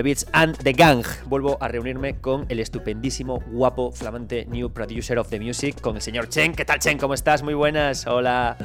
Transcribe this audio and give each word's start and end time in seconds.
9 0.00 0.02
Bits 0.02 0.26
and 0.32 0.56
the 0.58 0.72
Gang. 0.72 1.04
Vuelvo 1.26 1.58
a 1.60 1.68
reunirme 1.68 2.18
con 2.20 2.46
el 2.48 2.60
estupendísimo, 2.60 3.42
guapo, 3.48 3.92
flamante 3.92 4.46
new 4.46 4.72
producer 4.72 5.18
of 5.18 5.28
the 5.28 5.38
music, 5.38 5.78
con 5.80 5.96
el 5.96 6.02
señor 6.02 6.28
Chen. 6.28 6.54
¿Qué 6.54 6.64
tal, 6.64 6.78
Chen? 6.78 6.96
¿Cómo 6.96 7.12
estás? 7.12 7.42
Muy 7.42 7.54
buenas. 7.54 8.06
Hola. 8.06 8.56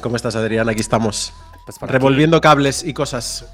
¿Cómo 0.00 0.14
estás, 0.14 0.36
Adrián? 0.36 0.68
Aquí 0.68 0.80
estamos. 0.80 1.32
Pues 1.64 1.78
Revolviendo 1.80 2.40
cables 2.40 2.84
y 2.84 2.94
cosas, 2.94 3.52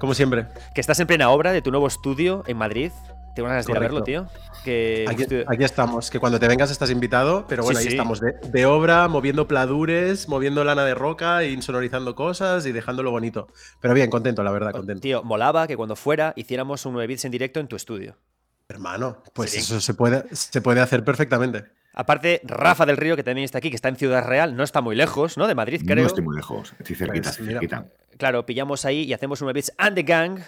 como 0.00 0.14
siempre. 0.14 0.46
Que 0.74 0.80
estás 0.80 0.98
en 0.98 1.06
plena 1.06 1.30
obra 1.30 1.52
de 1.52 1.62
tu 1.62 1.70
nuevo 1.70 1.86
estudio 1.86 2.42
en 2.48 2.56
Madrid. 2.56 2.90
Tengo 3.34 3.48
ganas 3.48 3.66
de 3.66 3.78
verlo, 3.78 4.02
tío. 4.02 4.26
Que 4.64 5.04
aquí, 5.08 5.64
estamos, 5.64 6.10
que 6.10 6.20
cuando 6.20 6.38
te 6.38 6.48
vengas 6.48 6.70
estás 6.70 6.90
invitado, 6.90 7.46
pero 7.48 7.64
bueno, 7.64 7.80
ahí 7.80 7.88
estamos 7.88 8.20
de, 8.20 8.66
obra, 8.66 9.08
moviendo 9.08 9.46
pladures, 9.48 10.28
moviendo 10.28 10.64
lana 10.64 10.84
de 10.84 10.94
roca, 10.94 11.44
insonorizando 11.44 12.14
cosas 12.14 12.64
y 12.64 12.72
dejándolo 12.72 13.10
bonito. 13.10 13.48
Pero 13.80 13.92
bien, 13.92 14.08
contento, 14.08 14.42
la 14.42 14.52
verdad, 14.52 14.72
contento. 14.72 15.02
Tío, 15.02 15.22
molaba 15.22 15.66
que 15.66 15.76
cuando 15.76 15.96
fuera 15.96 16.32
hiciéramos 16.36 16.86
un 16.86 16.94
9 16.94 17.06
bits 17.08 17.24
en 17.24 17.32
directo 17.32 17.60
en 17.60 17.66
tu 17.66 17.76
estudio. 17.76 18.16
Hermano, 18.68 19.22
pues 19.34 19.54
eso 19.54 19.80
se 19.80 19.92
puede, 19.94 20.24
se 20.34 20.62
puede 20.62 20.80
hacer 20.80 21.04
perfectamente. 21.04 21.64
Aparte, 21.92 22.40
Rafa 22.44 22.86
del 22.86 22.96
Río, 22.96 23.16
que 23.16 23.22
también 23.22 23.44
está 23.44 23.58
aquí, 23.58 23.68
que 23.70 23.76
está 23.76 23.88
en 23.88 23.96
Ciudad 23.96 24.26
Real, 24.26 24.56
no 24.56 24.64
está 24.64 24.80
muy 24.80 24.96
lejos, 24.96 25.36
¿no? 25.36 25.46
De 25.46 25.54
Madrid, 25.54 25.82
creo. 25.84 26.02
No 26.02 26.06
estoy 26.06 26.24
muy 26.24 26.36
lejos, 26.36 26.74
estoy 26.78 26.96
cerquita, 26.96 27.32
pues 27.36 27.48
cerquita. 27.48 27.86
Claro, 28.16 28.46
pillamos 28.46 28.84
ahí 28.84 29.02
y 29.02 29.12
hacemos 29.12 29.40
un 29.42 29.46
9 29.46 29.58
bits 29.58 29.72
and 29.76 29.94
the 29.96 30.02
gang 30.02 30.40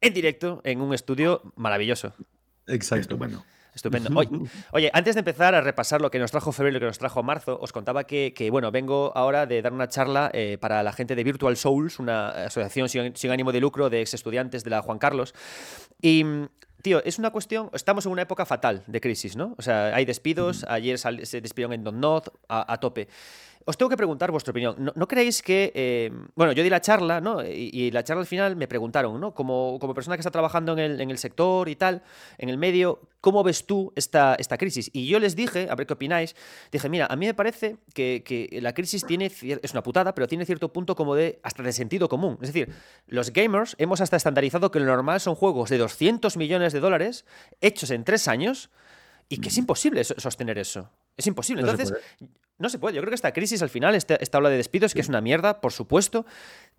en 0.00 0.14
directo 0.14 0.60
en 0.64 0.80
un 0.80 0.94
estudio 0.94 1.42
maravilloso. 1.56 2.14
Exacto. 2.66 3.02
Estupendo. 3.02 3.44
Estupendo. 3.74 4.10
Oye, 4.72 4.90
antes 4.92 5.14
de 5.14 5.20
empezar 5.20 5.54
a 5.54 5.60
repasar 5.60 6.00
lo 6.00 6.10
que 6.10 6.18
nos 6.18 6.30
trajo 6.30 6.52
febrero 6.52 6.72
y 6.72 6.74
lo 6.74 6.80
que 6.80 6.86
nos 6.86 6.98
trajo 6.98 7.22
marzo, 7.22 7.58
os 7.60 7.72
contaba 7.72 8.04
que, 8.04 8.48
bueno, 8.50 8.70
vengo 8.70 9.12
ahora 9.14 9.46
de 9.46 9.62
dar 9.62 9.72
una 9.72 9.88
charla 9.88 10.30
eh, 10.32 10.58
para 10.60 10.82
la 10.82 10.92
gente 10.92 11.14
de 11.14 11.24
Virtual 11.24 11.56
Souls, 11.56 11.98
una 11.98 12.30
asociación 12.46 12.88
sin, 12.88 13.30
ánimo 13.30 13.52
de 13.52 13.60
lucro 13.60 13.90
de 13.90 14.00
ex 14.00 14.14
estudiantes 14.14 14.64
de 14.64 14.70
la 14.70 14.82
Juan 14.82 14.98
Carlos. 14.98 15.34
Y, 16.00 16.24
Tío, 16.82 17.04
es 17.04 17.18
una 17.18 17.30
cuestión. 17.30 17.68
Estamos 17.74 18.06
en 18.06 18.12
una 18.12 18.22
época 18.22 18.46
fatal 18.46 18.82
de 18.86 19.02
crisis, 19.02 19.36
¿no? 19.36 19.54
O 19.58 19.62
sea, 19.62 19.94
hay 19.94 20.06
despidos. 20.06 20.64
Ayer 20.66 20.98
se 20.98 21.42
despidieron 21.42 21.74
en 21.74 21.84
Don 21.84 22.00
Not 22.00 22.32
a, 22.48 22.72
a 22.72 22.80
tope. 22.80 23.06
Os 23.66 23.76
tengo 23.76 23.90
que 23.90 23.96
preguntar 23.96 24.30
vuestra 24.30 24.52
opinión. 24.52 24.74
¿No, 24.94 25.06
creéis 25.06 25.42
que.? 25.42 25.70
Eh, 25.74 26.10
bueno, 26.34 26.52
yo 26.52 26.62
di 26.62 26.70
la 26.70 26.80
charla, 26.80 27.20
¿no? 27.20 27.44
Y, 27.44 27.90
la 27.90 28.02
charla 28.02 28.22
al 28.22 28.26
final 28.26 28.56
me 28.56 28.66
preguntaron, 28.66 29.20
¿no? 29.20 29.34
Como, 29.34 29.78
como 29.78 29.92
persona 29.92 30.16
que 30.16 30.20
está 30.20 30.30
trabajando 30.30 30.72
en 30.72 30.78
el, 30.78 31.00
en 31.00 31.10
el, 31.10 31.18
sector 31.18 31.68
y 31.68 31.76
tal, 31.76 32.02
en 32.38 32.48
el 32.48 32.56
medio, 32.56 33.00
¿cómo 33.20 33.42
ves 33.42 33.66
tú 33.66 33.92
esta, 33.96 34.34
esta 34.36 34.56
crisis? 34.56 34.90
Y 34.94 35.08
yo 35.08 35.18
les 35.18 35.36
dije, 35.36 35.68
a 35.70 35.74
ver 35.74 35.86
qué 35.86 35.92
opináis, 35.92 36.34
dije, 36.72 36.88
mira, 36.88 37.06
a 37.10 37.16
mí 37.16 37.26
me 37.26 37.34
parece 37.34 37.76
que, 37.92 38.22
que 38.24 38.60
la 38.62 38.72
crisis 38.72 39.04
tiene. 39.04 39.26
Es 39.26 39.72
una 39.72 39.82
putada, 39.82 40.14
pero 40.14 40.26
tiene 40.26 40.46
cierto 40.46 40.72
punto 40.72 40.96
como 40.96 41.14
de. 41.14 41.38
hasta 41.42 41.62
de 41.62 41.72
sentido 41.72 42.08
común. 42.08 42.38
Es 42.40 42.52
decir, 42.52 42.72
los 43.08 43.30
gamers 43.30 43.76
hemos 43.78 44.00
hasta 44.00 44.16
estandarizado 44.16 44.70
que 44.70 44.80
lo 44.80 44.86
normal 44.86 45.20
son 45.20 45.34
juegos 45.34 45.68
de 45.68 45.76
200 45.76 46.36
millones 46.38 46.72
de 46.72 46.80
dólares 46.80 47.26
hechos 47.60 47.90
en 47.90 48.04
tres 48.04 48.26
años 48.26 48.70
y 49.28 49.38
que 49.38 49.48
es 49.48 49.58
imposible 49.58 50.02
sostener 50.02 50.58
eso. 50.58 50.90
Es 51.16 51.26
imposible. 51.26 51.62
Entonces, 51.62 51.92
no 52.20 52.28
se 52.68 52.78
puede. 52.78 52.94
Yo 52.94 53.00
creo 53.00 53.10
que 53.10 53.16
esta 53.16 53.32
crisis 53.32 53.62
al 53.62 53.70
final, 53.70 53.94
esta, 53.94 54.16
esta 54.16 54.38
ola 54.38 54.50
de 54.50 54.56
despidos, 54.56 54.94
que 54.94 55.00
es 55.00 55.08
una 55.08 55.20
mierda, 55.20 55.60
por 55.60 55.72
supuesto, 55.72 56.26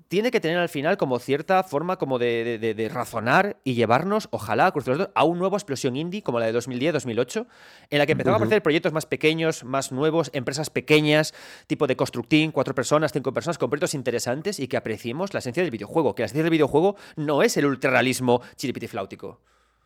tiene 0.07 0.29
que 0.31 0.39
tener 0.39 0.57
al 0.57 0.69
final 0.69 0.97
como 0.97 1.19
cierta 1.19 1.63
forma 1.63 1.97
como 1.97 2.19
de, 2.19 2.89
razonar 2.93 3.57
y 3.63 3.73
llevarnos, 3.73 4.27
ojalá, 4.31 4.73
a 5.15 5.23
una 5.23 5.39
nueva 5.39 5.57
explosión 5.57 5.95
indie 5.95 6.21
como 6.21 6.39
la 6.39 6.45
de 6.47 6.59
2010-2008, 6.59 7.47
en 7.89 7.97
la 7.97 8.05
que 8.05 8.11
empezaron 8.11 8.35
a 8.35 8.37
aparecer 8.37 8.61
proyectos 8.61 8.93
más 8.93 9.05
pequeños, 9.05 9.63
más 9.63 9.91
nuevos, 9.91 10.29
empresas 10.33 10.69
pequeñas, 10.69 11.33
tipo 11.67 11.87
de 11.87 11.95
constructing, 11.95 12.51
cuatro 12.51 12.75
personas, 12.75 13.11
cinco 13.13 13.33
personas, 13.33 13.57
con 13.57 13.69
proyectos 13.69 13.93
interesantes 13.93 14.59
y 14.59 14.67
que 14.67 14.77
apreciemos 14.77 15.33
la 15.33 15.39
esencia 15.39 15.63
del 15.63 15.71
videojuego. 15.71 16.13
Que 16.13 16.23
la 16.23 16.25
esencia 16.25 16.43
del 16.43 16.51
videojuego 16.51 16.95
no 17.15 17.41
es 17.41 17.55
el 17.57 17.65
ultrarrealismo 17.65 18.41
chiripitifláutico. 18.55 19.39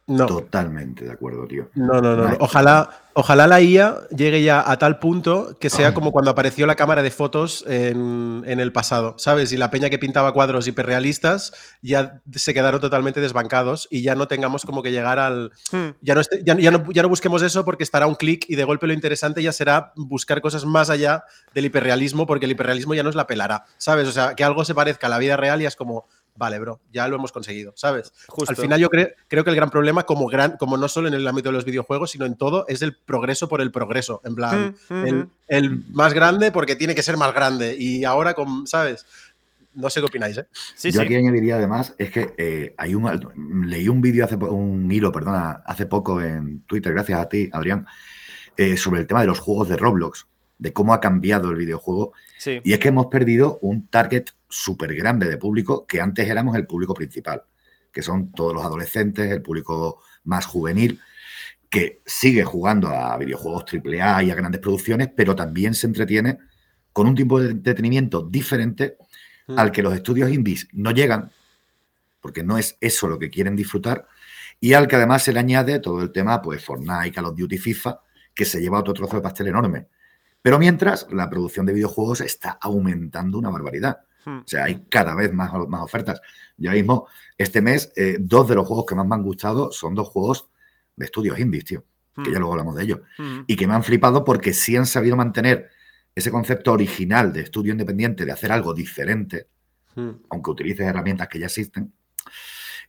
No. 0.08 0.28
Totalmente 0.28 1.04
de 1.04 1.12
acuerdo, 1.12 1.48
tío. 1.48 1.70
No, 1.74 2.00
no, 2.00 2.16
no. 2.16 2.38
Ojalá, 2.40 2.92
ojalá 3.14 3.48
la 3.48 3.60
IA 3.60 4.08
llegue 4.16 4.44
ya 4.44 4.70
a 4.70 4.78
tal 4.78 5.00
punto 5.00 5.58
que 5.60 5.72
sea 5.72 5.96
como 5.96 6.12
cuando 6.12 6.30
apareció 6.30 6.68
la 6.68 6.76
cámara 6.76 7.02
de 7.02 7.10
fotos 7.10 7.64
en, 7.68 8.44
el 8.46 8.72
pasado, 8.72 9.16
¿sabes? 9.18 9.52
Y 9.52 9.58
la 9.58 9.72
peña 9.72 9.90
que 9.90 9.98
pintaba 9.98 10.32
cuadros 10.32 10.68
hiperrealistas 10.68 11.54
ya 11.82 12.22
se 12.32 12.54
quedaron 12.54 12.80
totalmente 12.80 13.20
desbancados 13.20 13.88
y 13.90 14.04
ya 14.04 14.14
no 14.14 14.28
tengamos 14.28 14.64
como 14.64 14.84
que 14.84 14.92
llegar 14.92 15.18
al. 15.18 15.52
Hmm. 15.72 15.90
Ya, 16.02 16.14
no 16.14 16.22
ya, 16.44 16.72
no, 16.72 16.92
ya 16.92 17.02
no 17.02 17.10
busquemos 17.10 17.42
eso 17.42 17.66
porque 17.66 17.84
estará 17.84 18.06
un 18.06 18.16
clic 18.16 18.46
y 18.48 18.56
de 18.56 18.64
golpe 18.64 18.86
lo 18.86 18.94
interesante 18.94 19.42
ya 19.42 19.52
será 19.52 19.92
buscar 19.96 20.40
cosas 20.40 20.66
más 20.66 20.92
allá 20.92 21.24
del 21.56 21.66
hiperrealismo 21.66 22.28
porque 22.28 22.46
el 22.46 22.52
hiperrealismo 22.52 22.94
ya 22.94 23.02
no 23.02 23.10
es 23.10 23.16
la 23.16 23.26
pelará, 23.26 23.66
¿sabes? 23.78 24.08
O 24.08 24.12
sea, 24.12 24.36
que 24.36 24.44
algo 24.44 24.66
se 24.66 24.76
parezca 24.76 25.08
a 25.08 25.10
la 25.10 25.18
vida 25.18 25.36
real 25.36 25.64
y 25.64 25.66
es 25.66 25.76
como 25.76 26.06
vale, 26.36 26.60
bro, 26.60 26.82
ya 26.92 27.08
lo 27.08 27.16
hemos 27.16 27.32
conseguido, 27.32 27.74
¿sabes? 27.76 28.14
Al 28.48 28.56
final 28.56 28.80
yo 28.80 28.90
creo 28.90 29.44
que 29.44 29.50
el 29.50 29.56
gran 29.56 29.70
problema, 29.70 30.04
como, 30.04 30.28
gran, 30.28 30.58
como 30.58 30.78
no 30.78 30.88
solo 30.88 31.08
en 31.08 31.14
el 31.14 31.28
ámbito 31.28 31.50
de 31.50 31.54
los 31.54 31.66
videojuegos, 31.66 32.12
sino 32.12 32.26
en 32.26 32.36
todo, 32.36 32.66
es 32.68 32.82
el 32.82 32.96
progreso 32.96 33.48
por 33.48 33.62
el 33.62 33.72
progreso. 33.72 34.22
En 34.26 34.36
plan, 34.36 34.76
mm, 34.90 34.94
mm, 34.94 35.30
el, 35.48 35.70
mm. 35.72 35.86
más 35.94 36.14
grande 36.14 36.52
porque 36.52 36.76
tiene 36.76 36.96
que 36.96 37.04
ser 37.04 37.18
más 37.18 37.34
grande. 37.34 37.76
Y 37.78 38.04
ahora, 38.04 38.34
con, 38.34 38.68
¿sabes? 38.68 39.06
No 39.74 39.90
sé 39.90 40.00
qué 40.00 40.06
opináis, 40.06 40.38
¿eh? 40.38 40.48
yo 40.90 41.02
aquí 41.02 41.16
añadiría 41.16 41.58
además, 41.58 41.94
es 41.98 42.10
que 42.10 42.34
eh, 42.38 42.74
hay 42.78 42.96
un, 42.96 43.68
leí 43.68 43.90
un 43.90 44.00
vídeo 44.00 44.24
hace 44.24 44.36
un 44.36 44.90
hilo, 44.90 45.12
perdona, 45.12 45.64
hace 45.66 45.86
poco 45.86 46.22
en 46.22 46.62
Twitter, 46.62 46.94
gracias 46.94 47.20
a 47.20 47.28
ti, 47.28 47.50
Adrián, 47.52 47.86
eh, 48.56 48.78
sobre 48.78 49.02
el 49.02 49.08
tema 49.08 49.20
de 49.20 49.28
los 49.28 49.40
juegos 49.40 49.68
de 49.68 49.76
Roblox, 49.76 50.28
de 50.58 50.74
cómo 50.74 50.94
ha 50.94 51.02
cambiado 51.02 51.50
el 51.50 51.58
videojuego. 51.58 52.14
Y 52.64 52.74
es 52.74 52.80
que 52.80 52.90
hemos 52.90 53.08
perdido 53.08 53.60
un 53.62 53.88
target 53.88 54.26
súper 54.48 54.96
grande 54.96 55.28
de 55.28 55.38
público 55.38 55.86
que 55.86 56.02
antes 56.02 56.30
éramos 56.30 56.56
el 56.56 56.66
público 56.66 56.94
principal, 56.94 57.44
que 57.92 58.02
son 58.02 58.32
todos 58.32 58.54
los 58.54 58.64
adolescentes, 58.64 59.32
el 59.32 59.42
público 59.42 60.02
más 60.24 60.46
juvenil, 60.46 61.00
que 61.70 62.02
sigue 62.06 62.44
jugando 62.44 62.90
a 62.90 63.18
videojuegos 63.18 63.66
AAA 63.72 64.24
y 64.24 64.32
a 64.32 64.36
grandes 64.36 64.62
producciones, 64.62 65.10
pero 65.16 65.36
también 65.36 65.74
se 65.74 65.88
entretiene 65.88 66.38
con 66.94 67.08
un 67.08 67.16
tipo 67.16 67.42
de 67.42 67.52
entretenimiento 67.52 68.22
diferente 68.22 68.98
hmm. 69.48 69.60
al 69.60 69.72
que 69.72 69.84
los 69.84 69.94
estudios 69.94 70.32
indies 70.32 70.68
no 70.72 70.92
llegan, 70.92 71.32
porque 72.22 72.44
no 72.44 72.58
es 72.58 72.78
eso 72.80 73.08
lo 73.08 73.20
que 73.20 73.30
quieren 73.30 73.56
disfrutar, 73.56 74.08
y 74.60 74.74
al 74.74 74.88
que 74.88 74.96
además 74.96 75.24
se 75.24 75.34
le 75.34 75.40
añade 75.40 75.80
todo 75.80 76.02
el 76.02 76.12
tema, 76.12 76.42
pues 76.42 76.64
Fortnite, 76.64 77.12
Call 77.12 77.26
of 77.26 77.36
Duty, 77.36 77.58
FIFA, 77.58 78.00
que 78.34 78.46
se 78.46 78.62
lleva 78.62 78.80
otro 78.80 78.94
trozo 78.94 79.18
de 79.18 79.22
pastel 79.22 79.48
enorme. 79.48 79.88
Pero 80.46 80.60
mientras, 80.60 81.08
la 81.10 81.28
producción 81.28 81.66
de 81.66 81.74
videojuegos 81.74 82.22
está 82.22 82.60
aumentando 82.62 83.40
una 83.40 83.50
barbaridad. 83.50 84.02
Hmm. 84.26 84.42
O 84.42 84.44
sea, 84.48 84.66
hay 84.66 84.86
cada 84.92 85.16
vez 85.16 85.34
más, 85.34 85.52
más 85.68 85.82
ofertas. 85.82 86.22
Yo 86.56 86.70
mismo, 86.70 87.08
este 87.36 87.64
mes, 87.64 87.92
eh, 87.96 88.18
dos 88.20 88.48
de 88.48 88.54
los 88.54 88.68
juegos 88.68 88.86
que 88.86 88.94
más 88.94 89.08
me 89.08 89.16
han 89.16 89.24
gustado 89.24 89.72
son 89.72 89.96
dos 89.96 90.08
juegos 90.10 90.48
de 90.98 91.06
estudios 91.06 91.40
indies, 91.40 91.66
tío. 91.66 91.84
Que 92.14 92.26
ya 92.26 92.38
hmm. 92.38 92.42
luego 92.42 92.52
hablamos 92.52 92.76
de 92.76 92.84
ellos. 92.84 93.00
Hmm. 93.18 93.40
Y 93.48 93.56
que 93.56 93.66
me 93.66 93.74
han 93.74 93.84
flipado 93.84 94.24
porque 94.24 94.54
sí 94.54 94.78
han 94.78 94.86
sabido 94.86 95.16
mantener 95.16 95.72
ese 96.14 96.30
concepto 96.30 96.74
original 96.74 97.34
de 97.34 97.42
estudio 97.42 97.72
independiente, 97.72 98.24
de 98.24 98.32
hacer 98.32 98.52
algo 98.52 98.72
diferente, 98.76 99.48
aunque 100.30 100.52
utilices 100.52 100.86
herramientas 100.86 101.28
que 101.28 101.40
ya 101.40 101.48
existen. 101.48 101.92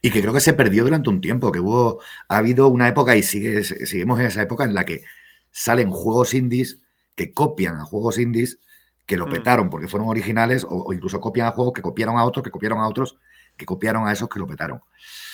Y 0.02 0.10
que 0.10 0.20
creo 0.20 0.34
que 0.34 0.40
se 0.40 0.52
perdió 0.52 0.84
durante 0.84 1.08
un 1.08 1.22
tiempo, 1.22 1.50
que 1.50 1.60
hubo, 1.60 2.02
ha 2.28 2.36
habido 2.36 2.68
una 2.68 2.86
época 2.86 3.16
y 3.16 3.22
sigue, 3.22 3.64
seguimos 3.64 4.20
en 4.20 4.26
esa 4.26 4.42
época 4.42 4.64
en 4.64 4.74
la 4.74 4.84
que 4.84 5.04
salen 5.50 5.90
juegos 5.90 6.34
indies 6.34 6.80
que 7.16 7.32
copian 7.32 7.76
a 7.76 7.84
juegos 7.84 8.18
indies 8.18 8.60
que 9.04 9.16
lo 9.16 9.26
mm. 9.26 9.30
petaron 9.30 9.70
porque 9.70 9.88
fueron 9.88 10.08
originales 10.08 10.64
o, 10.68 10.92
incluso 10.92 11.20
copian 11.20 11.48
a 11.48 11.52
juegos 11.52 11.72
que 11.72 11.82
copiaron 11.82 12.18
a 12.18 12.24
otros, 12.24 12.44
que 12.44 12.50
copiaron 12.50 12.78
a 12.78 12.86
otros, 12.86 13.18
que 13.56 13.66
copiaron 13.66 14.06
a 14.06 14.12
esos 14.12 14.28
que 14.28 14.38
lo 14.38 14.46
petaron. 14.46 14.80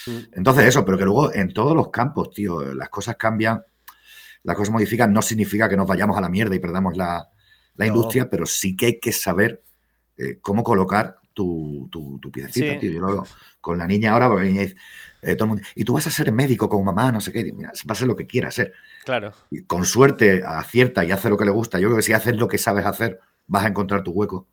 Mm. 0.06 0.18
Entonces 0.32 0.66
eso, 0.66 0.84
pero 0.84 0.96
que 0.96 1.04
luego 1.04 1.34
en 1.34 1.52
todos 1.52 1.76
los 1.76 1.90
campos, 1.90 2.30
tío, 2.30 2.72
las 2.74 2.88
cosas 2.88 3.16
cambian, 3.16 3.62
las 4.44 4.56
cosas 4.56 4.72
modifican, 4.72 5.12
no 5.12 5.20
significa 5.20 5.68
que 5.68 5.76
nos 5.76 5.86
vayamos 5.86 6.16
a 6.16 6.20
la 6.20 6.28
mierda 6.28 6.54
y 6.54 6.60
perdamos 6.60 6.96
la, 6.96 7.28
industria, 7.78 8.30
pero 8.30 8.46
sí 8.46 8.76
que 8.76 8.86
hay 8.86 9.00
que 9.00 9.10
saber 9.10 9.64
eh, 10.16 10.38
cómo 10.40 10.62
colocar 10.62 11.16
tu, 11.32 11.88
tu, 11.90 12.30
piececita, 12.30 12.78
tío. 12.78 12.92
Yo 12.92 13.00
lo 13.00 13.26
con 13.60 13.78
la 13.78 13.86
niña 13.86 14.12
ahora, 14.12 14.28
porque 14.28 14.44
la 14.44 14.50
niña 14.50 14.62
dice, 14.62 14.76
eh, 15.22 15.36
todo 15.36 15.44
el 15.44 15.48
mundo, 15.50 15.62
y 15.74 15.84
tú 15.84 15.94
vas 15.94 16.06
a 16.06 16.10
ser 16.10 16.32
médico 16.32 16.68
con 16.68 16.84
mamá, 16.84 17.12
no 17.12 17.20
sé 17.20 17.32
qué, 17.32 17.52
mira, 17.52 17.72
va 17.88 17.92
a 17.92 17.94
ser 17.94 18.08
lo 18.08 18.16
que 18.16 18.26
quiera 18.26 18.50
ser. 18.50 18.72
Claro. 19.04 19.32
Y 19.50 19.62
con 19.62 19.84
suerte 19.84 20.42
acierta 20.44 21.04
y 21.04 21.12
hace 21.12 21.30
lo 21.30 21.36
que 21.36 21.44
le 21.44 21.52
gusta. 21.52 21.78
Yo 21.78 21.88
creo 21.88 21.96
que 21.96 22.02
si 22.02 22.12
haces 22.12 22.36
lo 22.36 22.48
que 22.48 22.58
sabes 22.58 22.84
hacer, 22.84 23.20
vas 23.46 23.64
a 23.64 23.68
encontrar 23.68 24.02
tu 24.02 24.10
hueco. 24.10 24.48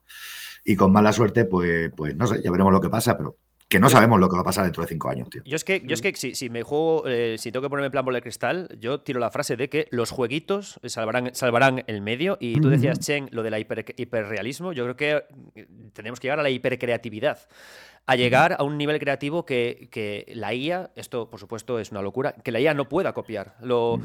Y 0.64 0.76
con 0.76 0.92
mala 0.92 1.12
suerte, 1.12 1.46
pues, 1.46 1.92
pues 1.96 2.16
no 2.16 2.28
sé, 2.28 2.42
ya 2.44 2.52
veremos 2.52 2.72
lo 2.72 2.82
que 2.82 2.90
pasa, 2.90 3.18
pero 3.18 3.38
que 3.70 3.80
no 3.80 3.88
sabemos 3.88 4.20
lo 4.20 4.28
que 4.28 4.36
va 4.36 4.42
a 4.42 4.46
pasar 4.46 4.64
dentro 4.64 4.82
de 4.82 4.90
cinco 4.90 5.10
años, 5.10 5.30
tío. 5.30 5.44
Yo 5.46 5.56
es 5.56 5.64
que, 5.64 5.84
yo 5.86 5.94
es 5.94 6.02
que 6.02 6.16
si, 6.16 6.50
me 6.50 6.64
juego, 6.64 7.04
eh, 7.06 7.36
si 7.38 7.52
tengo 7.52 7.62
que 7.62 7.70
ponerme 7.70 7.92
plan 7.92 8.04
bola 8.04 8.18
de 8.18 8.24
cristal, 8.24 8.68
yo 8.80 9.02
tiro 9.02 9.20
la 9.20 9.30
frase 9.30 9.56
de 9.58 9.70
que 9.70 9.88
los 9.92 10.10
jueguitos 10.10 10.80
salvarán, 10.86 11.36
salvarán 11.36 11.84
el 11.86 12.02
medio. 12.02 12.38
Y 12.40 12.60
tú 12.60 12.70
decías, 12.70 13.00
Chen, 13.00 13.30
lo 13.32 13.44
del 13.44 13.56
hiper, 13.60 13.94
hiperrealismo. 13.96 14.74
Yo 14.74 14.86
creo 14.86 14.96
que 14.96 15.24
eh, 15.54 15.68
tenemos 15.94 16.20
que 16.20 16.26
llegar 16.26 16.40
a 16.40 16.44
la 16.44 16.50
hipercreatividad. 16.50 17.38
A 18.08 18.16
llegar 18.16 18.56
a 18.58 18.64
un 18.64 18.76
nivel 18.76 18.98
creativo 18.98 19.46
que, 19.46 19.88
que 19.92 20.26
la 20.34 20.52
IA, 20.56 20.90
esto 20.96 21.30
por 21.30 21.40
supuesto 21.40 21.78
es 21.78 21.92
una 21.92 22.02
locura, 22.02 22.34
que 22.34 22.52
la 22.52 22.60
IA 22.60 22.74
no 22.74 22.90
pueda 22.90 23.14
copiar. 23.14 23.56
Lo, 23.62 24.00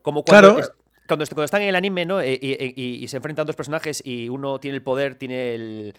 como 0.00 0.24
cuando, 0.24 0.54
claro 0.54 0.72
cuando, 1.06 1.44
están 1.44 1.62
en 1.62 1.68
el 1.68 1.76
anime, 1.76 2.06
¿no? 2.06 2.20
Eh, 2.20 2.38
y, 2.40 3.06
se 3.08 3.16
enfrentan 3.16 3.46
dos 3.46 3.56
personajes 3.56 4.02
y 4.04 4.28
uno 4.28 4.58
tiene 4.60 4.76
el 4.76 4.82
poder, 4.82 5.16
tiene 5.16 5.54
el 5.54 5.94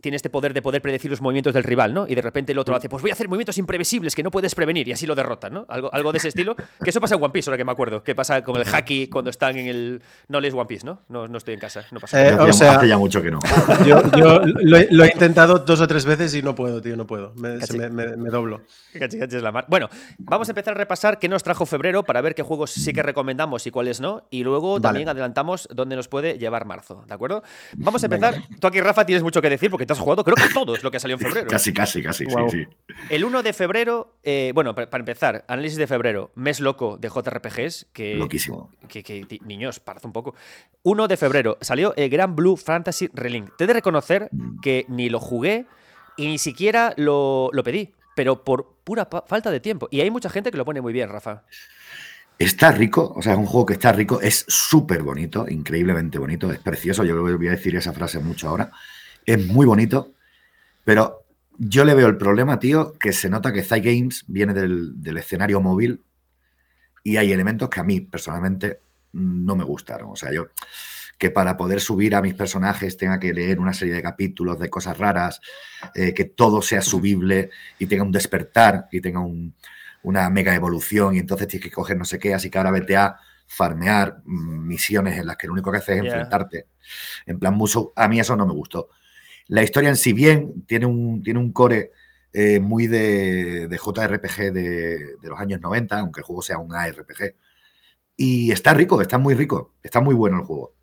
tiene 0.00 0.16
este 0.16 0.30
poder 0.30 0.54
de 0.54 0.62
poder 0.62 0.80
predecir 0.82 1.10
los 1.10 1.20
movimientos 1.20 1.52
del 1.54 1.62
rival, 1.64 1.92
¿no? 1.94 2.06
Y 2.08 2.14
de 2.14 2.22
repente 2.22 2.52
el 2.52 2.58
otro 2.58 2.74
hace, 2.74 2.88
pues 2.88 3.02
voy 3.02 3.10
a 3.10 3.14
hacer 3.14 3.28
movimientos 3.28 3.58
imprevisibles 3.58 4.14
que 4.14 4.22
no 4.22 4.30
puedes 4.30 4.54
prevenir 4.54 4.88
y 4.88 4.92
así 4.92 5.06
lo 5.06 5.14
derrotan, 5.14 5.52
¿no? 5.54 5.66
Algo, 5.68 5.92
algo 5.92 6.12
de 6.12 6.18
ese 6.18 6.28
estilo. 6.28 6.56
Que 6.56 6.90
eso 6.90 7.00
pasa 7.00 7.14
en 7.16 7.22
One 7.22 7.32
Piece, 7.32 7.50
ahora 7.50 7.58
que 7.58 7.64
me 7.64 7.72
acuerdo. 7.72 8.02
Que 8.02 8.14
pasa 8.14 8.42
con 8.42 8.56
el 8.56 8.64
haki 8.74 9.08
cuando 9.08 9.30
están 9.30 9.56
en 9.58 9.66
el. 9.66 10.02
No 10.28 10.40
lees 10.40 10.54
One 10.54 10.66
Piece, 10.66 10.86
¿no? 10.86 11.00
No, 11.08 11.28
no 11.28 11.38
estoy 11.38 11.54
en 11.54 11.60
casa. 11.60 11.84
No 11.90 12.00
pasa 12.00 12.20
Eh, 12.26 12.30
nada. 12.30 12.44
o 12.44 12.48
Hace 12.48 12.58
sea- 12.58 12.76
hace 12.76 12.88
ya 12.88 12.98
mucho 12.98 13.22
que 13.22 13.30
no. 13.30 13.38
Yo, 13.86 14.02
yo 14.16 14.40
lo, 14.44 14.76
he, 14.76 14.88
lo 14.90 15.04
he 15.04 15.08
intentado 15.12 15.58
dos 15.58 15.80
o 15.80 15.86
tres 15.86 16.04
veces 16.04 16.34
y 16.34 16.42
no 16.42 16.54
puedo, 16.54 16.80
tío, 16.80 16.96
no 16.96 17.06
puedo. 17.06 17.32
Me, 17.36 17.54
se 17.54 17.58
Casi. 17.60 17.78
me, 17.78 17.88
me- 17.90 18.16
me 18.16 18.30
doblo. 18.30 18.62
Cachi, 18.98 19.18
cachi 19.18 19.36
es 19.36 19.42
la 19.42 19.52
mar. 19.52 19.66
Bueno, 19.68 19.88
vamos 20.18 20.48
a 20.48 20.52
empezar 20.52 20.74
a 20.74 20.76
repasar 20.78 21.18
qué 21.18 21.28
nos 21.28 21.42
trajo 21.42 21.66
febrero 21.66 22.02
para 22.04 22.20
ver 22.20 22.34
qué 22.34 22.42
juegos 22.42 22.70
sí 22.70 22.92
que 22.92 23.02
recomendamos 23.02 23.66
y 23.66 23.70
cuáles 23.70 24.00
no. 24.00 24.24
Y 24.30 24.44
luego 24.44 24.72
Vale. 24.74 24.82
también 24.82 25.08
adelantamos 25.08 25.68
dónde 25.72 25.96
nos 25.96 26.08
puede 26.08 26.38
llevar 26.38 26.64
marzo, 26.64 27.04
¿de 27.06 27.14
acuerdo? 27.14 27.42
Vamos 27.76 28.02
a 28.02 28.06
empezar. 28.06 28.34
Tú 28.60 28.66
aquí, 28.66 28.80
Rafa, 28.80 29.04
tienes 29.06 29.22
mucho 29.22 29.40
que 29.42 29.50
decir 29.50 29.70
porque 29.70 29.79
te 29.86 29.92
has 29.92 29.98
jugado, 29.98 30.24
creo 30.24 30.36
que 30.36 30.52
todo 30.54 30.74
es 30.74 30.82
lo 30.82 30.90
que 30.90 30.98
salió 31.00 31.16
en 31.16 31.20
febrero. 31.26 31.46
Casi, 31.48 31.72
casi, 31.72 32.02
casi, 32.02 32.24
Guau. 32.24 32.50
sí, 32.50 32.64
sí. 32.64 32.94
El 33.08 33.24
1 33.24 33.42
de 33.42 33.52
febrero, 33.52 34.16
eh, 34.22 34.52
bueno, 34.54 34.74
pa- 34.74 34.88
para 34.90 35.02
empezar, 35.02 35.44
análisis 35.48 35.78
de 35.78 35.86
febrero, 35.86 36.30
mes 36.34 36.60
loco 36.60 36.96
de 36.98 37.08
JRPGs, 37.08 37.86
que, 37.92 38.14
Loquísimo. 38.16 38.70
que, 38.88 39.26
niños, 39.44 39.80
parece 39.80 40.06
un 40.06 40.12
poco. 40.12 40.34
1 40.82 41.08
de 41.08 41.16
febrero 41.16 41.58
salió 41.60 41.94
el 41.96 42.08
Gran 42.10 42.34
Blue 42.36 42.56
Fantasy 42.56 43.08
Relink. 43.14 43.56
Te 43.56 43.64
he 43.64 43.66
de 43.66 43.72
reconocer 43.74 44.28
Mm. 44.32 44.60
que 44.60 44.86
ni 44.88 45.08
lo 45.08 45.20
jugué 45.20 45.66
y 46.16 46.26
ni 46.26 46.38
siquiera 46.38 46.92
lo, 46.96 47.50
lo 47.52 47.62
pedí, 47.64 47.92
pero 48.16 48.44
por 48.44 48.74
pura 48.84 49.08
falta 49.26 49.50
de 49.50 49.60
tiempo. 49.60 49.88
Y 49.90 50.00
hay 50.00 50.10
mucha 50.10 50.28
gente 50.30 50.50
que 50.50 50.56
lo 50.58 50.64
pone 50.64 50.80
muy 50.80 50.92
bien, 50.92 51.08
Rafa. 51.08 51.44
Está 52.38 52.72
rico, 52.72 53.12
o 53.14 53.20
sea, 53.20 53.34
es 53.34 53.38
un 53.38 53.44
juego 53.44 53.66
que 53.66 53.74
está 53.74 53.92
rico, 53.92 54.18
es 54.22 54.46
súper 54.48 55.02
bonito, 55.02 55.46
increíblemente 55.46 56.18
bonito, 56.18 56.50
es 56.50 56.58
precioso, 56.58 57.04
yo 57.04 57.20
voy 57.22 57.48
a 57.48 57.50
decir 57.50 57.76
esa 57.76 57.92
frase 57.92 58.18
mucho 58.18 58.48
ahora, 58.48 58.70
es 59.32 59.46
muy 59.46 59.66
bonito, 59.66 60.12
pero 60.84 61.24
yo 61.58 61.84
le 61.84 61.94
veo 61.94 62.08
el 62.08 62.16
problema, 62.16 62.58
tío, 62.58 62.94
que 62.94 63.12
se 63.12 63.28
nota 63.28 63.52
que 63.52 63.62
Zy 63.62 63.80
Games 63.80 64.24
viene 64.26 64.54
del, 64.54 65.00
del 65.00 65.18
escenario 65.18 65.60
móvil 65.60 66.02
y 67.04 67.16
hay 67.16 67.32
elementos 67.32 67.68
que 67.68 67.80
a 67.80 67.84
mí 67.84 68.00
personalmente 68.00 68.80
no 69.12 69.56
me 69.56 69.64
gustaron, 69.64 70.10
o 70.10 70.16
sea, 70.16 70.32
yo 70.32 70.48
que 71.20 71.30
para 71.30 71.58
poder 71.58 71.82
subir 71.82 72.14
a 72.14 72.22
mis 72.22 72.32
personajes 72.32 72.96
tenga 72.96 73.20
que 73.20 73.34
leer 73.34 73.60
una 73.60 73.74
serie 73.74 73.92
de 73.92 74.00
capítulos 74.00 74.58
de 74.58 74.70
cosas 74.70 74.96
raras, 74.96 75.42
eh, 75.94 76.14
que 76.14 76.24
todo 76.24 76.62
sea 76.62 76.80
subible 76.80 77.50
y 77.78 77.84
tenga 77.84 78.04
un 78.04 78.10
despertar 78.10 78.88
y 78.90 79.02
tenga 79.02 79.20
un, 79.20 79.54
una 80.02 80.30
mega 80.30 80.54
evolución 80.54 81.14
y 81.14 81.18
entonces 81.18 81.46
tienes 81.46 81.68
que 81.68 81.74
coger 81.74 81.98
no 81.98 82.06
sé 82.06 82.18
qué, 82.18 82.32
así 82.32 82.48
que 82.48 82.56
ahora 82.56 82.70
vete 82.70 82.96
a 82.96 83.18
farmear 83.46 84.22
misiones 84.24 85.18
en 85.18 85.26
las 85.26 85.36
que 85.36 85.46
lo 85.46 85.52
único 85.52 85.70
que 85.70 85.76
haces 85.76 85.98
es 85.98 86.04
enfrentarte. 86.04 86.68
En 87.26 87.38
plan 87.38 87.54
muso, 87.54 87.92
a 87.96 88.08
mí 88.08 88.18
eso 88.18 88.34
no 88.34 88.46
me 88.46 88.54
gustó. 88.54 88.88
La 89.50 89.64
historia 89.64 89.88
en 89.88 89.96
sí 89.96 90.12
bien 90.12 90.64
tiene 90.64 90.86
un, 90.86 91.22
tiene 91.24 91.40
un 91.40 91.52
core 91.52 91.90
eh, 92.32 92.60
muy 92.60 92.86
de, 92.86 93.66
de 93.66 93.76
JRPG 93.76 94.52
de, 94.52 94.98
de 95.20 95.28
los 95.28 95.40
años 95.40 95.60
90, 95.60 95.98
aunque 95.98 96.20
el 96.20 96.24
juego 96.24 96.40
sea 96.40 96.58
un 96.58 96.72
ARPG. 96.72 97.34
Y 98.16 98.52
está 98.52 98.74
rico, 98.74 99.02
está 99.02 99.18
muy 99.18 99.34
rico, 99.34 99.74
está 99.82 100.00
muy 100.00 100.14
bueno 100.14 100.38
el 100.38 100.44
juego. 100.44 100.74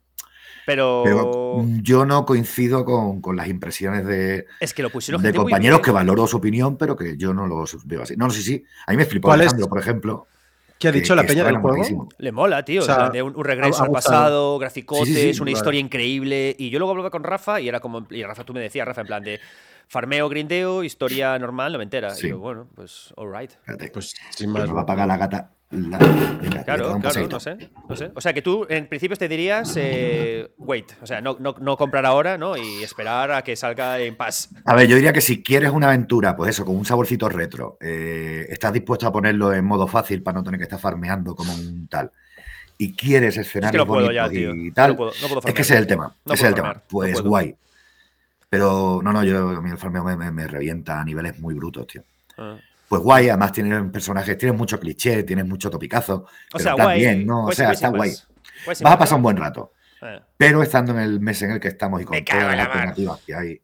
Pero, 0.65 1.01
Pero 1.05 1.65
yo 1.81 2.05
no 2.05 2.25
coincido 2.25 2.83
con, 2.83 3.21
con 3.21 3.37
las 3.37 3.47
impresiones 3.47 4.05
de, 4.05 4.45
es 4.59 4.73
que 4.73 4.83
lo 4.83 4.89
pusieron 4.89 5.23
de 5.23 5.29
muy 5.29 5.37
compañeros 5.37 5.79
que 5.79 5.91
valoro 5.91 6.27
su 6.27 6.35
opinión, 6.35 6.77
pero 6.77 6.97
que 6.97 7.15
yo 7.15 7.33
no 7.33 7.47
los 7.47 7.87
veo 7.87 8.01
así. 8.01 8.17
No, 8.17 8.27
no, 8.27 8.33
sí, 8.33 8.41
sí. 8.41 8.65
A 8.85 8.91
mí 8.91 8.97
me 8.97 9.05
flipó. 9.05 9.31
Alejandro, 9.31 9.69
por 9.69 9.79
ejemplo. 9.79 10.27
¿Qué 10.79 10.87
ha 10.87 10.91
que- 10.91 10.99
dicho 10.99 11.15
la 11.15 11.23
que 11.23 11.29
peña 11.29 11.43
del 11.43 11.57
juego? 11.57 12.07
Le 12.17 12.31
mola, 12.31 12.63
tío. 12.63 12.81
O 12.81 12.85
sea, 12.85 13.09
de 13.09 13.21
un, 13.21 13.35
un 13.35 13.43
regreso 13.45 13.79
ha- 13.79 13.83
ha 13.83 13.85
al 13.87 13.91
pasado, 13.91 14.59
graficotes, 14.59 15.07
Sí, 15.07 15.13
sí, 15.13 15.33
sí, 15.33 15.41
una 15.41 15.49
vale. 15.49 15.57
historia 15.57 15.79
increíble. 15.79 16.55
Y 16.59 16.69
yo 16.69 16.79
luego 16.79 16.91
hablaba 16.91 17.09
con 17.09 17.23
Rafa 17.23 17.59
y 17.59 17.67
era 17.67 17.79
como. 17.79 18.05
Y 18.11 18.23
Rafa, 18.23 18.43
tú 18.43 18.53
me 18.53 18.59
decías, 18.59 18.87
Rafa, 18.87 19.01
en 19.01 19.07
plan 19.07 19.23
de 19.23 19.39
farmeo, 19.87 20.29
grindeo, 20.29 20.83
historia 20.83 21.37
normal, 21.39 21.71
no 21.71 21.77
me 21.77 21.83
entera. 21.85 22.11
Sí. 22.11 22.27
Y 22.27 22.29
yo, 22.31 22.39
bueno, 22.39 22.67
pues, 22.75 23.13
alright. 23.17 23.51
Espérate, 23.51 23.89
Pues 23.89 24.15
sin 24.31 24.53
que 24.53 24.59
más. 24.59 24.75
va 24.75 24.81
a 24.81 24.85
pagar 24.85 25.07
la 25.07 25.17
gata. 25.17 25.51
la- 25.69 25.97
Claro, 26.63 26.97
claro, 27.01 27.27
no 27.27 27.39
sé, 27.39 27.57
no 27.89 27.95
sé. 27.95 28.11
O 28.15 28.21
sea, 28.21 28.31
que 28.33 28.41
tú 28.41 28.65
en 28.69 28.87
principio 28.87 29.17
te 29.17 29.27
dirías, 29.27 29.73
eh, 29.77 30.49
wait, 30.57 30.93
o 31.01 31.05
sea, 31.05 31.19
no, 31.19 31.35
no, 31.39 31.55
no 31.59 31.75
comprar 31.75 32.05
ahora, 32.05 32.37
¿no? 32.37 32.55
Y 32.55 32.83
esperar 32.83 33.31
a 33.33 33.41
que 33.41 33.55
salga 33.57 33.99
en 33.99 34.15
paz. 34.15 34.49
A 34.65 34.75
ver, 34.75 34.87
yo 34.87 34.95
diría 34.95 35.11
que 35.11 35.19
si 35.21 35.43
quieres 35.43 35.71
una 35.71 35.87
aventura, 35.87 36.35
pues 36.37 36.51
eso, 36.51 36.63
con 36.63 36.75
un 36.77 36.85
saborcito 36.85 37.27
retro, 37.27 37.77
eh, 37.81 38.45
estás 38.49 38.71
dispuesto 38.71 39.07
a 39.07 39.11
ponerlo 39.11 39.53
en 39.53 39.65
modo 39.65 39.87
fácil 39.87 40.23
para 40.23 40.37
no 40.37 40.43
tener 40.43 40.57
que 40.57 40.63
estar 40.63 40.79
farmeando 40.79 41.35
como 41.35 41.53
un 41.53 41.87
tal, 41.89 42.11
y 42.77 42.93
quieres 42.93 43.35
Es 43.37 43.47
escenarios 43.47 43.71
que 43.71 43.77
no 43.79 43.85
puedo 43.87 44.05
bonitos 44.05 44.15
ya, 44.25 44.29
tío. 44.29 44.55
y 44.55 44.67
No 44.69 44.73
tal, 44.73 44.95
puedo, 44.95 45.11
no 45.21 45.27
puedo 45.27 45.41
es 45.47 45.53
que 45.53 45.61
ese 45.63 45.73
es 45.73 45.79
el 45.81 45.87
tema. 45.87 46.15
No 46.25 46.33
ese 46.33 46.43
es 46.43 46.47
el 46.49 46.55
tema. 46.55 46.67
farmear, 46.67 46.87
Pues 46.89 47.21
guay. 47.21 47.55
Pero 48.49 49.01
no, 49.03 49.11
no, 49.11 49.23
yo 49.23 49.49
a 49.49 49.61
mí 49.61 49.69
el 49.69 49.77
farmeo 49.77 50.03
me, 50.03 50.15
me- 50.15 50.31
me 50.31 50.47
revienta 50.47 50.99
a 51.01 51.03
niveles 51.03 51.37
muy 51.39 51.53
brutos, 51.53 51.87
tío. 51.87 52.03
Ah. 52.37 52.57
Pues 52.87 53.01
guay, 53.01 53.27
además 53.29 53.51
tienen 53.51 53.91
personajes, 53.91 54.37
tienes 54.37 54.57
mucho 54.57 54.79
cliché, 54.79 55.23
tienes 55.23 55.45
mucho 55.45 55.69
topicazo. 55.69 56.15
O 56.15 56.25
pero 56.53 56.63
sea, 56.63 56.71
está 56.71 56.83
guay. 56.83 56.99
bien, 56.99 57.25
¿no? 57.27 57.45
O 57.45 57.51
sea, 57.51 57.71
está 57.71 57.89
guay. 57.89 58.13
Vas 58.65 58.81
a 58.85 58.97
pasar 58.97 59.17
un 59.17 59.23
buen 59.23 59.35
rato. 59.37 59.73
Eh. 60.01 60.21
Pero 60.37 60.63
estando 60.63 60.93
en 60.93 60.99
el 60.99 61.19
mes 61.19 61.41
en 61.41 61.51
el 61.51 61.59
que 61.59 61.67
estamos 61.67 62.01
y 62.01 62.05
con 62.05 62.23
todas 62.23 62.55
las 62.55 62.67
alternativas 62.67 63.19
que 63.25 63.35
hay. 63.35 63.61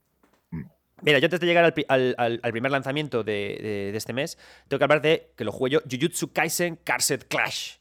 Mira, 1.02 1.20
yo 1.20 1.26
antes 1.26 1.40
de 1.40 1.46
llegar 1.48 1.66
al, 1.66 1.74
al- 1.90 2.16
al- 2.18 2.40
al 2.44 2.52
primer 2.52 2.72
lanzamiento 2.72 3.24
de, 3.24 3.60
de- 3.62 3.90
de 3.92 3.98
este 3.98 4.14
mes, 4.14 4.38
tengo 4.68 4.80
que 4.80 4.84
hablar 4.86 5.02
de 5.02 5.32
que 5.36 5.44
lo 5.44 5.52
juego 5.52 5.68
yo, 5.68 5.80
Jujutsu 5.90 6.32
Kaisen 6.32 6.78
Carset 6.84 7.28
Clash. 7.28 7.74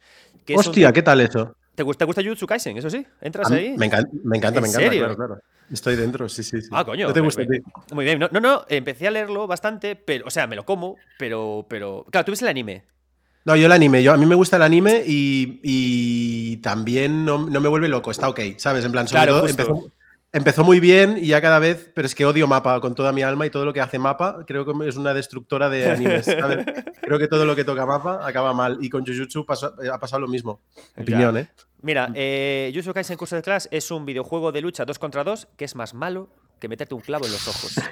que 0.44 0.55
un- 0.55 0.60
Hostia, 0.60 0.93
¿qué 0.93 1.02
tal 1.02 1.20
eso? 1.20 1.56
¿Te 1.75 1.82
gusta, 1.84 2.00
¿Te 2.00 2.05
gusta 2.06 2.22
Jujutsu 2.22 2.46
Kaisen? 2.46 2.76
Eso 2.76 2.90
sí, 2.90 3.06
¿entras 3.20 3.48
ahí? 3.50 3.76
Me 3.78 3.87
encanta, 3.87 4.10
me 4.25 4.37
encanta, 4.38 4.58
¿En 4.58 4.62
me 4.62 4.69
encanta, 4.69 4.88
serio? 4.88 5.00
claro, 5.00 5.16
claro. 5.16 5.40
Estoy 5.70 5.97
dentro, 5.97 6.29
sí, 6.29 6.43
sí, 6.43 6.61
sí. 6.61 6.69
Ah, 6.70 6.85
coño. 6.85 7.06
¿No 7.09 7.12
te 7.12 7.20
me- 7.20 7.26
gusta 7.26 7.43
a 7.43 7.44
me- 7.47 7.59
ti? 7.61 7.64
Muy 7.93 8.05
bien. 8.05 8.19
No, 8.19 8.29
no, 8.32 8.41
no, 8.41 8.64
empecé 8.69 9.09
a 9.09 9.11
leerlo 9.11 9.47
bastante, 9.47 9.97
pero, 9.97 10.26
o 10.26 10.31
sea, 10.31 10.47
me 10.47 10.56
lo 10.56 10.64
como, 10.64 10.97
pero, 11.19 11.67
pero. 11.69 12.05
Claro, 12.11 12.25
tú 12.26 12.32
ves 12.32 12.43
el 12.43 12.48
anime. 12.48 12.84
No, 13.44 13.56
yo 13.56 13.67
el 13.67 13.72
anime, 13.72 14.03
yo, 14.03 14.13
a 14.13 14.17
mí 14.17 14.25
me 14.27 14.34
gusta 14.36 14.56
el 14.56 14.63
anime 14.63 15.03
y, 15.06 15.60
y 15.65 16.56
también 16.58 17.25
no, 17.25 17.39
no 17.48 17.60
me 17.60 17.69
vuelve 17.69 17.89
loco, 17.89 18.10
está 18.13 18.29
ok, 18.29 18.39
¿sabes? 18.56 18.84
En 18.84 18.93
plan, 18.93 19.08
sobre 19.08 19.22
Claro, 19.25 19.39
todo 19.41 19.48
empezó, 19.48 19.93
empezó 20.32 20.63
muy 20.63 20.79
bien 20.79 21.19
y 21.20 21.27
ya 21.27 21.41
cada 21.43 21.58
vez, 21.58 21.91
pero 21.93 22.06
es 22.06 22.15
que 22.15 22.25
odio 22.25 22.46
Mapa 22.46 22.81
con 22.81 22.94
toda 22.94 23.10
mi 23.10 23.22
alma 23.22 23.44
y 23.44 23.51
todo 23.51 23.65
lo 23.65 23.72
que 23.72 23.81
hace 23.81 23.98
Mapa, 23.98 24.44
creo 24.46 24.65
que 24.65 24.89
es 24.89 24.96
una 24.96 25.13
destructora 25.13 25.69
de 25.69 25.91
animes, 25.91 26.27
¿sabes? 26.27 26.65
creo 27.03 27.19
que 27.19 27.27
todo 27.27 27.44
lo 27.44 27.56
que 27.56 27.65
toca 27.65 27.84
Mapa 27.84 28.25
acaba 28.25 28.53
mal 28.55 28.79
y 28.81 28.89
con 28.89 29.05
Jujutsu 29.05 29.44
pasó- 29.44 29.75
ha 29.93 29.98
pasado 29.98 30.20
lo 30.20 30.29
mismo. 30.29 30.60
Opinión, 30.96 31.36
¿eh? 31.39 31.48
Mira, 31.82 32.10
eh, 32.15 32.70
Jujutsu 32.72 32.94
Kaisen 32.94 33.17
Curse 33.17 33.36
de 33.36 33.43
Clash 33.43 33.67
es 33.70 33.91
un 33.91 34.06
videojuego 34.06 34.53
de 34.53 34.60
lucha 34.60 34.84
2 34.84 34.98
contra 34.98 35.24
2 35.24 35.48
que 35.56 35.65
es 35.65 35.74
más 35.74 35.94
malo 35.94 36.29
que 36.60 36.69
meterte 36.69 36.94
un 36.94 37.01
clavo 37.01 37.27
en 37.27 37.32
los 37.32 37.48
ojos. 37.48 37.74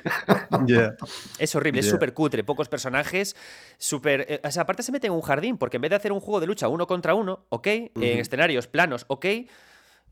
Yeah. 0.66 0.96
Es 1.38 1.54
horrible, 1.54 1.80
es 1.80 1.88
súper 1.88 2.12
cutre, 2.12 2.44
pocos 2.44 2.68
personajes, 2.68 3.34
súper... 3.78 4.26
eh, 4.28 4.40
o 4.44 4.50
sea, 4.50 4.64
aparte 4.64 4.82
se 4.82 4.92
mete 4.92 5.06
en 5.06 5.12
un 5.14 5.22
jardín, 5.22 5.56
porque 5.56 5.76
en 5.76 5.82
vez 5.82 5.90
de 5.90 5.96
hacer 5.96 6.12
un 6.12 6.20
juego 6.20 6.40
de 6.40 6.46
lucha 6.46 6.68
uno 6.68 6.86
contra 6.86 7.14
uno, 7.14 7.46
ok, 7.48 7.66
en 7.66 8.18
escenarios 8.18 8.66
planos, 8.66 9.04
ok, 9.08 9.26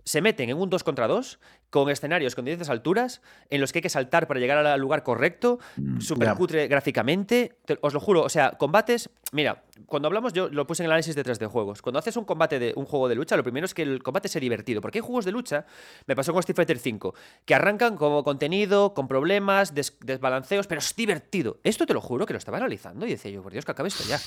se 0.08 0.22
meten 0.22 0.48
en 0.48 0.56
un 0.56 0.70
2 0.70 0.82
contra 0.84 1.06
2, 1.06 1.38
con 1.68 1.90
escenarios 1.90 2.34
con 2.34 2.46
diferentes 2.46 2.70
alturas, 2.70 3.20
en 3.50 3.60
los 3.60 3.72
que 3.72 3.78
hay 3.80 3.82
que 3.82 3.90
saltar 3.90 4.26
para 4.26 4.40
llegar 4.40 4.64
al 4.64 4.80
lugar 4.80 5.02
correcto, 5.02 5.58
súper 6.00 6.28
Ya. 6.28 6.34
cutre 6.34 6.66
gráficamente, 6.66 7.58
te- 7.66 7.78
os 7.82 7.92
lo 7.92 8.00
juro, 8.00 8.22
o 8.22 8.28
sea, 8.30 8.52
combates... 8.52 9.10
Mira, 9.32 9.64
cuando 9.84 10.06
hablamos, 10.08 10.32
yo 10.32 10.48
lo 10.48 10.66
puse 10.66 10.82
en 10.82 10.86
el 10.86 10.92
análisis 10.92 11.14
de 11.14 11.22
3D 11.22 11.46
juegos, 11.48 11.82
cuando 11.82 11.98
haces 11.98 12.16
un 12.16 12.24
combate 12.24 12.58
de 12.58 12.72
un 12.74 12.86
juego 12.86 13.06
de 13.10 13.16
lucha, 13.16 13.36
lo 13.36 13.42
primero 13.42 13.66
es 13.66 13.74
que 13.74 13.82
el 13.82 14.02
combate 14.02 14.28
sea 14.28 14.40
divertido, 14.40 14.80
porque 14.80 14.96
hay 14.98 15.02
juegos 15.04 15.26
de 15.26 15.32
lucha, 15.32 15.66
me 16.06 16.16
pasó 16.16 16.32
con 16.32 16.40
Street 16.40 16.56
Fighter 16.56 16.78
V, 16.78 17.12
que 17.44 17.54
arrancan 17.54 17.96
como 17.98 18.24
contenido, 18.24 18.94
con 18.94 19.06
problemas, 19.06 19.74
des- 19.74 19.94
desbalanceos, 20.00 20.66
pero 20.66 20.78
es 20.78 20.96
divertido. 20.96 21.58
Esto 21.64 21.84
te 21.84 21.92
lo 21.92 22.00
juro 22.00 22.24
que 22.24 22.32
lo 22.32 22.38
estaba 22.38 22.56
analizando 22.56 23.04
y 23.06 23.10
decía 23.10 23.30
yo, 23.30 23.42
por 23.42 23.52
Dios, 23.52 23.66
que 23.66 23.72
acabe 23.72 23.88
esto 23.90 24.04
ya. 24.08 24.18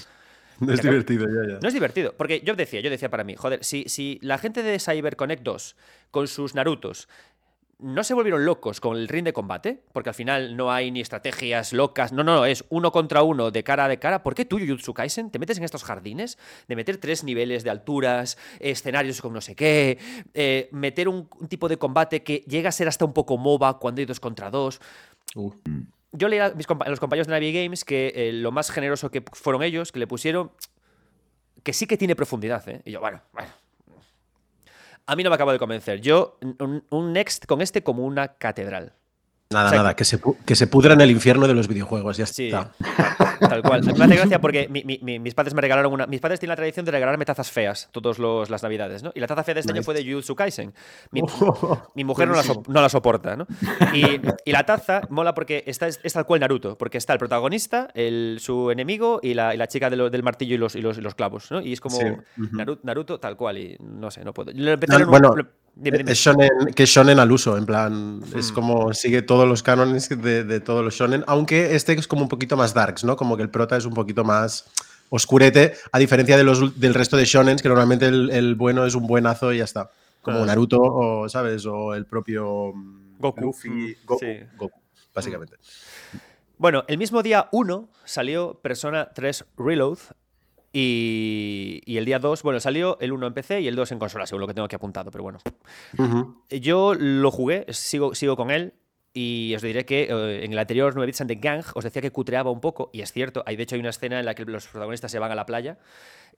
No 0.65 0.73
es 0.73 0.81
divertido, 0.81 1.25
ya, 1.27 1.53
ya. 1.53 1.59
No 1.59 1.67
es 1.67 1.73
divertido, 1.73 2.13
porque 2.15 2.41
yo 2.41 2.55
decía, 2.55 2.81
yo 2.81 2.89
decía 2.89 3.09
para 3.09 3.23
mí, 3.23 3.35
joder, 3.35 3.63
si, 3.63 3.85
si 3.87 4.19
la 4.21 4.37
gente 4.37 4.61
de 4.61 4.79
CyberConnect 4.79 5.43
2 5.43 5.75
con 6.11 6.27
sus 6.27 6.55
Narutos 6.55 7.07
no 7.81 8.03
se 8.03 8.13
volvieron 8.13 8.45
locos 8.45 8.79
con 8.79 8.95
el 8.95 9.07
ring 9.07 9.25
de 9.25 9.33
combate, 9.33 9.83
porque 9.91 10.09
al 10.09 10.13
final 10.13 10.55
no 10.55 10.71
hay 10.71 10.91
ni 10.91 11.01
estrategias 11.01 11.73
locas, 11.73 12.13
no, 12.13 12.23
no, 12.23 12.35
no, 12.35 12.45
es 12.45 12.63
uno 12.69 12.91
contra 12.91 13.23
uno 13.23 13.49
de 13.49 13.63
cara 13.63 13.85
a 13.85 13.97
cara. 13.97 14.21
¿Por 14.21 14.35
qué 14.35 14.45
tú, 14.45 14.59
Jujutsu 14.59 14.93
Kaisen, 14.93 15.31
te 15.31 15.39
metes 15.39 15.57
en 15.57 15.63
estos 15.63 15.83
jardines 15.83 16.37
de 16.67 16.75
meter 16.75 16.97
tres 16.97 17.23
niveles 17.23 17.63
de 17.63 17.71
alturas, 17.71 18.37
escenarios 18.59 19.19
con 19.19 19.33
no 19.33 19.41
sé 19.41 19.55
qué, 19.55 19.97
eh, 20.35 20.69
meter 20.71 21.07
un, 21.07 21.27
un 21.39 21.47
tipo 21.47 21.67
de 21.67 21.77
combate 21.77 22.21
que 22.21 22.43
llega 22.47 22.69
a 22.69 22.71
ser 22.71 22.87
hasta 22.87 23.03
un 23.03 23.13
poco 23.13 23.37
MOBA 23.37 23.79
cuando 23.79 23.99
hay 23.99 24.05
dos 24.05 24.19
contra 24.19 24.51
dos? 24.51 24.79
Uh. 25.35 25.51
Yo 26.13 26.27
leí 26.27 26.39
a, 26.39 26.49
mis 26.51 26.67
compa- 26.67 26.85
a 26.85 26.89
los 26.89 26.99
compañeros 26.99 27.27
de 27.27 27.31
Navi 27.33 27.53
Games 27.53 27.85
que 27.85 28.11
eh, 28.15 28.31
lo 28.33 28.51
más 28.51 28.69
generoso 28.71 29.09
que 29.11 29.23
fueron 29.33 29.63
ellos, 29.63 29.91
que 29.91 29.99
le 29.99 30.07
pusieron 30.07 30.51
que 31.63 31.73
sí 31.73 31.85
que 31.87 31.97
tiene 31.97 32.15
profundidad, 32.15 32.67
¿eh? 32.67 32.81
Y 32.85 32.91
yo, 32.91 32.99
bueno, 32.99 33.21
bueno. 33.33 33.49
A 35.05 35.15
mí 35.15 35.23
no 35.23 35.29
me 35.29 35.35
acaba 35.35 35.51
de 35.53 35.59
convencer. 35.59 35.99
Yo, 36.01 36.37
un, 36.59 36.83
un 36.89 37.13
Next 37.13 37.45
con 37.45 37.61
este 37.61 37.83
como 37.83 38.05
una 38.05 38.29
catedral. 38.35 38.93
Nada, 39.51 39.65
O 39.67 39.69
sea, 39.69 39.77
nada, 39.79 39.95
que 39.95 40.05
se, 40.05 40.19
que 40.45 40.55
se 40.55 40.67
pudra 40.67 40.93
en 40.93 41.01
el 41.01 41.11
infierno 41.11 41.45
de 41.47 41.53
los 41.53 41.67
videojuegos, 41.67 42.17
ya 42.17 42.25
Sí. 42.25 42.45
está. 42.47 42.71
Tal 43.49 43.61
cual. 43.63 43.83
Me 43.83 44.05
hace 44.05 44.15
gracia 44.15 44.39
porque 44.39 44.67
mis 44.69 45.33
padres 45.33 45.53
me 45.53 45.61
regalaron 45.61 45.91
una. 45.91 46.07
Mis 46.07 46.19
padres 46.19 46.39
tienen 46.39 46.51
la 46.51 46.55
tradición 46.55 46.85
de 46.85 46.91
regalarme 46.91 47.25
tazas 47.25 47.51
feas 47.51 47.89
todas 47.91 48.19
las 48.49 48.63
navidades, 48.63 49.03
¿no? 49.03 49.11
Y 49.15 49.19
la 49.19 49.27
taza 49.27 49.43
fea 49.43 49.53
de 49.55 49.61
este 49.61 49.71
año 49.71 49.83
fue 49.83 49.93
de 49.93 50.03
Jujutsu 50.03 50.35
Kaisen. 50.35 50.73
Mi, 51.11 51.21
mujer 52.03 52.27
no 52.27 52.35
la, 52.81 52.89
soporta, 52.89 53.35
¿no? 53.35 53.47
Y, 53.93 54.51
la 54.51 54.65
taza 54.65 55.01
mola 55.09 55.33
porque 55.33 55.63
está, 55.65 55.87
es, 55.87 56.13
tal 56.13 56.25
cual 56.25 56.41
Naruto, 56.41 56.77
porque 56.77 56.97
está 56.97 57.13
el 57.13 57.19
protagonista, 57.19 57.89
el, 57.93 58.37
su 58.39 58.71
enemigo 58.71 59.19
y 59.21 59.33
la, 59.33 59.67
chica 59.67 59.89
del 59.89 60.23
martillo 60.23 60.55
y 60.55 60.57
los, 60.57 60.75
y 60.75 60.81
los, 60.81 61.15
clavos, 61.15 61.51
¿no? 61.51 61.61
Y 61.61 61.73
es 61.73 61.81
como 61.81 61.97
Naruto, 62.83 63.19
tal 63.19 63.35
cual. 63.35 63.57
Y 63.57 63.77
no 63.79 64.11
sé, 64.11 64.23
no 64.23 64.33
puedo. 64.33 64.51
bueno, 65.07 65.35
Es 65.83 66.17
shonen, 66.17 66.49
que 66.75 66.83
es 66.83 66.89
shonen 66.89 67.17
al 67.19 67.31
uso, 67.31 67.57
en 67.57 67.65
plan, 67.65 68.21
es 68.35 68.51
mm. 68.51 68.53
como 68.53 68.93
sigue 68.93 69.21
todos 69.21 69.47
los 69.47 69.63
cánones 69.63 70.09
de, 70.09 70.43
de 70.43 70.59
todos 70.59 70.83
los 70.83 70.93
shonen, 70.93 71.23
aunque 71.27 71.75
este 71.75 71.93
es 71.93 72.07
como 72.07 72.23
un 72.23 72.27
poquito 72.27 72.57
más 72.57 72.73
darks, 72.73 73.03
¿no? 73.03 73.15
Como 73.15 73.37
que 73.37 73.43
el 73.43 73.49
prota 73.49 73.77
es 73.77 73.85
un 73.85 73.93
poquito 73.93 74.23
más 74.23 74.65
oscurete, 75.11 75.73
a 75.91 75.99
diferencia 75.99 76.37
de 76.37 76.43
los, 76.43 76.79
del 76.79 76.93
resto 76.93 77.17
de 77.17 77.25
shonens, 77.25 77.61
que 77.61 77.67
normalmente 77.67 78.07
el, 78.07 78.55
bueno 78.55 78.85
es 78.85 78.95
un 78.95 79.05
buenazo 79.05 79.53
y 79.53 79.57
ya 79.57 79.65
está. 79.65 79.91
Como 80.21 80.45
Naruto, 80.45 80.79
o, 80.81 81.29
¿sabes? 81.29 81.65
O 81.65 81.93
el 81.93 82.05
propio 82.05 82.73
mm, 82.73 83.17
Goku. 83.19 83.55
Mm, 83.65 83.93
Goku, 84.05 84.25
Goku, 84.57 84.81
básicamente. 85.13 85.57
Bueno, 86.57 86.85
el 86.87 86.97
mismo 86.97 87.23
día 87.23 87.49
1 87.51 87.89
salió 88.05 88.59
Persona 88.61 89.09
3 89.13 89.45
Reload, 89.57 89.97
y, 90.73 91.81
el 91.85 92.05
día 92.05 92.19
2, 92.19 92.43
bueno, 92.43 92.59
salió 92.59 92.97
el 92.99 93.11
1 93.11 93.27
en 93.27 93.33
PC 93.33 93.61
y 93.61 93.67
el 93.67 93.75
2 93.75 93.91
en 93.91 93.99
consola, 93.99 94.25
según 94.25 94.41
lo 94.41 94.47
que 94.47 94.53
tengo 94.53 94.65
aquí 94.65 94.75
apuntado, 94.75 95.11
pero 95.11 95.23
bueno. 95.23 95.39
Yo 96.49 96.93
lo 96.93 97.31
jugué, 97.31 97.65
sigo, 97.69 98.15
sigo 98.15 98.35
con 98.35 98.51
él. 98.51 98.73
Y 99.13 99.53
os 99.57 99.61
diré 99.61 99.85
que 99.85 100.03
eh, 100.03 100.45
en 100.45 100.53
el 100.53 100.57
anterior 100.57 100.93
9 100.95 101.05
bits 101.05 101.19
and 101.19 101.29
the 101.29 101.35
Gang 101.35 101.65
os 101.75 101.83
decía 101.83 102.01
que 102.01 102.11
cutreaba 102.11 102.49
un 102.49 102.61
poco, 102.61 102.89
y 102.93 103.01
es 103.01 103.11
cierto, 103.11 103.43
hay 103.45 103.57
de 103.57 103.63
hecho 103.63 103.75
hay 103.75 103.81
una 103.81 103.89
escena 103.89 104.17
en 104.19 104.25
la 104.25 104.35
que 104.35 104.45
los 104.45 104.67
protagonistas 104.67 105.11
se 105.11 105.19
van 105.19 105.33
a 105.33 105.35
la 105.35 105.45
playa 105.45 105.79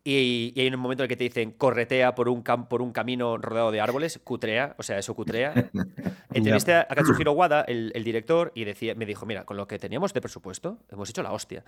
y, 0.05 0.53
hay 0.59 0.67
un 0.67 0.79
momento 0.79 1.03
en 1.03 1.05
el 1.05 1.09
que 1.09 1.15
te 1.15 1.23
dicen 1.23 1.51
corretea 1.51 2.13
por 2.13 2.27
un, 2.27 2.43
por 2.43 2.81
un 2.81 2.91
camino 2.91 3.37
rodeado 3.37 3.71
de 3.71 3.79
árboles, 3.79 4.19
cutrea, 4.23 4.75
o 4.77 4.83
sea, 4.83 4.97
eso 4.97 5.15
cutrea. 5.15 5.53
Entrevisté 6.33 6.73
a 6.73 6.87
Katsuhiro 6.87 7.31
Wada, 7.31 7.61
el, 7.61 7.91
el, 7.95 8.03
director, 8.03 8.51
y 8.53 8.65
decía, 8.65 8.95
me 8.95 9.05
dijo, 9.05 9.25
mira, 9.25 9.45
con 9.45 9.55
lo 9.55 9.65
que 9.67 9.79
teníamos 9.79 10.13
de 10.13 10.19
presupuesto, 10.19 10.79
hemos 10.91 11.09
hecho 11.09 11.23
la 11.23 11.31
hostia. 11.31 11.63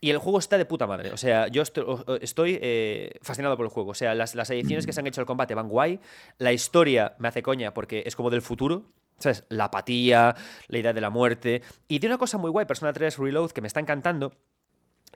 Y 0.00 0.10
el 0.10 0.18
juego 0.18 0.38
está 0.38 0.56
de 0.58 0.64
puta 0.64 0.86
madre. 0.86 1.10
O 1.12 1.16
sea, 1.16 1.48
yo 1.48 1.62
estoy, 1.62 2.58
eh, 2.60 3.18
fascinado 3.22 3.56
por 3.56 3.66
el 3.66 3.70
juego. 3.70 3.90
O 3.90 3.94
sea, 3.94 4.14
las, 4.14 4.34
las 4.34 4.48
ediciones 4.50 4.86
que 4.86 4.92
se 4.92 5.00
han 5.00 5.06
hecho 5.06 5.20
al 5.20 5.26
combate 5.26 5.54
van 5.54 5.68
guay. 5.68 5.98
La 6.38 6.52
historia 6.52 7.16
me 7.18 7.28
hace 7.28 7.42
coña 7.42 7.74
porque 7.74 8.04
es 8.06 8.14
como 8.14 8.30
del 8.30 8.42
futuro. 8.42 8.84
¿Sabes? 9.18 9.44
La 9.48 9.64
apatía, 9.64 10.36
la 10.68 10.78
idea 10.78 10.92
de 10.92 11.00
la 11.00 11.10
muerte. 11.10 11.62
Y 11.88 11.98
tiene 11.98 12.14
una 12.14 12.20
cosa 12.20 12.38
muy 12.38 12.50
guay, 12.50 12.66
Persona 12.66 12.92
3 12.92 13.18
Reload, 13.18 13.50
que 13.50 13.60
me 13.60 13.66
está 13.66 13.80
encantando. 13.80 14.32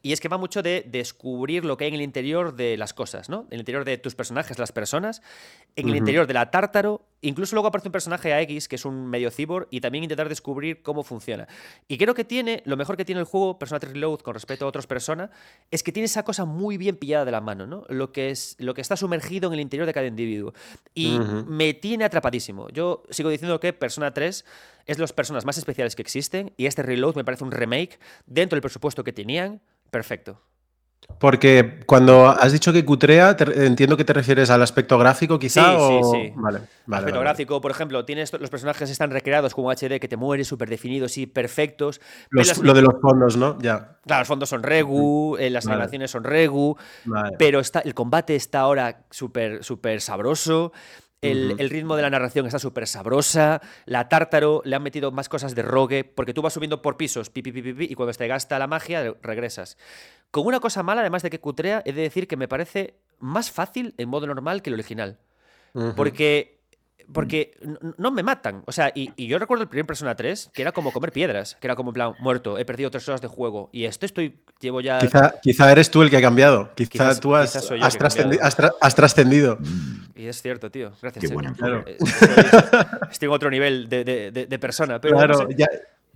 Y 0.02 0.12
es 0.12 0.21
que 0.21 0.28
va 0.28 0.37
mucho 0.37 0.62
de 0.62 0.85
descubrir 0.87 1.64
lo 1.64 1.76
que 1.76 1.85
hay 1.85 1.88
en 1.88 1.94
el 1.94 2.02
interior 2.02 2.54
de 2.54 2.76
las 2.76 2.92
cosas, 2.92 3.28
¿no? 3.28 3.47
En 3.50 3.54
el 3.54 3.61
interior 3.61 3.85
de 3.85 3.99
tus 3.99 4.14
personajes, 4.14 4.59
las 4.59 4.73
personas, 4.73 5.23
en 5.76 5.88
el 5.88 5.97
interior 5.97 6.26
de 6.26 6.35
la 6.35 6.50
tártaro, 6.50 7.06
incluso 7.21 7.54
luego 7.54 7.68
aparece 7.68 7.88
un 7.88 7.92
personaje 7.92 8.35
AX 8.35 8.66
que 8.66 8.76
es 8.76 8.85
un 8.85 9.06
medio 9.06 9.30
cyborg 9.30 9.68
y 9.71 9.80
también 9.80 10.04
intentar 10.04 10.28
descubrir 10.28 10.82
cómo 10.82 11.04
funciona. 11.04 11.47
Y 11.87 11.99
creo 11.99 12.14
que 12.14 12.25
tiene, 12.25 12.62
lo 12.66 12.76
mejor 12.76 12.97
que 12.97 13.04
tiene 13.04 13.21
el 13.21 13.26
juego 13.26 13.59
Persona 13.59 13.78
3 13.78 13.92
Reload 13.92 14.21
con 14.21 14.35
respecto 14.35 14.64
a 14.64 14.68
otras 14.68 14.88
personas, 14.88 15.30
es 15.71 15.85
que 15.85 15.92
tiene 15.92 16.06
esa 16.06 16.25
cosa 16.25 16.44
muy 16.44 16.76
bien 16.76 16.97
pillada 16.97 17.25
de 17.25 17.30
la 17.30 17.40
mano, 17.40 17.66
¿no? 17.66 17.85
Lo 17.88 18.11
que, 18.11 18.30
es, 18.30 18.56
lo 18.59 18.75
que 18.75 18.80
está 18.80 18.97
sumergido 18.97 19.49
en 19.49 19.54
el 19.54 19.61
interior 19.61 19.87
de 19.87 19.92
cada 19.92 20.06
individuo. 20.06 20.52
Y 20.94 21.18
me 21.47 21.75
tiene 21.75 22.04
atrapadísimo. 22.04 22.68
Yo 22.71 23.04
sigo 23.11 23.30
diciendo 23.30 23.61
que 23.61 23.73
Persona 23.73 24.12
3 24.12 24.44
es 24.87 24.97
de 24.97 25.00
las 25.00 25.12
personas 25.12 25.44
más 25.44 25.59
especiales 25.59 25.94
que 25.94 26.02
existen 26.02 26.52
y 26.56 26.66
este 26.66 26.82
Reload 26.82 27.14
me 27.14 27.25
parece 27.25 27.44
un 27.44 27.52
remake 27.52 28.00
dentro 28.26 28.56
del 28.56 28.62
presupuesto 28.62 29.04
que 29.04 29.12
tenían 29.12 29.61
perfecto. 29.92 30.40
Porque 31.18 31.80
cuando 31.87 32.28
has 32.28 32.52
dicho 32.52 32.72
que 32.72 32.84
cutrea, 32.84 33.37
entiendo 33.54 33.96
que 33.96 34.04
te 34.04 34.12
refieres 34.12 34.50
al 34.50 34.62
aspecto 34.62 34.99
gráfico, 34.99 35.38
quizá. 35.38 35.76
Sí, 35.76 36.00
sí, 36.02 36.11
sí. 36.11 36.32
Vale, 36.34 36.61
vale. 36.87 37.00
Aspecto 37.00 37.20
gráfico, 37.20 37.61
por 37.61 37.70
ejemplo, 37.70 38.04
tienes 38.04 38.32
los 38.32 38.50
personajes 38.50 38.88
están 38.88 39.11
recreados 39.11 39.54
como 39.54 39.70
HD 39.70 40.00
que 40.00 40.08
te 40.08 40.16
mueres 40.16 40.49
súper 40.49 40.68
definidos 40.68 41.18
y 41.18 41.26
perfectos. 41.26 42.00
lo 42.30 42.75
de 42.75 42.82
los 42.82 42.94
fondos, 43.00 43.37
¿no? 43.37 43.58
Ya. 43.61 43.99
Claro, 44.06 44.22
los 44.22 44.28
fondos 44.28 44.49
son 44.49 44.62
Regu, 44.62 45.37
eh, 45.38 45.50
las 45.50 45.66
animaciones 45.66 46.11
son 46.11 46.25
Regu, 46.25 46.76
pero 47.38 47.61
está, 47.61 47.80
el 47.80 47.94
combate 47.94 48.34
está 48.34 48.61
ahora 48.61 49.04
súper 49.11 49.62
súper 49.62 50.00
sabroso. 50.00 50.72
El, 51.23 51.71
ritmo 51.71 51.95
de 51.95 52.02
la 52.02 52.11
narración 52.11 52.47
está 52.47 52.59
súper 52.59 52.88
sabrosa. 52.88 53.62
La 53.87 54.09
Tártaro 54.09 54.61
le 54.64 54.75
han 54.75 54.83
metido 54.83 55.12
más 55.12 55.29
cosas 55.29 55.55
de 55.55 55.62
rogue, 55.62 56.02
porque 56.02 56.35
tú 56.35 56.43
vas 56.43 56.52
subiendo 56.52 56.83
por 56.83 56.97
pisos, 56.97 57.31
pi, 57.31 57.43
pi, 57.43 57.52
pi, 57.52 57.87
y 57.88 57.95
cuando 57.95 58.12
te 58.12 58.26
gasta 58.26 58.59
la 58.59 58.67
magia, 58.67 59.14
regresas. 59.23 59.79
Con 60.33 60.47
una 60.47 60.59
cosa 60.59 60.83
mala, 60.83 61.02
además 61.02 61.23
de 61.23 61.31
que 61.31 61.38
cutrea, 61.38 61.81
he 61.85 61.93
de 61.93 62.02
decir 62.02 62.26
que 62.26 62.37
me 62.37 62.49
parece 62.49 62.97
más 63.21 63.52
fácil 63.52 63.95
en 63.99 64.09
modo 64.09 64.26
normal 64.26 64.62
que 64.62 64.71
el 64.71 64.75
original. 64.75 65.19
Porque 65.97 66.62
porque 67.12 67.52
no 67.99 68.11
me 68.11 68.23
matan. 68.23 68.62
O 68.66 68.73
sea, 68.73 68.92
y, 68.94 69.12
yo 69.26 69.38
recuerdo 69.38 69.62
el 69.62 69.68
primer 69.68 69.87
Persona 69.87 70.14
3, 70.14 70.50
que 70.52 70.62
era 70.62 70.73
como 70.73 70.92
comer 70.92 71.12
piedras, 71.12 71.56
que 71.61 71.66
era 71.66 71.76
como 71.76 71.90
en 71.90 71.94
plan, 71.94 72.12
muerto, 72.21 72.59
he 72.59 72.64
perdido 72.64 72.90
tres 72.90 73.09
horas 73.09 73.21
de 73.21 73.28
juego. 73.28 73.71
Y 73.73 73.85
esto 73.85 74.06
estoy, 74.06 74.40
llevo 74.61 74.80
ya. 74.80 74.99
Quizá, 75.42 75.73
eres 75.73 75.90
tú 75.90 76.02
el 76.02 76.11
que 76.11 76.16
ha 76.16 76.21
cambiado. 76.21 76.71
Quizá 76.75 77.18
tú 77.18 77.35
has, 77.35 77.56
has, 77.56 78.94
trascendido. 78.94 79.59
Y 80.14 80.26
es 80.26 80.42
cierto, 80.42 80.71
tío. 80.71 80.92
Gracias. 81.00 81.25
Qué 81.25 81.32
bueno, 81.32 81.54
claro. 81.56 81.85
Eh, 81.87 81.97
estoy, 83.11 83.26
en 83.26 83.32
otro 83.32 83.50
nivel 83.50 83.88
de, 83.88 84.59
persona. 84.61 85.00
Pero 85.00 85.16
claro, 85.16 85.49
ya, 85.50 85.66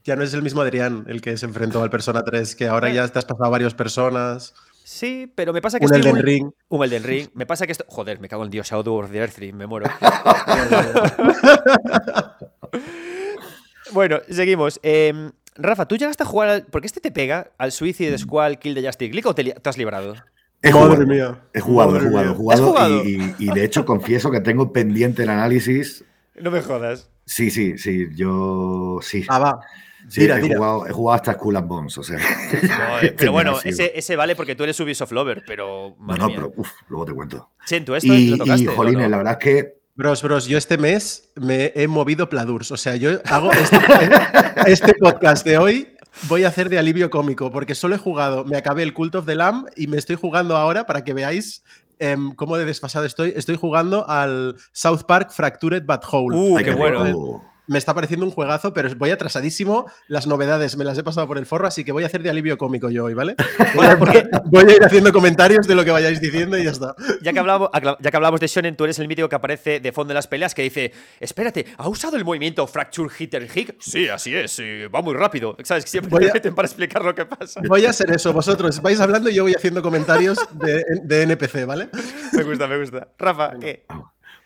ya, 0.05 0.17
no 0.17 0.23
es 0.23 0.35
el 0.35 0.43
mismo 0.43 0.61
Adrián 0.61 1.05
el 1.09 1.21
que 1.21 1.37
se 1.37 1.47
enfrentó 1.47 1.83
al 1.83 1.91
Persona 1.91 2.23
3, 2.23 2.55
que 2.55 2.69
ahora 2.69 2.91
ya 2.91 3.09
te 3.09 3.19
has 3.19 3.25
pasado 3.25 3.47
a 3.47 3.49
varias 3.49 3.75
personas. 3.75 4.55
Sí, 4.87 5.33
pero 5.35 5.53
me 5.53 5.61
pasa 5.61 5.81
que 5.81 5.87
un 5.87 5.93
estoy 5.93 6.13
Elden 6.13 6.23
Ring. 6.23 6.51
Un 6.69 6.85
Elden 6.85 7.03
Ring. 7.03 7.27
Me 7.35 7.45
pasa 7.45 7.67
que 7.67 7.73
esto. 7.73 7.85
Joder, 7.89 8.21
me 8.21 8.29
cago 8.29 8.45
en 8.45 8.51
Dios, 8.51 8.69
Shadow 8.69 8.95
of 8.95 9.11
the 9.11 9.19
Earth 9.19 9.37
me 9.53 9.67
muero. 9.67 9.91
bueno, 13.93 14.21
seguimos. 14.31 14.79
Em, 14.85 15.33
Rafa, 15.57 15.89
¿tú 15.89 15.97
llegaste 15.97 16.23
a 16.23 16.27
jugar 16.27 16.51
al... 16.51 16.67
¿Por 16.67 16.83
qué 16.83 16.87
este 16.87 17.01
te 17.01 17.11
pega 17.11 17.51
al 17.59 17.73
Suicide 17.73 18.17
Squad 18.17 18.59
Kill 18.59 18.77
the 18.77 18.87
Justice 18.87 19.13
League 19.13 19.29
o 19.29 19.35
te, 19.35 19.57
has 19.65 19.77
librado? 19.77 20.15
He 20.63 20.71
jugado, 20.71 21.05
mía. 21.05 21.41
He 21.53 21.59
jugado, 21.59 21.97
he 21.97 22.01
jugado, 22.01 22.53
he 22.53 22.57
jugado. 22.57 23.03
Y, 23.05 23.51
de 23.53 23.65
hecho 23.65 23.85
confieso 23.85 24.31
que 24.31 24.41
tengo 24.41 24.73
pendiente 24.73 25.25
el 25.25 25.31
análisis. 25.31 26.05
No 26.39 26.51
me 26.51 26.61
jodas. 26.61 27.09
Sí, 27.25 27.51
sí, 27.51 27.79
sí. 27.79 28.09
Yo 28.15 28.99
sí. 29.01 29.25
Ah, 29.27 29.39
va. 29.39 29.61
Sí, 30.09 30.25
he, 30.25 30.41
Jugado, 30.41 30.87
he, 30.87 30.93
Jugado, 30.93 31.15
hasta 31.17 31.33
Skull 31.33 31.57
and 31.57 31.69
Bones, 31.69 31.99
o 31.99 32.03
sea. 32.03 32.19
pero 33.17 33.33
bueno, 33.33 33.57
ese, 33.65 34.17
vale 34.17 34.37
porque 34.37 34.55
tú 34.55 34.65
eres 34.65 34.79
Ubisoft 34.81 35.13
Lover, 35.13 35.43
pero. 35.47 35.97
No, 35.99 36.17
no, 36.17 36.29
pero 36.29 36.53
uf, 36.57 36.71
luego 36.89 37.05
te 37.07 37.13
cuento. 37.13 37.51
Siento 37.65 37.97
esto 37.97 38.13
y, 38.13 38.29
lo 38.29 38.39
tocaste, 38.39 38.65
y 38.65 38.67
Jolines, 38.67 39.11
la 39.11 39.17
verdad 39.19 39.33
es 39.33 39.39
que. 39.39 39.77
Bros, 39.95 40.23
bros, 40.23 40.47
yo 40.47 40.59
este 40.59 40.77
mes 40.77 41.31
me 41.37 41.73
he 41.75 41.89
movido 41.89 42.29
Pladurs. 42.29 42.71
O 42.71 42.77
sea, 42.77 42.97
yo 42.97 43.19
hago 43.25 43.51
este, 43.53 43.79
este, 44.67 44.95
podcast 44.95 45.45
de 45.45 45.59
hoy. 45.59 45.89
Voy 46.29 46.45
a 46.45 46.49
hacer 46.49 46.69
de 46.69 46.79
alivio 46.79 47.11
cómico 47.11 47.51
porque 47.51 47.75
solo 47.75 47.95
he 47.95 47.99
jugado, 47.99 48.45
me 48.45 48.57
acabé 48.57 48.83
el 48.83 48.95
Cult 48.95 49.15
of 49.17 49.27
the 49.27 49.35
Lamb 49.35 49.67
y 49.77 49.87
me 49.87 49.99
estoy 49.99 50.17
jugando 50.17 50.57
ahora 50.57 50.87
para 50.87 51.05
que 51.05 51.13
veáis 51.13 51.63
em, 51.99 52.35
cómo 52.35 52.57
de 52.57 52.67
desfasado 52.67 53.05
estoy. 53.07 53.33
Estoy 53.37 53.57
jugando 53.57 54.09
al 54.09 54.57
South 54.73 55.05
Park 55.07 55.31
Fractured 55.31 55.85
But 55.85 56.05
Whole. 56.11 56.37
Uh, 56.37 56.57
qué 56.59 56.75
bueno 56.75 57.56
me 57.67 57.79
está 57.79 57.95
pareciendo 57.95 58.27
un 58.27 58.33
juegazo, 58.33 58.73
pero 58.73 58.89
voy 58.97 59.11
atrasadísimo. 59.11 59.91
Las 60.09 60.27
novedades 60.27 60.77
me 60.77 60.85
las 60.85 60.97
he 60.99 61.03
pasado 61.03 61.27
por 61.27 61.39
el 61.39 61.47
forro, 61.47 61.67
así 61.67 61.85
que 61.85 61.93
voy 61.93 62.05
a 62.05 62.07
hacer 62.07 62.23
de 62.23 62.31
alivio 62.31 62.59
cómico 62.59 62.91
yo 62.91 63.05
hoy, 63.05 63.15
¿vale? 63.15 63.37
voy 64.47 64.65
a 64.65 64.77
ir 64.77 64.85
haciendo 64.85 65.13
comentarios 65.13 65.67
de 65.67 65.75
lo 65.75 65.85
que 65.85 65.91
vayáis 65.91 66.21
diciendo 66.21 66.59
y 66.59 66.65
ya 66.65 66.71
está. 66.71 66.95
Ya 67.23 67.33
que 67.33 67.39
hablamos, 67.39 67.71
ya 68.01 68.11
que 68.11 68.17
hablamos 68.17 68.41
de 68.41 68.47
Shonen, 68.47 68.77
tú 68.77 68.85
eres 68.85 68.99
el 68.99 69.09
mítico 69.09 69.29
que 69.29 69.37
aparece 69.37 69.81
de 69.81 69.93
fondo 69.93 70.09
de 70.09 70.15
las 70.15 70.27
peleas 70.27 70.55
que 70.55 70.63
dice: 70.63 70.93
Espérate, 71.21 71.67
¿ha 71.77 71.89
usado 71.89 72.17
el 72.17 72.25
movimiento 72.25 72.67
Fracture 72.67 73.13
Hitter 73.19 73.49
Hick? 73.53 73.77
Sí, 73.81 74.09
así 74.09 74.35
es, 74.35 74.61
va 74.95 75.03
muy 75.03 75.15
rápido. 75.15 75.57
¿Sabes? 75.63 75.85
Que 75.85 75.91
siempre 75.91 76.27
me 76.27 76.33
meten 76.33 76.55
para 76.55 76.67
explicar 76.67 77.05
lo 77.05 77.15
que 77.15 77.27
pasa. 77.27 77.61
Voy 77.67 77.85
a 77.87 77.91
hacer 77.91 78.11
eso, 78.11 78.33
vosotros 78.33 78.81
vais 78.83 79.01
hablando 79.01 79.31
y 79.31 79.35
yo 79.35 79.43
voy 79.45 79.55
haciendo 79.55 79.83
comentarios 79.83 80.39
de, 80.53 80.85
de 81.03 81.23
NPC, 81.23 81.67
¿vale? 81.67 81.89
Me 82.33 82.43
gusta, 82.43 82.67
me 82.67 82.79
gusta. 82.79 83.09
Rafa, 83.19 83.59
¿qué? 83.59 83.87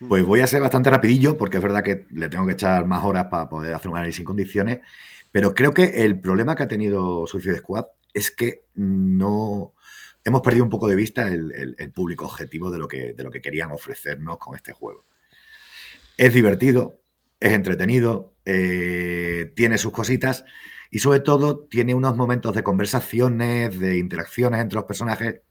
Pues 0.07 0.25
voy 0.25 0.39
a 0.39 0.47
ser 0.47 0.61
bastante 0.61 0.89
rapidillo 0.89 1.37
porque 1.37 1.57
es 1.57 1.63
verdad 1.63 1.83
que 1.83 2.07
le 2.11 2.27
tengo 2.27 2.45
que 2.47 2.53
echar 2.53 2.85
más 2.85 3.03
horas 3.03 3.27
para 3.29 3.47
poder 3.47 3.73
hacer 3.73 3.89
un 3.91 3.97
análisis 3.97 4.19
en 4.19 4.25
condiciones, 4.25 4.79
pero 5.31 5.53
creo 5.53 5.73
que 5.73 6.03
el 6.03 6.19
problema 6.19 6.55
que 6.55 6.63
ha 6.63 6.67
tenido 6.67 7.27
Suicide 7.27 7.59
Squad 7.59 7.85
es 8.13 8.31
que 8.31 8.65
no 8.75 9.73
hemos 10.23 10.41
perdido 10.41 10.63
un 10.63 10.69
poco 10.69 10.87
de 10.87 10.95
vista 10.95 11.27
el, 11.27 11.91
público 11.93 12.25
objetivo 12.25 12.71
de 12.71 12.79
lo, 12.79 12.87
que, 12.87 13.13
de 13.13 13.23
lo 13.23 13.31
que 13.31 13.41
querían 13.41 13.71
ofrecernos 13.71 14.37
con 14.37 14.55
este 14.55 14.73
juego. 14.73 15.05
Es 16.17 16.33
divertido, 16.33 16.99
es 17.39 17.53
entretenido, 17.53 18.33
eh, 18.45 19.51
tiene 19.55 19.77
sus 19.77 19.91
cositas 19.91 20.45
y 20.89 20.99
sobre 20.99 21.21
todo 21.21 21.59
tiene 21.69 21.95
unos 21.95 22.15
momentos 22.15 22.53
de 22.55 22.63
conversaciones, 22.63 23.79
de 23.79 23.97
interacciones 23.97 24.61
entre 24.61 24.75
los 24.75 24.85
personajes, 24.85 25.41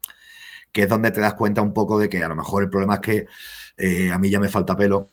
que 0.72 0.82
es 0.82 0.88
donde 0.88 1.10
te 1.10 1.20
das 1.20 1.34
cuenta 1.34 1.62
un 1.62 1.72
poco 1.72 1.98
de 1.98 2.08
que 2.08 2.22
a 2.22 2.28
lo 2.28 2.36
mejor 2.36 2.62
el 2.62 2.70
problema 2.70 2.94
es 2.94 3.00
que 3.00 3.26
eh, 3.76 4.12
a 4.12 4.18
mí 4.18 4.30
ya 4.30 4.40
me 4.40 4.48
falta 4.48 4.76
pelo 4.76 5.08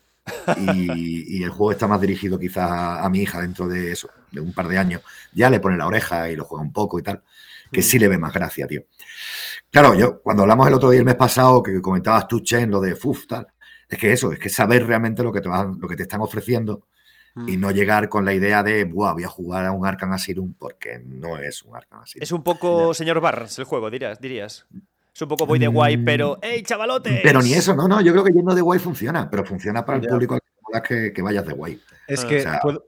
y, 0.58 1.42
el 1.42 1.50
juego 1.50 1.72
está 1.72 1.86
más 1.86 2.00
dirigido 2.00 2.38
quizás 2.38 2.70
a, 2.70 3.08
mi 3.08 3.20
hija 3.20 3.40
dentro 3.40 3.66
de 3.68 3.92
eso, 3.92 4.10
de 4.30 4.40
un 4.40 4.52
par 4.52 4.68
de 4.68 4.78
años, 4.78 5.02
ya 5.32 5.50
le 5.50 5.60
pone 5.60 5.76
la 5.76 5.86
oreja 5.86 6.30
y 6.30 6.36
lo 6.36 6.44
juega 6.44 6.62
un 6.62 6.72
poco 6.72 6.98
y 6.98 7.02
tal, 7.02 7.22
que 7.72 7.82
sí 7.82 7.98
le 7.98 8.08
ve 8.08 8.18
más 8.18 8.32
gracia, 8.32 8.66
tío. 8.66 8.82
Claro, 9.70 9.94
yo 9.94 10.20
cuando 10.22 10.42
hablamos 10.42 10.66
el 10.68 10.74
otro 10.74 10.90
día, 10.90 11.00
el 11.00 11.06
mes 11.06 11.16
pasado, 11.16 11.62
que 11.62 11.80
comentabas 11.80 12.26
tú, 12.26 12.40
Chen, 12.40 12.70
lo 12.70 12.80
de 12.80 12.94
FUF, 12.94 13.26
tal, 13.26 13.46
es 13.88 13.98
que 13.98 14.12
eso, 14.12 14.32
es 14.32 14.38
que 14.38 14.48
saber 14.48 14.86
realmente 14.86 15.22
lo 15.22 15.32
que 15.32 15.40
te, 15.40 15.48
van, 15.48 15.78
lo 15.80 15.88
que 15.88 15.96
te 15.96 16.02
están 16.02 16.20
ofreciendo 16.20 16.84
y 17.46 17.56
mm. 17.56 17.60
no 17.60 17.70
llegar 17.70 18.08
con 18.08 18.24
la 18.24 18.34
idea 18.34 18.62
de, 18.62 18.84
Buah, 18.84 19.12
voy 19.12 19.24
a 19.24 19.28
jugar 19.28 19.66
a 19.66 19.72
un 19.72 19.86
Arkham 19.86 20.12
Asylum 20.12 20.54
porque 20.54 21.00
no 21.04 21.38
es 21.38 21.62
un 21.62 21.76
Arkham 21.76 22.00
Asylum. 22.00 22.22
Es 22.22 22.32
un 22.32 22.42
poco 22.42 22.92
señor 22.94 23.20
Barnes 23.20 23.58
el 23.58 23.64
juego, 23.64 23.90
dirías. 23.90 24.20
dirías. 24.20 24.66
Es 25.18 25.22
un 25.22 25.28
poco 25.30 25.46
voy 25.46 25.58
de 25.58 25.66
guay, 25.66 25.96
pero 25.96 26.36
mm. 26.36 26.38
¡Hey, 26.42 26.62
chavalotes! 26.62 27.20
Pero 27.24 27.42
ni 27.42 27.52
eso, 27.52 27.74
no, 27.74 27.88
no, 27.88 28.00
yo 28.00 28.12
creo 28.12 28.22
que 28.22 28.30
lleno 28.30 28.54
de 28.54 28.60
guay 28.60 28.78
funciona, 28.78 29.28
pero 29.28 29.44
funciona 29.44 29.84
para 29.84 29.98
el 29.98 30.06
público 30.06 30.38
que, 30.86 31.12
que 31.12 31.22
vayas 31.22 31.44
de 31.44 31.54
guay. 31.54 31.82
Es 32.06 32.24
que, 32.24 32.46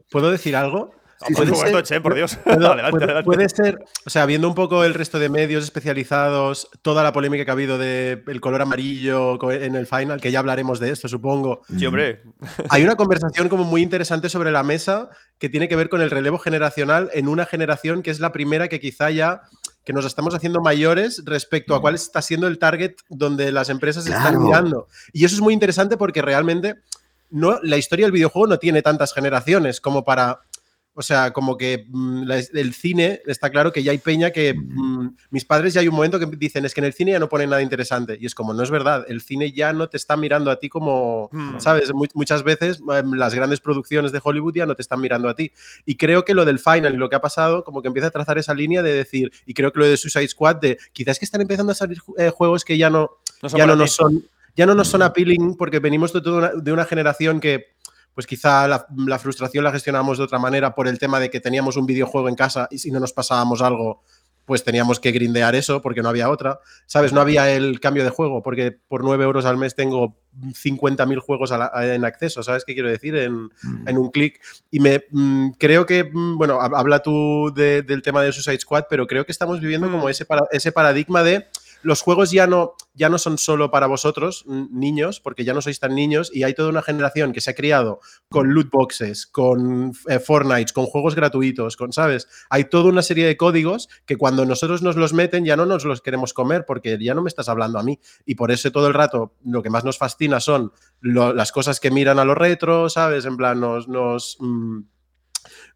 ¿puedo, 0.09 0.31
decir 0.31 0.55
algo? 0.55 0.95
por 2.03 2.15
Dios. 2.15 2.39
Puede, 3.25 3.49
ser, 3.49 3.85
o 4.07 4.11
sea, 4.11 4.27
viendo 4.27 4.47
un 4.47 4.55
poco 4.55 4.85
el 4.85 4.95
resto 4.95 5.19
de 5.19 5.29
medios 5.29 5.65
especializados, 5.65 6.71
toda 6.83 7.03
la 7.03 7.13
polémica 7.13 7.45
que 7.45 7.51
ha 7.51 7.53
habido 7.53 7.79
del 7.79 8.41
color 8.41 8.63
amarillo 8.63 9.37
en 9.51 9.75
el 9.75 9.89
final, 9.89 10.21
que 10.21 10.31
ya 10.31 10.39
hablaremos 10.39 10.79
de 10.79 10.91
esto, 10.91 11.09
supongo. 11.09 11.63
Sí, 11.77 11.85
hombre. 11.85 12.23
Hay 12.69 12.85
una 12.85 12.95
conversación 12.95 13.49
como 13.49 13.65
muy 13.65 13.83
interesante 13.83 14.29
sobre 14.29 14.53
la 14.53 14.63
mesa 14.63 15.11
que 15.41 15.49
tiene 15.49 15.67
que 15.67 15.75
ver 15.75 15.89
con 15.89 16.01
el 16.01 16.11
relevo 16.11 16.39
generacional 16.39 17.11
en 17.13 17.27
una 17.27 17.45
generación 17.45 18.03
que 18.03 18.13
es 18.13 18.21
la 18.21 18.31
primera 18.31 18.69
que 18.69 18.79
quizá 18.79 19.11
ya 19.11 19.43
que 19.91 19.95
nos 19.95 20.05
estamos 20.05 20.37
haciendo 20.37 20.61
mayores 20.61 21.25
respecto 21.25 21.75
a 21.75 21.79
mm. 21.79 21.81
cuál 21.81 21.95
está 21.97 22.23
siendo 22.23 22.47
el 22.47 22.61
target 22.61 22.95
donde 23.09 23.51
las 23.51 23.71
empresas 23.71 24.07
están 24.07 24.41
mirando. 24.41 24.87
Y 25.13 25.25
eso 25.25 25.35
es 25.35 25.41
muy 25.41 25.53
interesante 25.53 25.97
porque 25.97 26.23
realmente 26.23 26.77
no, 27.29 27.59
la 27.65 27.77
historia 27.77 28.07
del 28.07 28.13
videojuego 28.13 28.47
no 28.47 28.61
tiene 28.61 28.83
tantas 28.83 29.13
generaciones 29.13 29.81
como 29.81 30.05
para 30.05 30.43
o 31.01 31.03
sea, 31.03 31.31
como 31.31 31.57
que 31.57 31.87
mm, 31.89 32.31
el 32.53 32.75
cine, 32.75 33.23
está 33.25 33.49
claro 33.49 33.73
que 33.73 33.83
ya 33.83 33.91
hay 33.91 33.97
peña 33.97 34.33
que 34.33 34.53
mm, 34.53 35.17
mis 35.31 35.47
padres 35.47 35.73
ya 35.73 35.81
hay 35.81 35.89
un 35.89 35.95
momento 35.95 36.19
que 36.19 36.27
dicen 36.27 36.67
es 36.67 36.75
que 36.75 36.83
en 36.83 36.85
el 36.85 36.93
cine 36.93 37.13
ya 37.13 37.19
no 37.19 37.31
ponen 37.31 37.49
nada 37.49 37.63
interesante. 37.63 38.19
Y 38.21 38.27
es 38.27 38.35
como, 38.35 38.53
no 38.53 38.63
es 38.63 38.71
verdad, 38.71 39.07
el 39.09 39.23
cine 39.23 39.51
ya 39.51 39.73
no 39.73 39.89
te 39.89 39.97
está 39.97 40.19
mirando 40.19 40.51
a 40.51 40.57
ti 40.57 40.69
como, 40.69 41.31
hmm. 41.33 41.59
¿sabes? 41.59 41.91
muchas 41.95 42.43
veces 42.43 42.83
em, 42.95 43.13
las 43.15 43.35
grandes 43.35 43.61
producciones 43.61 44.13
de 44.13 44.21
Hollywood 44.23 44.57
ya 44.57 44.67
no 44.67 44.75
te 44.75 44.83
están 44.83 45.01
mirando 45.01 45.31
a 45.31 45.35
ti. 45.35 45.53
Y 45.87 45.97
creo 45.97 46.23
que 46.27 46.35
lo 46.35 46.45
del 46.45 46.59
final 46.59 46.93
y 46.93 46.99
lo 46.99 47.09
que 47.09 47.17
ha 47.17 47.23
pasado, 47.23 47.65
como 47.65 47.81
que 47.81 47.89
empieza 47.89 48.09
a 48.09 48.11
trazar 48.11 48.37
esa 48.37 48.53
línea 48.53 48.83
de 48.83 48.93
decir, 48.93 49.33
y 49.47 49.55
creo 49.55 49.73
que 49.73 49.79
lo 49.79 49.87
de 49.87 49.97
Suicide 49.97 50.29
Squad, 50.29 50.57
de 50.57 50.77
quizás 50.93 51.19
que 51.19 51.25
están 51.25 51.41
empezando 51.41 51.73
a 51.73 51.77
salir 51.77 52.03
eh, 52.19 52.29
juegos 52.29 52.63
que 52.63 52.77
ya 52.77 52.91
no, 52.91 53.13
ya 53.57 53.67
no 53.67 53.75
nos 53.75 53.93
son 53.93 54.23
ya 54.55 54.67
no 54.67 54.75
nos 54.75 54.89
son 54.89 55.01
appealing 55.01 55.57
porque 55.57 55.79
venimos 55.79 56.13
de, 56.13 56.21
de 56.61 56.73
una 56.73 56.85
generación 56.85 57.41
que 57.41 57.69
pues 58.21 58.27
quizá 58.27 58.69
la, 58.69 59.19
frustración 59.19 59.65
la 59.65 59.73
gestionamos 59.73 60.19
de 60.19 60.25
otra 60.25 60.39
manera 60.39 60.75
por 60.75 60.87
el 60.87 60.99
tema 60.99 61.19
de 61.19 61.31
que 61.31 61.41
teníamos 61.41 61.79
un 61.79 61.87
videojuego 61.87 62.29
en 62.29 62.35
casa 62.35 62.69
y 62.71 62.77
si 62.77 62.91
no 62.91 63.01
nos 63.01 63.15
pasábamos 63.15 63.63
algo, 63.63 64.03
pues 64.45 64.63
teníamos 64.63 65.01
que 65.01 65.11
grindear 65.11 65.55
eso 65.55 65.81
porque 65.81 66.03
no 66.03 66.11
había 66.11 66.29
otra. 66.29 66.61
¿Sabes? 66.85 67.15
No 67.15 67.23
había 67.23 67.51
el 67.51 67.81
cambio 67.81 68.05
de 68.05 68.11
juego 68.11 68.43
porque 68.43 68.73
por 68.73 69.05
9 69.05 69.25
euros 69.25 69.47
al 69.47 69.57
mes 69.57 69.75
tengo 69.75 70.19
50.000 70.39 71.19
juegos 71.19 71.51
en 71.51 72.05
acceso, 72.05 72.43
¿sabes 72.43 72.67
qué 72.67 72.75
quiero 72.75 72.91
decir? 72.91 73.17
En, 73.17 73.45
mm. 73.63 73.99
un 73.99 74.11
clic. 74.11 74.39
Y 74.71 74.81
me 74.81 75.03
mm, 75.11 75.53
creo 75.53 75.87
que, 75.87 76.05
mm, 76.05 76.37
bueno, 76.37 76.61
habla 76.61 77.01
tú 77.01 77.55
del 77.55 78.03
tema 78.03 78.21
de 78.21 78.33
Suicide 78.33 78.61
Squad, 78.61 78.85
pero 78.91 79.07
creo 79.07 79.25
que 79.25 79.33
estamos 79.33 79.61
viviendo 79.61 79.91
como 79.91 80.11
ese, 80.11 80.27
ese 80.51 80.73
paradigma 80.73 81.23
de 81.23 81.47
los 81.83 82.03
juegos 82.03 82.31
ya 82.31 82.47
no, 82.47 82.75
ya 82.95 83.09
no 83.09 83.19
son 83.19 83.39
solo 83.39 83.71
para 83.71 83.87
vosotros, 83.87 84.45
niños, 84.47 85.21
porque 85.21 85.45
ya 85.45 85.55
no 85.55 85.63
sois 85.63 85.81
tan 85.81 85.95
niños 85.95 86.31
y 86.33 86.43
hay 86.43 86.55
toda 86.55 86.69
una 86.69 86.83
generación 86.83 87.33
que 87.33 87.41
se 87.41 87.51
ha 87.51 87.55
criado 87.55 88.01
con 88.29 88.53
loot 88.53 88.71
boxes, 88.71 89.27
con 89.27 89.93
eh, 90.09 90.19
Fortnite, 90.19 90.73
con 90.73 90.87
juegos 90.87 91.15
gratuitos, 91.15 91.77
con, 91.77 91.93
¿sabes? 91.93 92.29
Hay 92.51 92.65
toda 92.65 92.89
una 92.89 93.03
serie 93.03 93.27
de 93.27 93.37
códigos 93.37 93.89
que 94.07 94.17
cuando 94.17 94.45
nosotros 94.45 94.83
nos 94.83 94.97
los 94.97 95.13
meten 95.13 95.45
ya 95.45 95.57
no 95.57 95.67
nos 95.67 95.85
los 95.85 96.03
queremos 96.03 96.33
comer 96.33 96.65
porque 96.67 96.99
ya 97.01 97.15
no 97.15 97.23
me 97.23 97.29
estás 97.29 97.49
hablando 97.49 97.79
a 97.79 97.83
mí. 97.83 97.99
Y 98.27 98.35
por 98.35 98.51
eso 98.51 98.71
todo 98.71 98.87
el 98.87 98.95
rato 98.95 99.35
lo 99.45 99.63
que 99.63 99.71
más 99.71 99.85
nos 99.85 99.99
fascina 99.99 100.41
son 100.41 100.73
las 101.01 101.53
cosas 101.53 101.81
que 101.81 101.91
miran 101.91 102.19
a 102.19 102.25
los 102.25 102.37
retros, 102.37 102.95
¿sabes? 102.95 103.25
En 103.25 103.37
plan, 103.37 103.61
nos... 103.61 103.89
nos 103.89 104.37
mm, 104.41 104.81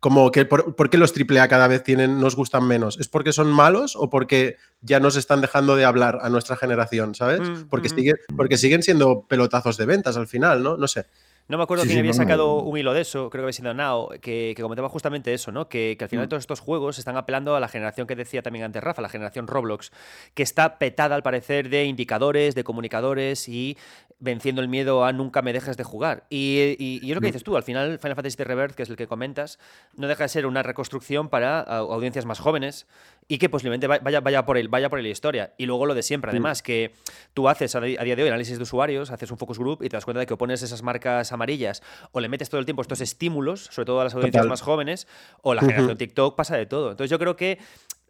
como 0.05 0.31
que 0.31 0.45
por, 0.45 0.91
qué 0.91 0.99
los 0.99 1.15
AAA 1.17 1.49
cada 1.49 1.67
vez 1.67 1.83
tienen, 1.83 2.21
nos 2.21 2.37
gustan 2.37 2.69
menos? 2.69 3.01
¿Es 3.01 3.09
porque 3.09 3.33
son 3.33 3.51
malos 3.51 3.97
o 3.97 4.11
porque 4.11 4.59
ya 4.83 5.01
nos 5.01 5.17
están 5.17 5.41
dejando 5.41 5.77
de 5.77 5.87
hablar 5.87 6.19
a 6.21 6.29
nuestra 6.29 6.57
generación, 6.57 7.15
¿sabes? 7.15 7.41
Mm, 7.41 7.69
porque, 7.71 7.89
mm. 7.89 8.37
porque 8.37 8.59
siguen 8.59 8.83
siendo 8.83 9.23
pelotazos 9.27 9.79
de 9.79 9.87
ventas 9.87 10.19
al 10.19 10.27
final, 10.27 10.63
¿no? 10.63 10.77
No 10.77 10.89
sé. 10.89 11.07
No 11.47 11.59
me 11.59 11.65
acuerdo 11.65 11.85
quién 11.85 11.99
había 11.99 12.15
sacado 12.15 12.57
un 12.57 12.79
hilo 12.79 12.95
de 12.95 13.03
eso, 13.03 13.29
creo 13.29 13.43
que 13.43 13.45
había 13.45 13.53
sido 13.53 13.75
Nao, 13.75 14.09
que, 14.23 14.55
comentaba 14.59 14.89
justamente 14.89 15.35
eso, 15.35 15.53
¿no? 15.53 15.69
Que, 15.69 15.97
al 16.01 16.09
final 16.09 16.25
mm. 16.25 16.29
todos 16.31 16.43
estos 16.43 16.61
juegos 16.61 16.99
están 16.99 17.19
apelando 17.19 17.55
a 17.55 17.61
la 17.61 17.69
generación 17.69 18.07
que 18.07 18.17
decía 18.17 18.41
también 18.41 18.65
antes 18.65 18.83
Rafa, 18.83 19.03
la 19.03 19.11
generación 19.11 19.47
Roblox, 19.47 19.93
que 20.33 20.43
está 20.43 20.79
petada 20.79 21.15
al 21.15 21.23
parecer 21.23 21.69
de 21.69 21.85
indicadores, 21.85 22.55
de 22.55 22.65
comunicadores 22.65 23.47
y 23.49 23.77
venciendo 24.21 24.63
el 24.63 24.69
miedo 24.69 25.05
a 25.05 25.13
nunca 25.13 25.43
me 25.43 25.53
dejes 25.53 25.77
de 25.77 25.85
jugar. 25.85 26.25
Y, 26.31 26.77
y, 26.79 27.11
es 27.11 27.15
lo 27.15 27.21
que 27.21 27.27
mm. 27.27 27.29
dices 27.29 27.45
tú, 27.45 27.59
al 27.59 27.63
final 27.63 27.99
Final 27.99 28.17
Fantasy 28.17 28.43
Rebirth, 28.43 28.75
que 28.75 28.85
es 28.85 28.89
el 28.89 28.97
que 28.97 29.07
comentas, 29.07 29.59
no 29.97 30.09
deja 30.09 30.25
de 30.25 30.29
ser 30.31 30.47
una 30.47 30.63
reconstrucción 30.63 31.29
para 31.29 31.61
audiencias 31.61 32.25
más 32.25 32.39
jóvenes 32.39 32.87
y 33.29 33.39
que 33.39 33.49
posiblemente 33.49 33.87
vaya, 33.87 34.21
vaya, 34.21 34.45
por, 34.45 34.59
el, 34.59 34.69
vaya 34.69 34.91
por 34.91 35.01
la 35.01 35.09
historia. 35.09 35.55
Y 35.57 35.67
luego 35.67 35.87
lo 35.87 35.95
de 35.95 36.03
siempre, 36.03 36.31
mm. 36.31 36.35
además, 36.35 36.63
que 36.63 36.93
tú 37.33 37.49
haces 37.49 37.75
a 37.75 37.81
día 37.81 38.17
de 38.17 38.23
hoy 38.23 38.29
análisis 38.29 38.59
de 38.59 38.63
usuarios, 38.63 39.11
haces 39.11 39.31
un 39.31 39.39
focus 39.39 39.59
group 39.59 39.83
y 39.83 39.89
te 39.89 39.97
das 39.97 40.05
cuenta 40.05 40.21
de 40.21 40.27
que 40.27 40.37
pones 40.37 40.63
esas 40.63 40.83
marcas 40.83 41.33
amarillas 41.33 41.83
o 42.13 42.21
le 42.21 42.29
metes 42.29 42.51
todo 42.51 42.59
el 42.59 42.65
tiempo 42.65 42.83
estos 42.83 43.01
estímulos, 43.01 43.65
sobre 43.71 43.87
todo 43.87 44.01
a 44.01 44.05
las 44.05 44.15
audiencias 44.15 44.47
más 44.47 44.61
jóvenes, 44.61 45.07
o 45.43 45.55
la 45.55 45.63
generación 45.63 45.97
TikTok 45.97 46.37
pasa 46.37 46.57
de 46.57 46.67
todo. 46.67 46.91
Entonces 46.91 47.11
yo 47.11 47.19
creo 47.19 47.37
que 47.37 47.59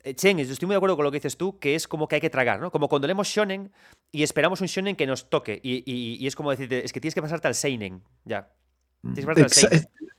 eh, 0.05 0.15
Chen, 0.15 0.39
estoy 0.39 0.67
muy 0.67 0.75
de 0.75 0.77
acuerdo 0.77 0.97
con 0.97 1.05
lo 1.05 1.11
que 1.11 1.17
dices 1.17 1.39
tú, 1.39 1.59
que 1.59 1.75
es 1.75 1.89
como 1.89 2.07
que 2.07 2.17
hay 2.17 2.21
que 2.21 2.31
tragar, 2.31 2.61
¿no? 2.61 2.71
Como 2.71 2.89
cuando 2.89 3.07
leemos 3.09 3.27
shonen 3.27 3.73
y 4.13 4.23
esperamos 4.23 4.61
un 4.61 4.67
shonen 4.67 4.97
que 4.97 5.07
nos 5.07 5.31
toque. 5.31 5.59
Y, 5.63 6.27
es 6.27 6.37
como 6.37 6.51
decirte, 6.51 6.85
es 6.85 6.93
que 6.93 7.01
tienes 7.01 7.15
que 7.15 7.23
pasarte 7.23 7.49
al 7.49 7.55
seinen, 7.55 8.03
ya. 8.25 8.51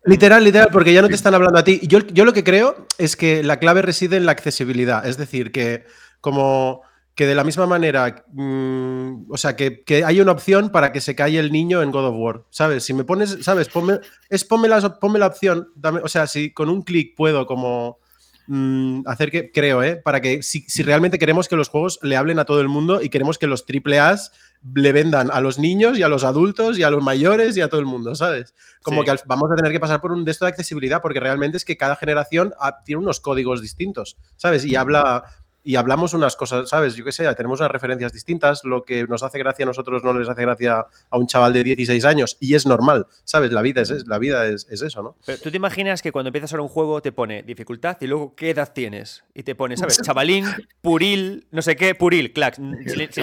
Literal, 0.07 0.43
literal, 0.43 0.69
porque 0.71 0.93
ya 0.93 1.01
no 1.01 1.07
te 1.07 1.15
están 1.15 1.33
hablando 1.33 1.57
a 1.57 1.63
ti. 1.63 1.81
Yo, 1.83 1.99
yo 1.99 2.25
lo 2.25 2.33
que 2.33 2.43
creo 2.43 2.85
es 2.99 3.15
que 3.15 3.41
la 3.41 3.57
clave 3.57 3.81
reside 3.81 4.17
en 4.17 4.27
la 4.27 4.33
accesibilidad. 4.33 5.05
Es 5.05 5.17
decir, 5.17 5.51
que 5.51 5.85
como 6.21 6.83
que 7.15 7.25
de 7.25 7.33
la 7.33 7.45
misma 7.45 7.65
manera, 7.65 8.25
mm, 8.33 9.31
o 9.31 9.37
sea, 9.37 9.55
que, 9.55 9.83
que, 9.83 10.03
hay 10.03 10.19
una 10.19 10.33
opción 10.33 10.69
para 10.69 10.91
que 10.91 10.99
se 10.99 11.15
calle 11.15 11.39
el 11.39 11.51
niño 11.51 11.81
en 11.81 11.89
God 11.89 12.07
of 12.07 12.15
War, 12.17 12.43
¿sabes? 12.49 12.83
Si 12.83 12.93
me 12.93 13.05
pones, 13.05 13.37
¿sabes? 13.41 13.69
Ponme, 13.69 13.99
es 14.29 14.43
ponme 14.43 14.67
la, 14.67 14.99
ponme 14.99 15.17
la 15.17 15.27
opción, 15.27 15.69
o 16.03 16.07
sea, 16.09 16.27
si 16.27 16.51
con 16.51 16.69
un 16.69 16.81
clic 16.81 17.15
puedo 17.15 17.45
como 17.45 17.99
mm, 18.47 19.07
hacer 19.07 19.31
que, 19.31 19.49
creo, 19.49 19.81
¿eh? 19.81 19.95
Para 19.95 20.19
que 20.19 20.43
si, 20.43 20.67
realmente 20.83 21.17
queremos 21.17 21.47
que 21.47 21.55
los 21.55 21.69
juegos 21.69 21.99
le 22.03 22.17
hablen 22.17 22.37
a 22.37 22.45
todo 22.45 22.59
el 22.59 22.67
mundo 22.67 23.01
y 23.01 23.07
queremos 23.07 23.37
que 23.37 23.47
los 23.47 23.65
triple 23.65 23.97
A's 23.97 24.33
le 24.73 24.91
vendan 24.91 25.29
a 25.31 25.41
los 25.41 25.59
niños 25.59 25.97
y 25.97 26.03
a 26.03 26.07
los 26.07 26.23
adultos 26.23 26.79
y 26.79 26.83
a 26.83 26.89
los 26.89 27.03
mayores 27.03 27.55
y 27.55 27.61
a 27.61 27.69
todo 27.69 27.79
el 27.79 27.85
mundo, 27.85 28.15
¿sabes? 28.15 28.55
Como 28.81 29.03
que 29.03 29.13
vamos 29.25 29.51
a 29.51 29.55
tener 29.55 29.71
que 29.71 29.79
pasar 29.79 30.01
por 30.01 30.11
un 30.11 30.25
de 30.25 30.31
esto 30.31 30.45
de 30.45 30.49
accesibilidad 30.49 31.01
porque 31.01 31.19
realmente 31.19 31.57
es 31.57 31.65
que 31.65 31.77
cada 31.77 31.95
generación 31.95 32.53
tiene 32.83 33.01
unos 33.01 33.19
códigos 33.19 33.61
distintos, 33.61 34.17
¿sabes? 34.37 34.65
Y 34.65 34.75
habla 34.75 35.25
y 35.65 35.77
hablamos 35.77 36.13
unas 36.13 36.35
cosas, 36.35 36.69
¿sabes? 36.69 36.95
Yo 36.95 37.03
qué 37.03 37.11
sé, 37.11 37.25
tenemos 37.33 37.59
unas 37.59 37.71
referencias 37.71 38.13
distintas, 38.13 38.63
lo 38.63 38.83
que 38.83 39.05
nos 39.07 39.23
hace 39.23 39.39
gracia 39.39 39.63
a 39.63 39.65
nosotros 39.65 40.03
no 40.03 40.13
les 40.13 40.29
hace 40.29 40.43
gracia 40.43 40.85
a 41.09 41.17
un 41.17 41.25
chaval 41.25 41.53
de 41.53 41.63
16 41.63 42.05
años 42.05 42.37
y 42.39 42.53
es 42.53 42.67
normal, 42.67 43.07
¿sabes? 43.23 43.51
La 43.51 43.63
vida 43.63 43.81
es, 43.81 44.07
la 44.07 44.19
vida 44.19 44.45
es, 44.45 44.67
eso, 44.69 45.01
¿no? 45.01 45.15
Pero 45.25 45.39
tú 45.39 45.49
te 45.49 45.57
imaginas 45.57 46.03
que 46.03 46.11
cuando 46.11 46.29
empiezas 46.29 46.53
a 46.53 46.61
un 46.61 46.67
juego 46.67 47.01
te 47.01 47.11
pone 47.11 47.41
dificultad 47.41 47.97
y 47.99 48.05
luego 48.05 48.35
qué 48.35 48.51
edad 48.51 48.71
tienes 48.73 49.23
y 49.33 49.41
te 49.41 49.55
pone, 49.55 49.75
¿sabes? 49.75 49.99
Chavalín, 50.03 50.45
puril, 50.81 51.47
no 51.49 51.63
sé 51.63 51.75
qué, 51.75 51.95
puril, 51.95 52.31
clac, 52.31 52.55
sin, 52.55 52.71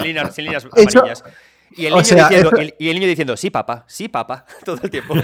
líneas, 0.03 0.37
amarillas. 0.37 1.23
Y 1.75 1.85
el, 1.85 1.93
niño 1.93 2.03
diciendo, 2.03 2.51
y 2.79 2.89
el 2.89 2.95
niño 2.95 3.07
diciendo, 3.07 3.37
sí, 3.37 3.49
papá, 3.49 3.85
sí, 3.87 4.09
papá, 4.09 4.45
todo 4.65 4.77
el 4.83 4.91
tiempo. 4.91 5.15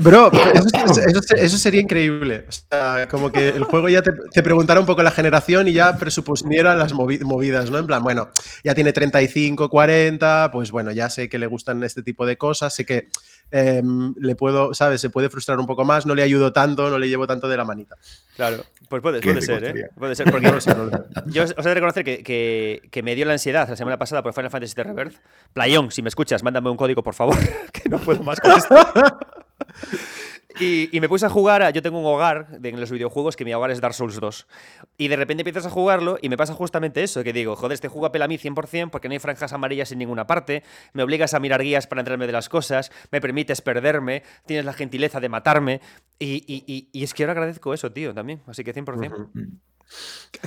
Bro, 0.00 0.30
eso, 1.36 1.58
sería 1.58 1.80
increíble. 1.80 2.46
O 2.48 2.52
sea, 2.52 3.08
como 3.10 3.30
que 3.30 3.48
el 3.48 3.64
juego 3.64 3.88
ya 3.88 4.02
te, 4.02 4.12
te, 4.32 4.42
preguntara 4.42 4.80
un 4.80 4.86
poco 4.86 5.02
la 5.02 5.10
generación 5.10 5.68
y 5.68 5.72
ya 5.72 5.96
presupusiera 5.96 6.74
las 6.74 6.92
movidas, 6.92 7.70
¿no? 7.70 7.78
En 7.78 7.86
plan, 7.86 8.02
bueno, 8.02 8.30
ya 8.62 8.74
tiene 8.74 8.92
35, 8.92 9.68
40, 9.68 10.50
pues 10.52 10.70
bueno, 10.70 10.90
ya 10.92 11.10
sé 11.10 11.28
que 11.28 11.38
le 11.38 11.46
gustan 11.46 11.82
este 11.84 12.02
tipo 12.02 12.26
de 12.26 12.36
cosas, 12.36 12.74
sé 12.74 12.84
que 12.84 13.08
em, 13.50 14.14
le 14.18 14.34
puedo, 14.34 14.74
¿sabes? 14.74 15.00
Se 15.00 15.10
puede 15.10 15.28
frustrar 15.28 15.58
un 15.58 15.66
poco 15.66 15.84
más, 15.84 16.06
no 16.06 16.14
le 16.14 16.22
ayudo 16.22 16.52
tanto, 16.52 16.90
no 16.90 16.98
le 16.98 17.08
llevo 17.08 17.26
tanto 17.26 17.48
de 17.48 17.56
la 17.56 17.64
manita. 17.64 17.96
Claro, 18.36 18.64
pues 18.88 19.02
puede, 19.02 19.20
puede 19.20 19.42
ser, 19.42 19.64
¿eh? 19.64 19.90
Puede 19.96 20.16
ser, 20.16 20.30
porque 20.30 20.46
yo 21.26 21.44
os 21.44 21.50
he 21.50 21.68
de 21.68 21.74
reconocer 21.74 22.04
que, 22.04 22.22
que, 22.22 22.82
que, 22.90 23.02
me 23.02 23.14
dio 23.14 23.26
la 23.26 23.34
ansiedad 23.34 23.68
la 23.68 23.76
semana 23.76 23.98
pasada 23.98 24.22
por 24.22 24.32
Final 24.34 24.50
Fantasy 24.50 24.74
Rebirth. 24.74 25.16
Playón, 25.52 25.90
si 25.90 26.02
me 26.02 26.08
escuchas, 26.08 26.42
mándame 26.42 26.70
un 26.70 26.76
código, 26.76 27.02
por 27.02 27.14
favor, 27.14 27.36
que 27.72 27.88
no 27.88 27.98
puedo 27.98 28.22
más 28.22 28.40
con 28.40 28.52
esto. 28.52 28.74
Y, 30.60 31.00
me 31.00 31.08
puse 31.08 31.26
a 31.26 31.28
jugar, 31.28 31.62
a, 31.62 31.70
yo 31.70 31.82
tengo 31.82 31.98
un 31.98 32.06
hogar 32.06 32.46
en 32.62 32.78
los 32.78 32.90
videojuegos 32.90 33.34
que 33.34 33.44
mi 33.44 33.52
hogar 33.52 33.72
es 33.72 33.80
Dark 33.80 33.94
Souls 33.94 34.20
2. 34.20 34.46
Y 34.98 35.08
de 35.08 35.16
repente 35.16 35.40
empiezas 35.40 35.66
a 35.66 35.70
jugarlo 35.70 36.16
y 36.22 36.28
me 36.28 36.36
pasa 36.36 36.54
justamente 36.54 37.02
eso, 37.02 37.24
que 37.24 37.32
digo, 37.32 37.56
joder, 37.56 37.74
este 37.74 37.88
juego 37.88 38.06
a 38.06 38.28
mí 38.28 38.38
100% 38.38 38.90
porque 38.90 39.08
no 39.08 39.14
hay 39.14 39.18
franjas 39.18 39.52
amarillas 39.52 39.90
en 39.90 39.98
ninguna 39.98 40.28
parte, 40.28 40.62
me 40.92 41.02
obligas 41.02 41.34
a 41.34 41.40
mirar 41.40 41.62
guías 41.62 41.88
para 41.88 42.02
enterarme 42.02 42.26
de 42.26 42.32
las 42.32 42.48
cosas, 42.48 42.92
me 43.10 43.20
permites 43.20 43.62
perderme, 43.62 44.22
tienes 44.46 44.64
la 44.64 44.72
gentileza 44.72 45.18
de 45.18 45.28
matarme. 45.28 45.80
Y, 46.20 46.88
es 46.92 47.14
que 47.14 47.24
ahora 47.24 47.32
agradezco 47.32 47.74
eso, 47.74 47.90
tío, 47.90 48.14
también. 48.14 48.40
Así 48.46 48.62
que 48.62 48.72
100%. 48.72 49.28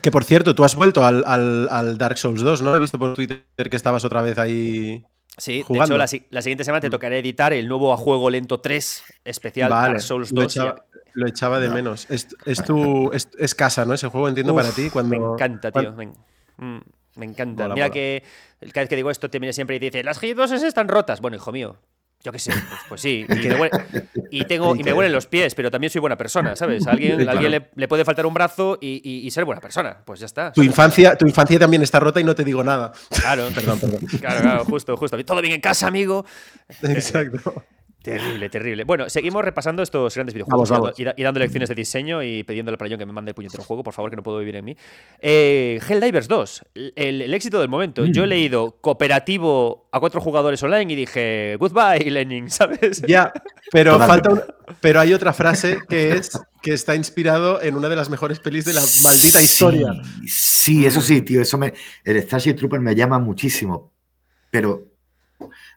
Que 0.01 0.09
por 0.09 0.23
cierto, 0.23 0.55
tú 0.55 0.63
has 0.63 0.75
vuelto 0.75 1.05
al, 1.05 1.23
al 1.25 1.97
Dark 1.97 2.17
Souls 2.17 2.41
2, 2.41 2.61
¿no? 2.61 2.75
He 2.75 2.79
visto 2.79 2.97
por 2.97 3.13
Twitter 3.13 3.43
que 3.69 3.75
estabas 3.75 4.05
otra 4.05 4.21
vez 4.21 4.37
ahí 4.37 5.05
Sí, 5.37 5.63
de 5.69 5.79
hecho, 5.79 5.97
la, 5.97 6.07
siguiente 6.07 6.63
semana 6.63 6.81
te 6.81 6.87
mm. 6.87 6.91
tocará 6.91 7.15
editar 7.17 7.53
el 7.53 7.67
nuevo 7.67 7.93
a 7.93 7.97
juego 7.97 8.29
lento 8.29 8.59
3 8.59 9.03
especial 9.23 9.69
Dark 9.69 10.01
Souls 10.01 10.33
2. 10.33 10.57
Lo 11.13 11.27
echaba, 11.27 11.59
de 11.59 11.69
menos. 11.69 12.07
Es, 12.09 12.27
tu, 12.63 13.11
es, 13.11 13.55
casa, 13.55 13.85
¿no? 13.85 13.93
Ese 13.93 14.07
juego 14.07 14.27
entiendo 14.27 14.53
para 14.53 14.69
ti. 14.69 14.89
Cuando, 14.91 15.09
me 15.09 15.33
encanta, 15.33 15.71
tío. 15.71 15.93
Mm, 16.57 16.77
me, 17.15 17.25
encanta. 17.25 17.67
Mira 17.69 17.89
que 17.89 18.23
cada 18.71 18.81
vez 18.81 18.89
que 18.89 18.95
digo 18.95 19.09
esto 19.09 19.29
te 19.29 19.39
viene 19.39 19.53
siempre 19.53 19.75
y 19.75 19.79
te 19.79 19.85
dice, 19.85 20.03
las 20.03 20.21
G2 20.21 20.63
están 20.63 20.87
rotas. 20.87 21.21
Bueno, 21.21 21.37
hijo 21.37 21.51
mío, 21.51 21.77
yo 22.23 22.31
qué 22.31 22.39
sé, 22.39 22.51
pues, 22.51 22.81
pues 22.89 23.01
sí. 23.01 23.25
Y, 24.29 24.43
tengo, 24.45 24.75
y 24.75 24.83
me 24.83 24.93
huelen 24.93 25.13
los 25.13 25.27
pies, 25.27 25.55
pero 25.55 25.71
también 25.71 25.89
soy 25.89 26.01
buena 26.01 26.17
persona, 26.17 26.55
¿sabes? 26.55 26.85
A 26.85 26.91
alguien, 26.91 27.27
alguien 27.29 27.69
le, 27.73 27.87
puede 27.87 28.03
faltar 28.03 28.25
un 28.25 28.33
brazo 28.33 28.77
y, 28.81 29.29
ser 29.31 29.45
buena 29.45 29.61
persona. 29.61 29.97
Pues 30.03 30.19
ya 30.19 30.25
está. 30.25 30.51
Tu 30.51 30.63
infancia, 30.63 31.15
tu 31.15 31.25
infancia 31.25 31.57
también 31.59 31.81
está 31.81 31.99
rota 31.99 32.19
y 32.19 32.23
no 32.23 32.35
te 32.35 32.43
digo 32.43 32.63
nada. 32.63 32.91
Claro, 33.09 33.47
perdón, 33.55 33.79
perdón. 33.79 33.99
Claro, 34.19 34.41
claro, 34.41 34.65
justo, 34.65 34.97
justo. 34.97 35.23
Todo 35.23 35.41
bien 35.41 35.53
en 35.53 35.61
casa, 35.61 35.87
amigo. 35.87 36.25
Exacto. 36.83 37.63
Terrible, 38.07 38.49
terrible. 38.49 38.83
Bueno, 38.85 39.09
seguimos 39.09 39.43
repasando 39.43 39.83
estos 39.83 40.15
grandes 40.15 40.33
videojuegos 40.33 40.93
Y, 40.97 41.23
dando 41.23 41.39
lecciones 41.39 41.67
de 41.67 41.75
diseño 41.75 42.23
y 42.23 42.43
pidiéndole 42.43 42.75
al 42.75 42.77
playón 42.77 42.99
que 42.99 43.05
me 43.05 43.11
mande 43.11 43.31
el 43.31 43.35
puñetero 43.35 43.63
juego, 43.63 43.83
por 43.83 43.93
favor, 43.93 44.09
que 44.09 44.15
no 44.15 44.23
puedo 44.23 44.39
vivir 44.39 44.55
en 44.55 44.65
mí. 44.65 44.77
Eh, 45.19 45.79
Helldivers 45.87 46.27
2, 46.27 46.65
el, 46.95 47.33
éxito 47.33 47.59
del 47.59 47.67
momento. 47.67 48.05
Yo 48.05 48.23
he 48.23 48.25
mm. 48.25 48.29
leído 48.29 48.71
cooperativo 48.79 49.89
a 49.91 49.99
cuatro 49.99 50.21
jugadores 50.21 50.63
online 50.63 50.93
y 50.93 50.95
dije, 50.95 51.57
goodbye, 51.59 52.09
Lenin, 52.09 52.49
¿sabes? 52.49 53.01
Ya, 53.01 53.33
pero 53.71 53.97
falta 53.99 54.47
pero 54.79 54.99
hay 54.99 55.13
otra 55.13 55.33
frase 55.33 55.79
que 55.89 56.13
es 56.13 56.31
que 56.61 56.73
está 56.73 56.95
inspirado 56.95 57.61
en 57.61 57.75
una 57.75 57.89
de 57.89 57.95
las 57.95 58.09
mejores 58.09 58.39
pelis 58.39 58.65
de 58.65 58.73
la 58.73 58.83
maldita 59.03 59.41
historia. 59.41 59.91
Sí, 60.25 60.85
eso 60.85 61.01
sí, 61.01 61.21
tío, 61.21 61.41
eso 61.41 61.57
me 61.57 61.73
el 62.03 62.21
Starship 62.23 62.55
Trooper 62.55 62.79
me 62.79 62.95
llama 62.95 63.19
muchísimo. 63.19 63.91
Pero 64.49 64.86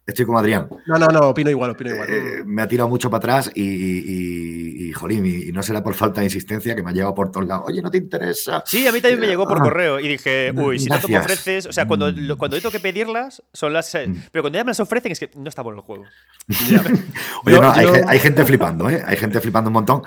Estoy 0.06 0.26
como 0.26 0.38
Adrián. 0.38 0.68
No, 0.86 0.98
no, 0.98 1.06
no, 1.08 1.20
opino 1.28 1.50
igual, 1.50 1.70
opino 1.70 1.90
igual. 1.94 2.08
Eh, 2.10 2.42
me 2.44 2.62
ha 2.62 2.68
tirado 2.68 2.88
mucho 2.88 3.10
para 3.10 3.18
atrás 3.18 3.52
y, 3.54 3.62
y, 3.62 4.88
y 4.88 4.92
jolín, 4.92 5.24
y, 5.24 5.52
no 5.52 5.62
será 5.62 5.82
por 5.82 5.94
falta 5.94 6.20
de 6.20 6.26
insistencia 6.26 6.74
que 6.74 6.82
me 6.82 6.90
ha 6.90 6.92
llevado 6.92 7.14
por 7.14 7.30
todos 7.30 7.46
lados. 7.46 7.66
Oye, 7.68 7.80
¿no 7.80 7.90
te 7.90 7.98
interesa? 7.98 8.62
Sí, 8.66 8.86
a 8.86 8.92
mí 8.92 9.00
también 9.00 9.20
me 9.20 9.26
llegó 9.26 9.46
por 9.46 9.58
ah. 9.58 9.62
correo 9.62 10.00
y 10.00 10.08
dije, 10.08 10.52
uy, 10.56 10.78
si 10.78 10.88
no 10.88 10.98
me 11.08 11.18
ofreces, 11.18 11.66
o 11.66 11.72
sea, 11.72 11.86
cuando, 11.86 12.10
mm. 12.12 12.36
cuando 12.36 12.56
tengo 12.56 12.70
que 12.70 12.80
pedirlas, 12.80 13.42
son 13.52 13.72
las... 13.72 13.94
Mm. 13.94 14.14
Pero 14.32 14.42
cuando 14.42 14.58
ya 14.58 14.64
me 14.64 14.70
las 14.70 14.80
ofrecen 14.80 15.12
es 15.12 15.20
que 15.20 15.30
no 15.36 15.48
está 15.48 15.62
bueno 15.62 15.80
el 15.80 15.84
juego. 15.84 16.04
Oye, 17.44 17.60
no, 17.60 17.70
hay, 17.70 18.18
gente 18.18 18.44
flipando, 18.44 18.90
¿eh? 18.90 19.02
Hay 19.06 19.16
gente 19.16 19.40
flipando 19.40 19.68
un 19.68 19.74
montón. 19.74 20.02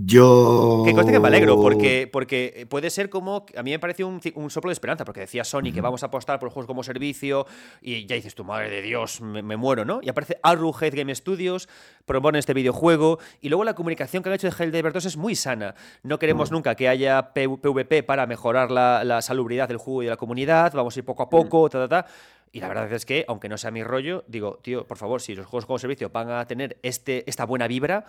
Yo... 0.00 0.84
Que 0.84 0.94
conste 0.94 1.10
que 1.10 1.18
me 1.18 1.26
alegro, 1.26 1.60
porque, 1.60 2.08
porque 2.12 2.68
puede 2.70 2.88
ser 2.88 3.10
como... 3.10 3.46
A 3.56 3.64
mí 3.64 3.72
me 3.72 3.80
pareció 3.80 4.06
un, 4.06 4.20
un 4.36 4.48
soplo 4.48 4.68
de 4.68 4.74
esperanza, 4.74 5.04
porque 5.04 5.20
decía 5.20 5.42
Sony 5.42 5.72
que 5.74 5.80
vamos 5.80 6.04
a 6.04 6.06
apostar 6.06 6.38
por 6.38 6.50
juegos 6.50 6.68
como 6.68 6.84
servicio 6.84 7.46
y 7.82 8.06
ya 8.06 8.14
dices, 8.14 8.36
tu 8.36 8.44
madre 8.44 8.70
de 8.70 8.82
Dios, 8.82 9.20
me, 9.20 9.56
muero, 9.56 9.84
¿no? 9.84 9.98
Y 10.00 10.08
aparece 10.08 10.38
Arrowhead 10.44 10.94
Game 10.94 11.12
Studios, 11.12 11.68
propone 12.06 12.38
este 12.38 12.54
videojuego 12.54 13.18
y 13.40 13.48
luego 13.48 13.64
la 13.64 13.74
comunicación 13.74 14.22
que 14.22 14.28
han 14.28 14.36
hecho 14.36 14.48
de 14.48 14.54
Helldivers 14.56 14.94
2 14.94 15.04
es 15.06 15.16
muy 15.16 15.34
sana. 15.34 15.74
No 16.04 16.20
queremos 16.20 16.52
nunca 16.52 16.76
que 16.76 16.88
haya 16.88 17.32
PvP 17.32 18.04
para 18.04 18.28
mejorar 18.28 18.70
la, 18.70 19.20
salubridad 19.20 19.66
del 19.66 19.78
juego 19.78 20.02
y 20.02 20.06
de 20.06 20.10
la 20.10 20.16
comunidad, 20.16 20.72
vamos 20.74 20.96
a 20.96 21.00
ir 21.00 21.04
poco 21.04 21.24
a 21.24 21.28
poco, 21.28 21.68
ta, 21.68 21.88
ta, 21.88 22.04
ta. 22.04 22.10
Y 22.52 22.60
la 22.60 22.68
verdad 22.68 22.92
es 22.92 23.04
que, 23.04 23.24
aunque 23.26 23.48
no 23.48 23.58
sea 23.58 23.72
mi 23.72 23.82
rollo, 23.82 24.22
digo, 24.28 24.60
tío, 24.62 24.86
por 24.86 24.96
favor, 24.96 25.20
si 25.20 25.34
los 25.34 25.46
juegos 25.46 25.66
como 25.66 25.80
servicio 25.80 26.08
van 26.10 26.30
a 26.30 26.46
tener 26.46 26.78
este, 26.82 27.28
esta 27.28 27.44
buena 27.44 27.66
vibra, 27.66 28.04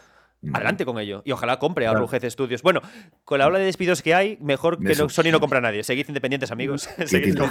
adelante 0.54 0.86
con 0.86 0.99
ello. 0.99 1.21
Y 1.25 1.32
ojalá 1.32 1.60
compre 1.60 1.88
a 1.88 1.91
Arrowhead 1.91 2.30
Studios. 2.30 2.62
Bueno, 2.62 2.82
con 3.25 3.39
la 3.39 3.47
ola 3.47 3.60
de 3.60 3.65
despidos 3.65 4.02
que 4.02 4.13
hay, 4.13 4.38
mejor 4.41 4.84
que 4.84 4.95
Sony 4.95 5.32
no 5.32 5.39
compra 5.39 5.60
a 5.60 5.62
nadie. 5.62 5.84
Seguid 5.84 6.08
independientes, 6.08 6.52
amigos. 6.52 6.89
Seguid 7.06 7.38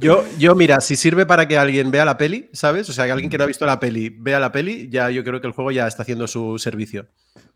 Yo, 0.00 0.24
yo, 0.38 0.54
mira, 0.54 0.80
si 0.80 0.94
sirve 0.94 1.24
para 1.24 1.48
que 1.48 1.56
alguien 1.56 1.90
vea 1.90 2.04
la 2.04 2.18
peli, 2.18 2.50
¿sabes? 2.52 2.88
O 2.88 2.92
sea, 2.92 3.06
que 3.06 3.12
alguien 3.12 3.30
que 3.30 3.38
no 3.38 3.44
ha 3.44 3.46
visto 3.46 3.64
la 3.64 3.80
peli 3.80 4.10
vea 4.10 4.38
la 4.38 4.52
peli, 4.52 4.88
ya 4.90 5.10
yo 5.10 5.24
creo 5.24 5.40
que 5.40 5.46
el 5.46 5.54
juego 5.54 5.70
ya 5.70 5.86
está 5.86 6.02
haciendo 6.02 6.26
su 6.28 6.58
servicio. 6.58 7.06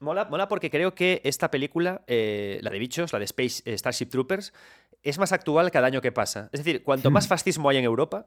Mola, 0.00 0.24
mola 0.24 0.48
porque 0.48 0.70
creo 0.70 0.94
que 0.94 1.20
esta 1.24 1.50
película, 1.50 2.02
eh, 2.06 2.58
la 2.62 2.70
de 2.70 2.78
bichos, 2.78 3.12
la 3.12 3.18
de 3.18 3.26
Space 3.26 3.62
eh, 3.66 3.76
Starship 3.76 4.06
Troopers, 4.06 4.54
es 5.02 5.18
más 5.18 5.32
actual 5.32 5.70
cada 5.70 5.86
año 5.86 6.00
que 6.00 6.12
pasa. 6.12 6.48
Es 6.52 6.64
decir, 6.64 6.82
cuanto 6.82 7.10
más 7.10 7.28
fascismo 7.28 7.68
hay 7.68 7.76
en 7.76 7.84
Europa, 7.84 8.26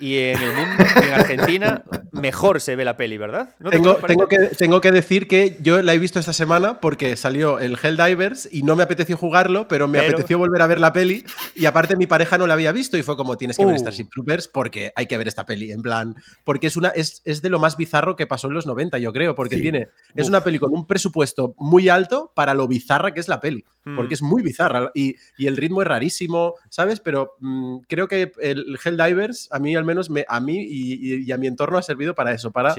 y 0.00 0.16
en 0.16 0.42
el 0.42 0.54
mundo, 0.54 0.84
en 0.96 1.12
Argentina, 1.12 1.84
mejor 2.12 2.60
se 2.60 2.74
ve 2.74 2.84
la 2.84 2.96
peli, 2.96 3.18
¿verdad? 3.18 3.54
tengo, 3.70 3.96
tengo, 3.96 4.28
que, 4.28 4.38
tengo 4.56 4.80
que 4.80 4.92
decir 4.92 5.28
que 5.28 5.58
yo 5.60 5.82
la 5.82 5.92
he 5.94 5.98
visto 5.98 6.18
esta 6.18 6.32
semana 6.32 6.80
porque 6.80 7.16
salió 7.16 7.58
el 7.58 7.78
Helldivers 7.80 8.48
y 8.50 8.62
no 8.62 8.76
me 8.76 8.82
apeteció 8.82 9.16
jugarlo, 9.16 9.68
pero 9.68 9.88
me 9.88 9.98
apeteció 9.98 10.38
volver 10.38 10.62
a 10.62 10.66
ver 10.66 10.80
la 10.80 10.92
peli 10.92 11.24
y 11.54 11.66
aparte 11.66 11.96
mi 11.96 12.06
pareja 12.06 12.38
no 12.38 12.46
la 12.46 12.54
había 12.54 12.72
visto 12.72 12.96
y 12.96 13.02
fue 13.02 13.16
como 13.16 13.36
tienes 13.36 13.58
que 13.58 13.64
ver 13.64 13.74
uh. 13.74 13.78
Starship 13.78 14.08
Troopers 14.10 14.48
porque 14.48 14.92
hay 14.96 15.06
que 15.06 15.18
ver 15.18 15.28
esta 15.28 15.44
peli, 15.44 15.70
en 15.70 15.82
plan, 15.82 16.16
porque 16.44 16.68
es, 16.68 16.76
una, 16.76 16.88
es, 16.88 17.20
es 17.26 17.42
de 17.42 17.50
lo 17.50 17.58
más 17.58 17.76
bizarro 17.76 18.16
que 18.16 18.26
pasó 18.26 18.48
en 18.48 18.54
los 18.54 18.66
90, 18.66 18.98
yo 18.98 19.12
creo, 19.12 19.34
porque 19.34 19.58
tiene, 19.58 19.88
es 20.14 20.28
una 20.28 20.42
peli 20.42 20.58
con 20.58 20.72
un 20.72 20.86
presupuesto 20.86 21.54
muy 21.58 21.90
alto 21.90 22.32
para 22.34 22.54
lo 22.54 22.66
bizarra 22.66 23.12
que 23.12 23.20
es 23.20 23.28
la 23.28 23.40
peli, 23.40 23.64
porque 23.84 24.12
mm. 24.12 24.14
es 24.14 24.22
muy 24.22 24.42
bizarra 24.42 24.90
y, 24.94 25.16
y, 25.36 25.46
el 25.46 25.56
ritmo 25.56 25.82
es 25.82 25.88
rarísimo, 25.88 26.54
¿sabes? 26.70 27.00
Pero 27.00 27.34
mm, 27.40 27.78
creo 27.88 28.08
que 28.08 28.32
el 28.40 28.78
Helldivers 28.82 29.48
a 29.50 29.58
mí 29.58 29.76
al 29.76 29.84
menos 29.90 30.10
me, 30.10 30.24
a 30.28 30.40
mí 30.40 30.56
y, 30.58 31.30
a 31.30 31.36
mi 31.36 31.46
entorno 31.46 31.78
ha 31.78 31.82
servido 31.82 32.14
para 32.14 32.32
eso, 32.32 32.50
para 32.50 32.74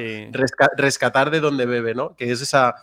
rescatar 0.78 1.30
de 1.30 1.39
donde 1.39 1.65
bebe, 1.65 1.93
¿no? 1.93 2.15
Que 2.15 2.32
es 2.32 2.41
esa 2.41 2.76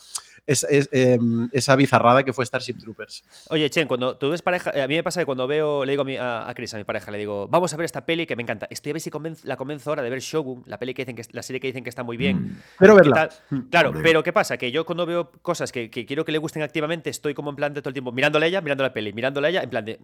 es, 0.48 0.88
em, 0.92 1.48
esa 1.52 1.76
bizarrada 1.76 2.22
que 2.24 2.32
fue 2.32 2.44
Starship 2.44 2.78
Troopers. 2.78 3.22
Oye, 3.50 3.68
Chen, 3.68 3.86
cuando 3.86 4.16
tú 4.16 4.30
ves 4.30 4.40
pareja, 4.40 4.70
a 4.70 4.88
mí 4.88 4.94
me 4.94 5.02
pasa 5.02 5.20
que 5.20 5.26
cuando 5.26 5.46
veo, 5.46 5.84
le 5.84 5.92
digo 5.92 6.04
a, 6.20 6.48
a, 6.48 6.54
Chris, 6.54 6.72
a 6.72 6.78
mi 6.78 6.84
pareja, 6.84 7.10
le 7.10 7.18
digo, 7.18 7.48
vamos 7.48 7.72
a 7.74 7.76
ver 7.76 7.84
esta 7.84 8.06
peli 8.06 8.26
que 8.26 8.34
me 8.34 8.42
encanta. 8.42 8.66
Estoy 8.70 8.90
a 8.90 8.92
ver 8.94 9.02
si 9.02 9.10
la 9.44 9.56
convenzo 9.56 9.90
ahora 9.90 10.02
de 10.02 10.10
ver 10.10 10.20
Shogun, 10.20 10.62
la 10.66 10.78
peli 10.78 10.94
que 10.94 11.04
dicen 11.04 11.16
que 11.16 11.22
la 11.32 11.42
serie 11.42 11.60
que 11.60 11.66
dicen 11.66 11.84
que 11.84 11.90
está 11.90 12.02
muy 12.02 12.16
bien. 12.16 12.36
Mm. 12.38 12.58
Pero 12.78 12.94
verla. 12.94 13.28
Mm. 13.50 13.58
Claro, 13.70 13.92
pero 14.02 14.22
¿qué 14.22 14.32
pasa? 14.32 14.56
Que 14.56 14.72
yo 14.72 14.86
cuando 14.86 15.04
veo 15.04 15.30
cosas 15.42 15.70
que, 15.70 15.90
quiero 15.90 16.24
que 16.24 16.32
le 16.32 16.38
gusten 16.38 16.62
activamente, 16.62 17.10
estoy 17.10 17.34
como 17.34 17.50
en 17.50 17.56
plan 17.56 17.74
de 17.74 17.82
todo 17.82 17.90
el 17.90 17.94
tiempo 17.94 18.12
mirándole 18.12 18.46
a 18.46 18.48
ella, 18.48 18.60
mirando 18.60 18.84
la 18.84 18.92
peli, 18.92 19.12
mirándole 19.12 19.48
a 19.48 19.50
ella, 19.50 19.62
en 19.62 19.70
plan 19.70 19.84
de, 19.84 19.98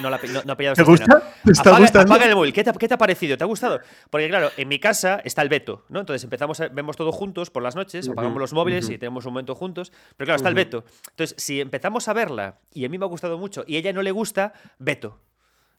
no, 0.00 0.10
la, 0.10 0.20
no, 0.44 0.52
ha 0.52 0.56
pillado 0.56 0.76
¿Te 0.76 0.82
gusta? 0.82 1.22
¿Te 1.44 1.52
está 1.52 1.78
gustando? 1.78 2.14
Apaga 2.14 2.28
el 2.28 2.34
móvil. 2.34 2.52
¿Qué 2.52 2.64
te, 2.64 2.72
¿Qué 2.72 2.88
te, 2.88 2.94
ha 2.94 2.98
parecido? 2.98 3.36
¿Te 3.36 3.44
ha 3.44 3.46
gustado? 3.46 3.80
Porque 4.10 4.28
claro, 4.28 4.50
en 4.56 4.68
mi 4.68 4.78
casa 4.78 5.20
está 5.24 5.42
el 5.42 5.48
veto, 5.48 5.84
¿no? 5.88 6.00
Entonces 6.00 6.24
empezamos, 6.24 6.62
vemos 6.72 6.96
todo 6.96 7.12
juntos 7.12 7.50
por 7.50 7.62
las 7.62 7.76
noches, 7.76 8.08
apagamos 8.08 8.38
los 8.38 8.52
móviles 8.52 8.88
y 8.88 8.98
tenemos 8.98 9.26
un 9.26 9.32
momento 9.32 9.54
juntos. 9.54 9.81
Pero 9.90 10.26
claro, 10.26 10.36
está 10.36 10.48
el 10.48 10.54
veto 10.54 10.84
entonces, 11.10 11.34
si 11.42 11.60
empezamos 11.60 12.08
a 12.08 12.12
verla 12.12 12.58
y 12.72 12.84
a 12.84 12.88
mí 12.88 12.98
me 12.98 13.04
ha 13.04 13.08
gustado 13.08 13.38
mucho 13.38 13.64
y 13.66 13.76
a 13.76 13.78
ella 13.78 13.92
no 13.92 14.02
le 14.02 14.10
gusta, 14.10 14.52
veto. 14.78 15.18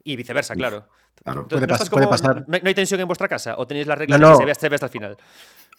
Y 0.03 0.17
viceversa, 0.17 0.53
claro. 0.53 0.87
puede, 1.89 2.07
pasar. 2.07 2.43
¿no, 2.45 2.57
hay 2.61 2.73
tensión 2.73 2.99
en 2.99 3.07
vuestra 3.07 3.29
casa? 3.29 3.55
¿O 3.57 3.65
tenéis 3.65 3.87
las 3.87 3.97
reglas 3.97 4.19
no, 4.19 4.31
que 4.31 4.55
se 4.55 4.67
ve, 4.67 4.75
hasta 4.75 4.87
el 4.87 4.91
final? 4.91 5.17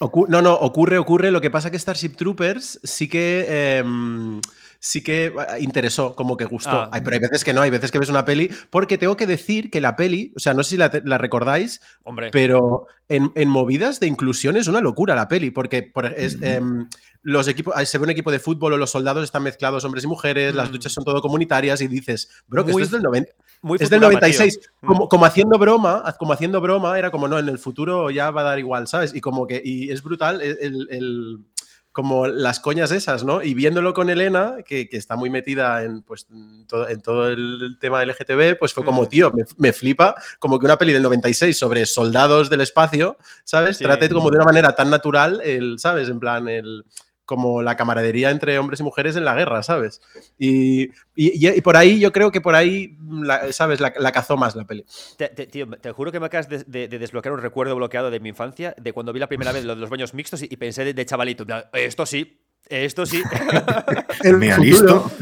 no, 0.00 0.42
no, 0.42 0.54
ocurre, 0.54 0.96
ocurre. 0.96 1.30
Lo 1.30 1.42
que 1.42 1.50
pasa 1.50 1.70
que 1.70 1.78
Starship 1.78 2.16
Troopers 2.16 2.80
sí 2.82 3.06
que. 3.06 3.78
Em, 3.78 4.40
sí 4.84 5.02
que 5.02 5.26
eh, 5.26 5.32
interesó, 5.60 6.14
como 6.14 6.36
que 6.36 6.44
gustó. 6.44 6.70
Ah. 6.70 6.90
pero 6.92 7.14
hay 7.14 7.20
veces 7.20 7.42
que 7.42 7.54
no, 7.54 7.62
hay 7.62 7.70
veces 7.70 7.90
que 7.90 7.98
ves 7.98 8.10
una 8.10 8.26
peli, 8.26 8.50
porque 8.68 8.98
tengo 8.98 9.16
que 9.16 9.26
decir 9.26 9.70
que 9.70 9.80
la 9.80 9.96
peli, 9.96 10.34
o 10.36 10.40
sea, 10.40 10.52
no 10.52 10.62
sé 10.62 10.70
si 10.70 10.76
la, 10.76 11.18
recordáis, 11.18 11.80
Hombre. 12.02 12.30
pero 12.30 12.86
en, 13.08 13.32
movidas 13.48 13.98
de 13.98 14.08
inclusión 14.08 14.58
es 14.58 14.68
una 14.68 14.82
locura 14.82 15.14
la 15.14 15.26
peli, 15.26 15.50
porque 15.50 15.90
es, 16.16 16.36
em, 16.42 16.86
los 17.22 17.48
equipos, 17.48 17.74
se 17.88 17.96
ve 17.96 18.04
un 18.04 18.10
equipo 18.10 18.30
de 18.30 18.38
fútbol 18.38 18.74
o 18.74 18.76
los 18.76 18.90
soldados 18.90 19.24
están 19.24 19.42
mezclados 19.42 19.82
hombres 19.86 20.04
y 20.04 20.06
mujeres, 20.06 20.54
las 20.54 20.70
luchas 20.70 20.92
son 20.92 21.04
todo 21.04 21.22
comunitarias 21.22 21.80
y 21.80 21.88
dices, 21.88 22.28
bro, 22.46 22.66
que 22.66 22.72
esto 22.72 22.82
es 22.82 22.90
del 22.90 23.02
90. 23.02 23.32
es 23.80 23.88
del 23.88 24.00
96. 24.02 24.60
Como, 24.84 25.08
como, 25.08 25.24
haciendo 25.24 25.58
broma, 25.58 26.14
como 26.18 26.34
haciendo 26.34 26.60
broma, 26.60 26.98
era 26.98 27.10
como, 27.10 27.26
no, 27.26 27.38
en 27.38 27.48
el 27.48 27.58
futuro 27.58 28.10
ya 28.10 28.30
va 28.30 28.42
a 28.42 28.44
dar 28.44 28.58
igual, 28.58 28.86
¿sabes? 28.86 29.14
Y 29.14 29.22
como 29.22 29.46
que, 29.46 29.62
y 29.64 29.90
es 29.90 30.02
brutal 30.02 30.42
el, 30.42 31.38
como 31.94 32.26
las 32.26 32.58
coñas 32.58 32.90
esas, 32.90 33.22
¿no? 33.22 33.40
Y 33.40 33.54
viéndolo 33.54 33.94
con 33.94 34.10
Elena, 34.10 34.56
que, 34.66 34.88
está 34.90 35.14
muy 35.14 35.30
metida 35.30 35.84
en, 35.84 36.02
pues, 36.02 36.26
todo, 36.66 36.88
en 36.88 37.00
todo 37.00 37.28
el 37.28 37.78
tema 37.80 38.04
LGTB, 38.04 38.58
pues 38.58 38.74
fue 38.74 38.84
como, 38.84 39.06
tío, 39.08 39.32
me, 39.58 39.72
flipa 39.72 40.16
como 40.40 40.58
que 40.58 40.66
una 40.66 40.76
peli 40.76 40.92
del 40.92 41.04
96 41.04 41.56
sobre 41.56 41.86
soldados 41.86 42.50
del 42.50 42.62
espacio, 42.62 43.16
¿sabes? 43.44 43.78
Trate 43.78 44.08
como 44.08 44.28
de 44.32 44.38
una 44.38 44.44
manera 44.44 44.74
tan 44.74 44.90
natural, 44.90 45.40
el, 45.44 45.78
¿sabes? 45.78 46.08
En 46.08 46.18
plan, 46.18 46.48
el, 46.48 46.84
como 47.24 47.62
la 47.62 47.76
camaradería 47.76 48.30
entre 48.30 48.58
hombres 48.58 48.80
y 48.80 48.82
mujeres 48.82 49.16
en 49.16 49.24
la 49.24 49.34
guerra, 49.34 49.62
¿sabes? 49.62 50.00
Y, 50.38 50.88
por 51.62 51.76
ahí, 51.76 51.98
yo 51.98 52.12
creo 52.12 52.30
que 52.30 52.40
por 52.40 52.54
ahí, 52.54 52.96
¿sabes? 53.50 53.80
La, 53.80 54.12
cazó 54.12 54.36
más 54.36 54.54
la 54.56 54.64
peli. 54.64 54.84
Te, 55.16 55.28
tío, 55.28 55.66
te 55.66 55.92
juro 55.92 56.12
que 56.12 56.20
me 56.20 56.26
acabas 56.26 56.48
de, 56.48 56.88
desbloquear 56.88 57.32
un 57.32 57.40
recuerdo 57.40 57.74
bloqueado 57.76 58.10
de 58.10 58.20
mi 58.20 58.28
infancia, 58.30 58.74
de 58.78 58.92
cuando 58.92 59.12
vi 59.12 59.20
la 59.20 59.28
primera 59.28 59.52
vez 59.52 59.64
lo 59.64 59.74
de 59.74 59.80
los 59.80 59.90
baños 59.90 60.14
mixtos 60.14 60.42
y, 60.42 60.56
pensé 60.56 60.92
de, 60.92 61.06
chavalito, 61.06 61.46
esto 61.72 62.06
sí, 62.06 62.40
esto 62.68 63.06
sí. 63.06 63.22
el 64.22 64.36
Me 64.36 64.56
listo. 64.58 65.10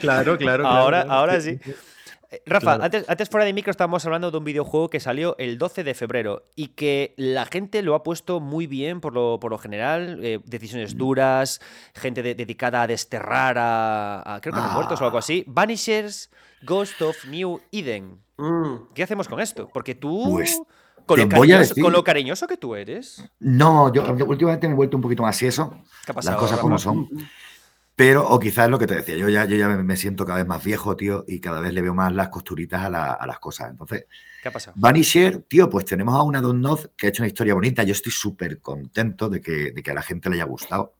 Claro, 0.00 0.36
claro. 0.36 0.66
Ahora, 0.66 1.06
ahora 1.08 1.40
sí. 1.40 1.58
Eh, 2.30 2.42
Rafa, 2.46 2.74
antes, 2.74 3.28
fuera 3.28 3.44
de 3.44 3.52
micro 3.52 3.70
estábamos 3.70 4.04
hablando 4.04 4.30
de 4.30 4.38
un 4.38 4.44
videojuego 4.44 4.88
que 4.88 5.00
salió 5.00 5.36
el 5.38 5.58
12 5.58 5.84
de 5.84 5.94
febrero 5.94 6.44
y 6.56 6.68
que 6.68 7.14
la 7.16 7.46
gente 7.46 7.82
lo 7.82 7.94
ha 7.94 8.02
puesto 8.02 8.40
muy 8.40 8.66
bien 8.66 9.00
por 9.00 9.12
lo, 9.12 9.38
por 9.40 9.50
lo 9.50 9.58
general. 9.58 10.20
Eh, 10.22 10.40
decisiones 10.44 10.94
mm. 10.94 10.98
duras, 10.98 11.60
gente 11.94 12.22
dedicada 12.22 12.82
a 12.82 12.86
desterrar 12.86 13.56
a, 13.58 14.38
creo 14.42 14.54
que 14.54 14.60
a 14.60 14.68
muertos 14.68 15.00
o 15.00 15.04
algo 15.04 15.18
así. 15.18 15.44
Ah. 15.46 15.50
Vanishers, 15.52 16.30
Ghost 16.62 17.00
of 17.02 17.16
New 17.26 17.60
Eden. 17.72 18.18
Mm. 18.36 18.92
¿Qué 18.94 19.02
hacemos 19.02 19.28
con 19.28 19.40
esto? 19.40 19.68
Porque 19.72 19.94
tú... 19.94 20.32
Pues, 20.32 20.60
con, 21.06 21.20
lo 21.20 21.28
cariñoso, 21.28 21.74
con, 21.80 21.92
lo 21.92 22.02
cariñoso, 22.02 22.46
que 22.48 22.56
tú 22.56 22.74
eres. 22.74 23.22
No, 23.38 23.92
yo, 23.92 24.02
últimamente 24.26 24.66
me 24.66 24.72
he 24.72 24.76
vuelto 24.76 24.96
un 24.96 25.02
poquito 25.02 25.22
más 25.22 25.40
eso. 25.40 25.70
¿Qué 26.04 26.10
ha 26.10 26.14
pasado, 26.14 26.34
Las 26.34 26.40
cosas 26.40 26.58
como 26.58 26.78
son. 26.78 27.08
Pero, 27.96 28.28
o 28.28 28.38
quizás 28.38 28.68
lo 28.68 28.78
que 28.78 28.86
te 28.86 28.94
decía, 28.94 29.16
yo 29.16 29.30
ya, 29.30 29.46
yo 29.46 29.56
ya 29.56 29.68
me 29.68 29.96
siento 29.96 30.26
cada 30.26 30.38
vez 30.38 30.46
más 30.46 30.62
viejo, 30.62 30.94
tío, 30.96 31.24
y 31.26 31.40
cada 31.40 31.60
vez 31.60 31.72
le 31.72 31.80
veo 31.80 31.94
más 31.94 32.12
las 32.12 32.28
costuritas 32.28 32.84
a, 32.84 32.90
las 33.26 33.38
cosas. 33.38 33.70
Entonces, 33.70 34.04
¿qué 34.42 34.50
ha 34.50 34.52
pasado? 34.52 34.74
Vanisher, 34.78 35.38
tío, 35.48 35.70
pues 35.70 35.86
tenemos 35.86 36.14
a 36.14 36.22
una 36.22 36.42
Don 36.42 36.60
Noz 36.60 36.90
que 36.94 37.06
ha 37.06 37.08
hecho 37.08 37.22
una 37.22 37.28
historia 37.28 37.54
bonita. 37.54 37.84
Yo 37.84 37.92
estoy 37.92 38.12
súper 38.12 38.60
contento 38.60 39.30
de 39.30 39.40
que, 39.40 39.72
de 39.72 39.82
que 39.82 39.90
a 39.90 39.94
la 39.94 40.02
gente 40.02 40.28
le 40.28 40.36
haya 40.36 40.44
gustado. 40.44 40.94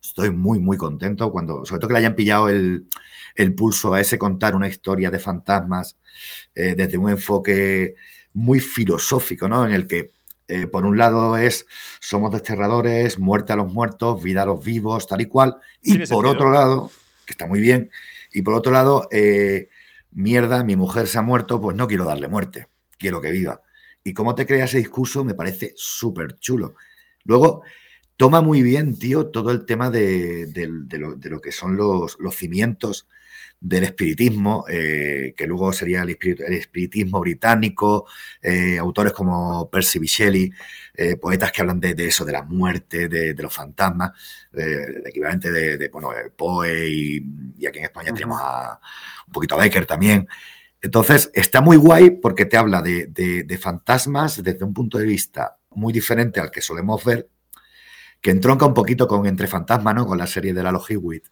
Estoy 0.00 0.30
muy, 0.30 0.60
muy 0.60 0.76
contento 0.76 1.32
cuando, 1.32 1.64
sobre 1.64 1.80
todo 1.80 1.88
que 1.88 1.94
le 1.94 1.98
hayan 1.98 2.14
pillado 2.14 2.48
el, 2.48 2.86
pulso 3.56 3.92
a 3.94 4.00
ese 4.00 4.16
contar 4.16 4.54
una 4.54 4.68
historia 4.68 5.10
de 5.10 5.18
fantasmas 5.18 5.98
eh, 6.54 6.76
desde 6.76 6.98
un 6.98 7.10
enfoque 7.10 7.96
muy 8.32 8.60
filosófico, 8.60 9.48
¿no? 9.48 9.66
En 9.66 9.72
el 9.72 9.88
que 9.88 10.12
eh, 10.48 10.66
por 10.66 10.86
un 10.86 10.96
lado 10.96 11.36
es 11.36 11.66
somos 12.00 12.32
desterradores, 12.32 13.18
muerte 13.18 13.52
a 13.52 13.56
los 13.56 13.72
muertos, 13.72 14.22
vida 14.22 14.42
a 14.42 14.46
los 14.46 14.64
vivos, 14.64 15.06
tal 15.06 15.20
y 15.20 15.26
cual. 15.26 15.56
Y 15.82 16.06
por 16.06 16.26
otro 16.26 16.50
lado, 16.50 16.90
que 17.26 17.32
está 17.32 17.46
muy 17.46 17.60
bien, 17.60 17.90
y 18.32 18.42
por 18.42 18.54
otro 18.54 18.72
lado, 18.72 19.08
eh, 19.12 19.68
mierda, 20.10 20.64
mi 20.64 20.74
mujer 20.74 21.06
se 21.06 21.18
ha 21.18 21.22
muerto, 21.22 21.60
pues 21.60 21.76
no 21.76 21.86
quiero 21.86 22.04
darle 22.04 22.28
muerte, 22.28 22.68
quiero 22.98 23.20
que 23.20 23.30
viva. 23.30 23.60
Y 24.02 24.14
cómo 24.14 24.34
te 24.34 24.46
crea 24.46 24.64
ese 24.64 24.78
discurso 24.78 25.22
me 25.22 25.34
parece 25.34 25.74
súper 25.76 26.38
chulo. 26.38 26.74
Luego, 27.24 27.62
toma 28.16 28.40
muy 28.40 28.62
bien, 28.62 28.98
tío, 28.98 29.26
todo 29.26 29.50
el 29.50 29.66
tema 29.66 29.90
de, 29.90 30.50
lo, 30.90 31.40
que 31.40 31.52
son 31.52 31.76
los, 31.76 32.16
los 32.18 32.34
cimientos 32.34 33.06
del 33.60 33.84
espiritismo, 33.84 34.64
eh, 34.68 35.34
que 35.36 35.46
luego 35.46 35.72
sería 35.72 36.02
el, 36.02 36.10
espiritismo 36.10 37.20
británico, 37.20 38.06
eh, 38.40 38.78
autores 38.78 39.12
como 39.12 39.68
Percy 39.68 39.98
Shelley, 40.00 40.52
eh, 40.94 41.16
poetas 41.16 41.50
que 41.50 41.62
hablan 41.62 41.80
de, 41.80 41.94
eso, 42.06 42.24
de 42.24 42.32
la 42.32 42.42
muerte, 42.42 43.08
de, 43.08 43.34
los 43.34 43.52
fantasmas, 43.52 44.12
el 44.52 45.06
equivalente 45.06 45.50
de, 45.50 45.88
bueno, 45.88 46.10
Poe 46.36 46.88
y, 46.88 47.66
aquí 47.66 47.78
en 47.78 47.84
España 47.84 48.12
tenemos 48.12 48.40
a, 48.40 48.78
un 49.26 49.32
poquito 49.32 49.56
a 49.56 49.58
Becker 49.58 49.86
también. 49.86 50.28
Entonces, 50.80 51.30
está 51.34 51.60
muy 51.60 51.76
guay 51.76 52.10
porque 52.10 52.46
te 52.46 52.56
habla 52.56 52.80
de, 52.82 53.58
fantasmas 53.60 54.42
desde 54.42 54.64
un 54.64 54.72
punto 54.72 54.98
de 54.98 55.04
vista 55.04 55.58
muy 55.70 55.92
diferente 55.92 56.40
al 56.40 56.50
que 56.50 56.60
solemos 56.60 57.04
ver, 57.04 57.28
que 58.20 58.30
entronca 58.30 58.66
un 58.66 58.74
poquito 58.74 59.08
con 59.08 59.26
Entre 59.26 59.46
Fantasmas, 59.48 59.94
¿no? 59.94 60.06
Con 60.06 60.18
la 60.18 60.26
serie 60.26 60.54
de 60.54 60.62
Lalo 60.62 60.82
Hewitt 60.88 61.24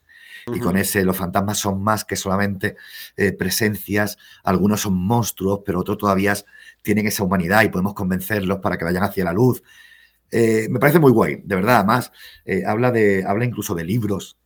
y 0.55 0.61
con 0.61 0.77
ese 0.77 1.05
los 1.05 1.17
fantasmas 1.17 1.59
son 1.59 1.83
más 1.83 2.05
que 2.05 2.15
solamente 2.15 2.77
eh, 3.17 3.33
presencias, 3.33 4.17
algunos 4.45 4.83
son 4.83 4.95
monstruos, 4.95 5.61
pero 5.67 5.81
otros 5.81 5.99
todavía 5.99 6.35
tienen 6.83 7.07
esa 7.09 7.25
humanidad 7.25 7.65
y 7.65 7.69
podemos 7.69 7.95
convencerlos 7.95 8.61
para 8.61 8.79
que 8.79 8.85
vayan 8.85 9.03
hacia 9.03 9.25
la 9.25 9.33
luz. 9.33 9.63
Eh, 10.31 10.69
me 10.71 10.79
parece 10.79 11.01
muy 11.01 11.11
guay, 11.11 11.43
de 11.45 11.55
verdad. 11.57 11.77
Además, 11.79 12.13
eh, 12.45 12.65
habla, 12.65 12.93
de, 12.93 13.25
habla 13.27 13.45
incluso 13.45 13.75
de 13.75 13.85
libros 13.85 14.39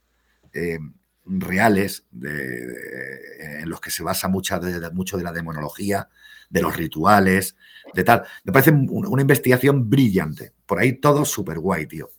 reales 1.25 2.07
en 2.13 3.69
los 3.69 3.81
que 3.81 3.91
se 3.91 4.03
basa 4.03 4.27
mucha 4.27 4.59
de, 4.59 4.91
mucho 4.91 5.17
de 5.17 5.23
la 5.23 5.33
demonología, 5.33 6.09
de 6.49 6.63
los 6.63 6.77
rituales, 6.77 7.57
de 7.95 8.05
tal. 8.05 8.25
Me 8.43 8.53
parece 8.53 8.73
una 8.73 9.23
investigación 9.23 9.89
brillante. 9.89 10.55
Por 10.67 10.81
ahí 10.81 10.95
todo 10.95 11.25
súper 11.25 11.59
guay, 11.61 11.87
tío. 11.87 12.11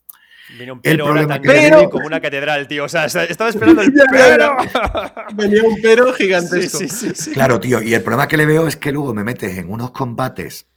Viene 0.57 0.71
un 0.73 0.81
pero, 0.81 1.13
pero... 1.41 1.89
como 1.89 2.05
una 2.05 2.19
catedral, 2.19 2.67
tío. 2.67 2.85
O 2.85 2.89
sea, 2.89 3.05
estaba 3.05 3.49
esperando 3.49 3.81
el 3.81 3.93
pero. 4.11 4.57
Venía 5.33 5.63
un 5.63 5.81
pero 5.81 6.13
gigantesco. 6.13 6.79
claro, 7.33 7.59
tío. 7.59 7.81
Y 7.81 7.93
el 7.93 8.01
problema 8.01 8.27
que 8.27 8.37
le 8.37 8.45
veo 8.45 8.67
es 8.67 8.75
que 8.75 8.91
luego 8.91 9.13
me 9.13 9.23
metes 9.23 9.57
en 9.57 9.71
unos 9.71 9.91
combates 9.91 10.67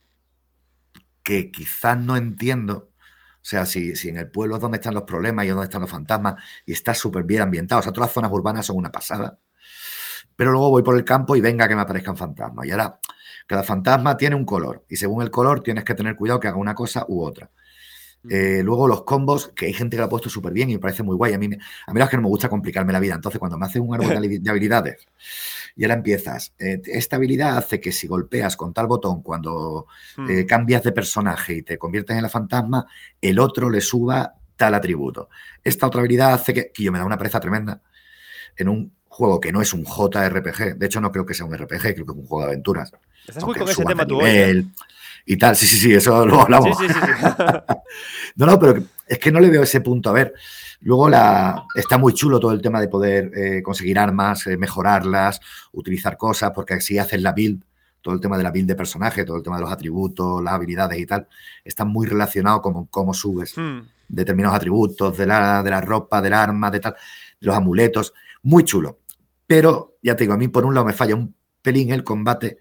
que 1.23 1.51
quizás 1.51 1.99
no 1.99 2.17
entiendo. 2.17 2.91
O 3.37 3.47
sea, 3.47 3.67
si, 3.67 3.95
si 3.97 4.09
en 4.09 4.17
el 4.17 4.31
pueblo 4.31 4.57
es 4.57 4.63
donde 4.63 4.79
están 4.79 4.95
los 4.95 5.03
problemas 5.03 5.45
y 5.45 5.49
donde 5.49 5.65
están 5.65 5.83
los 5.83 5.91
fantasmas 5.91 6.37
y 6.65 6.73
está 6.73 6.95
súper 6.95 7.25
bien 7.25 7.43
ambientado. 7.43 7.81
O 7.81 7.83
sea, 7.83 7.93
todas 7.93 8.09
las 8.09 8.15
zonas 8.15 8.33
urbanas 8.33 8.67
son 8.67 8.77
una 8.77 8.91
pasada. 8.91 9.39
Pero 10.37 10.53
luego 10.53 10.71
voy 10.71 10.83
por 10.83 10.97
el 10.97 11.05
campo 11.05 11.37
y 11.37 11.41
venga 11.41 11.69
que 11.69 11.75
me 11.75 11.83
aparezcan 11.83 12.17
fantasmas. 12.17 12.67
Y 12.67 12.71
ahora, 12.71 12.99
cada 13.47 13.63
fantasma 13.63 14.17
tiene 14.17 14.37
un 14.37 14.45
color. 14.45 14.85
Y 14.89 14.97
según 14.97 15.23
el 15.23 15.31
color 15.31 15.63
tienes 15.63 15.85
que 15.85 15.95
tener 15.95 16.17
cuidado 16.17 16.41
que 16.41 16.49
haga 16.49 16.57
una 16.57 16.75
cosa 16.75 17.05
u 17.09 17.23
otra. 17.23 17.51
Eh, 18.31 18.63
luego 18.63 18.89
los 18.89 19.03
combos, 19.03 19.49
que 19.55 19.67
hay 19.67 19.73
gente 19.73 19.97
que 19.97 20.01
lo 20.01 20.07
ha 20.07 20.09
puesto 20.09 20.31
súper 20.31 20.53
bien 20.53 20.71
y 20.71 20.75
me 20.75 20.79
parece 20.79 21.03
muy 21.03 21.17
guay. 21.17 21.35
A 21.35 21.39
mí, 21.39 21.47
a 21.87 21.93
mí 21.93 22.01
es 22.01 22.09
que 22.09 22.17
no 22.17 22.23
me 22.23 22.29
gusta 22.29 22.49
complicarme 22.49 22.93
la 22.93 23.01
vida. 23.01 23.15
Entonces, 23.15 23.39
cuando 23.39 23.59
me 23.59 23.67
haces 23.67 23.83
un 23.83 23.95
árbol 23.95 24.09
de 24.43 24.51
habilidades 24.51 25.07
y 25.77 25.85
ahora 25.85 25.95
empiezas, 25.95 26.55
eh, 26.59 26.81
esta 26.87 27.17
habilidad 27.17 27.59
hace 27.59 27.81
que 27.81 27.93
si 27.93 28.07
golpeas 28.07 28.57
con 28.57 28.73
tal 28.73 28.87
botón 28.87 29.23
cuando 29.23 29.87
eh, 30.29 30.43
hmm. 30.43 30.47
cambias 30.47 30.83
de 30.83 30.93
personaje 30.93 31.55
y 31.55 31.63
te 31.63 31.79
conviertes 31.79 32.17
en 32.17 32.23
la 32.23 32.29
fantasma, 32.29 32.87
el 33.21 33.39
otro 33.39 33.69
le 33.69 33.81
suba 33.81 34.35
tal 34.57 34.75
atributo. 34.75 35.29
Esta 35.63 35.87
otra 35.87 36.01
habilidad 36.01 36.33
hace 36.33 36.55
que, 36.55 36.73
que 36.73 36.83
yo 36.83 36.93
me 36.93 36.99
da 36.99 37.05
una 37.05 37.19
pereza 37.19 37.41
tremenda 37.41 37.83
en 38.57 38.69
un 38.69 38.93
juego 39.09 39.41
que 39.41 39.53
no 39.53 39.61
es 39.61 39.73
un 39.73 39.85
JRPG. 39.85 40.77
De 40.77 40.87
hecho, 40.87 41.01
no 41.01 41.13
creo 41.13 41.27
que 41.27 41.35
sea 41.35 41.47
un 41.47 41.57
RPG, 41.57 41.81
creo 41.81 42.07
que 42.07 42.13
es 42.13 42.19
un 42.19 42.27
juego 42.27 42.41
de 42.41 42.53
aventuras. 42.53 42.93
Estás 43.27 43.45
muy 43.45 43.55
con 43.55 43.69
ese 43.69 43.85
tema 43.85 44.07
tú 44.07 44.21
hoy 44.21 44.67
y 45.25 45.37
tal. 45.37 45.57
Sí, 45.57 45.67
sí, 45.67 45.77
sí, 45.77 45.95
eso 45.95 46.27
lo 46.27 46.43
hablamos. 46.43 46.77
Sí, 46.79 46.87
sí, 46.89 46.95
sí, 46.95 47.25
no, 48.37 48.47
no, 48.47 48.59
pero 48.59 48.83
es 49.07 49.19
que 49.19 49.33
no 49.33 49.41
le 49.41 49.51
veo 49.51 49.63
ese 49.63 49.81
punto. 49.81 50.11
A 50.11 50.13
ver, 50.13 50.35
luego 50.81 51.09
la, 51.09 51.65
está 51.75 51.99
muy 51.99 52.13
chulo 52.15 52.41
todo 52.41 52.53
el 52.53 52.63
tema 52.63 52.81
de 52.81 52.89
poder 52.89 53.31
eh, 53.35 53.63
conseguir 53.63 53.99
armas, 53.99 54.47
eh, 54.47 54.57
mejorarlas, 54.57 55.41
utilizar 55.73 56.17
cosas, 56.17 56.53
porque 56.55 56.75
así 56.75 56.99
haces 56.99 57.21
la 57.23 57.33
build, 57.33 57.63
todo 58.01 58.15
el 58.15 58.21
tema 58.21 58.37
de 58.37 58.43
la 58.43 58.51
build 58.51 58.69
de 58.69 58.75
personaje, 58.75 59.25
todo 59.25 59.37
el 59.37 59.43
tema 59.43 59.57
de 59.57 59.63
los 59.63 59.73
atributos, 59.73 60.43
las 60.43 60.55
habilidades 60.55 60.99
y 60.99 61.07
tal, 61.07 61.27
está 61.65 61.85
muy 61.85 62.07
relacionado 62.07 62.61
con 62.61 62.87
cómo 62.87 63.15
subes 63.15 63.57
hmm. 63.57 63.81
determinados 64.09 64.57
atributos 64.57 65.17
de 65.17 65.27
la, 65.27 65.63
de 65.63 65.71
la 65.71 65.81
ropa, 65.81 66.21
del 66.21 66.35
arma, 66.35 66.71
de 66.71 66.81
tal, 66.81 66.93
de 67.41 67.47
los 67.47 67.57
amuletos. 67.57 68.13
Muy 68.43 68.65
chulo. 68.65 68.99
Pero, 69.47 69.97
ya 70.03 70.17
te 70.17 70.25
digo, 70.25 70.35
a 70.35 70.39
mí 70.39 70.49
por 70.49 70.65
un 70.65 70.75
lado 70.75 70.87
me 70.87 70.93
falla 70.93 71.15
un 71.15 71.35
pelín 71.63 71.93
el 71.93 72.05
combate 72.05 72.59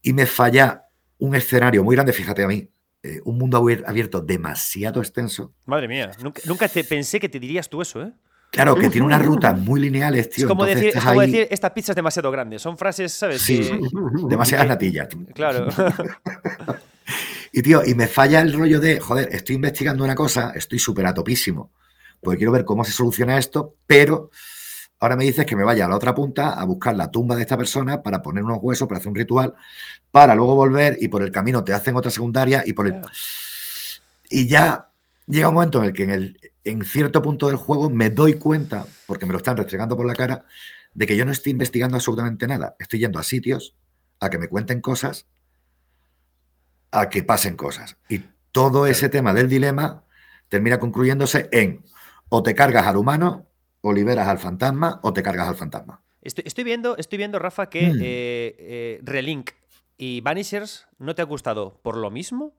y 0.00 0.12
me 0.12 0.26
falla 0.26 0.84
un 1.22 1.36
escenario 1.36 1.84
muy 1.84 1.94
grande, 1.94 2.12
fíjate 2.12 2.42
a 2.42 2.48
mí, 2.48 2.68
eh, 3.00 3.20
un 3.24 3.38
mundo 3.38 3.64
abierto 3.86 4.20
demasiado 4.20 5.00
extenso. 5.00 5.54
Madre 5.66 5.86
mía, 5.86 6.10
nunca, 6.46 6.68
te 6.68 6.82
pensé 6.82 7.20
que 7.20 7.28
te 7.28 7.38
dirías 7.38 7.68
tú 7.68 7.80
eso, 7.80 8.02
¿eh? 8.02 8.12
Claro, 8.50 8.74
que 8.74 8.90
tiene 8.90 9.06
unas 9.06 9.22
rutas 9.24 9.56
muy 9.56 9.80
lineales, 9.80 10.30
tío. 10.30 10.46
Es 10.46 10.48
como, 10.48 10.64
decir, 10.64 10.92
decir, 10.92 11.46
esta 11.48 11.72
pizza 11.72 11.92
es 11.92 11.96
demasiado 11.96 12.28
grande. 12.32 12.58
Son 12.58 12.76
frases, 12.76 13.12
¿sabes? 13.12 13.40
Sí, 13.40 13.70
demasiadas 14.28 14.66
natillas. 14.66 15.08
Claro. 15.32 15.68
y, 17.52 17.62
tío, 17.62 17.82
y 17.86 17.94
me 17.94 18.08
falla 18.08 18.40
el 18.40 18.52
rollo 18.52 18.80
de, 18.80 18.98
joder, 18.98 19.28
estoy 19.30 19.54
investigando 19.54 20.02
una 20.02 20.16
cosa, 20.16 20.52
estoy 20.56 20.80
súper 20.80 21.06
atopísimo, 21.06 21.72
porque 22.20 22.38
quiero 22.38 22.50
ver 22.50 22.64
cómo 22.64 22.84
se 22.84 22.90
soluciona 22.90 23.38
esto, 23.38 23.76
pero 23.86 24.30
Ahora 25.02 25.16
me 25.16 25.24
dices 25.24 25.44
que 25.44 25.56
me 25.56 25.64
vaya 25.64 25.86
a 25.86 25.88
la 25.88 25.96
otra 25.96 26.14
punta 26.14 26.50
a 26.50 26.64
buscar 26.64 26.94
la 26.94 27.10
tumba 27.10 27.34
de 27.34 27.42
esta 27.42 27.56
persona 27.56 28.04
para 28.04 28.22
poner 28.22 28.44
unos 28.44 28.58
huesos, 28.62 28.86
para 28.86 29.00
hacer 29.00 29.08
un 29.08 29.16
ritual, 29.16 29.52
para 30.12 30.36
luego 30.36 30.54
volver 30.54 30.96
y 31.00 31.08
por 31.08 31.22
el 31.22 31.32
camino 31.32 31.64
te 31.64 31.72
hacen 31.72 31.96
otra 31.96 32.12
secundaria 32.12 32.62
y 32.64 32.72
por 32.72 32.86
el... 32.86 33.02
Y 34.30 34.46
ya 34.46 34.90
llega 35.26 35.48
un 35.48 35.54
momento 35.54 35.80
en 35.80 35.86
el 35.86 35.92
que 35.92 36.04
en, 36.04 36.10
el, 36.10 36.52
en 36.62 36.84
cierto 36.84 37.20
punto 37.20 37.48
del 37.48 37.56
juego 37.56 37.90
me 37.90 38.10
doy 38.10 38.34
cuenta, 38.34 38.86
porque 39.06 39.26
me 39.26 39.32
lo 39.32 39.38
están 39.38 39.56
restregando 39.56 39.96
por 39.96 40.06
la 40.06 40.14
cara, 40.14 40.44
de 40.94 41.04
que 41.04 41.16
yo 41.16 41.24
no 41.24 41.32
estoy 41.32 41.50
investigando 41.50 41.96
absolutamente 41.96 42.46
nada. 42.46 42.76
Estoy 42.78 43.00
yendo 43.00 43.18
a 43.18 43.24
sitios 43.24 43.74
a 44.20 44.30
que 44.30 44.38
me 44.38 44.46
cuenten 44.46 44.80
cosas, 44.80 45.26
a 46.92 47.08
que 47.08 47.24
pasen 47.24 47.56
cosas. 47.56 47.96
Y 48.08 48.20
todo 48.52 48.86
ese 48.86 49.08
tema 49.08 49.34
del 49.34 49.48
dilema 49.48 50.04
termina 50.48 50.78
concluyéndose 50.78 51.48
en 51.50 51.84
o 52.28 52.44
te 52.44 52.54
cargas 52.54 52.86
al 52.86 52.98
humano 52.98 53.48
o 53.82 53.92
liberas 53.92 54.26
al 54.28 54.38
fantasma 54.38 55.00
o 55.02 55.12
te 55.12 55.22
cargas 55.22 55.48
al 55.48 55.56
fantasma. 55.56 56.00
Estoy, 56.22 56.64
viendo, 56.64 56.96
estoy 56.96 57.18
viendo, 57.18 57.40
Rafa, 57.40 57.68
que 57.68 57.92
mm. 57.92 57.98
eh, 58.00 58.56
eh, 58.58 59.00
Relink 59.02 59.50
y 59.98 60.20
Vanishers 60.20 60.86
no 60.98 61.14
te 61.14 61.22
ha 61.22 61.24
gustado 61.24 61.80
por 61.82 61.96
lo 61.96 62.10
mismo. 62.10 62.54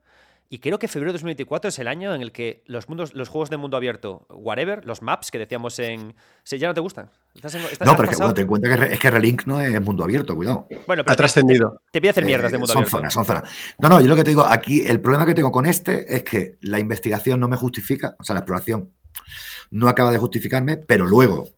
Y 0.50 0.58
creo 0.58 0.78
que 0.78 0.86
febrero 0.86 1.10
de 1.10 1.14
2024 1.14 1.70
es 1.70 1.78
el 1.78 1.88
año 1.88 2.14
en 2.14 2.20
el 2.20 2.30
que 2.30 2.62
los 2.66 2.88
mundos, 2.88 3.14
los 3.14 3.30
juegos 3.30 3.48
de 3.48 3.56
mundo 3.56 3.78
abierto, 3.78 4.26
whatever, 4.28 4.84
los 4.84 5.00
maps 5.00 5.30
que 5.30 5.38
decíamos 5.38 5.78
en. 5.78 6.14
Si 6.44 6.58
ya 6.58 6.68
no 6.68 6.74
te 6.74 6.80
gustan. 6.80 7.10
¿Estás 7.34 7.54
en, 7.54 7.62
estás 7.62 7.88
no, 7.88 7.96
pero 7.96 8.10
es 8.10 8.16
que, 8.16 8.22
bueno, 8.22 8.34
ten 8.34 8.42
en 8.42 8.48
cuenta 8.48 8.76
que, 8.76 8.92
es 8.92 9.00
que 9.00 9.10
Relink 9.10 9.46
no 9.46 9.60
es 9.60 9.80
mundo 9.80 10.04
abierto, 10.04 10.36
cuidado. 10.36 10.68
Bueno, 10.86 11.02
pero 11.02 11.12
ha 11.12 11.16
trascendido. 11.16 11.80
Te, 11.90 11.98
voy 11.98 12.08
a 12.08 12.10
hacer 12.10 12.26
mierdas 12.26 12.52
de 12.52 12.58
mundo 12.58 12.74
son 12.74 12.82
abierto. 12.82 12.98
Zonas, 12.98 13.14
son 13.14 13.24
zonas. 13.24 13.50
No, 13.78 13.88
no, 13.88 14.00
yo 14.02 14.06
lo 14.06 14.14
que 14.14 14.22
te 14.22 14.30
digo, 14.30 14.44
aquí 14.44 14.82
el 14.86 15.00
problema 15.00 15.24
que 15.24 15.34
tengo 15.34 15.50
con 15.50 15.64
este 15.64 16.14
es 16.14 16.22
que 16.22 16.58
la 16.60 16.78
investigación 16.78 17.40
no 17.40 17.48
me 17.48 17.56
justifica, 17.56 18.14
o 18.20 18.24
sea, 18.24 18.34
la 18.34 18.40
exploración 18.40 18.92
no 19.70 19.88
acaba 19.88 20.10
de 20.12 20.18
justificarme, 20.18 20.76
pero 20.76 21.06
luego, 21.06 21.48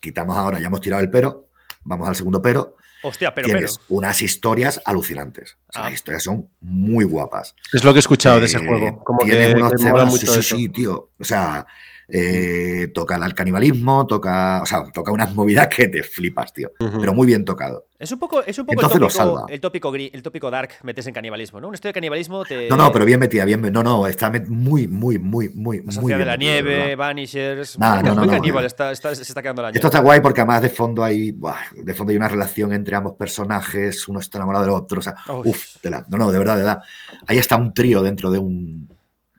quitamos 0.00 0.36
ahora, 0.36 0.58
ya 0.60 0.66
hemos 0.66 0.80
tirado 0.80 1.02
el 1.02 1.10
pero, 1.10 1.48
vamos 1.84 2.08
al 2.08 2.16
segundo 2.16 2.40
pero, 2.42 2.76
Hostia, 3.02 3.34
pero, 3.34 3.46
tienes 3.48 3.78
unas 3.90 4.22
historias 4.22 4.80
alucinantes. 4.84 5.58
O 5.68 5.72
sea, 5.72 5.82
Ah. 5.82 5.84
Las 5.84 5.94
historias 5.94 6.22
son 6.22 6.48
muy 6.60 7.04
guapas. 7.04 7.54
Es 7.72 7.84
lo 7.84 7.92
que 7.92 7.98
he 7.98 8.00
escuchado 8.00 8.40
de 8.40 8.46
ese 8.46 8.56
Eh, 8.56 8.66
juego. 8.66 9.04
Como 9.04 9.18
tiene 9.20 9.48
que, 9.48 9.54
unos 9.56 9.72
que 9.72 9.84
temas, 9.84 10.06
mucho 10.06 10.26
sí, 10.26 10.42
sí, 10.42 10.68
tío. 10.70 11.10
O 11.18 11.24
sea, 11.24 11.66
eh, 12.08 12.90
toca 12.94 13.16
el 13.16 13.34
canibalismo, 13.34 14.06
toca, 14.06 14.60
o 14.62 14.66
sea, 14.66 14.84
toca 14.92 15.10
unas 15.12 15.34
movidas 15.34 15.68
que 15.68 15.88
te 15.88 16.02
flipas, 16.02 16.52
tío. 16.52 16.70
Pero 16.78 17.14
muy 17.14 17.26
bien 17.26 17.44
tocado. 17.44 17.86
Es 17.98 18.12
un 18.12 18.18
poco, 18.18 18.42
es 18.44 18.58
un 18.58 18.66
poco 18.66 18.74
Entonces 18.74 18.96
el, 18.96 19.00
lo 19.00 19.06
tópico, 19.08 19.24
salva. 19.24 19.46
el, 19.48 19.60
tópico 19.60 19.94
el 19.94 20.22
tópico 20.22 20.50
dark 20.50 20.70
metes 20.82 21.06
en 21.06 21.14
canibalismo, 21.14 21.60
¿no? 21.60 21.68
Una 21.68 21.76
historia 21.76 21.90
de 21.90 21.94
canibalismo 21.94 22.44
te. 22.44 22.68
No, 22.68 22.76
no, 22.76 22.92
pero 22.92 23.04
bien 23.06 23.18
metida, 23.20 23.44
bien. 23.46 23.62
No, 23.72 23.82
no, 23.82 24.06
está 24.06 24.30
muy, 24.48 24.86
muy, 24.88 25.18
muy, 25.18 25.48
muy, 25.48 25.78
La 25.82 26.00
muy 26.00 26.06
bien. 26.08 26.18
de 26.18 26.24
la 26.26 26.36
Nieve, 26.36 26.76
verdad. 26.76 26.96
Vanishers. 26.98 27.78
Nah, 27.78 27.94
muy 27.94 28.02
no, 28.02 28.08
no, 28.10 28.20
muy 28.22 28.26
no, 28.26 28.32
caníbal, 28.32 28.62
no. 28.64 28.66
está, 28.66 28.92
está- 28.92 29.14
se 29.14 29.22
está 29.22 29.40
quedando 29.40 29.62
el 29.62 29.66
año. 29.68 29.74
Esto 29.76 29.86
está 29.86 30.00
guay 30.00 30.20
porque 30.20 30.40
además 30.42 30.60
de 30.62 30.68
fondo 30.70 31.02
hay, 31.02 31.30
buah, 31.32 31.56
de 31.74 31.94
fondo 31.94 32.10
hay 32.10 32.16
una 32.18 32.28
relación 32.28 32.72
entre 32.74 32.94
ambos 32.96 33.14
personajes, 33.14 34.06
uno 34.08 34.18
está 34.20 34.38
enamorado 34.38 34.64
del 34.64 34.74
otro, 34.74 34.98
o 34.98 35.02
sea, 35.02 35.14
uff, 35.44 35.76
no, 36.08 36.18
no, 36.18 36.30
de 36.30 36.38
verdad, 36.38 36.56
de 36.56 36.62
verdad. 36.64 36.82
Ahí 37.26 37.38
está 37.38 37.56
un 37.56 37.72
trío 37.72 38.02
dentro 38.02 38.30
de 38.30 38.38
un, 38.38 38.88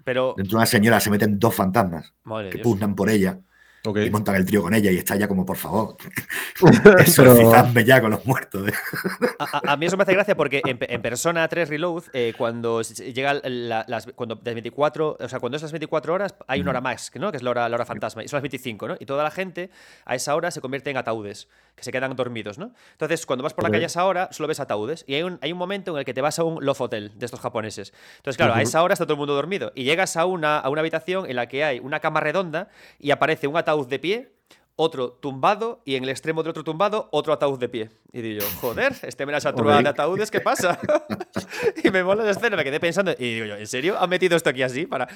Pero. 0.05 0.33
dentro 0.37 0.51
de 0.51 0.57
una 0.57 0.65
señora, 0.65 0.99
se 1.01 1.09
meten 1.09 1.37
dos 1.37 1.53
fantasmas 1.53 2.13
Madre 2.23 2.49
que 2.51 2.59
Dios. 2.59 2.63
pugnan 2.63 2.95
por 2.95 3.09
ella 3.09 3.41
Ok. 3.85 3.97
y 4.05 4.09
montan 4.09 4.35
el 4.35 4.45
trío 4.45 4.61
con 4.61 4.73
ella 4.73 4.91
y 4.91 4.97
está 4.97 5.15
ya 5.15 5.27
como, 5.27 5.45
por 5.45 5.57
favor, 5.57 5.95
exorcizadme 6.99 7.83
ya 7.83 8.01
con 8.01 8.11
los 8.11 8.25
muertos. 8.25 8.67
A, 9.39 9.57
a- 9.57 9.73
a 9.73 9.77
mí 9.77 9.85
eso 9.85 9.97
me 9.97 10.03
hace 10.03 10.13
gracia 10.13 10.35
porque 10.35 10.61
en, 10.65 10.77
en 10.81 11.01
Persona 11.01 11.47
3 11.47 11.69
Reload, 11.69 12.03
eh, 12.13 12.33
cuando 12.37 12.81
llega 12.81 13.33
la- 13.43 13.83
las 13.87 14.07
cuando 14.15 14.35
de 14.35 14.53
24, 14.53 15.17
o 15.19 15.29
sea, 15.29 15.39
cuando 15.39 15.55
es 15.57 15.61
las 15.61 15.71
24 15.71 16.13
horas, 16.13 16.35
hay 16.47 16.61
una 16.61 16.69
hora 16.71 16.81
más, 16.81 17.11
¿no? 17.15 17.31
Que 17.31 17.37
es 17.37 17.43
la 17.43 17.49
hora, 17.49 17.67
la 17.69 17.75
hora 17.75 17.85
fantasma, 17.85 18.23
y 18.23 18.27
son 18.27 18.37
las 18.37 18.43
25, 18.43 18.87
¿no? 18.87 18.95
Y 18.99 19.05
toda 19.05 19.23
la 19.23 19.31
gente 19.31 19.69
a 20.05 20.15
esa 20.15 20.35
hora 20.35 20.51
se 20.51 20.61
convierte 20.61 20.89
en 20.89 20.97
ataúdes, 20.97 21.47
que 21.75 21.83
se 21.83 21.91
quedan 21.91 22.15
dormidos, 22.15 22.57
¿no? 22.57 22.71
Entonces, 22.93 23.25
cuando 23.25 23.43
vas 23.43 23.53
por 23.53 23.63
la 23.65 23.69
calle 23.69 23.83
a 23.83 23.87
esa 23.87 24.05
hora, 24.05 24.29
solo 24.31 24.47
ves 24.47 24.59
ataúdes. 24.59 25.03
Y 25.07 25.15
hay 25.15 25.23
un, 25.23 25.37
hay 25.41 25.51
un 25.51 25.57
momento 25.57 25.91
en 25.91 25.97
el 25.99 26.05
que 26.05 26.13
te 26.13 26.21
vas 26.21 26.39
a 26.39 26.43
un 26.43 26.63
Love 26.63 26.79
Hotel 26.81 27.11
de 27.17 27.25
estos 27.25 27.39
japoneses. 27.41 27.93
Entonces, 28.17 28.37
claro, 28.37 28.53
a 28.53 28.61
esa 28.61 28.81
hora 28.83 28.93
está 28.93 29.05
todo 29.05 29.13
el 29.13 29.19
mundo 29.19 29.33
dormido. 29.35 29.71
Y 29.75 29.83
llegas 29.83 30.15
a 30.15 30.25
una, 30.25 30.59
a 30.59 30.69
una 30.69 30.79
habitación 30.81 31.29
en 31.29 31.35
la 31.35 31.47
que 31.47 31.63
hay 31.65 31.79
una 31.79 31.99
cama 31.99 32.21
redonda 32.21 32.69
y 32.99 33.11
aparece 33.11 33.47
un 33.47 33.57
ataúd 33.57 33.74
de 33.83 33.99
pie 33.99 34.31
otro 34.77 35.11
tumbado 35.11 35.81
y 35.85 35.95
en 35.95 36.03
el 36.03 36.09
extremo 36.09 36.43
del 36.43 36.49
otro 36.51 36.63
tumbado 36.63 37.07
otro 37.11 37.31
ataúd 37.33 37.59
de 37.59 37.69
pie. 37.69 37.89
Y 38.11 38.21
digo 38.21 38.41
yo, 38.41 38.47
joder, 38.59 38.93
este 39.03 39.25
me 39.25 39.31
la 39.31 39.39
satura 39.39 39.77
Ok. 39.77 39.83
de 39.83 39.89
ataúdes, 39.89 40.31
¿qué 40.31 40.41
pasa? 40.41 40.79
y 41.83 41.89
me 41.91 42.03
mola 42.03 42.23
la 42.23 42.31
escena, 42.31 42.57
me 42.57 42.63
quedé 42.63 42.79
pensando 42.79 43.11
y 43.17 43.35
digo 43.35 43.45
yo, 43.45 43.55
¿en 43.55 43.67
serio 43.67 43.97
han 43.99 44.09
metido 44.09 44.35
esto 44.35 44.49
aquí 44.49 44.63
así 44.63 44.85
para 44.85 45.07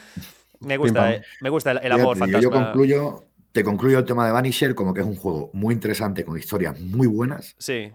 me 0.61 0.77
gusta, 0.77 1.13
eh, 1.13 1.21
me 1.41 1.49
gusta 1.49 1.71
el, 1.71 1.79
el 1.83 1.91
amor 1.91 2.15
Fíjate, 2.17 2.31
yo- 2.31 2.51
fantasma. 2.51 2.59
Yo 2.59 2.65
concluyo, 2.65 3.25
te 3.51 3.63
concluyo 3.63 3.99
el 3.99 4.05
tema 4.05 4.25
de 4.25 4.31
Vanisher 4.31 4.75
como 4.75 4.93
que 4.93 5.01
es 5.01 5.07
un 5.07 5.15
juego 5.15 5.49
muy 5.53 5.73
interesante, 5.73 6.23
con 6.23 6.37
historias 6.37 6.79
muy 6.79 7.07
buenas, 7.07 7.55
Sí. 7.57 7.91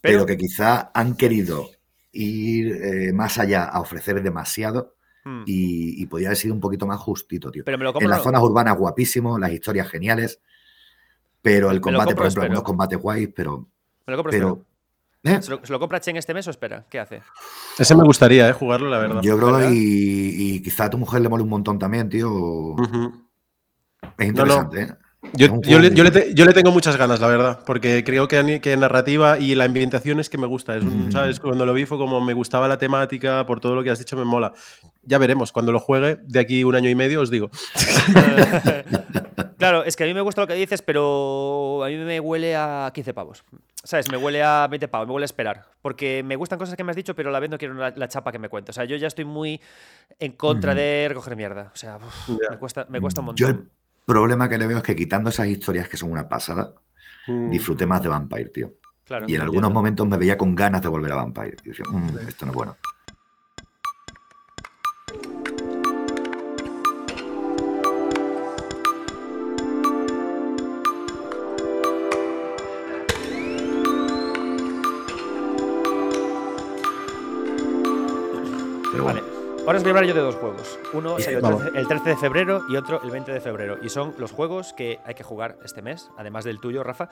pero, 0.00 0.24
Pero, 0.24 0.26
que 0.26 0.36
quizá 0.36 0.90
han 0.94 1.14
querido 1.16 1.68
ir 2.12 2.72
eh, 2.82 3.12
más 3.12 3.38
allá 3.38 3.64
a 3.64 3.80
ofrecer 3.80 4.20
demasiado 4.22 4.94
Hmm. 5.24 5.42
y, 5.46 6.02
y 6.02 6.06
podría 6.06 6.28
haber 6.28 6.36
sido 6.36 6.52
un 6.54 6.60
poquito 6.60 6.84
más 6.86 6.98
justito, 6.98 7.50
tío. 7.50 7.62
pero 7.64 7.78
me 7.78 7.84
lo 7.84 7.94
En 8.00 8.08
las 8.08 8.18
no. 8.18 8.24
zonas 8.24 8.42
urbanas 8.42 8.76
guapísimo, 8.76 9.38
las 9.38 9.52
historias 9.52 9.88
geniales, 9.88 10.40
pero 11.40 11.70
el 11.70 11.80
combate, 11.80 12.06
compro, 12.06 12.16
por 12.16 12.26
ejemplo, 12.26 12.28
espero. 12.28 12.42
algunos 12.44 12.62
combates 12.64 12.98
guays, 12.98 13.28
pero... 13.34 13.68
Me 14.06 14.12
lo 14.12 14.16
compro, 14.16 14.30
pero. 14.32 14.64
¿eh? 15.22 15.40
¿Se 15.40 15.50
lo, 15.50 15.64
se 15.64 15.72
lo 15.72 15.78
compra 15.78 16.00
Chen 16.00 16.16
este 16.16 16.34
mes 16.34 16.48
o 16.48 16.50
espera? 16.50 16.84
¿Qué 16.90 16.98
hace? 16.98 17.22
Ese 17.78 17.94
me 17.94 18.02
gustaría, 18.02 18.48
¿eh? 18.48 18.52
Jugarlo, 18.52 18.90
la 18.90 18.98
verdad. 18.98 19.22
Yo 19.22 19.36
creo 19.36 19.52
¿verdad? 19.52 19.70
y, 19.72 20.56
y 20.56 20.62
quizá 20.62 20.86
a 20.86 20.90
tu 20.90 20.98
mujer 20.98 21.20
le 21.20 21.28
mole 21.28 21.44
un 21.44 21.48
montón 21.50 21.78
también, 21.78 22.08
tío. 22.08 22.74
Es 24.18 24.26
interesante, 24.26 24.82
¿eh? 24.82 24.96
Yo, 25.34 25.60
yo 25.62 25.78
le, 25.78 25.94
yo 25.94 26.02
le 26.04 26.10
muy- 26.10 26.20
te- 26.20 26.34
yo 26.34 26.44
le 26.44 26.52
tengo 26.52 26.72
muchas 26.72 26.96
ganas, 26.96 27.20
la 27.20 27.28
verdad, 27.28 27.60
porque 27.64 28.02
creo 28.04 28.26
que, 28.26 28.76
narrativa 28.76 29.38
y 29.38 29.54
la 29.54 29.64
ambientación 29.64 30.18
es 30.20 30.28
que 30.28 30.36
me 30.36 30.46
gusta. 30.48 30.76
Es 30.76 30.82
un- 30.82 31.06
Mm. 31.08 31.12
¿sabes? 31.12 31.38
Cuando 31.40 31.64
lo 31.64 31.72
vi 31.72 31.86
fue 31.86 31.96
como 31.96 32.20
me 32.20 32.32
gustaba 32.34 32.66
la 32.68 32.76
temática, 32.76 33.46
por 33.46 33.60
todo 33.60 33.74
lo 33.76 33.82
que 33.84 33.90
has 33.90 33.98
dicho 34.00 34.16
me 34.16 34.24
mola. 34.24 34.52
Ya 35.04 35.18
veremos, 35.18 35.52
cuando 35.52 35.70
lo 35.72 35.78
juegue, 35.78 36.18
de 36.24 36.40
aquí 36.40 36.64
un 36.64 36.74
año 36.74 36.90
y 36.90 36.94
medio 36.96 37.20
os 37.20 37.30
digo. 37.30 37.50
claro, 39.58 39.84
es 39.84 39.96
que 39.96 40.04
a 40.04 40.06
mí 40.06 40.14
me 40.14 40.20
gusta 40.20 40.40
lo 40.40 40.46
que 40.46 40.54
dices, 40.54 40.82
pero 40.82 41.84
a 41.84 41.88
mí 41.88 41.96
me 41.96 42.20
huele 42.20 42.56
a 42.56 42.90
15 42.92 43.14
pavos. 43.14 43.44
¿Sabes? 43.84 44.10
Me 44.10 44.16
huele 44.16 44.42
a 44.42 44.66
20 44.68 44.86
pavos, 44.88 45.08
me 45.08 45.14
huele 45.14 45.24
a 45.24 45.26
esperar. 45.26 45.64
Porque 45.82 46.22
me 46.24 46.36
gustan 46.36 46.58
cosas 46.58 46.76
que 46.76 46.84
me 46.84 46.90
has 46.90 46.96
dicho, 46.96 47.14
pero 47.16 47.30
a 47.30 47.32
la 47.32 47.40
vez 47.40 47.50
no 47.50 47.58
quiero 47.58 47.74
la, 47.74 47.92
la 47.96 48.08
chapa 48.08 48.30
que 48.30 48.38
me 48.38 48.48
cuenta. 48.48 48.70
O 48.70 48.72
sea, 48.72 48.84
yo 48.84 48.96
ya 48.96 49.08
estoy 49.08 49.24
muy 49.24 49.60
en 50.20 50.32
contra 50.32 50.72
Ujú. 50.72 50.80
de 50.80 51.06
recoger 51.08 51.36
mierda. 51.36 51.70
O 51.74 51.76
sea, 51.76 51.96
uf, 51.96 52.28
me, 52.50 52.56
cuesta, 52.58 52.86
me 52.88 53.00
cuesta 53.00 53.20
un 53.22 53.34
Yo 53.34 53.46
montón. 53.48 53.70
Problema 54.06 54.48
que 54.48 54.58
le 54.58 54.66
veo 54.66 54.78
es 54.78 54.82
que 54.82 54.96
quitando 54.96 55.30
esas 55.30 55.46
historias 55.48 55.88
que 55.88 55.96
son 55.96 56.10
una 56.12 56.28
pasada, 56.28 56.74
Mm. 57.28 57.50
disfruté 57.50 57.86
más 57.86 58.02
de 58.02 58.08
Vampire, 58.08 58.48
tío. 58.50 58.72
Claro. 59.04 59.26
Y 59.28 59.34
en 59.36 59.42
algunos 59.42 59.72
momentos 59.72 60.06
me 60.08 60.16
veía 60.16 60.36
con 60.36 60.54
ganas 60.54 60.82
de 60.82 60.88
volver 60.88 61.12
a 61.12 61.16
Vampire. 61.16 61.56
Y 61.64 61.68
decía, 61.68 61.84
"Mm, 61.88 62.18
esto 62.28 62.46
no 62.46 62.52
es 62.52 62.56
bueno. 62.56 62.76
Pero 78.92 79.04
bueno, 79.04 79.20
Vale. 79.22 79.31
Ahora 79.64 79.78
os 79.78 79.84
voy 79.84 79.90
a 79.90 79.94
hablar 79.94 80.04
yo 80.06 80.14
de 80.14 80.20
dos 80.20 80.34
juegos. 80.34 80.78
Uno 80.92 81.14
Bien, 81.16 81.24
salió 81.24 81.38
el 81.38 81.42
vamos. 81.42 81.62
13, 81.62 81.78
el 81.78 81.86
13 81.86 82.08
de 82.10 82.16
febrero 82.16 82.62
y 82.68 82.76
otro 82.76 83.00
el 83.04 83.10
20 83.10 83.32
de 83.32 83.40
febrero. 83.40 83.78
Y 83.80 83.88
son 83.90 84.14
los 84.18 84.32
juegos 84.32 84.72
que 84.72 84.98
hay 85.04 85.14
que 85.14 85.22
jugar 85.22 85.56
este 85.64 85.82
mes, 85.82 86.10
además 86.18 86.44
del 86.44 86.58
tuyo, 86.60 86.82
Rafa. 86.82 87.08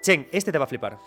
Chen, 0.00 0.28
este 0.30 0.52
te 0.52 0.58
va 0.58 0.64
a 0.64 0.68
flipar. 0.68 0.98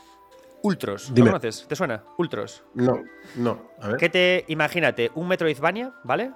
Ultros. 0.61 1.09
¿Lo 1.09 1.15
Dime. 1.15 1.29
conoces? 1.29 1.65
¿Te 1.67 1.75
suena? 1.75 2.03
Ultros. 2.17 2.63
No, 2.73 3.01
no. 3.35 3.61
A 3.81 3.89
ver. 3.89 3.97
Que 3.97 4.09
te, 4.09 4.45
imagínate, 4.49 5.09
un 5.15 5.27
Metroidvania, 5.29 5.93
¿vale? 6.03 6.31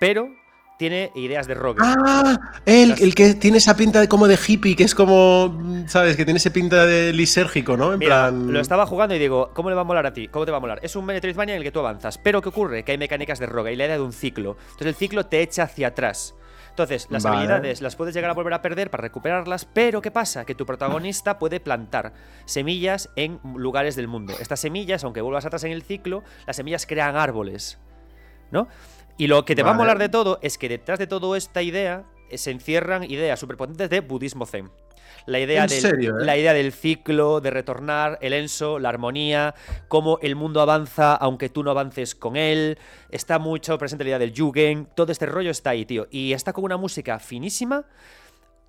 Pero 0.00 0.28
tiene 0.76 1.12
ideas 1.14 1.46
de 1.46 1.54
rogue. 1.54 1.80
Ah, 1.82 2.38
el, 2.66 2.94
el 3.00 3.14
que 3.14 3.34
tiene 3.34 3.58
esa 3.58 3.76
pinta 3.76 4.00
de 4.00 4.08
como 4.08 4.26
de 4.26 4.38
hippie, 4.46 4.74
que 4.76 4.84
es 4.84 4.94
como, 4.94 5.84
¿sabes? 5.86 6.16
Que 6.16 6.24
tiene 6.24 6.38
esa 6.38 6.50
pinta 6.50 6.84
de 6.86 7.12
lisérgico, 7.12 7.76
¿no? 7.76 7.92
En 7.92 7.98
Mira, 7.98 8.28
plan. 8.28 8.52
lo 8.52 8.60
estaba 8.60 8.86
jugando 8.86 9.14
y 9.14 9.18
digo, 9.18 9.50
¿cómo 9.54 9.68
le 9.70 9.76
va 9.76 9.82
a 9.82 9.84
molar 9.84 10.06
a 10.06 10.12
ti? 10.12 10.28
¿Cómo 10.28 10.44
te 10.44 10.50
va 10.50 10.56
a 10.58 10.60
molar? 10.60 10.80
Es 10.82 10.96
un 10.96 11.04
Metroidvania 11.04 11.54
en 11.54 11.58
el 11.58 11.64
que 11.64 11.70
tú 11.72 11.78
avanzas. 11.80 12.18
Pero 12.18 12.42
¿qué 12.42 12.48
ocurre? 12.48 12.82
Que 12.84 12.92
hay 12.92 12.98
mecánicas 12.98 13.38
de 13.38 13.46
rogue 13.46 13.72
y 13.72 13.76
la 13.76 13.84
idea 13.86 13.96
de 13.96 14.02
un 14.02 14.12
ciclo. 14.12 14.56
Entonces 14.62 14.86
el 14.88 14.94
ciclo 14.94 15.26
te 15.26 15.42
echa 15.42 15.62
hacia 15.64 15.88
atrás. 15.88 16.34
Entonces, 16.70 17.06
las 17.08 17.22
Vale. 17.22 17.36
habilidades 17.36 17.80
las 17.82 17.94
puedes 17.94 18.12
llegar 18.16 18.30
a 18.32 18.34
volver 18.34 18.52
a 18.52 18.60
perder 18.60 18.90
para 18.90 19.02
recuperarlas, 19.02 19.64
pero 19.64 20.02
¿qué 20.02 20.10
pasa? 20.10 20.44
Que 20.44 20.56
tu 20.56 20.66
protagonista 20.66 21.38
puede 21.38 21.60
plantar 21.60 22.12
semillas 22.46 23.10
en 23.14 23.38
lugares 23.54 23.94
del 23.94 24.08
mundo. 24.08 24.34
Estas 24.40 24.58
semillas, 24.58 25.04
aunque 25.04 25.20
vuelvas 25.20 25.46
atrás 25.46 25.62
en 25.62 25.70
el 25.70 25.82
ciclo, 25.84 26.24
las 26.48 26.56
semillas 26.56 26.84
crean 26.84 27.14
árboles, 27.14 27.78
¿no? 28.50 28.66
Y 29.16 29.26
lo 29.26 29.44
que 29.44 29.54
te 29.54 29.62
va 29.62 29.70
a 29.70 29.74
molar 29.74 29.98
de 29.98 30.08
todo 30.08 30.38
es 30.42 30.58
que 30.58 30.68
detrás 30.68 30.98
de 30.98 31.06
toda 31.06 31.36
esta 31.38 31.62
idea 31.62 32.04
eh, 32.30 32.38
se 32.38 32.50
encierran 32.50 33.04
ideas 33.04 33.38
superpotentes 33.38 33.88
de 33.90 34.00
budismo 34.00 34.46
zen. 34.46 34.70
La 35.26 35.38
idea, 35.38 35.62
¿En 35.62 35.68
del, 35.68 35.80
serio, 35.80 36.18
eh? 36.18 36.24
la 36.24 36.36
idea 36.36 36.52
del 36.52 36.72
ciclo, 36.72 37.40
de 37.40 37.50
retornar, 37.50 38.18
el 38.20 38.32
enso, 38.32 38.78
la 38.78 38.90
armonía, 38.90 39.54
cómo 39.88 40.18
el 40.20 40.36
mundo 40.36 40.60
avanza 40.60 41.14
aunque 41.14 41.48
tú 41.48 41.62
no 41.62 41.70
avances 41.70 42.14
con 42.14 42.36
él. 42.36 42.78
Está 43.10 43.38
mucho 43.38 43.78
presente 43.78 44.04
la 44.04 44.10
idea 44.10 44.18
del 44.18 44.32
Yugen. 44.32 44.88
Todo 44.94 45.12
este 45.12 45.26
rollo 45.26 45.50
está 45.50 45.70
ahí, 45.70 45.86
tío. 45.86 46.08
Y 46.10 46.32
está 46.32 46.52
con 46.52 46.64
una 46.64 46.76
música 46.76 47.18
finísima, 47.20 47.86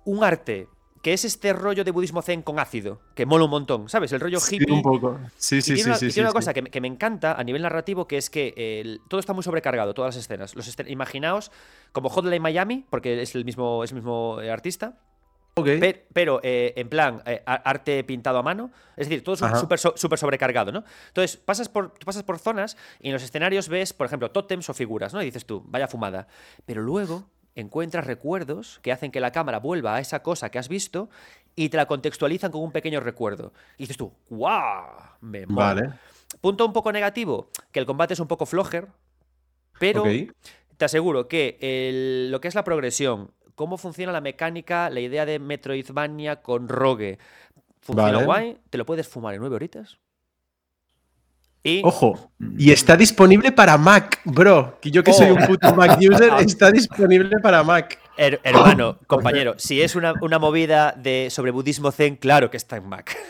un 0.04 0.24
arte 0.24 0.68
que 1.06 1.12
es 1.12 1.24
este 1.24 1.52
rollo 1.52 1.84
de 1.84 1.92
budismo 1.92 2.20
zen 2.20 2.42
con 2.42 2.58
ácido, 2.58 2.98
que 3.14 3.26
mola 3.26 3.44
un 3.44 3.50
montón, 3.52 3.88
¿sabes? 3.88 4.10
El 4.10 4.18
rollo 4.18 4.40
Sí, 4.40 4.56
hippie. 4.56 4.74
un 4.74 4.82
poco. 4.82 5.20
Sí, 5.36 5.58
Y 5.58 5.62
sí, 5.62 5.74
tiene 5.74 5.92
sí, 5.94 6.00
sí. 6.00 6.06
y 6.06 6.10
sí, 6.10 6.14
tiene 6.14 6.26
una 6.26 6.32
sí. 6.32 6.34
cosa 6.34 6.52
que 6.52 6.62
me, 6.62 6.70
que 6.70 6.80
me 6.80 6.88
encanta 6.88 7.34
a 7.34 7.44
nivel 7.44 7.62
narrativo, 7.62 8.08
que 8.08 8.16
es 8.16 8.28
que 8.28 8.52
el- 8.56 9.00
todo 9.06 9.20
está 9.20 9.32
muy 9.32 9.44
sobrecargado, 9.44 9.94
todas 9.94 10.16
las 10.16 10.24
escenas. 10.24 10.56
Los 10.56 10.66
escen- 10.66 10.90
imaginaos 10.90 11.52
como 11.92 12.08
Hotline 12.08 12.42
Miami, 12.42 12.84
porque 12.90 13.22
es 13.22 13.36
el 13.36 13.44
mismo, 13.44 13.84
es 13.84 13.92
el 13.92 13.98
mismo 13.98 14.40
eh, 14.42 14.50
artista, 14.50 14.98
Ok. 15.54 15.66
pe- 15.78 16.06
pero 16.12 16.40
eh, 16.42 16.72
en 16.76 16.88
plan 16.88 17.22
eh, 17.24 17.40
arte 17.46 18.02
pintado 18.02 18.38
a 18.38 18.42
mano, 18.42 18.72
es 18.96 19.08
decir, 19.08 19.22
todo 19.22 19.36
Ajá. 19.46 19.54
súper 19.60 19.78
so- 19.78 19.94
súper 19.96 20.18
sobrecargado, 20.18 20.72
¿no? 20.72 20.82
Entonces, 21.06 21.36
pasas 21.36 21.68
por, 21.68 21.92
tú 21.92 22.04
pasas 22.04 22.24
por 22.24 22.40
zonas 22.40 22.76
y 23.00 23.06
en 23.06 23.12
los 23.12 23.22
escenarios 23.22 23.68
ves, 23.68 23.92
por 23.92 24.08
ejemplo, 24.08 24.32
tótems 24.32 24.68
o 24.70 24.74
figuras, 24.74 25.14
¿no? 25.14 25.22
Y 25.22 25.26
dices 25.26 25.46
tú, 25.46 25.62
vaya 25.68 25.86
fumada. 25.86 26.26
Pero 26.66 26.82
luego 26.82 27.30
encuentras 27.56 28.06
recuerdos 28.06 28.78
que 28.82 28.92
hacen 28.92 29.10
que 29.10 29.18
la 29.20 29.32
cámara 29.32 29.58
vuelva 29.58 29.96
a 29.96 30.00
esa 30.00 30.22
cosa 30.22 30.50
que 30.50 30.58
has 30.58 30.68
visto 30.68 31.10
y 31.56 31.68
te 31.70 31.76
la 31.76 31.86
contextualizan 31.86 32.52
con 32.52 32.62
un 32.62 32.70
pequeño 32.70 33.00
recuerdo. 33.00 33.52
Y 33.78 33.82
dices 33.84 33.96
tú, 33.96 34.12
¡guau! 34.30 34.84
Me 35.20 35.46
mola. 35.46 35.74
Vale. 35.74 35.92
Punto 36.40 36.64
un 36.66 36.72
poco 36.72 36.92
negativo, 36.92 37.48
que 37.72 37.80
el 37.80 37.86
combate 37.86 38.14
es 38.14 38.20
un 38.20 38.28
poco 38.28 38.46
flojer. 38.46 38.88
Pero 39.78 40.04
te 40.76 40.84
aseguro 40.84 41.28
que 41.28 41.58
el- 41.60 42.30
lo 42.30 42.40
que 42.40 42.48
es 42.48 42.54
la 42.54 42.64
progresión, 42.64 43.30
cómo 43.54 43.78
funciona 43.78 44.12
la 44.12 44.20
mecánica, 44.20 44.90
la 44.90 45.00
idea 45.00 45.24
de 45.26 45.38
Metroidvania 45.38 46.42
con 46.42 46.68
Rogue, 46.68 47.18
funciona 47.80 48.12
Vale. 48.12 48.24
guay, 48.26 48.58
te 48.70 48.78
lo 48.78 48.84
puedes 48.86 49.08
fumar 49.08 49.34
en 49.34 49.40
nueve 49.40 49.56
horitas. 49.56 49.98
Y 51.66 51.80
Ojo, 51.84 52.30
y 52.56 52.70
está 52.70 52.96
disponible 52.96 53.50
para 53.52 53.76
Mac, 53.76 54.20
bro. 54.24 54.78
Que 54.80 54.90
yo 54.90 55.02
que 55.02 55.12
soy 55.12 55.30
Oh. 55.30 55.34
un 55.34 55.46
puto 55.46 55.74
Mac 55.74 55.98
user, 56.00 56.30
está 56.40 56.70
disponible 56.70 57.38
para 57.42 57.62
Mac. 57.64 57.98
Her- 58.16 58.40
hermano, 58.44 58.98
compañero, 59.06 59.54
si 59.58 59.82
es 59.82 59.94
una, 59.96 60.14
una 60.22 60.38
movida 60.38 60.92
de 60.96 61.28
sobre 61.30 61.50
budismo 61.50 61.90
zen, 61.92 62.16
claro 62.16 62.50
que 62.50 62.56
está 62.56 62.76
en 62.76 62.88
Mac. 62.88 63.16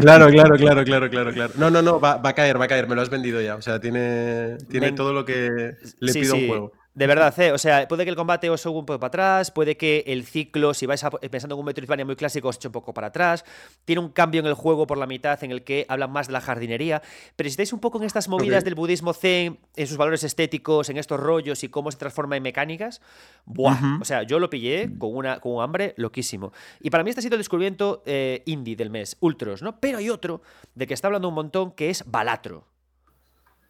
Claro, 0.00 0.28
claro, 0.30 0.56
claro, 0.56 0.84
claro, 0.84 1.10
claro, 1.10 1.32
claro. 1.34 1.52
No, 1.56 1.68
no, 1.68 1.82
no, 1.82 2.00
va, 2.00 2.16
va 2.16 2.30
a 2.30 2.32
caer, 2.32 2.58
va 2.58 2.64
a 2.64 2.68
caer. 2.68 2.88
Me 2.88 2.94
lo 2.94 3.02
has 3.02 3.10
vendido 3.10 3.42
ya. 3.42 3.56
O 3.56 3.60
sea, 3.60 3.78
tiene, 3.78 4.56
tiene 4.70 4.92
todo 4.92 5.12
lo 5.12 5.26
que 5.26 5.74
le 5.98 6.12
Sí, 6.14 6.20
pido 6.22 6.32
a 6.32 6.36
sí, 6.38 6.42
un 6.44 6.48
juego. 6.48 6.72
De 7.00 7.06
verdad, 7.06 7.32
¿eh? 7.40 7.50
O 7.50 7.56
sea, 7.56 7.88
puede 7.88 8.04
que 8.04 8.10
el 8.10 8.14
combate 8.16 8.50
os 8.50 8.60
suba 8.60 8.78
un 8.80 8.84
poco 8.84 9.00
para 9.00 9.08
atrás, 9.08 9.50
puede 9.50 9.78
que 9.78 10.04
el 10.06 10.26
ciclo, 10.26 10.74
si 10.74 10.84
vais 10.84 11.02
a- 11.02 11.10
pensando 11.10 11.54
en 11.54 11.60
un 11.60 11.64
Metroidvania 11.64 12.04
muy 12.04 12.14
clásico, 12.14 12.48
os 12.48 12.56
eche 12.56 12.68
un 12.68 12.72
poco 12.72 12.92
para 12.92 13.06
atrás. 13.06 13.42
Tiene 13.86 14.00
un 14.00 14.10
cambio 14.10 14.40
en 14.40 14.46
el 14.46 14.52
juego 14.52 14.86
por 14.86 14.98
la 14.98 15.06
mitad 15.06 15.42
en 15.42 15.50
el 15.50 15.64
que 15.64 15.86
hablan 15.88 16.10
más 16.12 16.26
de 16.26 16.34
la 16.34 16.42
jardinería. 16.42 17.00
Pero 17.36 17.48
si 17.48 17.52
estáis 17.52 17.72
un 17.72 17.80
poco 17.80 17.96
en 17.96 18.04
estas 18.04 18.28
movidas 18.28 18.64
del 18.66 18.74
budismo 18.74 19.14
zen, 19.14 19.58
en 19.76 19.86
sus 19.86 19.96
valores 19.96 20.24
estéticos, 20.24 20.90
en 20.90 20.98
estos 20.98 21.18
rollos 21.18 21.64
y 21.64 21.70
cómo 21.70 21.90
se 21.90 21.96
transforma 21.96 22.36
en 22.36 22.42
mecánicas, 22.42 23.00
¡buah! 23.46 23.78
O 24.02 24.04
sea, 24.04 24.22
yo 24.24 24.38
lo 24.38 24.50
pillé 24.50 24.90
con, 24.98 25.16
una, 25.16 25.40
con 25.40 25.52
un 25.54 25.62
hambre 25.62 25.94
loquísimo. 25.96 26.52
Y 26.80 26.90
para 26.90 27.02
mí 27.02 27.08
este 27.08 27.20
ha 27.20 27.22
sido 27.22 27.36
el 27.36 27.40
descubrimiento 27.40 28.02
eh, 28.04 28.42
indie 28.44 28.76
del 28.76 28.90
mes, 28.90 29.16
Ultros, 29.20 29.62
¿no? 29.62 29.80
Pero 29.80 29.96
hay 29.96 30.10
otro 30.10 30.42
de 30.74 30.86
que 30.86 30.92
está 30.92 31.08
hablando 31.08 31.28
un 31.28 31.34
montón 31.34 31.72
que 31.72 31.88
es 31.88 32.04
Balatro. 32.06 32.66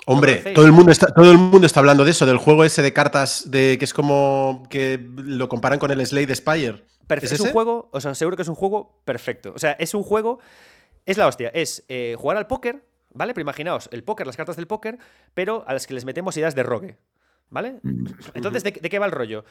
Hombre, 0.07 0.37
todo 0.55 0.65
el, 0.65 0.73
mundo 0.73 0.91
está, 0.91 1.07
todo 1.09 1.31
el 1.31 1.39
mundo 1.39 1.67
está 1.67 1.81
hablando 1.81 2.05
de 2.05 2.11
eso, 2.11 2.27
del 2.27 2.39
juego 2.39 2.65
ese 2.65 2.83
de 2.83 2.93
cartas 2.93 3.51
de 3.51 3.77
que 3.79 3.85
es 3.85 3.95
como 3.95 4.67
que 4.71 4.99
lo 5.17 5.49
comparan 5.49 5.79
con 5.79 5.91
el 5.91 6.05
Slade 6.05 6.35
Spire. 6.35 6.85
¿Es 7.09 7.33
es, 7.33 7.41
un 7.41 7.47
ese? 7.47 7.53
juego, 7.53 7.89
os 7.93 8.07
aseguro 8.07 8.37
que 8.37 8.43
es 8.43 8.49
un 8.49 8.55
juego 8.55 9.01
perfecto. 9.05 9.53
O 9.55 9.59
sea, 9.59 9.73
es 9.73 9.95
un 9.95 10.03
juego, 10.03 10.39
es 11.07 11.17
la 11.17 11.27
hostia, 11.27 11.51
es 11.53 11.85
eh, 11.89 12.17
jugar 12.19 12.37
al 12.37 12.47
póker, 12.47 12.85
¿vale? 13.13 13.35
Pero 13.35 13.43
imaginaos, 13.43 13.89
el 13.93 14.05
póker, 14.05 14.27
las 14.27 14.37
cartas 14.37 14.57
del 14.57 14.67
póker, 14.67 14.99
pero 15.35 15.65
a 15.67 15.73
las 15.73 15.87
que 15.87 15.95
les 15.95 16.05
metemos 16.05 16.37
ideas 16.37 16.55
de 16.55 16.63
rogue, 16.63 16.99
¿vale? 17.51 17.81
Mm, 17.83 18.07
Entonces, 18.35 18.63
¿de, 18.65 18.71
de 18.73 18.89
qué 18.89 18.99
va 18.99 19.07
el 19.07 19.13
rollo? 19.13 19.45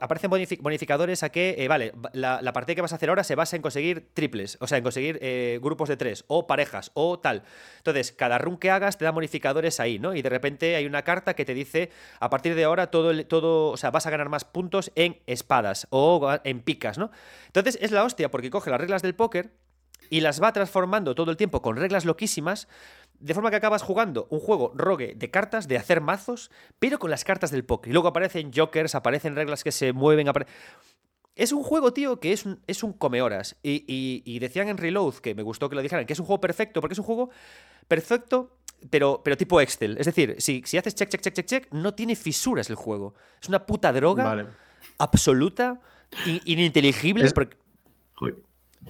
Aparecen 0.00 0.30
bonifi- 0.30 0.60
bonificadores 0.60 1.22
a 1.22 1.28
que, 1.30 1.54
eh, 1.58 1.68
vale, 1.68 1.92
va- 1.92 2.10
la, 2.12 2.40
la 2.42 2.52
partida 2.52 2.74
que 2.74 2.80
vas 2.80 2.92
a 2.92 2.96
hacer 2.96 3.08
ahora 3.08 3.24
se 3.24 3.34
basa 3.34 3.56
en 3.56 3.62
conseguir 3.62 4.08
triples, 4.14 4.56
o 4.60 4.66
sea, 4.66 4.78
en 4.78 4.84
conseguir 4.84 5.18
eh, 5.20 5.58
grupos 5.62 5.88
de 5.88 5.96
tres, 5.96 6.24
o 6.28 6.46
parejas, 6.46 6.90
o 6.94 7.18
tal. 7.18 7.42
Entonces, 7.78 8.12
cada 8.12 8.38
run 8.38 8.56
que 8.56 8.70
hagas 8.70 8.98
te 8.98 9.04
da 9.04 9.10
bonificadores 9.10 9.80
ahí, 9.80 9.98
¿no? 9.98 10.14
Y 10.14 10.22
de 10.22 10.28
repente 10.30 10.76
hay 10.76 10.86
una 10.86 11.02
carta 11.02 11.34
que 11.34 11.44
te 11.44 11.54
dice, 11.54 11.90
a 12.20 12.30
partir 12.30 12.54
de 12.54 12.64
ahora, 12.64 12.90
todo, 12.90 13.10
el- 13.10 13.26
todo 13.26 13.70
o 13.70 13.76
sea, 13.76 13.90
vas 13.90 14.06
a 14.06 14.10
ganar 14.10 14.28
más 14.28 14.44
puntos 14.44 14.92
en 14.94 15.18
espadas 15.26 15.86
o 15.90 16.36
en 16.44 16.60
picas, 16.60 16.98
¿no? 16.98 17.10
Entonces, 17.46 17.78
es 17.80 17.90
la 17.90 18.04
hostia 18.04 18.30
porque 18.30 18.50
coge 18.50 18.70
las 18.70 18.80
reglas 18.80 19.02
del 19.02 19.14
póker 19.14 19.50
y 20.10 20.20
las 20.20 20.42
va 20.42 20.52
transformando 20.52 21.14
todo 21.14 21.30
el 21.30 21.36
tiempo 21.36 21.62
con 21.62 21.76
reglas 21.76 22.04
loquísimas, 22.04 22.68
de 23.20 23.32
forma 23.34 23.50
que 23.50 23.56
acabas 23.56 23.82
jugando 23.82 24.26
un 24.30 24.40
juego 24.40 24.72
rogue 24.74 25.14
de 25.16 25.30
cartas, 25.30 25.66
de 25.68 25.76
hacer 25.78 26.00
mazos, 26.00 26.50
pero 26.78 26.98
con 26.98 27.10
las 27.10 27.24
cartas 27.24 27.50
del 27.50 27.64
póker. 27.64 27.90
Y 27.90 27.92
luego 27.92 28.08
aparecen 28.08 28.52
jokers, 28.54 28.94
aparecen 28.94 29.34
reglas 29.36 29.64
que 29.64 29.72
se 29.72 29.92
mueven. 29.92 30.26
apare- 30.28 30.46
Es 31.36 31.52
un 31.52 31.62
juego, 31.62 31.92
tío, 31.92 32.20
que 32.20 32.32
es 32.32 32.44
un, 32.46 32.60
es 32.66 32.82
un 32.82 32.92
come 32.92 33.20
horas. 33.22 33.56
Y, 33.62 33.84
y- 33.88 34.22
y 34.24 34.38
decían 34.38 34.68
en 34.68 34.76
Reload, 34.76 35.14
que 35.16 35.34
me 35.34 35.42
gustó 35.42 35.68
que 35.68 35.74
lo 35.76 35.82
dijeran, 35.82 36.06
que 36.06 36.12
es 36.12 36.18
un 36.20 36.26
juego 36.26 36.40
perfecto, 36.40 36.80
porque 36.80 36.92
es 36.92 36.98
un 36.98 37.04
juego 37.04 37.30
perfecto, 37.88 38.56
pero, 38.90 39.20
pero 39.24 39.36
tipo 39.36 39.60
Excel. 39.60 39.96
Es 39.98 40.06
decir, 40.06 40.36
si, 40.38 40.62
si 40.66 40.76
haces 40.78 40.94
check, 40.94 41.08
check, 41.08 41.20
check, 41.22 41.34
check, 41.34 41.46
check, 41.46 41.72
no 41.72 41.94
tiene 41.94 42.14
fisuras 42.16 42.68
el 42.70 42.76
juego. 42.76 43.14
Es 43.42 43.48
una 43.48 43.64
puta 43.66 43.92
droga 43.92 44.24
Vale. 44.24 44.46
absoluta, 44.98 45.80
in- 46.26 46.40
ininteligible, 46.44 47.24
Es- 47.24 47.32
porque-. 47.32 47.56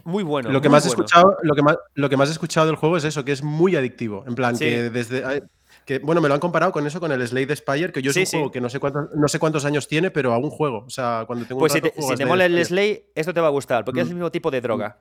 Muy 0.05 0.25
bueno. 0.25 0.51
Lo 0.51 0.61
que, 0.61 0.69
más 0.69 0.85
he 0.85 0.89
bueno. 0.89 1.05
escuchado, 1.05 1.37
lo, 1.43 1.55
que 1.55 1.63
más, 1.63 1.77
lo 1.95 2.09
que 2.11 2.17
más 2.17 2.29
he 2.29 2.33
escuchado 2.33 2.67
del 2.67 2.77
juego 2.77 2.97
es 2.97 3.05
eso, 3.05 3.25
que 3.25 3.33
es 3.33 3.43
muy 3.43 3.77
adictivo. 3.77 4.25
En 4.27 4.35
plan, 4.35 4.57
Sí. 4.57 4.65
que 4.65 4.91
desde. 4.91 5.43
Que, 5.87 5.99
bueno, 5.99 6.21
me 6.23 6.29
lo 6.29 6.35
han 6.35 6.41
comparado 6.41 6.73
con 6.73 6.87
eso, 6.87 6.99
con 6.99 7.13
el 7.13 7.27
Slade 7.29 7.55
Spire, 7.57 7.93
que 7.93 8.01
yo 8.01 8.11
es 8.11 8.17
un 8.17 8.25
sí. 8.27 8.37
juego 8.39 8.51
que 8.51 8.61
no 8.61 8.71
sé, 8.71 8.81
cuántos, 8.81 9.11
no 9.15 9.29
sé 9.29 9.39
cuántos 9.39 9.67
años 9.67 9.87
tiene, 9.87 10.11
pero 10.11 10.33
aún 10.33 10.49
juego. 10.49 10.85
O 10.87 10.91
sea, 10.91 11.25
cuando 11.27 11.45
tengo 11.45 11.59
Pues 11.61 11.73
un 11.75 11.77
si 11.77 11.81
rato, 11.83 11.91
te, 11.95 12.01
juego 12.01 12.09
si 12.09 12.13
te 12.13 12.17
Slade 12.25 12.29
mola 12.31 12.45
el. 12.47 12.65
Slay, 12.65 13.05
esto 13.15 13.35
te 13.35 13.41
va 13.41 13.49
a 13.49 13.51
gustar, 13.51 13.85
porque 13.85 14.01
es 14.01 14.07
Mm. 14.07 14.11
el 14.11 14.15
mismo 14.15 14.31
tipo 14.31 14.51
de 14.51 14.61
droga. 14.63 14.99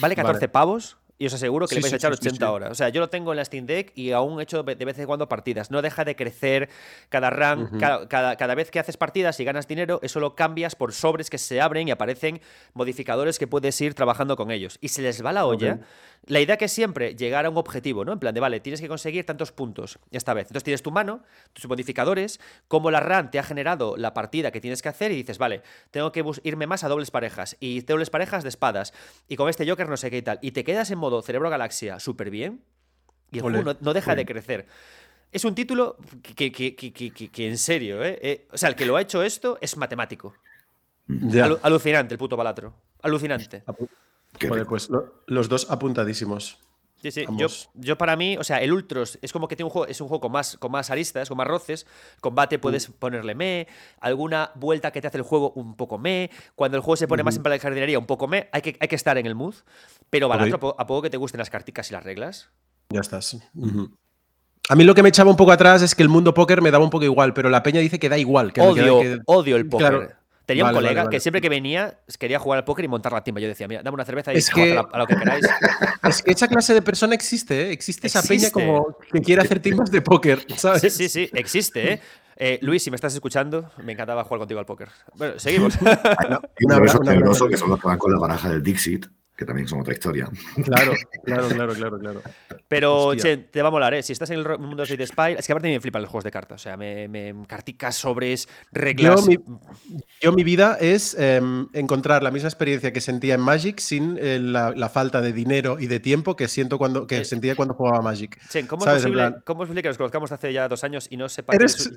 Vale 0.00 0.14
14 0.16 0.38
Vale. 0.38 0.48
pavos 0.48 0.96
y 1.22 1.26
os 1.26 1.34
aseguro 1.34 1.68
que 1.68 1.76
Sí, 1.76 1.80
le 1.80 1.82
vais 1.82 1.90
sí, 1.90 1.94
a 1.94 1.98
echar 1.98 2.12
sí, 2.16 2.18
sí, 2.22 2.28
80 2.30 2.46
sí. 2.46 2.52
horas. 2.52 2.70
O 2.72 2.74
sea, 2.74 2.88
yo 2.88 3.00
lo 3.00 3.08
tengo 3.08 3.30
en 3.32 3.36
la 3.36 3.44
Steam 3.44 3.64
Deck 3.64 3.92
y 3.94 4.10
aún 4.10 4.40
he 4.40 4.42
hecho 4.42 4.64
de 4.64 4.74
vez 4.84 4.98
en 4.98 5.06
cuando 5.06 5.28
partidas. 5.28 5.70
No 5.70 5.80
deja 5.80 6.04
de 6.04 6.16
crecer 6.16 6.68
cada 7.10 7.30
run, 7.30 7.64
Ujú. 7.66 7.78
cada, 7.78 8.08
cada- 8.08 8.34
cada 8.36 8.54
vez 8.56 8.72
que 8.72 8.80
haces 8.80 8.96
partidas 8.96 9.38
y 9.38 9.44
ganas 9.44 9.68
dinero, 9.68 10.00
eso 10.02 10.18
lo 10.18 10.34
cambias 10.34 10.74
por 10.74 10.92
sobres 10.92 11.30
que 11.30 11.38
se 11.38 11.60
abren 11.60 11.86
y 11.86 11.92
aparecen 11.92 12.40
modificadores 12.74 13.38
que 13.38 13.46
puedes 13.46 13.80
ir 13.80 13.94
trabajando 13.94 14.34
con 14.36 14.50
ellos. 14.50 14.78
Y 14.80 14.88
se 14.88 15.02
les 15.02 15.24
va 15.24 15.32
la 15.32 15.46
olla. 15.46 15.74
Ok. 15.74 15.80
La 16.26 16.38
idea 16.40 16.56
que 16.56 16.66
es 16.66 16.72
siempre 16.72 17.16
llegar 17.16 17.46
a 17.46 17.50
un 17.50 17.56
objetivo, 17.56 18.04
¿no? 18.04 18.12
En 18.12 18.20
plan 18.20 18.32
de, 18.32 18.40
vale, 18.40 18.60
tienes 18.60 18.80
que 18.80 18.86
conseguir 18.86 19.26
tantos 19.26 19.50
puntos 19.50 19.98
esta 20.12 20.34
vez. 20.34 20.42
Entonces 20.46 20.62
tienes 20.62 20.80
tu 20.82 20.92
mano, 20.92 21.24
tus 21.52 21.66
modificadores, 21.66 22.38
cómo 22.68 22.92
la 22.92 23.00
RAN 23.00 23.30
te 23.32 23.40
ha 23.40 23.42
generado 23.42 23.96
la 23.96 24.14
partida 24.14 24.52
que 24.52 24.60
tienes 24.60 24.82
que 24.82 24.88
hacer 24.88 25.10
y 25.10 25.16
dices, 25.16 25.38
vale, 25.38 25.62
tengo 25.90 26.12
que 26.12 26.24
irme 26.44 26.66
más 26.68 26.84
a 26.84 26.88
dobles 26.88 27.10
parejas 27.10 27.56
y 27.58 27.80
dobles 27.80 28.08
parejas 28.10 28.44
de 28.44 28.50
espadas 28.50 28.92
y 29.28 29.34
con 29.36 29.48
este 29.48 29.68
Joker 29.68 29.88
no 29.88 29.96
sé 29.96 30.10
qué 30.12 30.18
y 30.18 30.22
tal. 30.22 30.38
Y 30.42 30.52
te 30.52 30.62
quedas 30.62 30.90
en 30.92 30.98
modo 30.98 31.11
cerebro 31.20 31.50
galaxia 31.50 32.00
súper 32.00 32.30
bien 32.30 32.62
y 33.30 33.36
el 33.38 33.42
juego 33.42 33.58
no, 33.74 33.76
no 33.80 33.92
deja 33.92 34.14
de 34.14 34.24
crecer. 34.24 34.66
Es 35.32 35.44
un 35.44 35.54
título 35.54 35.96
que, 36.22 36.34
que- 36.52 36.74
que- 36.76 36.92
que- 36.92 37.10
que- 37.12 37.28
que 37.30 37.48
en 37.48 37.58
serio, 37.58 38.02
¿eh? 38.04 38.18
Eh, 38.22 38.48
O 38.52 38.56
sea, 38.58 38.68
el 38.70 38.76
que 38.76 38.86
lo 38.86 38.96
ha 38.96 39.00
hecho 39.02 39.22
esto 39.22 39.58
es 39.60 39.76
matemático. 39.76 40.34
Ya. 41.08 41.46
Alucinante 41.62 42.14
el 42.14 42.18
puto 42.18 42.36
balatro. 42.36 42.74
Alucinante. 43.02 43.62
Joder, 44.48 44.66
pues 44.66 44.88
lo- 44.88 45.22
los 45.26 45.48
dos 45.48 45.70
apuntadísimos. 45.70 46.58
Sí, 47.02 47.10
sí. 47.10 47.24
Yo, 47.36 47.48
yo 47.74 47.98
para 47.98 48.14
mí, 48.14 48.36
o 48.36 48.44
sea, 48.44 48.62
el 48.62 48.72
Ultros 48.72 49.18
es 49.22 49.32
como 49.32 49.48
que 49.48 49.56
tiene 49.56 49.66
un 49.66 49.70
juego, 49.70 49.88
es 49.88 50.00
un 50.00 50.06
juego 50.06 50.20
con 50.20 50.30
más, 50.32 50.56
con 50.56 50.70
más 50.70 50.88
aristas, 50.88 51.28
con 51.28 51.36
más 51.36 51.48
roces. 51.48 51.84
Combate 52.20 52.60
puedes 52.60 52.88
Mm. 52.88 52.92
ponerle 52.92 53.34
me, 53.34 53.66
alguna 54.00 54.52
vuelta 54.54 54.92
que 54.92 55.00
te 55.00 55.08
hace 55.08 55.16
el 55.18 55.24
juego 55.24 55.50
un 55.56 55.74
poco 55.74 55.98
me. 55.98 56.30
Cuando 56.54 56.76
el 56.76 56.82
juego 56.82 56.96
se 56.96 57.08
pone 57.08 57.24
más 57.24 57.34
en 57.36 57.42
plan 57.42 57.54
de 57.54 57.58
jardinería, 57.58 57.98
un 57.98 58.06
poco 58.06 58.28
me. 58.28 58.48
Hay 58.52 58.62
que, 58.62 58.76
hay 58.78 58.86
que 58.86 58.94
estar 58.96 59.18
en 59.18 59.26
el 59.26 59.34
mood. 59.34 59.56
Pero 60.10 60.28
Balatro, 60.28 60.54
Ok. 60.54 60.54
a 60.54 60.60
po- 60.60 60.76
a 60.78 60.86
poco 60.86 61.02
que 61.02 61.10
te 61.10 61.16
gusten 61.16 61.38
las 61.38 61.50
carticas 61.50 61.90
y 61.90 61.92
las 61.94 62.04
reglas. 62.04 62.50
Ya 62.90 63.00
estás. 63.00 63.36
A 64.68 64.76
mí 64.76 64.84
lo 64.84 64.94
que 64.94 65.02
me 65.02 65.08
echaba 65.08 65.28
un 65.30 65.36
poco 65.36 65.50
atrás 65.50 65.82
es 65.82 65.94
que 65.96 66.02
el 66.04 66.08
mundo 66.08 66.34
póker 66.34 66.62
me 66.62 66.70
daba 66.70 66.84
un 66.84 66.90
poco 66.90 67.04
igual, 67.04 67.34
pero 67.34 67.50
la 67.50 67.62
peña 67.64 67.80
dice 67.80 67.98
que 67.98 68.08
da 68.08 68.16
igual. 68.16 68.52
Que, 68.52 68.60
Odio, 68.60 69.00
que- 69.00 69.18
odio 69.26 69.56
el 69.56 69.68
póker. 69.68 69.88
Claro. 69.88 70.08
Tenía 70.46 70.64
un 70.64 70.72
colega 70.72 70.88
vale, 70.90 71.04
vale. 71.04 71.10
que 71.16 71.20
siempre 71.20 71.40
que 71.40 71.48
venía 71.48 71.98
quería 72.18 72.38
jugar 72.38 72.58
al 72.58 72.64
póker 72.64 72.84
y 72.84 72.88
montar 72.88 73.12
la 73.12 73.22
timba. 73.22 73.40
Yo 73.40 73.48
decía, 73.48 73.68
mira, 73.68 73.82
dame 73.82 73.94
una 73.94 74.04
cerveza 74.04 74.32
y 74.32 74.38
Es 74.38 74.50
que- 74.50 74.72
a, 74.72 74.74
la- 74.76 74.88
a 74.92 74.98
lo 74.98 75.06
que 75.06 75.16
queráis. 75.16 75.46
Es 76.08 76.22
que 76.22 76.32
esa 76.32 76.48
clase 76.48 76.74
de 76.74 76.82
persona 76.82 77.14
existe, 77.14 77.68
¿eh? 77.68 77.72
Existe 77.72 78.08
esa 78.08 78.22
peña 78.22 78.50
como 78.50 78.96
que 79.12 79.20
quiere 79.20 79.40
hacer 79.42 79.60
timbas 79.60 79.90
de 79.90 80.02
póker, 80.02 80.44
¿sabes? 80.56 80.82
Sí, 80.82 80.90
sí, 80.90 81.08
sí, 81.08 81.30
existe, 81.32 81.92
¿eh? 81.94 82.00
Eh, 82.36 82.58
Luis, 82.62 82.82
si 82.82 82.90
me 82.90 82.96
estás 82.96 83.14
escuchando, 83.14 83.70
me 83.84 83.92
encantaba 83.92 84.24
jugar 84.24 84.40
contigo 84.40 84.58
al 84.58 84.66
póker. 84.66 84.88
Bueno, 85.14 85.38
seguimos. 85.38 85.76
Hay 85.82 86.64
Un 86.64 86.72
abrazo, 86.72 87.46
que 87.48 87.56
son 87.56 87.70
los 87.70 87.78
que 87.80 87.86
van 87.86 87.98
con 87.98 88.10
la 88.12 88.18
baraja 88.18 88.48
del 88.48 88.62
Dixit, 88.62 89.06
que 89.42 89.46
también 89.46 89.68
son 89.68 89.80
otra 89.80 89.92
historia. 89.92 90.28
Claro, 90.64 90.92
claro, 91.24 91.48
claro, 91.48 91.74
claro, 91.74 91.98
claro. 91.98 92.22
Pero, 92.68 93.06
Hostia. 93.06 93.22
che, 93.22 93.36
te 93.38 93.62
va 93.62 93.68
a 93.68 93.70
molar, 93.70 93.94
¿eh? 93.94 94.02
Si 94.02 94.12
estás 94.12 94.30
en 94.30 94.38
el 94.40 94.58
mundo 94.58 94.84
de 94.84 95.06
Spy, 95.06 95.34
es 95.38 95.46
que 95.46 95.52
aparte 95.52 95.68
me 95.68 95.80
flipan 95.80 96.02
los 96.02 96.10
juegos 96.10 96.24
de 96.24 96.30
cartas. 96.30 96.60
O 96.60 96.62
sea, 96.62 96.76
me, 96.76 97.08
me 97.08 97.34
carticas, 97.46 97.96
sobres, 97.96 98.48
reglas. 98.72 99.20
Yo 99.20 99.26
mi, 99.26 99.38
yo, 100.20 100.32
mi 100.32 100.44
vida 100.44 100.76
es 100.80 101.14
em, 101.18 101.66
encontrar 101.72 102.22
la 102.22 102.30
misma 102.30 102.48
experiencia 102.48 102.92
que 102.92 103.00
sentía 103.00 103.34
en 103.34 103.40
Magic 103.40 103.78
sin 103.80 104.16
eh, 104.20 104.38
la, 104.38 104.70
la 104.76 104.88
falta 104.88 105.20
de 105.20 105.32
dinero 105.32 105.78
y 105.78 105.86
de 105.86 106.00
tiempo 106.00 106.36
que 106.36 106.48
siento 106.48 106.78
cuando 106.78 107.06
que 107.06 107.18
Eh, 107.18 107.24
sentía 107.24 107.54
cuando 107.56 107.74
jugaba 107.74 108.00
Magic. 108.02 108.38
Chen, 108.48 108.66
¿cómo, 108.66 108.84
¿Cómo 108.84 108.96
es 108.96 109.66
posible 109.66 109.82
que 109.82 109.88
nos 109.88 109.98
conozcamos 109.98 110.32
hace 110.32 110.52
ya 110.52 110.68
dos 110.68 110.82
años 110.84 111.06
y 111.10 111.16
no 111.16 111.28
sepa 111.28 111.54
Eres- 111.54 111.90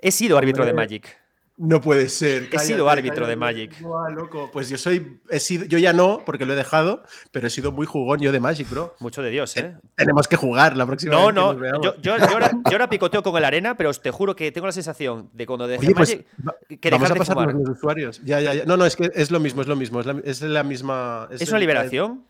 He 0.00 0.10
sido 0.10 0.38
árbitro 0.38 0.64
de. 0.64 0.72
Magic. 0.72 1.16
No 1.64 1.80
puede 1.80 2.08
ser. 2.08 2.48
He 2.50 2.58
sido 2.58 2.90
árbitro 2.90 3.26
de 3.28 3.36
Magic. 3.36 3.80
Buah, 3.80 4.10
loco. 4.10 4.50
Pues 4.52 4.68
yo 4.68 4.76
soy, 4.76 5.20
he 5.30 5.38
sido, 5.38 5.64
yo 5.66 5.78
ya 5.78 5.92
no, 5.92 6.22
porque 6.26 6.44
lo 6.44 6.54
he 6.54 6.56
dejado, 6.56 7.04
pero 7.30 7.46
he 7.46 7.50
sido 7.50 7.70
muy 7.70 7.86
jugón 7.86 8.18
yo 8.18 8.32
de 8.32 8.40
Magic, 8.40 8.68
bro. 8.68 8.96
Mucho 8.98 9.22
de 9.22 9.30
Dios, 9.30 9.56
¿eh? 9.56 9.76
Tenemos 9.94 10.26
que 10.26 10.34
jugar 10.36 10.76
la 10.76 10.84
próxima 10.86 11.12
No, 11.14 11.26
vez 11.26 11.34
no. 11.36 11.54
veamos. 11.54 11.84
Yo, 11.84 11.94
yo, 12.02 12.18
yo 12.18 12.24
ahora, 12.32 12.50
yo 12.50 12.72
ahora 12.72 12.90
picoteo 12.90 13.22
con 13.22 13.36
el 13.36 13.44
arena, 13.44 13.76
pero 13.76 13.92
te 13.94 14.10
juro 14.10 14.34
que 14.34 14.50
tengo 14.50 14.66
la 14.66 14.72
sensación 14.72 15.30
de 15.32 15.46
cuando 15.46 15.68
dejé 15.68 15.86
Oye, 15.86 15.94
pues, 15.94 16.08
Magic 16.10 16.26
va- 16.48 16.56
que 16.80 16.90
vamos 16.90 17.10
a 17.10 17.14
de 17.14 17.18
pasarnos 17.20 17.44
fumar. 17.52 17.54
los 17.68 17.76
usuarios. 17.78 18.20
Ya, 18.24 18.40
ya, 18.40 18.54
ya. 18.54 18.64
No, 18.64 18.76
no, 18.76 18.84
es 18.84 18.96
que 18.96 19.12
es 19.14 19.30
lo 19.30 19.38
mismo, 19.38 19.62
es 19.62 19.68
lo 19.68 19.76
mismo. 19.76 20.00
Es 20.00 20.06
la, 20.06 20.16
es 20.24 20.42
la 20.42 20.64
misma. 20.64 21.28
¿Es 21.30 21.48
una 21.48 21.60
liberación? 21.60 22.24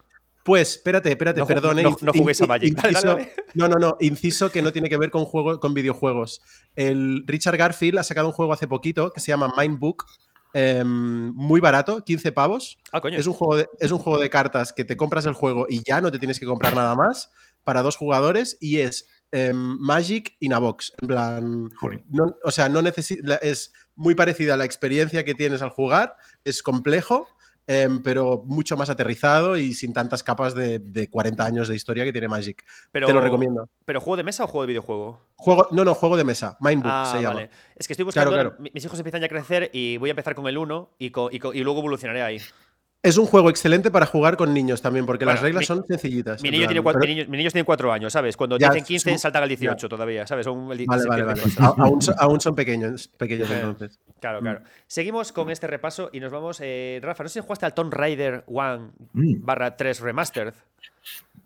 Pues, 0.45 0.77
espérate, 0.77 1.11
espérate, 1.11 1.41
No 1.41 1.47
perdón. 1.47 1.79
eh, 1.79 1.83
no- 1.85 1.97
no 2.01 2.13
juguéis 2.13 2.41
a 2.43 2.47
Magic. 2.47 2.75
Inciso- 2.77 3.03
dale, 3.03 3.23
dale. 3.23 3.35
No, 3.55 3.69
no, 3.69 3.77
no. 3.79 3.97
Inciso 4.01 4.51
que 4.51 4.61
no 4.63 4.73
tiene 4.73 4.89
que 4.89 4.97
ver 4.97 5.11
con, 5.11 5.25
juego, 5.25 5.61
con 5.61 5.73
videojuegos. 5.75 6.41
El 6.75 7.25
Richard 7.27 7.57
Garfield 7.57 7.99
ha 7.99 8.03
sacado 8.03 8.27
un 8.29 8.33
juego 8.33 8.53
hace 8.53 8.67
poquito 8.67 9.13
que 9.13 9.21
se 9.21 9.29
llama 9.29 9.53
Mindbook. 9.57 10.05
em, 10.55 11.33
muy 11.35 11.61
barato, 11.61 12.05
15 12.05 12.31
pavos. 12.33 12.79
Ah, 12.93 13.01
coño. 13.01 13.17
Es 13.19 13.27
un, 13.27 13.33
juego 13.33 13.57
de, 13.57 13.69
es 13.81 13.91
un 13.91 13.99
juego 13.99 14.19
de 14.19 14.29
cartas 14.29 14.73
que 14.75 14.85
te 14.85 14.99
compras 14.99 15.25
el 15.25 15.33
juego 15.33 15.67
y 15.67 15.83
ya 15.83 16.03
no 16.03 16.13
te 16.13 16.19
tienes 16.19 16.39
que 16.39 16.45
comprar 16.45 16.75
nada 16.75 16.95
más 16.95 17.31
para 17.65 17.81
dos 17.81 17.97
jugadores 17.97 18.59
y 18.61 18.81
es 18.81 19.09
em, 19.31 19.57
Magic 19.81 20.37
in 20.41 20.53
a 20.53 20.59
box. 20.59 20.93
En 21.01 21.09
plan, 21.09 21.71
o 22.45 22.51
sea, 22.51 22.69
no 22.69 22.81
es 22.81 23.73
muy 23.95 24.15
parecida 24.15 24.53
a 24.53 24.57
la 24.59 24.67
experiencia 24.67 25.25
que 25.25 25.35
tienes 25.35 25.63
al 25.63 25.71
jugar, 25.71 26.17
es 26.45 26.63
complejo, 26.63 27.29
em, 27.67 28.03
pero 28.03 28.43
mucho 28.47 28.77
más 28.77 28.91
aterrizado 28.91 29.57
y 29.57 29.75
sin 29.75 29.93
tantas 29.93 30.23
capas 30.23 30.55
de, 30.55 31.09
40 31.11 31.45
años 31.45 31.69
de 31.69 31.77
historia 31.77 32.05
que 32.05 32.13
tiene 32.13 32.29
Magic. 32.29 32.65
Te 32.93 33.01
lo 33.01 33.21
recomiendo. 33.21 33.69
¿Pero 33.85 34.01
juego 34.01 34.17
de 34.17 34.25
mesa 34.25 34.45
o 34.45 34.47
juego 34.47 34.63
de 34.63 34.69
videojuego? 34.69 35.21
Juego, 35.37 35.69
no, 35.71 35.85
no, 35.85 35.95
juego 35.95 36.17
de 36.17 36.25
mesa. 36.25 36.57
Mindbook 36.61 36.93
ah, 36.93 37.13
se 37.13 37.23
llama. 37.23 37.49
Es 37.75 37.87
que 37.87 37.93
estoy 37.93 38.05
buscando. 38.05 38.57
Mis 38.59 38.85
hijos 38.85 38.99
empiezan 38.99 39.21
ya 39.21 39.27
a 39.27 39.31
crecer 39.31 39.71
y 39.73 39.97
voy 39.97 40.11
a 40.11 40.13
empezar 40.13 40.35
con 40.35 40.47
el 40.47 40.59
1 40.59 40.91
y, 40.99 41.07
y 41.07 41.63
luego 41.63 41.81
evolucionaré 41.81 42.23
ahí. 42.23 42.41
Es 43.05 43.19
un 43.19 43.27
juego 43.27 43.51
excelente 43.51 43.91
para 43.91 44.07
jugar 44.07 44.37
con 44.37 44.55
niños 44.55 44.81
también, 44.81 45.07
porque 45.07 45.25
las 45.25 45.41
reglas 45.41 45.67
son 45.67 45.85
sencillitas. 45.85 46.41
Mi 46.41 46.53
niño, 46.53 46.69
tiene 46.69 47.65
cuatro, 47.65 47.93
años, 47.93 48.13
¿sabes? 48.13 48.37
Cuando 48.37 48.57
dicen 48.57 48.85
15 48.85 49.19
saltan 49.19 49.43
al 49.43 49.49
18 49.49 49.89
todavía, 49.89 50.25
¿sabes? 50.25 50.47
vale, 50.47 50.87
vale, 50.87 51.25
vale. 51.25 51.43
aún, 52.19 52.41
son 52.41 52.55
pequeños, 52.55 53.09
pequeños 53.09 53.51
entonces. 53.51 53.99
Claro, 54.21 54.39
claro. 54.41 54.61
Mm. 54.61 54.65
Seguimos 54.87 55.33
con 55.33 55.51
este 55.51 55.67
repaso 55.67 56.11
y 56.13 56.21
nos 56.21 56.31
vamos. 56.31 56.59
Eh, 56.61 57.01
Rafa, 57.03 57.25
no 57.25 57.29
sé 57.29 57.41
si 57.41 57.45
jugaste 57.45 57.67
al 57.67 57.75
Tomb 57.75 57.93
Raider 57.93 58.45
1 58.47 58.93
mm. 59.15 59.35
barra 59.45 59.77
3 59.77 59.99
Remastered. 59.99 60.55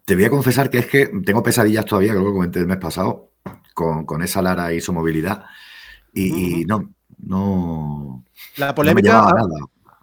Te 0.04 0.14
voy 0.14 0.24
a 0.24 0.30
confesar 0.30 0.68
que 0.68 0.78
es 0.78 0.86
que 0.86 1.06
tengo 1.24 1.42
pesadillas 1.42 1.86
todavía, 1.86 2.12
creo 2.12 2.26
que 2.26 2.32
comenté 2.32 2.58
el 2.58 2.66
mes 2.66 2.76
pasado, 2.76 3.30
con, 3.72 4.22
esa 4.22 4.42
Lara 4.42 4.74
y 4.74 4.82
su 4.82 4.92
movilidad. 4.92 5.46
Y, 6.12 6.66
no, 6.66 6.90
no. 7.18 8.24
La 8.56 8.74
polémica. 8.74 9.12
nada. 9.22 9.46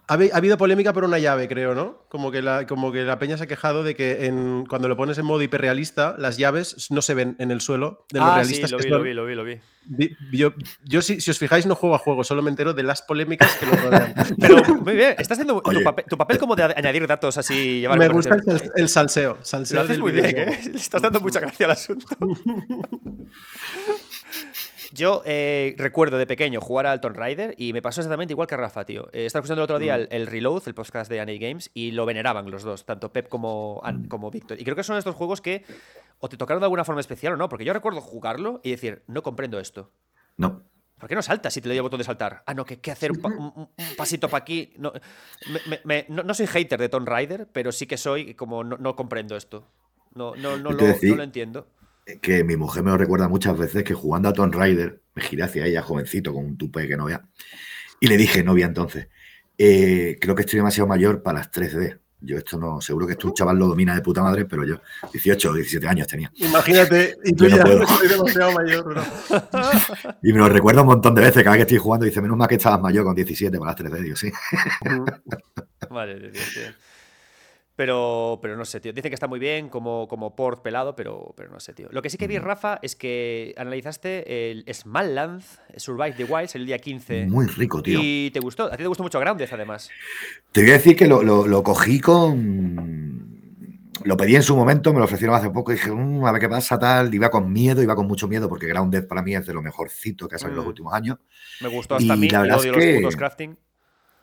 Ha, 0.06 0.14
habido 0.14 0.58
polémica 0.58 0.92
por 0.92 1.04
una 1.04 1.18
llave, 1.18 1.48
creo, 1.48 1.74
¿no? 1.74 2.04
Como 2.08 2.30
que 2.30 2.42
la, 2.42 2.66
como 2.66 2.92
que 2.92 3.04
la 3.04 3.18
peña 3.18 3.38
se 3.38 3.44
ha 3.44 3.46
quejado 3.46 3.82
de 3.82 3.94
que 3.94 4.26
en, 4.26 4.66
cuando 4.66 4.86
lo 4.86 4.96
pones 4.96 5.16
en 5.16 5.24
modo 5.24 5.40
hiperrealista, 5.40 6.14
las 6.18 6.36
llaves 6.36 6.90
no 6.90 7.00
se 7.00 7.14
ven 7.14 7.36
en 7.38 7.50
el 7.50 7.62
suelo 7.62 8.04
de 8.12 8.20
los 8.20 8.28
ah, 8.28 8.34
realistas. 8.36 8.70
Sí, 8.70 8.88
lo 8.88 9.02
vi, 9.02 9.14
lo 9.14 9.24
vi, 9.24 9.34
lo 9.34 9.44
vi, 9.44 9.60
Yo, 10.30 10.52
yo 10.82 11.00
si, 11.00 11.18
os 11.30 11.38
fijáis, 11.38 11.64
no 11.64 11.74
juego 11.74 11.94
a 11.94 11.98
juego, 11.98 12.22
solo 12.22 12.42
me 12.42 12.50
entero 12.50 12.74
de 12.74 12.82
las 12.82 13.00
polémicas 13.00 13.54
que 13.56 13.64
lo 13.64 13.76
rodean. 13.76 14.14
Pero 14.40 14.62
muy 14.74 14.94
bien, 14.94 15.14
estás 15.18 15.38
haciendo 15.38 15.62
tu 16.08 16.18
papel, 16.18 16.38
como 16.38 16.54
de 16.54 16.64
añadir 16.64 17.06
datos 17.06 17.38
así. 17.38 17.86
me 17.96 18.08
gusta 18.08 18.36
el, 18.76 18.88
salseo. 18.90 19.38
salseo 19.40 19.76
lo 19.76 19.84
haces 19.84 19.98
muy 19.98 20.12
bien, 20.12 20.36
¿eh? 20.36 20.60
Le 20.70 20.76
estás 20.76 21.00
dando 21.00 21.20
mucha 21.20 21.40
gracia 21.40 21.64
al 21.64 21.72
asunto. 21.72 22.06
Yo 24.94 25.22
eh, 25.24 25.74
recuerdo 25.76 26.18
de 26.18 26.26
pequeño 26.26 26.60
jugar 26.60 26.86
al 26.86 27.00
Tomb 27.00 27.16
Raider 27.16 27.56
y 27.58 27.72
me 27.72 27.82
pasó 27.82 28.00
exactamente 28.00 28.32
igual 28.32 28.46
que 28.46 28.56
Rafa, 28.56 28.84
tío. 28.84 29.08
Eh, 29.12 29.26
estaba 29.26 29.40
escuchando 29.40 29.62
el 29.62 29.64
otro 29.64 29.80
día 29.80 29.98
mm. 29.98 30.06
el, 30.08 30.28
Reload, 30.28 30.62
el 30.66 30.74
podcast 30.74 31.10
de 31.10 31.18
Annie 31.18 31.38
Games, 31.38 31.72
y 31.74 31.90
lo 31.90 32.06
veneraban 32.06 32.48
los 32.48 32.62
dos, 32.62 32.86
tanto 32.86 33.12
Pep 33.12 33.28
como, 33.28 33.82
mm. 33.84 34.06
como 34.06 34.30
Víctor. 34.30 34.60
Y 34.60 34.62
creo 34.62 34.76
que 34.76 34.84
son 34.84 34.96
estos 34.96 35.16
juegos 35.16 35.40
que 35.40 35.64
o 36.20 36.28
te 36.28 36.36
tocaron 36.36 36.60
de 36.60 36.66
alguna 36.66 36.84
forma 36.84 37.00
especial 37.00 37.32
o 37.32 37.36
no, 37.36 37.48
porque 37.48 37.64
yo 37.64 37.72
recuerdo 37.72 38.00
jugarlo 38.00 38.60
y 38.62 38.70
decir, 38.70 39.02
no 39.08 39.24
comprendo 39.24 39.58
esto. 39.58 39.90
No. 40.36 40.62
¿Por 40.96 41.08
qué 41.08 41.16
no 41.16 41.22
saltas 41.22 41.52
si 41.52 41.60
te 41.60 41.66
le 41.66 41.72
doy 41.72 41.78
el 41.78 41.82
botón 41.82 41.98
de 41.98 42.04
saltar? 42.04 42.44
Ah, 42.46 42.54
no, 42.54 42.64
que, 42.64 42.78
que 42.78 42.92
hacer 42.92 43.10
un, 43.10 43.68
pasito 43.96 44.28
para 44.28 44.42
aquí. 44.42 44.74
No, 44.78 44.92
no, 46.08 46.34
soy 46.34 46.46
hater 46.46 46.78
de 46.78 46.88
Tomb 46.88 47.08
Raider, 47.08 47.48
pero 47.52 47.72
sí 47.72 47.88
que 47.88 47.96
soy 47.96 48.34
como 48.34 48.62
no, 48.62 48.94
comprendo 48.94 49.36
esto. 49.36 49.66
No, 50.14 50.36
no, 50.36 50.56
no, 50.56 50.70
lo, 50.70 50.86
no 50.86 51.16
lo 51.16 51.22
entiendo 51.24 51.66
que 52.20 52.44
mi 52.44 52.56
mujer 52.56 52.82
me 52.82 52.90
lo 52.90 52.98
recuerda 52.98 53.28
muchas 53.28 53.56
veces 53.56 53.84
que 53.84 53.94
jugando 53.94 54.28
a 54.28 54.32
Tomb 54.32 54.54
Raider, 54.54 55.02
me 55.14 55.22
giré 55.22 55.44
hacia 55.44 55.66
ella, 55.66 55.82
jovencito, 55.82 56.32
con 56.32 56.44
un 56.44 56.56
tupe 56.56 56.86
que 56.86 56.96
no 56.96 57.06
vea, 57.06 57.24
y 58.00 58.06
le 58.08 58.16
dije, 58.16 58.42
novia 58.42 58.66
entonces, 58.66 59.08
eh, 59.56 60.18
creo 60.20 60.34
que 60.34 60.42
estoy 60.42 60.58
demasiado 60.58 60.88
mayor 60.88 61.22
para 61.22 61.38
las 61.38 61.50
3D. 61.50 62.00
Yo 62.20 62.38
esto 62.38 62.58
no, 62.58 62.80
seguro 62.80 63.06
que 63.06 63.12
esto 63.12 63.28
un 63.28 63.34
chaval 63.34 63.58
lo 63.58 63.66
domina 63.66 63.94
de 63.94 64.00
puta 64.00 64.22
madre, 64.22 64.46
pero 64.46 64.64
yo 64.64 64.80
18 65.12 65.50
o 65.50 65.54
17 65.54 65.86
años 65.86 66.06
tenía. 66.06 66.32
Imagínate, 66.36 67.16
y 67.24 67.34
tú 67.34 67.46
ya 67.46 67.56
estoy 67.56 68.08
demasiado 68.08 68.52
mayor, 68.52 69.02
y 70.22 70.32
me 70.32 70.38
lo 70.38 70.48
recuerdo 70.48 70.80
un 70.82 70.88
montón 70.88 71.14
de 71.14 71.20
veces, 71.20 71.42
cada 71.42 71.56
vez 71.56 71.58
que 71.58 71.74
estoy 71.74 71.78
jugando, 71.78 72.06
dice, 72.06 72.22
menos 72.22 72.38
mal 72.38 72.48
que 72.48 72.54
estabas 72.54 72.80
mayor 72.80 73.04
con 73.04 73.14
17 73.14 73.58
para 73.58 73.72
las 73.72 73.80
3D, 73.80 74.02
digo, 74.02 74.16
sí. 74.16 74.32
vale, 75.90 76.30
tío. 76.30 76.72
Pero, 77.76 78.38
pero 78.40 78.56
no 78.56 78.64
sé, 78.64 78.78
tío. 78.78 78.92
Dicen 78.92 79.10
que 79.10 79.14
está 79.14 79.26
muy 79.26 79.40
bien 79.40 79.68
como, 79.68 80.06
como 80.06 80.36
port 80.36 80.62
pelado, 80.62 80.94
pero, 80.94 81.34
pero 81.36 81.50
no 81.50 81.58
sé, 81.58 81.72
tío. 81.72 81.88
Lo 81.90 82.02
que 82.02 82.10
sí 82.10 82.16
que 82.16 82.28
vi, 82.28 82.38
Rafa, 82.38 82.78
es 82.82 82.94
que 82.94 83.52
analizaste 83.56 84.50
el 84.50 84.64
Smallands 84.72 85.60
Survive 85.76 86.12
the 86.12 86.24
Wilds 86.24 86.54
el 86.54 86.66
día 86.66 86.78
15. 86.78 87.26
Muy 87.26 87.46
rico, 87.46 87.82
tío. 87.82 87.98
Y 88.00 88.30
te 88.30 88.38
gustó. 88.38 88.66
A 88.66 88.76
ti 88.76 88.84
te 88.84 88.86
gustó 88.86 89.02
mucho 89.02 89.18
Grounded, 89.18 89.48
además. 89.50 89.90
Te 90.52 90.60
voy 90.60 90.70
a 90.70 90.74
decir 90.74 90.94
que 90.94 91.08
lo, 91.08 91.62
cogí 91.64 92.00
con. 92.00 93.24
Lo 94.04 94.16
pedí 94.16 94.36
en 94.36 94.42
su 94.42 94.54
momento, 94.54 94.92
me 94.92 94.98
lo 94.98 95.06
ofrecieron 95.06 95.34
hace 95.34 95.50
poco 95.50 95.72
y 95.72 95.76
dije, 95.76 95.90
mm, 95.90 96.24
a 96.26 96.32
ver 96.32 96.40
qué 96.40 96.48
pasa, 96.48 96.78
tal. 96.78 97.12
Iba 97.12 97.30
con 97.30 97.52
miedo, 97.52 97.82
iba 97.82 97.96
con 97.96 98.06
mucho 98.06 98.28
miedo, 98.28 98.48
porque 98.48 98.66
Grounded 98.66 99.08
para 99.08 99.22
mí 99.22 99.34
es 99.34 99.46
de 99.46 99.54
lo 99.54 99.62
mejorcito 99.62 100.28
que 100.28 100.36
ha 100.36 100.38
salido 100.38 100.60
en 100.60 100.66
los 100.66 100.66
mm. 100.66 100.68
últimos 100.68 100.94
años. 100.94 101.18
Me 101.60 101.68
gustó 101.68 101.96
hasta 101.96 102.12
a 102.12 102.16
mí, 102.16 102.28
la 102.28 102.42
verdad 102.42 102.58
es 102.58 102.72
que... 102.72 103.00
los 103.00 103.16
putos 103.16 103.56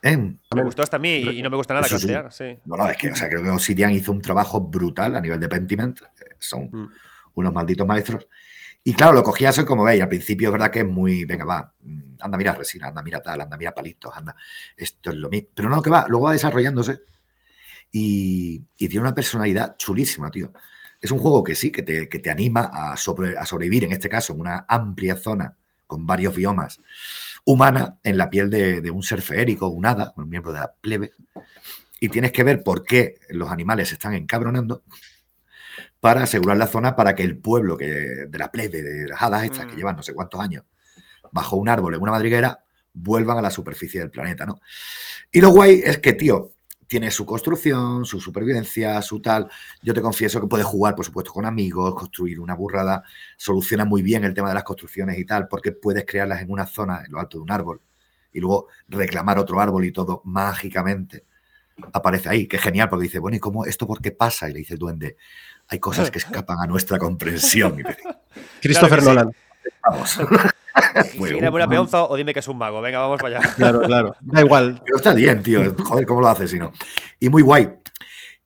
crafting. 0.01 0.39
Me 0.55 0.63
gustó 0.63 0.83
hasta 0.83 0.97
a 0.97 0.99
mí 0.99 1.15
y 1.17 1.41
no 1.41 1.49
me 1.49 1.57
gusta 1.57 1.73
nada 1.73 1.87
castear, 1.87 2.31
sí. 2.31 2.57
No, 2.65 2.75
no, 2.75 2.89
es 2.89 2.97
que 2.97 3.11
o 3.11 3.15
sea, 3.15 3.29
creo 3.29 3.43
que 3.43 3.49
Obsidian 3.49 3.91
hizo 3.91 4.11
un 4.11 4.21
trabajo 4.21 4.61
brutal 4.61 5.15
a 5.15 5.21
nivel 5.21 5.39
de 5.39 5.47
Pentiment. 5.47 5.99
Son 6.39 6.69
mm. 6.71 6.91
unos 7.35 7.53
malditos 7.53 7.87
maestros. 7.87 8.27
Y 8.83 8.93
claro, 8.93 9.13
lo 9.13 9.23
cogía 9.23 9.49
eso 9.49 9.65
como 9.65 9.83
veis. 9.83 10.01
Al 10.01 10.09
principio 10.09 10.49
es 10.49 10.51
verdad 10.51 10.71
que 10.71 10.79
es 10.79 10.87
muy, 10.87 11.25
venga, 11.25 11.45
va, 11.45 11.73
mm, 11.81 12.15
anda, 12.19 12.37
mira 12.37 12.53
resina, 12.53 12.87
anda, 12.87 13.03
mira 13.03 13.21
tal, 13.21 13.41
anda, 13.41 13.57
mira 13.57 13.73
palitos, 13.73 14.11
anda. 14.15 14.35
Esto 14.75 15.11
es 15.11 15.17
lo 15.17 15.29
mismo. 15.29 15.49
Pero 15.53 15.69
no, 15.69 15.81
que 15.81 15.89
va, 15.89 16.05
luego 16.07 16.25
va 16.25 16.33
desarrollándose 16.33 17.01
y, 17.91 18.59
tiene 18.77 19.01
una 19.01 19.15
personalidad 19.15 19.77
chulísima, 19.77 20.31
tío. 20.31 20.51
Es 20.99 21.11
un 21.11 21.19
juego 21.19 21.43
que 21.43 21.55
sí, 21.55 21.71
que 21.71 21.83
te, 21.83 22.09
que 22.09 22.19
te 22.19 22.29
anima 22.29 22.69
a, 22.73 22.97
sobre, 22.97 23.37
a 23.37 23.45
sobrevivir, 23.45 23.83
en 23.85 23.91
este 23.91 24.09
caso, 24.09 24.33
en 24.33 24.39
una 24.39 24.65
amplia 24.67 25.15
zona 25.15 25.55
con 25.87 26.05
varios 26.05 26.35
biomas 26.35 26.79
humana 27.45 27.97
en 28.03 28.17
la 28.17 28.29
piel 28.29 28.49
de, 28.49 28.91
un 28.91 29.03
ser 29.03 29.21
feérico, 29.21 29.67
un 29.67 29.85
hada, 29.85 30.13
un 30.17 30.29
miembro 30.29 30.53
de 30.53 30.59
la 30.59 30.73
plebe, 30.79 31.11
y 31.99 32.09
tienes 32.09 32.31
que 32.31 32.43
ver 32.43 32.63
por 32.63 32.83
qué 32.83 33.15
los 33.29 33.51
animales 33.51 33.89
se 33.89 33.95
están 33.95 34.13
encabronando 34.13 34.83
para 35.99 36.23
asegurar 36.23 36.57
la 36.57 36.67
zona 36.67 36.95
para 36.95 37.13
que 37.13 37.23
el 37.23 37.37
pueblo 37.37 37.77
que, 37.77 38.25
de 38.27 38.37
la 38.37 38.51
plebe, 38.51 38.81
de 38.81 39.07
las 39.07 39.21
hadas 39.21 39.43
estas 39.43 39.67
que 39.67 39.73
mm. 39.73 39.77
llevan 39.77 39.95
no 39.95 40.03
sé 40.03 40.13
cuántos 40.13 40.39
años 40.39 40.63
bajo 41.31 41.55
un 41.55 41.69
árbol 41.69 41.95
en 41.95 42.01
una 42.01 42.11
madriguera, 42.11 42.63
vuelvan 42.93 43.37
a 43.37 43.41
la 43.41 43.49
superficie 43.49 43.99
del 43.99 44.11
planeta, 44.11 44.45
¿no? 44.45 44.59
Y 45.31 45.39
lo 45.41 45.49
guay 45.49 45.81
es 45.83 45.99
que, 45.99 46.13
tío, 46.13 46.51
tiene 46.91 47.09
su 47.09 47.25
construcción, 47.25 48.03
su 48.03 48.19
supervivencia, 48.19 49.01
su 49.01 49.21
tal. 49.21 49.49
Yo 49.81 49.93
te 49.93 50.01
confieso 50.01 50.41
que 50.41 50.47
puedes 50.47 50.65
jugar, 50.65 50.93
por 50.93 51.05
supuesto, 51.05 51.31
con 51.31 51.45
amigos, 51.45 51.95
construir 51.95 52.37
una 52.37 52.53
burrada. 52.53 53.01
Soluciona 53.37 53.85
muy 53.85 54.01
bien 54.01 54.25
el 54.25 54.33
tema 54.33 54.49
de 54.49 54.55
las 54.55 54.65
construcciones 54.65 55.17
y 55.17 55.23
tal, 55.23 55.47
porque 55.47 55.71
puedes 55.71 56.05
crearlas 56.05 56.41
en 56.41 56.51
una 56.51 56.65
zona, 56.65 57.01
en 57.05 57.13
lo 57.13 57.21
alto 57.21 57.37
de 57.37 57.43
un 57.43 57.51
árbol, 57.53 57.79
y 58.33 58.41
luego 58.41 58.67
reclamar 58.89 59.39
otro 59.39 59.61
árbol 59.61 59.85
y 59.85 59.93
todo 59.93 60.21
mágicamente 60.25 61.23
aparece 61.93 62.27
ahí. 62.27 62.45
Que 62.45 62.57
genial, 62.57 62.89
porque 62.89 63.03
dice, 63.03 63.19
bueno, 63.19 63.37
¿y 63.37 63.39
cómo 63.39 63.63
esto 63.63 63.87
por 63.87 64.01
qué 64.01 64.11
pasa? 64.11 64.49
Y 64.49 64.51
le 64.51 64.59
dice 64.59 64.73
el 64.73 64.79
duende, 64.79 65.15
hay 65.69 65.79
cosas 65.79 66.11
que 66.11 66.19
escapan 66.19 66.59
a 66.59 66.67
nuestra 66.67 66.99
comprensión. 66.99 67.81
Christopher 68.61 69.01
Nolan. 69.01 69.31
Vamos. 69.81 70.19
Dime 71.13 71.49
una 71.49 71.67
peonza 71.67 72.03
o 72.05 72.15
dime 72.15 72.33
que 72.33 72.39
es 72.39 72.47
un 72.47 72.57
mago. 72.57 72.81
Venga, 72.81 72.99
vamos 72.99 73.21
para 73.21 73.39
allá. 73.39 73.53
Claro, 73.55 73.81
claro. 73.81 74.15
Da 74.21 74.41
igual. 74.41 74.81
Pero 74.85 74.97
está 74.97 75.13
bien, 75.13 75.41
tío. 75.43 75.75
Joder, 75.83 76.05
¿cómo 76.05 76.21
lo 76.21 76.27
haces 76.27 76.51
si 76.51 76.59
no? 76.59 76.71
Y 77.19 77.29
muy 77.29 77.41
guay. 77.41 77.69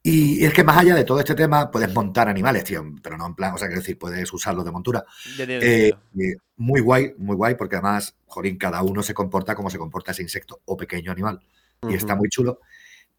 Y 0.07 0.45
es 0.45 0.53
que 0.53 0.63
más 0.63 0.78
allá 0.78 0.93
de 0.93 1.03
todo 1.03 1.19
este 1.19 1.34
tema, 1.34 1.71
puedes 1.71 1.91
montar 1.91 2.30
animales, 2.30 2.63
tío, 2.63 2.86
pero 3.01 3.17
no 3.17 3.26
en 3.26 3.34
plan, 3.34 3.55
o 3.55 3.57
sea, 3.57 3.67
quiero 3.67 3.82
decir, 3.82 3.97
puedes 3.97 4.32
usarlos 4.32 4.63
de 4.63 4.71
montura. 4.71 5.03
Eh, 5.39 5.91
eh, 6.19 6.36
muy 6.57 6.80
guay, 6.80 7.15
muy 7.17 7.36
guay, 7.36 7.55
porque 7.55 7.78
además, 7.78 8.15
jolín, 8.28 8.55
cada 8.55 8.84
uno 8.84 9.01
se 9.01 9.15
comporta 9.15 9.55
como 9.55 9.71
se 9.71 9.80
comporta 9.80 10.11
ese 10.11 10.21
insecto 10.21 10.61
o 10.65 10.78
pequeño 10.78 11.11
animal. 11.11 11.41
Y 11.89 11.95
está 11.95 12.15
muy 12.15 12.30
chulo. 12.30 12.59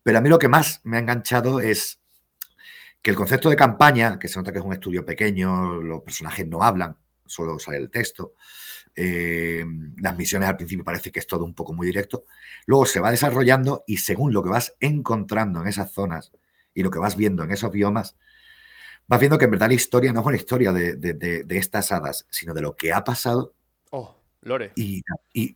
Pero 0.04 0.18
a 0.18 0.20
mí 0.20 0.28
lo 0.28 0.38
que 0.38 0.46
más 0.46 0.80
me 0.84 0.96
ha 0.96 1.00
enganchado 1.00 1.58
es 1.58 1.98
que 3.02 3.10
el 3.10 3.16
concepto 3.16 3.50
de 3.50 3.56
campaña, 3.56 4.16
que 4.20 4.28
se 4.28 4.38
nota 4.38 4.52
que 4.52 4.60
es 4.60 4.64
un 4.64 4.72
estudio 4.72 5.04
pequeño, 5.04 5.80
los 5.80 6.02
personajes 6.02 6.46
no 6.46 6.62
hablan, 6.62 6.96
solo 7.24 7.58
sale 7.58 7.78
el 7.78 7.90
texto. 7.90 8.34
Eh, 8.98 9.62
las 9.98 10.16
misiones 10.16 10.48
al 10.48 10.56
principio 10.56 10.82
parece 10.82 11.12
que 11.12 11.20
es 11.20 11.26
todo 11.26 11.44
un 11.44 11.54
poco 11.54 11.74
muy 11.74 11.86
directo. 11.86 12.24
Luego 12.64 12.86
se 12.86 12.98
va 12.98 13.10
desarrollando 13.10 13.84
y 13.86 13.98
según 13.98 14.32
lo 14.32 14.42
que 14.42 14.48
vas 14.48 14.74
encontrando 14.80 15.60
en 15.60 15.68
esas 15.68 15.92
zonas 15.92 16.32
y 16.72 16.82
lo 16.82 16.90
que 16.90 16.98
vas 16.98 17.14
viendo 17.14 17.44
en 17.44 17.52
esos 17.52 17.70
biomas, 17.70 18.16
vas 19.06 19.20
viendo 19.20 19.36
que 19.36 19.44
en 19.44 19.50
verdad 19.50 19.68
la 19.68 19.74
historia 19.74 20.12
no 20.12 20.20
es 20.20 20.26
una 20.26 20.36
historia 20.36 20.72
de, 20.72 21.44
estas 21.50 21.92
hadas, 21.92 22.26
sino 22.30 22.54
de 22.54 22.62
lo 22.62 22.74
que 22.74 22.92
ha 22.92 23.04
pasado. 23.04 23.54
Oh, 23.90 24.16
Lore. 24.40 24.72
Y, 24.76 25.02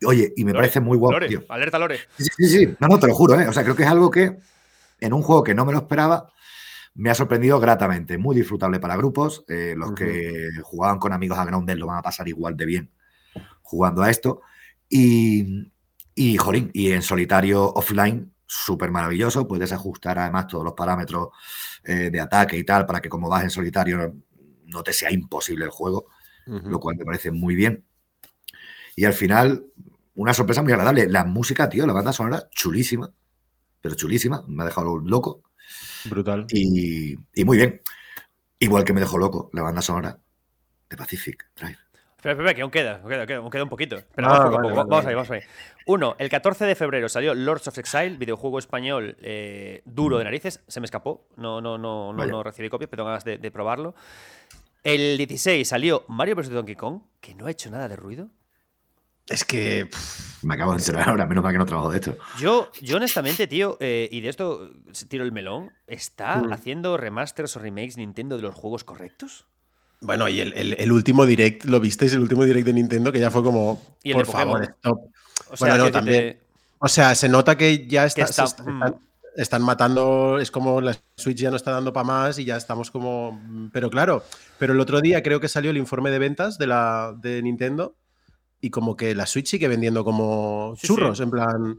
oye, 0.05 0.35
y 0.37 0.45
me 0.45 0.53
parece 0.53 0.81
muy 0.81 0.99
guapo. 0.99 1.19
Lore, 1.19 1.47
alerta 1.49 1.79
Lore. 1.79 1.99
Sí, 2.19 2.25
sí, 2.37 2.47
sí. 2.47 2.77
No, 2.79 2.89
no, 2.89 2.99
te 2.99 3.07
lo 3.07 3.15
juro, 3.15 3.41
¿eh? 3.41 3.49
O 3.49 3.53
sea, 3.55 3.63
creo 3.63 3.75
que 3.75 3.85
es 3.85 3.89
algo 3.89 4.11
que 4.11 4.39
en 5.01 5.13
un 5.15 5.23
juego 5.23 5.43
que 5.43 5.55
no 5.55 5.65
me 5.65 5.73
lo 5.73 5.79
esperaba, 5.79 6.31
me 6.95 7.09
ha 7.09 7.15
sorprendido 7.15 7.59
gratamente. 7.59 8.19
Muy 8.19 8.37
disfrutable 8.37 8.81
para 8.81 8.97
grupos. 8.97 9.45
Eh, 9.49 9.75
los 9.77 9.93
que 9.93 10.51
jugaban 10.63 10.99
con 10.99 11.15
amigos 11.15 11.39
a 11.39 11.47
Grounded 11.47 11.77
lo 11.77 11.87
van 11.87 11.99
a 11.99 12.03
pasar 12.03 12.29
igual 12.29 12.55
de 12.57 12.67
bien 12.67 12.91
jugando 13.71 14.03
a 14.03 14.11
esto. 14.11 14.43
Y, 14.89 15.71
y, 16.15 16.37
jorín, 16.37 16.71
y 16.75 16.91
en 16.91 17.03
solitario 17.03 17.73
offline, 17.73 18.35
súper 18.45 18.91
maravilloso. 18.91 19.47
Puedes 19.47 19.73
ajustar 19.73 20.19
además 20.19 20.49
todos 20.49 20.65
los 20.65 20.75
parámetros 20.75 21.29
eh, 21.85 22.11
de 22.11 22.21
ataque 22.21 22.59
y 22.59 22.65
tal 22.65 22.85
para 22.85 23.01
que 23.01 23.09
como 23.09 23.29
vas 23.29 23.45
en 23.45 23.51
solitario 23.51 24.17
no 24.67 24.83
te 24.83 24.93
sea 24.93 25.13
imposible 25.13 25.65
el 25.65 25.71
juego. 25.71 26.07
lo 26.47 26.81
cual 26.81 26.97
me 26.97 27.05
parece 27.05 27.31
muy 27.31 27.55
bien. 27.55 27.85
Y 28.97 29.05
al 29.05 29.13
final, 29.13 29.67
una 30.17 30.35
sorpresa 30.35 30.63
muy 30.63 30.73
agradable. 30.73 31.09
La 31.09 31.25
música, 31.25 31.69
tío, 31.69 31.87
la 31.87 31.93
banda 31.93 32.13
sonora, 32.13 32.49
chulísima, 32.51 33.13
pero 33.81 33.95
chulísima, 33.95 34.45
me 34.49 34.65
ha 34.65 34.67
dejado 34.67 34.99
loco. 34.99 35.45
Brutal. 36.07 36.47
Y, 36.51 37.17
y 37.35 37.45
muy 37.45 37.57
bien. 37.57 37.81
Igual 38.59 38.85
que 38.85 38.93
me 38.93 39.01
dejó 39.01 39.17
loco 39.17 39.49
la 39.53 39.63
banda 39.63 39.81
sonora 39.81 40.19
de 40.89 40.97
Pacific 40.97 41.51
Drive. 41.55 41.90
Espera, 42.21 42.33
espera, 42.35 42.55
que 42.55 42.61
aún 42.63 42.71
queda, 42.71 43.01
aún 43.03 43.09
queda, 43.09 43.37
aún 43.39 43.51
queda 43.51 43.63
un 43.63 43.69
poquito. 43.71 43.97
Pero 44.15 44.29
Ah, 44.29 44.39
vamos, 44.41 44.57
vale, 44.57 44.69
poco. 44.69 44.75
vale, 44.77 44.89
vamos 44.91 45.07
ahí, 45.07 45.15
vamos 45.15 45.31
ahí. 45.31 45.41
Uno, 45.87 46.17
el 46.19 46.29
14 46.29 46.67
de 46.67 46.75
febrero 46.75 47.09
salió 47.09 47.35
Lords 47.35 47.67
of 47.69 47.79
Exile, 47.79 48.17
videojuego 48.19 48.59
español 48.59 49.17
eh, 49.23 49.81
duro 49.87 50.19
de 50.19 50.25
narices. 50.25 50.63
Se 50.69 50.81
me 50.81 50.85
escapó, 50.85 51.27
no, 51.37 51.63
no, 51.63 51.79
no, 51.79 52.13
no, 52.13 52.27
no 52.27 52.43
recibí 52.43 52.69
copia, 52.69 52.89
pero 52.89 53.01
tengo 53.03 53.09
ganas 53.09 53.25
de, 53.25 53.39
de 53.39 53.51
probarlo. 53.51 53.95
El 54.83 55.17
16 55.17 55.67
salió 55.67 56.05
Mario 56.09 56.37
vs. 56.37 56.51
Donkey 56.51 56.77
Kong, 56.77 57.01
que 57.21 57.35
no 57.35 57.47
ha 57.47 57.51
hecho 57.51 57.71
nada 57.71 57.89
de 57.89 57.97
ruido. 57.97 58.29
Es 59.27 59.45
que. 59.45 59.87
pff, 59.87 60.43
Me 60.45 60.55
acabo 60.55 60.73
de 60.73 60.79
enterar 60.79 61.09
ahora, 61.09 61.25
menos 61.25 61.43
mal 61.45 61.53
que 61.53 61.59
no 61.59 61.65
trabajo 61.67 61.91
de 61.91 61.99
esto. 61.99 62.17
Yo, 62.39 62.71
yo 62.83 62.97
honestamente, 62.97 63.47
tío, 63.47 63.77
eh, 63.81 64.09
y 64.11 64.21
de 64.21 64.29
esto 64.29 64.71
tiro 65.09 65.25
el 65.25 65.33
melón, 65.33 65.71
¿está 65.87 66.37
Mm. 66.37 66.53
haciendo 66.53 66.97
remasters 66.97 67.57
o 67.57 67.61
remakes 67.61 67.97
Nintendo 67.97 68.37
de 68.37 68.43
los 68.43 68.55
juegos 68.55 68.85
correctos? 68.85 69.47
Bueno, 70.01 70.29
y 70.29 70.41
el, 70.41 70.53
el- 70.55 70.75
el 70.79 70.93
último 70.93 71.27
direct, 71.27 71.65
¿lo 71.65 71.79
visteis? 71.81 72.13
El 72.15 72.21
último 72.21 72.45
direct 72.45 72.67
de 72.67 72.73
Nintendo, 72.73 73.13
que 73.13 73.21
ya 73.21 73.31
fue 73.31 73.43
como. 73.43 73.81
Y 74.03 74.11
el 74.11 74.17
por 74.17 74.27
favor, 74.27 74.63
stop. 74.63 74.99
O 75.51 75.57
Bueno, 75.59 75.77
no, 75.79 75.91
también. 75.91 76.39
O 76.79 76.89
sea, 76.89 77.15
se 77.15 77.29
nota 77.29 77.57
que 77.57 77.87
ya 77.87 78.07
está, 78.07 78.23
está- 78.23 78.47
se- 78.47 78.63
mm. 78.63 78.83
están, 78.83 78.97
están 79.37 79.63
matando, 79.63 80.39
es 80.41 80.51
como 80.51 80.81
la 80.81 80.97
Switch 81.17 81.37
ya 81.39 81.51
no 81.51 81.57
está 81.57 81.73
dando 81.73 81.93
para 81.93 82.05
más 82.05 82.39
y 82.39 82.45
ya 82.47 82.57
estamos 82.57 82.91
como... 82.91 83.33
mm, 83.33 83.69
Pero 83.71 83.91
claro, 83.91 84.25
pero 84.59 84.73
el 84.73 84.81
otro 84.81 85.01
día 85.03 85.23
creo 85.23 85.39
que 85.41 85.49
salió 85.49 85.71
el 85.71 85.77
informe 85.77 86.11
de 86.11 86.19
ventas 86.19 86.57
de, 86.57 86.67
la, 86.67 87.15
de 87.21 87.43
Nintendo 87.43 87.95
y 88.63 88.71
como 88.71 88.97
que 88.97 89.15
la 89.15 89.27
Switch 89.27 89.49
sigue 89.49 89.69
vendiendo 89.69 90.05
como 90.05 90.75
Sí, 90.79 90.87
churros, 90.87 91.19
sí. 91.19 91.25
en 91.25 91.31
plan... 91.31 91.79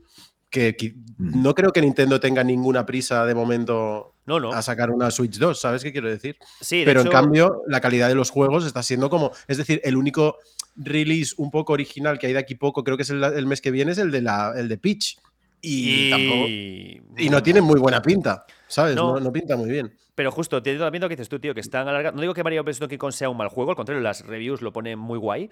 Que, 0.52 0.76
que 0.76 0.94
Mm. 1.18 1.42
no 1.44 1.56
creo 1.56 1.72
que 1.72 1.82
Nintendo 1.82 2.20
tenga 2.20 2.44
ninguna 2.44 2.86
prisa 2.86 3.26
de 3.26 3.34
momento 3.36 4.16
No, 4.26 4.40
no. 4.40 4.52
a 4.52 4.62
sacar 4.62 4.90
una 4.92 5.10
Switch 5.12 5.38
2, 5.38 5.60
¿sabes 5.60 5.82
qué 5.84 5.92
quiero 5.92 6.10
decir? 6.10 6.36
Sí, 6.60 6.80
de 6.80 6.86
Pero 6.86 7.02
en 7.02 7.08
cambio, 7.10 7.62
la 7.68 7.80
calidad 7.80 8.08
de 8.10 8.16
los 8.16 8.30
juegos 8.32 8.66
está 8.66 8.84
siendo 8.84 9.10
como. 9.10 9.32
Es 9.48 9.58
decir, 9.58 9.80
el 9.84 9.96
único 9.96 10.38
release 10.76 11.34
un 11.38 11.52
poco 11.52 11.74
original 11.74 12.18
que 12.20 12.28
hay 12.28 12.34
de 12.34 12.40
aquí 12.40 12.56
poco, 12.56 12.84
creo 12.84 12.98
que 12.98 13.04
es 13.04 13.10
el, 13.12 13.24
el 13.24 13.46
mes 13.46 13.62
que 13.62 13.72
viene, 13.72 13.92
es 13.94 13.98
el 13.98 14.10
de, 14.12 14.22
la, 14.22 14.54
el 14.58 14.68
de 14.68 14.78
Peach. 14.78 15.18
Y, 15.62 16.10
tampoco- 16.10 16.48
y 16.48 17.30
no 17.30 17.44
tiene 17.44 17.62
muy 17.62 17.80
buena 17.80 18.02
pinta, 18.02 18.46
¿sabes? 18.68 18.96
No. 18.96 19.14
No, 19.14 19.20
no 19.20 19.32
pinta 19.32 19.56
muy 19.56 19.70
bien. 19.70 19.94
Pero 20.16 20.32
justo, 20.32 20.62
te 20.64 20.76
también 20.78 21.02
lo 21.04 21.08
que 21.08 21.16
dices 21.16 21.30
tú, 21.30 21.40
tío, 21.40 21.54
que 21.54 21.62
están 21.62 21.88
alargando. 21.88 22.16
No 22.18 22.22
digo 22.22 22.34
que 22.34 22.44
Mario 22.44 22.64
vs. 22.64 22.80
Donkey 22.80 22.98
Kong 22.98 23.14
sea 23.14 23.30
un 23.30 23.38
mal 23.38 23.48
juego, 23.48 23.70
al 23.72 23.76
contrario, 23.78 24.02
las 24.02 24.26
reviews 24.26 24.62
lo 24.62 24.74
ponen 24.74 24.98
muy 25.00 25.18
guay, 25.20 25.50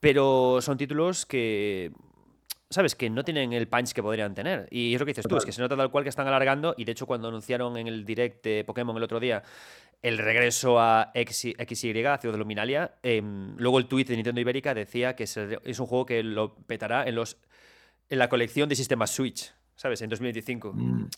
pero 0.00 0.60
son 0.62 0.78
títulos 0.78 1.26
que. 1.26 1.90
¿Sabes? 2.74 2.96
Que 2.96 3.08
no 3.08 3.22
tienen 3.22 3.52
el 3.52 3.68
punch 3.68 3.92
que 3.92 4.02
podrían 4.02 4.34
tener. 4.34 4.66
Y 4.68 4.94
es 4.94 4.98
lo 4.98 5.06
que 5.06 5.10
dices 5.10 5.28
tú, 5.28 5.36
es 5.36 5.44
que 5.44 5.52
se 5.52 5.62
nota 5.62 5.76
tal 5.76 5.92
cual 5.92 6.02
que 6.02 6.10
están 6.10 6.26
alargando. 6.26 6.74
Y 6.76 6.84
de 6.84 6.90
hecho, 6.90 7.06
cuando 7.06 7.28
anunciaron 7.28 7.76
en 7.76 7.86
el 7.86 8.04
direct 8.04 8.42
de 8.44 8.64
Pokémon 8.64 8.96
el 8.96 9.02
otro 9.04 9.20
día 9.20 9.44
el 10.02 10.18
regreso 10.18 10.80
a 10.80 11.12
XY, 11.14 11.54
a 12.04 12.18
Ciudad 12.18 12.32
de 12.34 12.38
Luminalia, 12.38 12.96
em, 13.04 13.54
luego 13.58 13.78
el 13.78 13.86
tweet 13.86 14.06
de 14.06 14.16
Nintendo 14.16 14.40
Ibérica 14.40 14.74
decía 14.74 15.14
que 15.14 15.22
es 15.22 15.36
un 15.78 15.86
juego 15.86 16.04
que 16.04 16.24
lo 16.24 16.56
petará 16.56 17.06
en, 17.06 17.14
los, 17.14 17.36
en 18.10 18.18
la 18.18 18.28
colección 18.28 18.68
de 18.68 18.74
sistemas 18.74 19.12
Switch, 19.12 19.54
¿sabes? 19.76 20.02
En 20.02 20.10
2025. 20.10 20.72
Mm, 20.74 21.08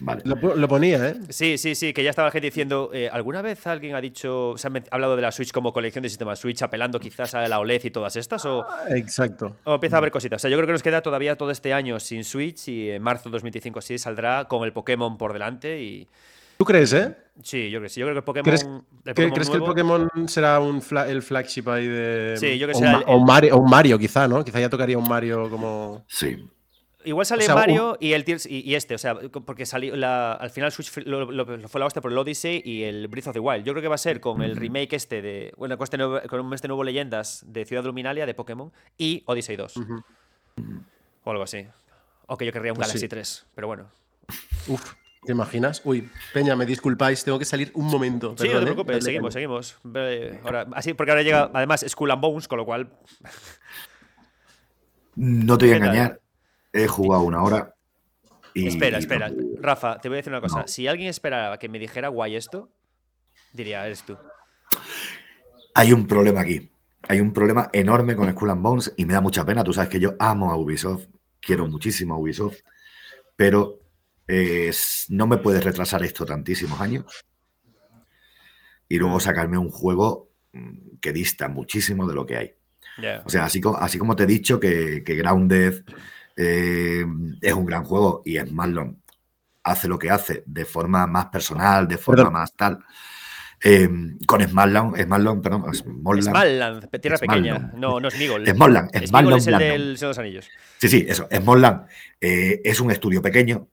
Vale. 0.00 0.22
Lo, 0.24 0.38
po- 0.38 0.54
lo 0.54 0.68
ponía, 0.68 1.08
¿eh? 1.08 1.16
Sí, 1.28 1.58
sí, 1.58 1.74
sí, 1.74 1.92
que 1.92 2.02
ya 2.04 2.10
estaba 2.10 2.28
la 2.28 2.32
gente 2.32 2.46
diciendo, 2.46 2.90
eh, 2.92 3.08
¿alguna 3.10 3.42
vez 3.42 3.66
alguien 3.66 3.94
ha 3.94 4.00
dicho, 4.00 4.54
se 4.56 4.68
ha 4.68 4.72
hablado 4.90 5.16
de 5.16 5.22
la 5.22 5.32
Switch 5.32 5.52
como 5.52 5.72
colección 5.72 6.02
de 6.02 6.08
sistemas 6.08 6.38
Switch, 6.38 6.60
apelando 6.62 7.00
quizás 7.00 7.34
a 7.34 7.46
la 7.48 7.58
OLED 7.58 7.84
y 7.84 7.90
todas 7.90 8.16
estas? 8.16 8.44
¿O, 8.44 8.66
Exacto. 8.90 9.56
o 9.64 9.74
empieza 9.74 9.96
a 9.96 9.98
haber 9.98 10.10
cositas? 10.10 10.38
O 10.38 10.42
sea, 10.42 10.50
yo 10.50 10.56
creo 10.56 10.66
que 10.66 10.72
nos 10.72 10.82
queda 10.82 11.00
todavía 11.02 11.36
todo 11.36 11.50
este 11.50 11.72
año 11.72 11.98
sin 12.00 12.24
Switch 12.24 12.68
y 12.68 12.90
en 12.90 13.02
marzo 13.02 13.28
de 13.28 13.32
2025 13.32 13.80
sí 13.80 13.98
saldrá 13.98 14.46
con 14.46 14.64
el 14.64 14.72
Pokémon 14.72 15.16
por 15.16 15.32
delante 15.32 15.80
y... 15.82 16.06
¿Tú 16.58 16.64
crees, 16.64 16.92
eh? 16.94 17.14
Sí, 17.42 17.64
yo 17.70 17.78
creo 17.80 17.82
que 17.82 17.88
sí. 17.90 18.00
Yo 18.00 18.06
creo 18.06 18.14
que 18.14 18.18
el 18.20 18.24
Pokémon... 18.24 18.44
¿Crees, 18.44 18.62
el 18.62 18.70
que, 19.04 19.12
Pokémon 19.12 19.30
¿crees 19.34 19.50
que 19.50 19.56
el 19.56 19.62
Pokémon 19.62 20.08
será 20.26 20.58
un 20.60 20.80
fla- 20.80 21.06
el 21.06 21.20
flagship 21.22 21.68
ahí 21.68 21.86
de. 21.86 22.34
Sí, 22.38 22.58
yo 22.58 22.66
que 22.66 22.72
o 22.72 22.78
será 22.78 22.92
un, 22.92 22.96
Ma- 22.96 23.02
el- 23.06 23.12
o 23.12 23.16
un 23.18 23.24
Mario, 23.26 23.56
o 23.56 23.58
un 23.58 23.68
Mario, 23.70 23.98
quizá, 23.98 24.26
¿no? 24.26 24.42
Quizá 24.42 24.58
ya 24.60 24.70
tocaría 24.70 24.96
un 24.96 25.06
Mario 25.06 25.50
como. 25.50 26.02
Sí. 26.08 26.48
Igual 27.06 27.24
sale 27.24 27.44
O 27.44 27.46
sea, 27.46 27.54
Mario 27.54 27.96
y 28.00 28.12
el 28.12 28.24
Tears 28.24 28.46
y, 28.46 28.60
y 28.68 28.74
este, 28.74 28.94
o 28.94 28.98
sea, 28.98 29.14
porque 29.14 29.64
salió 29.64 29.94
la- 29.96 30.32
al 30.32 30.50
final 30.50 30.72
Switch 30.72 30.94
lo, 31.06 31.30
lo- 31.30 31.44
lo 31.56 31.68
fue 31.68 31.78
la 31.78 31.86
hostia 31.86 32.02
por 32.02 32.10
el 32.12 32.18
Odyssey 32.18 32.60
y 32.64 32.82
el 32.82 33.06
Breath 33.08 33.28
of 33.28 33.32
the 33.34 33.38
Wild. 33.40 33.64
Yo 33.64 33.72
creo 33.72 33.80
que 33.82 33.88
va 33.88 33.94
a 33.94 33.98
ser 33.98 34.20
con 34.20 34.42
el 34.42 34.56
remake 34.56 34.92
este 34.96 35.22
de, 35.22 35.52
bueno, 35.56 35.78
con 35.78 35.84
este 35.84 35.96
nuevo, 35.98 36.20
con 36.28 36.52
este 36.52 36.66
nuevo 36.68 36.82
Leyendas 36.84 37.44
de 37.46 37.64
Ciudad 37.64 37.84
Luminalia 37.84 38.26
de 38.26 38.34
Pokémon 38.34 38.72
y 38.98 39.22
Odyssey 39.26 39.54
2 39.56 39.76
Ujú. 39.76 40.04
o 41.24 41.30
algo 41.30 41.44
así. 41.44 41.66
O 42.26 42.36
que 42.36 42.44
yo 42.44 42.52
querría 42.52 42.72
un 42.72 42.76
Pues 42.76 42.88
Galaxy 42.88 43.04
sí. 43.04 43.08
3, 43.08 43.46
pero 43.54 43.68
bueno. 43.68 43.88
Uf, 44.66 44.94
¿te 45.24 45.30
imaginas? 45.30 45.80
Uy, 45.84 46.10
Peña, 46.34 46.56
me 46.56 46.66
disculpáis, 46.66 47.22
tengo 47.22 47.38
que 47.38 47.44
salir 47.44 47.70
un 47.74 47.86
momento. 47.86 48.34
Sí, 48.36 48.48
no 48.48 48.54
te 48.54 48.58
¿eh? 48.58 48.62
preocupes, 48.62 48.96
Dale, 48.96 49.02
seguimos, 49.02 49.32
seguimos. 49.32 49.76
Ahora, 50.42 50.66
así, 50.74 50.92
porque 50.94 51.12
ahora 51.12 51.22
llega 51.22 51.50
además 51.54 51.84
Skull 51.88 52.10
and 52.10 52.20
Bones, 52.20 52.48
con 52.48 52.58
lo 52.58 52.64
cual 52.64 52.90
No 55.14 55.56
te 55.56 55.66
voy 55.66 55.74
a 55.74 55.76
engañar. 55.76 56.20
He 56.76 56.86
jugado 56.86 57.22
una 57.22 57.42
hora. 57.42 57.74
Y, 58.52 58.68
Espera, 58.68 58.98
espera. 58.98 59.30
Rafa, 59.60 59.98
te 59.98 60.08
voy 60.08 60.16
a 60.16 60.18
decir 60.18 60.32
una 60.32 60.40
cosa. 60.40 60.60
No. 60.60 60.68
Si 60.68 60.86
alguien 60.86 61.08
esperaba 61.08 61.58
que 61.58 61.68
me 61.68 61.78
dijera 61.78 62.08
guay 62.08 62.36
esto, 62.36 62.70
diría, 63.52 63.86
eres 63.86 64.02
tú. 64.02 64.16
Hay 65.74 65.92
un 65.92 66.06
problema 66.06 66.40
aquí. 66.40 66.70
Hay 67.08 67.20
un 67.20 67.32
problema 67.32 67.70
enorme 67.72 68.16
con 68.16 68.30
Skull 68.30 68.50
and 68.50 68.62
Bones 68.62 68.92
y 68.96 69.04
me 69.04 69.14
da 69.14 69.20
mucha 69.20 69.44
pena. 69.44 69.62
Tú 69.62 69.72
sabes 69.72 69.88
que 69.88 70.00
yo 70.00 70.14
amo 70.18 70.50
a 70.50 70.56
Ubisoft, 70.56 71.06
quiero 71.40 71.66
muchísimo 71.66 72.14
a 72.14 72.18
Ubisoft, 72.18 72.58
pero 73.36 73.80
eh, 74.26 74.72
no 75.10 75.26
me 75.26 75.36
puedes 75.38 75.62
retrasar 75.62 76.02
esto 76.02 76.26
tantísimos 76.26 76.80
años 76.80 77.24
y 78.88 78.98
luego 78.98 79.20
sacarme 79.20 79.58
un 79.58 79.70
juego 79.70 80.30
mm, 80.52 80.98
que 81.00 81.12
dista 81.12 81.48
muchísimo 81.48 82.06
de 82.08 82.14
lo 82.14 82.26
que 82.26 82.36
hay. 82.36 82.54
O 83.24 83.28
sea, 83.28 83.44
así 83.44 83.60
como, 83.60 83.76
así 83.76 83.98
como 83.98 84.16
te 84.16 84.22
he 84.22 84.26
dicho 84.26 84.58
que, 84.58 85.04
que 85.04 85.16
Grounded 85.16 85.84
eh, 86.36 87.04
es 87.40 87.52
un 87.54 87.66
gran 87.66 87.84
juego 87.84 88.22
y 88.24 88.38
Smartland 88.38 88.96
hace 89.62 89.88
lo 89.88 89.98
que 89.98 90.10
hace 90.10 90.42
de 90.46 90.64
forma 90.64 91.06
más 91.06 91.26
personal, 91.26 91.88
de 91.88 91.98
forma 91.98 92.24
Perdón. 92.24 92.32
más 92.34 92.54
tal. 92.54 92.78
eh, 93.64 93.88
con 94.26 94.42
Smartland, 94.46 94.96
Smartland, 95.02 95.42
perdón, 95.42 95.74
Smartland. 95.74 96.22
Smalland, 96.28 96.88
pe- 96.88 96.98
tierra 96.98 97.18
pequeña. 97.18 97.72
No, 97.74 97.98
no 97.98 98.08
es 98.08 98.18
Nigol. 98.18 98.46
Smalland, 98.46 98.90
Smigol 98.90 99.08
Smalland 99.08 99.36
es 99.40 99.46
el 99.46 99.54
Blandon. 99.54 99.70
del 99.70 99.98
Señor 99.98 99.98
de 99.98 100.08
los 100.08 100.18
Anillos. 100.18 100.48
Sí, 100.78 100.88
sí, 100.88 101.06
eso. 101.08 101.26
Smalland 101.34 101.86
eh, 102.20 102.60
es 102.64 102.80
un 102.80 102.90
estudio 102.90 103.22
pequeño, 103.22 103.66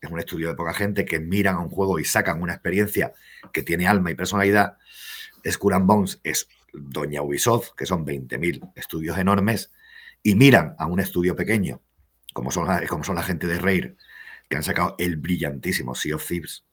es 0.00 0.10
un 0.10 0.18
estudio 0.18 0.48
de 0.48 0.54
poca 0.54 0.72
gente 0.72 1.04
que 1.04 1.20
miran 1.20 1.56
a 1.56 1.60
un 1.60 1.68
juego 1.68 1.98
y 2.00 2.04
sacan 2.04 2.40
una 2.42 2.54
experiencia 2.54 3.12
que 3.52 3.62
tiene 3.62 3.86
alma 3.86 4.10
y 4.10 4.14
personalidad. 4.14 4.76
Skull 5.48 5.74
and 5.74 5.86
Bones 5.86 6.20
es 6.24 6.48
Doña 6.72 7.22
Ubisoft, 7.22 7.70
que 7.76 7.86
son 7.86 8.04
20.000 8.06 8.72
estudios 8.74 9.18
enormes, 9.18 9.72
y 10.22 10.34
miran 10.34 10.74
a 10.78 10.86
un 10.86 11.00
estudio 11.00 11.36
pequeño, 11.36 11.80
como 12.38 12.50
son, 12.50 12.66
la, 12.68 12.86
como 12.86 13.04
son 13.04 13.14
la 13.16 13.22
gente 13.22 13.46
de 13.46 13.58
Rare, 13.58 13.96
que 14.48 14.56
han 14.56 14.62
sacado 14.62 14.94
el 14.98 15.16
brillantísimo 15.16 15.94
Sea 15.94 16.16
of 16.16 16.26
Thieves, 16.26 16.64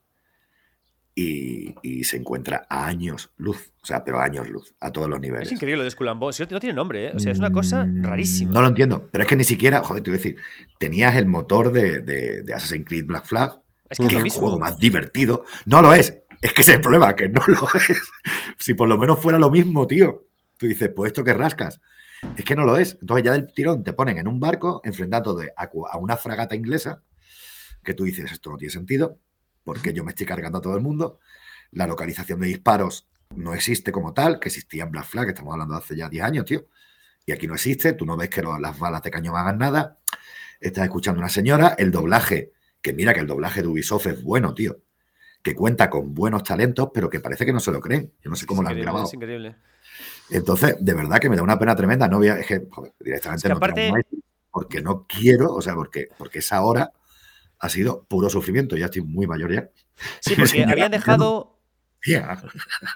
y, 1.17 1.73
y 1.81 2.03
se 2.03 2.17
encuentra 2.17 2.65
a 2.69 2.87
años 2.87 3.31
luz, 3.37 3.71
o 3.81 3.85
sea, 3.85 4.03
pero 4.03 4.19
a 4.19 4.25
años 4.25 4.49
luz, 4.49 4.75
a 4.81 4.91
todos 4.91 5.09
los 5.09 5.19
niveles. 5.21 5.47
Es 5.47 5.53
increíble 5.53 5.77
lo 5.77 5.83
de 5.85 5.91
Skull 5.91 6.09
and 6.09 6.19
Bones. 6.19 6.39
No 6.51 6.59
tiene 6.59 6.73
nombre, 6.73 7.07
¿eh? 7.07 7.11
O 7.15 7.19
sea, 7.19 7.31
es 7.31 7.39
una 7.39 7.51
cosa 7.53 7.85
Mm, 7.85 8.03
rarísima. 8.03 8.51
No 8.51 8.61
lo 8.61 8.67
entiendo, 8.67 9.07
pero 9.11 9.23
es 9.23 9.27
que 9.29 9.37
ni 9.37 9.45
siquiera, 9.45 9.81
joder, 9.81 10.03
te 10.03 10.09
voy 10.11 10.15
a 10.15 10.21
decir, 10.21 10.35
tenías 10.77 11.15
el 11.15 11.25
motor 11.25 11.71
de, 11.71 11.99
de- 11.99 12.43
de 12.43 12.53
Assassin's 12.53 12.85
Creed 12.85 13.05
Black 13.05 13.25
Flag, 13.25 13.61
es 13.89 13.97
que 13.97 14.07
que 14.07 14.17
es 14.17 14.23
el 14.25 14.29
juego 14.31 14.59
más 14.59 14.77
divertido. 14.77 15.45
No 15.65 15.81
lo 15.81 15.93
es, 15.93 16.17
es 16.41 16.51
que 16.53 16.61
ese 16.63 16.71
es 16.71 16.75
el 16.77 16.81
problema, 16.81 17.15
que 17.15 17.29
no 17.29 17.41
lo 17.47 17.65
es. 17.89 18.01
Si 18.59 18.73
por 18.73 18.89
lo 18.89 18.97
menos 18.97 19.17
fuera 19.19 19.39
lo 19.39 19.49
mismo, 19.49 19.87
tío. 19.87 20.27
Tú 20.57 20.67
dices, 20.67 20.89
pues 20.93 21.09
esto 21.09 21.23
que 21.23 21.33
rascas. 21.33 21.79
Es 22.37 22.43
que 22.43 22.55
no 22.55 22.65
lo 22.65 22.77
es. 22.77 22.97
Entonces 23.01 23.23
ya 23.25 23.31
del 23.31 23.51
tirón 23.53 23.83
te 23.83 23.93
ponen 23.93 24.17
en 24.17 24.27
un 24.27 24.39
barco 24.39 24.81
enfrentándote 24.83 25.53
a, 25.55 25.69
a 25.91 25.97
una 25.97 26.17
fragata 26.17 26.55
inglesa, 26.55 27.01
que 27.83 27.93
tú 27.93 28.03
dices, 28.03 28.31
esto 28.31 28.49
no 28.49 28.57
tiene 28.57 28.71
sentido, 28.71 29.19
porque 29.63 29.93
yo 29.93 30.03
me 30.03 30.11
estoy 30.11 30.25
cargando 30.25 30.57
a 30.57 30.61
todo 30.61 30.75
el 30.75 30.81
mundo. 30.81 31.19
La 31.71 31.87
localización 31.87 32.39
de 32.39 32.47
disparos 32.47 33.07
no 33.35 33.53
existe 33.53 33.91
como 33.91 34.13
tal, 34.13 34.39
que 34.39 34.49
existía 34.49 34.83
en 34.83 34.91
Black 34.91 35.05
Flag, 35.05 35.29
estamos 35.29 35.53
hablando 35.53 35.73
de 35.75 35.79
hace 35.79 35.95
ya 35.95 36.09
10 36.09 36.23
años, 36.23 36.45
tío. 36.45 36.67
Y 37.25 37.31
aquí 37.31 37.47
no 37.47 37.55
existe, 37.55 37.93
tú 37.93 38.05
no 38.05 38.15
ves 38.17 38.29
que 38.29 38.41
lo- 38.41 38.59
las 38.59 38.77
balas 38.77 39.01
de 39.01 39.11
cañón 39.11 39.35
hagan 39.35 39.57
nada. 39.57 39.99
Estás 40.59 40.83
escuchando 40.85 41.19
a 41.19 41.23
una 41.23 41.29
señora, 41.29 41.75
el 41.77 41.91
doblaje, 41.91 42.51
que 42.81 42.93
mira 42.93 43.13
que 43.13 43.21
el 43.21 43.27
doblaje 43.27 43.61
de 43.61 43.67
Ubisoft 43.67 44.07
es 44.07 44.21
bueno, 44.23 44.53
tío. 44.53 44.77
Que 45.41 45.55
cuenta 45.55 45.89
con 45.89 46.13
buenos 46.13 46.43
talentos, 46.43 46.89
pero 46.93 47.09
que 47.09 47.19
parece 47.19 47.45
que 47.45 47.53
no 47.53 47.59
se 47.59 47.71
lo 47.71 47.79
creen. 47.79 48.13
Yo 48.21 48.29
no 48.29 48.35
sé 48.35 48.45
cómo 48.45 48.61
es 48.61 48.65
lo 48.65 48.69
han 48.69 48.75
grabado. 48.83 49.05
Es 49.07 49.13
increíble. 49.13 49.55
Entonces, 50.29 50.75
de 50.79 50.93
verdad 50.93 51.19
que 51.19 51.29
me 51.29 51.35
da 51.35 51.43
una 51.43 51.59
pena 51.59 51.75
tremenda. 51.75 52.07
No 52.07 52.17
voy 52.17 52.29
a, 52.29 52.39
es 52.39 52.47
que, 52.47 52.67
joder, 52.69 52.93
directamente 52.99 53.39
Es 53.39 53.43
que 53.43 53.49
no 53.49 53.55
aparte- 53.57 53.91
porque 54.51 54.81
no 54.81 55.05
quiero, 55.07 55.53
o 55.53 55.61
sea, 55.61 55.75
porque, 55.75 56.07
porque 56.17 56.39
esa 56.39 56.61
hora 56.63 56.91
ha 57.59 57.69
sido 57.69 58.03
puro 58.05 58.29
sufrimiento. 58.29 58.77
Ya 58.77 58.85
estoy 58.85 59.01
muy 59.01 59.27
mayor 59.27 59.53
ya. 59.53 59.69
Sí, 60.21 60.35
porque 60.35 60.63
habían 60.69 60.91
dejado. 60.91 61.59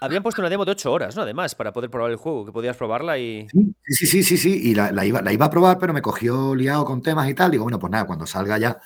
Habían 0.01 0.23
puesto 0.23 0.41
una 0.41 0.49
demo 0.49 0.65
de 0.65 0.71
8 0.71 0.91
horas, 0.91 1.15
¿no? 1.15 1.23
Además, 1.23 1.55
para 1.55 1.73
poder 1.73 1.89
probar 1.89 2.11
el 2.11 2.17
juego, 2.17 2.45
que 2.45 2.51
podías 2.51 2.77
probarla 2.77 3.17
y. 3.17 3.47
Sí, 3.83 4.05
sí, 4.05 4.23
sí, 4.23 4.37
sí, 4.37 4.69
Y 4.69 4.75
la, 4.75 5.05
iba, 5.05 5.21
la 5.21 5.33
iba 5.33 5.47
a 5.47 5.49
probar, 5.49 5.79
pero 5.79 5.93
me 5.93 6.01
cogió 6.01 6.53
liado 6.55 6.85
con 6.85 7.01
temas 7.01 7.27
y 7.29 7.33
tal. 7.33 7.51
Digo, 7.51 7.63
bueno, 7.63 7.79
pues 7.79 7.91
nada, 7.91 8.05
cuando 8.05 8.25
salga 8.27 8.57
ya. 8.57 8.79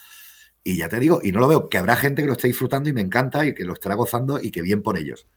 Y 0.64 0.78
ya 0.78 0.88
te 0.88 1.00
digo, 1.00 1.20
y 1.22 1.32
no 1.34 1.42
lo 1.42 1.48
veo, 1.50 1.68
que 1.70 1.78
habrá 1.78 1.96
gente 1.98 2.22
que 2.22 2.28
lo 2.28 2.34
esté 2.34 2.48
disfrutando 2.48 2.90
y 2.90 2.94
me 2.94 3.02
encanta 3.02 3.46
y 3.46 3.54
que 3.54 3.66
lo 3.66 3.74
estará 3.74 3.96
gozando 3.96 4.40
y 4.42 4.50
que 4.50 4.62
bien 4.62 4.82
por 4.82 4.98
ellos. 4.98 5.28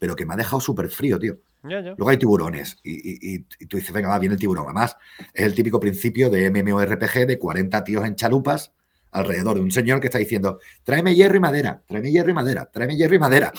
Pero 0.00 0.16
que 0.16 0.26
me 0.26 0.34
ha 0.34 0.36
dejado 0.36 0.60
súper 0.60 0.88
frío, 0.90 1.18
tío. 1.20 1.38
Luego 1.68 2.08
hay 2.08 2.16
tiburones 2.16 2.78
y, 2.82 3.40
tú 3.66 3.76
dices, 3.76 3.92
venga, 3.92 4.08
va, 4.08 4.18
viene 4.18 4.34
el 4.34 4.40
tiburón. 4.40 4.64
Además, 4.66 4.96
es 5.32 5.44
el 5.44 5.54
típico 5.54 5.80
principio 5.80 6.30
de 6.30 6.50
MMORPG 6.50 7.26
de 7.26 7.38
40 7.38 7.84
tíos 7.84 8.04
en 8.04 8.14
chalupas 8.14 8.72
alrededor 9.12 9.54
de 9.54 9.62
un 9.62 9.70
señor 9.70 10.00
que 10.00 10.08
está 10.08 10.18
diciendo, 10.18 10.60
tráeme 10.84 11.14
hierro 11.14 11.36
y 11.36 11.40
madera, 11.40 11.82
tráeme 11.86 12.10
hierro 12.10 12.30
y 12.30 12.34
madera, 12.34 12.66
tráeme 12.66 12.96
hierro 12.96 13.14
y 13.14 13.18
madera. 13.18 13.52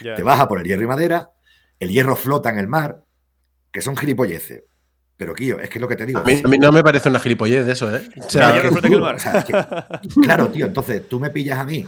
Te 0.00 0.22
vas 0.22 0.40
a 0.40 0.48
poner 0.48 0.66
hierro 0.66 0.82
y 0.82 0.86
madera, 0.86 1.30
el 1.78 1.90
hierro 1.90 2.16
flota 2.16 2.50
en 2.50 2.58
el 2.58 2.68
mar, 2.68 3.02
que 3.70 3.80
son 3.80 3.96
gilipolleces. 3.96 4.64
Pero, 5.16 5.34
Kio, 5.34 5.60
es 5.60 5.68
que 5.68 5.78
es 5.78 5.80
lo 5.80 5.86
que 5.86 5.94
te 5.94 6.04
digo. 6.04 6.18
A 6.18 6.24
mí, 6.24 6.42
no 6.58 6.72
me 6.72 6.82
parece 6.82 7.08
una 7.08 7.20
gilipollez 7.20 7.68
eso, 7.68 7.94
¿eh? 7.94 8.08
claro, 10.20 10.48
tío, 10.48 10.66
entonces 10.66 11.08
tú 11.08 11.20
me 11.20 11.30
pillas 11.30 11.58
a 11.58 11.64
mí. 11.64 11.86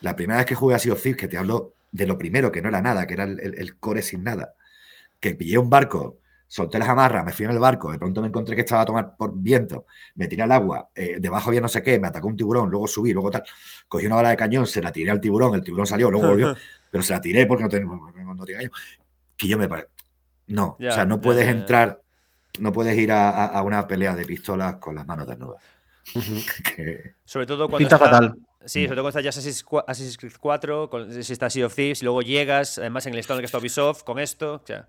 La 0.00 0.16
primera 0.16 0.38
vez 0.38 0.46
que 0.46 0.56
jugué 0.56 0.74
a 0.74 0.78
Sea 0.80 0.92
of 0.92 1.02
que 1.02 1.28
te 1.28 1.38
hablo 1.38 1.74
de 1.92 2.06
lo 2.06 2.18
primero, 2.18 2.50
que 2.50 2.60
no 2.60 2.68
era 2.68 2.82
nada, 2.82 3.06
que 3.06 3.14
era 3.14 3.24
el 3.24 3.76
core 3.78 4.02
sin 4.02 4.24
nada 4.24 4.54
que 5.20 5.34
pillé 5.34 5.58
un 5.58 5.70
barco, 5.70 6.18
solté 6.46 6.78
las 6.78 6.88
amarras, 6.88 7.24
me 7.24 7.32
fui 7.32 7.44
en 7.44 7.50
el 7.50 7.58
barco, 7.58 7.90
de 7.90 7.98
pronto 7.98 8.20
me 8.20 8.28
encontré 8.28 8.54
que 8.54 8.62
estaba 8.62 8.82
a 8.82 8.84
tomar 8.84 9.16
por 9.16 9.32
viento, 9.34 9.86
me 10.14 10.28
tiré 10.28 10.42
al 10.42 10.52
agua, 10.52 10.90
eh, 10.94 11.16
debajo 11.18 11.48
había 11.48 11.60
no 11.60 11.68
sé 11.68 11.82
qué, 11.82 11.98
me 11.98 12.08
atacó 12.08 12.28
un 12.28 12.36
tiburón, 12.36 12.70
luego 12.70 12.86
subí, 12.86 13.12
luego 13.12 13.30
tal, 13.30 13.42
cogí 13.88 14.06
una 14.06 14.16
bala 14.16 14.30
de 14.30 14.36
cañón, 14.36 14.66
se 14.66 14.80
la 14.80 14.92
tiré 14.92 15.10
al 15.10 15.20
tiburón, 15.20 15.54
el 15.54 15.62
tiburón 15.62 15.86
salió, 15.86 16.10
luego 16.10 16.28
volvió, 16.28 16.54
pero 16.90 17.02
se 17.02 17.12
la 17.12 17.20
tiré 17.20 17.46
porque 17.46 17.64
no 17.64 17.68
tengo, 17.68 17.94
no 17.94 18.44
cañón. 18.44 18.70
Que 19.36 19.48
yo 19.48 19.58
me 19.58 19.68
parece. 19.68 19.88
No, 20.46 20.76
o 20.78 20.92
sea, 20.92 21.04
no 21.04 21.20
puedes 21.20 21.48
entrar, 21.48 22.00
no 22.60 22.72
puedes 22.72 22.96
ir 22.98 23.10
a, 23.10 23.60
una 23.62 23.86
pelea 23.88 24.14
de 24.14 24.24
pistolas 24.24 24.76
con 24.76 24.94
las 24.94 25.06
manos 25.06 25.26
desnudas. 25.26 25.62
Sobre 27.24 27.46
todo 27.46 27.68
cuando. 27.68 27.78
Pinta 27.78 27.98
fatal. 27.98 28.36
Sí, 28.66 28.84
sobre 28.84 28.96
todo 28.96 29.04
cuando 29.04 29.18
estás 29.20 29.24
ya 29.24 29.82
Assassin's 29.86 30.16
Creed 30.16 30.32
4, 30.40 30.90
si 31.22 31.32
estás 31.32 31.52
Sea 31.52 31.66
of 31.66 31.74
Thieves, 31.74 32.02
y 32.02 32.04
luego 32.04 32.22
llegas, 32.22 32.78
además 32.78 33.06
en 33.06 33.12
el 33.12 33.18
estado 33.18 33.38
en 33.38 33.40
el 33.40 33.42
que 33.42 33.46
está 33.46 33.58
Ubisoft, 33.58 34.02
con 34.04 34.18
esto. 34.18 34.54
O 34.54 34.66
sea. 34.66 34.88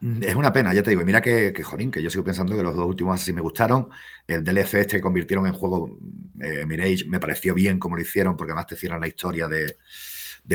Mm, 0.00 0.22
es 0.22 0.34
una 0.34 0.52
pena, 0.52 0.74
ya 0.74 0.82
te 0.82 0.90
digo. 0.90 1.02
Y 1.02 1.04
mira 1.04 1.20
que, 1.20 1.52
que, 1.52 1.62
jolín, 1.62 1.90
que 1.90 2.02
yo 2.02 2.10
sigo 2.10 2.24
pensando 2.24 2.54
que 2.56 2.62
los 2.62 2.76
dos 2.76 2.86
últimos 2.86 3.20
así 3.20 3.32
me 3.32 3.40
gustaron. 3.40 3.88
El 4.26 4.44
DLC 4.44 4.74
este 4.74 4.96
que 4.96 5.00
convirtieron 5.00 5.46
en 5.46 5.54
juego 5.54 5.98
eh, 6.40 6.64
Mirage 6.66 7.06
me 7.06 7.18
pareció 7.18 7.54
bien 7.54 7.78
como 7.78 7.96
lo 7.96 8.02
hicieron, 8.02 8.36
porque 8.36 8.52
además 8.52 8.66
te 8.66 8.74
hicieron 8.74 9.00
la 9.00 9.08
historia 9.08 9.48
de, 9.48 9.76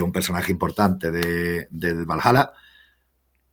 un 0.01 0.11
personaje 0.11 0.51
importante 0.51 1.11
de, 1.11 1.67
del 1.71 2.05
Valhalla. 2.05 2.53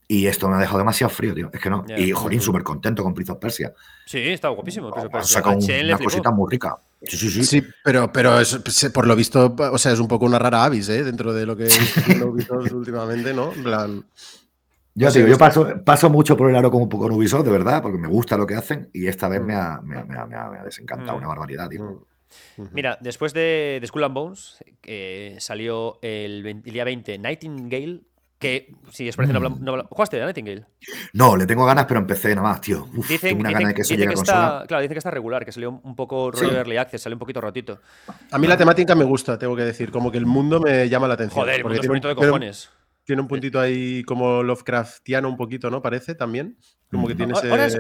Y 0.07 0.27
esto 0.27 0.49
me 0.49 0.57
ha 0.57 0.59
dejado 0.59 0.79
demasiado 0.79 1.11
frío, 1.11 1.35
tío. 1.35 1.51
Es 1.53 1.61
que 1.61 1.71
no. 1.71 1.85
y 1.97 2.11
jolín, 2.11 2.41
súper 2.41 2.65
contento 2.65 3.03
con 3.03 3.15
Prince 3.15 3.33
of 3.33 3.39
Persia. 3.39 3.73
Sí, 4.07 4.19
está 4.19 4.49
guapísimo. 4.49 4.93
Ha 4.95 5.23
sacado 5.23 5.57
una 5.57 5.99
cosita 5.99 6.33
muy 6.33 6.51
rica. 6.51 6.77
Sí, 7.03 7.17
sí, 7.17 7.31
sí. 7.31 7.45
Sí, 7.45 7.67
pero, 7.83 8.13
pero 8.13 8.39
es, 8.41 8.59
por 8.93 9.07
lo 9.07 9.17
visto, 9.17 9.55
o 9.59 9.79
sea, 9.79 9.93
es 9.93 10.01
un 10.01 10.09
poco 10.09 10.27
una 10.27 10.39
rara 10.39 10.65
avis, 10.65 10.89
¿eh? 10.91 11.03
Dentro 11.03 11.33
de 11.33 11.47
lo 11.47 11.57
que 11.57 11.65
he 12.09 12.31
visto 12.35 12.59
últimamente, 12.73 13.33
¿no? 13.33 13.53
En 13.53 13.63
plan. 13.63 14.05
Yo, 14.95 15.11
digo, 15.11 15.29
yo 15.29 15.39
paso, 15.39 15.83
paso, 15.85 16.11
mucho 16.11 16.37
por 16.37 16.51
el 16.51 16.57
aro 16.57 16.71
con, 16.71 16.89
con 16.89 17.13
Ubisoft, 17.13 17.45
de 17.45 17.51
verdad, 17.51 17.81
porque 17.81 17.97
me 17.97 18.09
gusta 18.09 18.37
lo 18.37 18.47
que 18.47 18.55
hacen 18.55 18.91
y 18.93 19.07
esta 19.07 19.29
vez 19.29 19.41
me 19.41 19.55
ha, 19.55 19.81
me 19.83 20.05
me 20.05 20.17
ha, 20.17 20.63
desencantado 20.65 21.15
mm. 21.15 21.19
una 21.19 21.29
barbaridad, 21.29 21.69
tío. 21.69 22.07
Mm. 22.57 22.65
Mira, 22.73 22.99
después 23.01 23.33
de, 23.33 23.79
de 23.81 23.87
Skull 23.87 24.05
and 24.05 24.15
Bones, 24.15 24.65
que 24.81 25.37
salió 25.39 25.99
el, 26.03 26.45
el, 26.47 26.63
día 26.63 26.85
20 26.85 27.19
Nightingale, 27.19 28.03
que 28.41 28.72
si 28.91 29.07
os 29.07 29.16
parece, 29.16 29.34
no, 29.34 29.41
no, 29.41 29.84
¿jugaste 29.91 30.20
a 30.20 30.24
Nightingale? 30.24 30.64
No, 31.12 31.36
le 31.36 31.47
tengo 31.47 31.66
ganas, 31.66 31.84
pero 31.84 32.01
empecé 32.01 32.34
nada 32.34 32.49
más, 32.49 32.61
tío. 32.62 32.88
dicen, 33.07 33.38
una 33.38 33.51
gana 33.51 33.68
de 33.68 33.74
que 33.74 33.82
eso 33.82 33.95
llegue 33.95 34.09
a 34.09 34.14
consola. 34.14 34.64
claro, 34.66 34.80
dicen 34.80 34.95
que 34.95 34.99
está 34.99 35.11
regular, 35.11 35.45
que 35.45 35.53
salió 35.53 35.78
un 35.84 35.95
poco 35.95 36.30
rollo 36.30 36.57
Early 36.57 36.78
Access, 36.78 37.03
salió 37.03 37.16
un 37.16 37.20
poquito 37.20 37.43
rotito. 37.43 37.80
A 38.30 38.38
mí 38.38 38.47
la 38.47 38.57
temática 38.57 38.95
me 38.95 39.05
gusta, 39.05 39.38
tengo 39.38 39.55
que 39.55 39.64
decir, 39.64 39.91
como 39.91 40.11
que 40.11 40.16
el 40.16 40.24
mundo 40.24 40.59
me 40.59 40.88
llama 40.88 41.07
la 41.07 41.14
atención. 41.14 41.45
Joder, 41.45 41.62
porque 41.62 41.80
tiene 41.80 41.95
un, 41.95 42.01
de 42.01 42.14
cojones. 42.14 42.70
Tiene 43.05 43.20
un 43.20 43.28
puntito 43.28 43.61
ahí 43.61 44.03
como 44.05 44.43
Lovecraftiano 44.43 45.28
un 45.28 45.36
poquito, 45.36 45.70
¿no? 45.70 45.82
Parece 45.82 46.14
también. 46.14 46.57
Como 46.91 47.09
que 47.09 47.14
tiene 47.14 47.34
ahora, 47.34 47.66
es, 47.66 47.78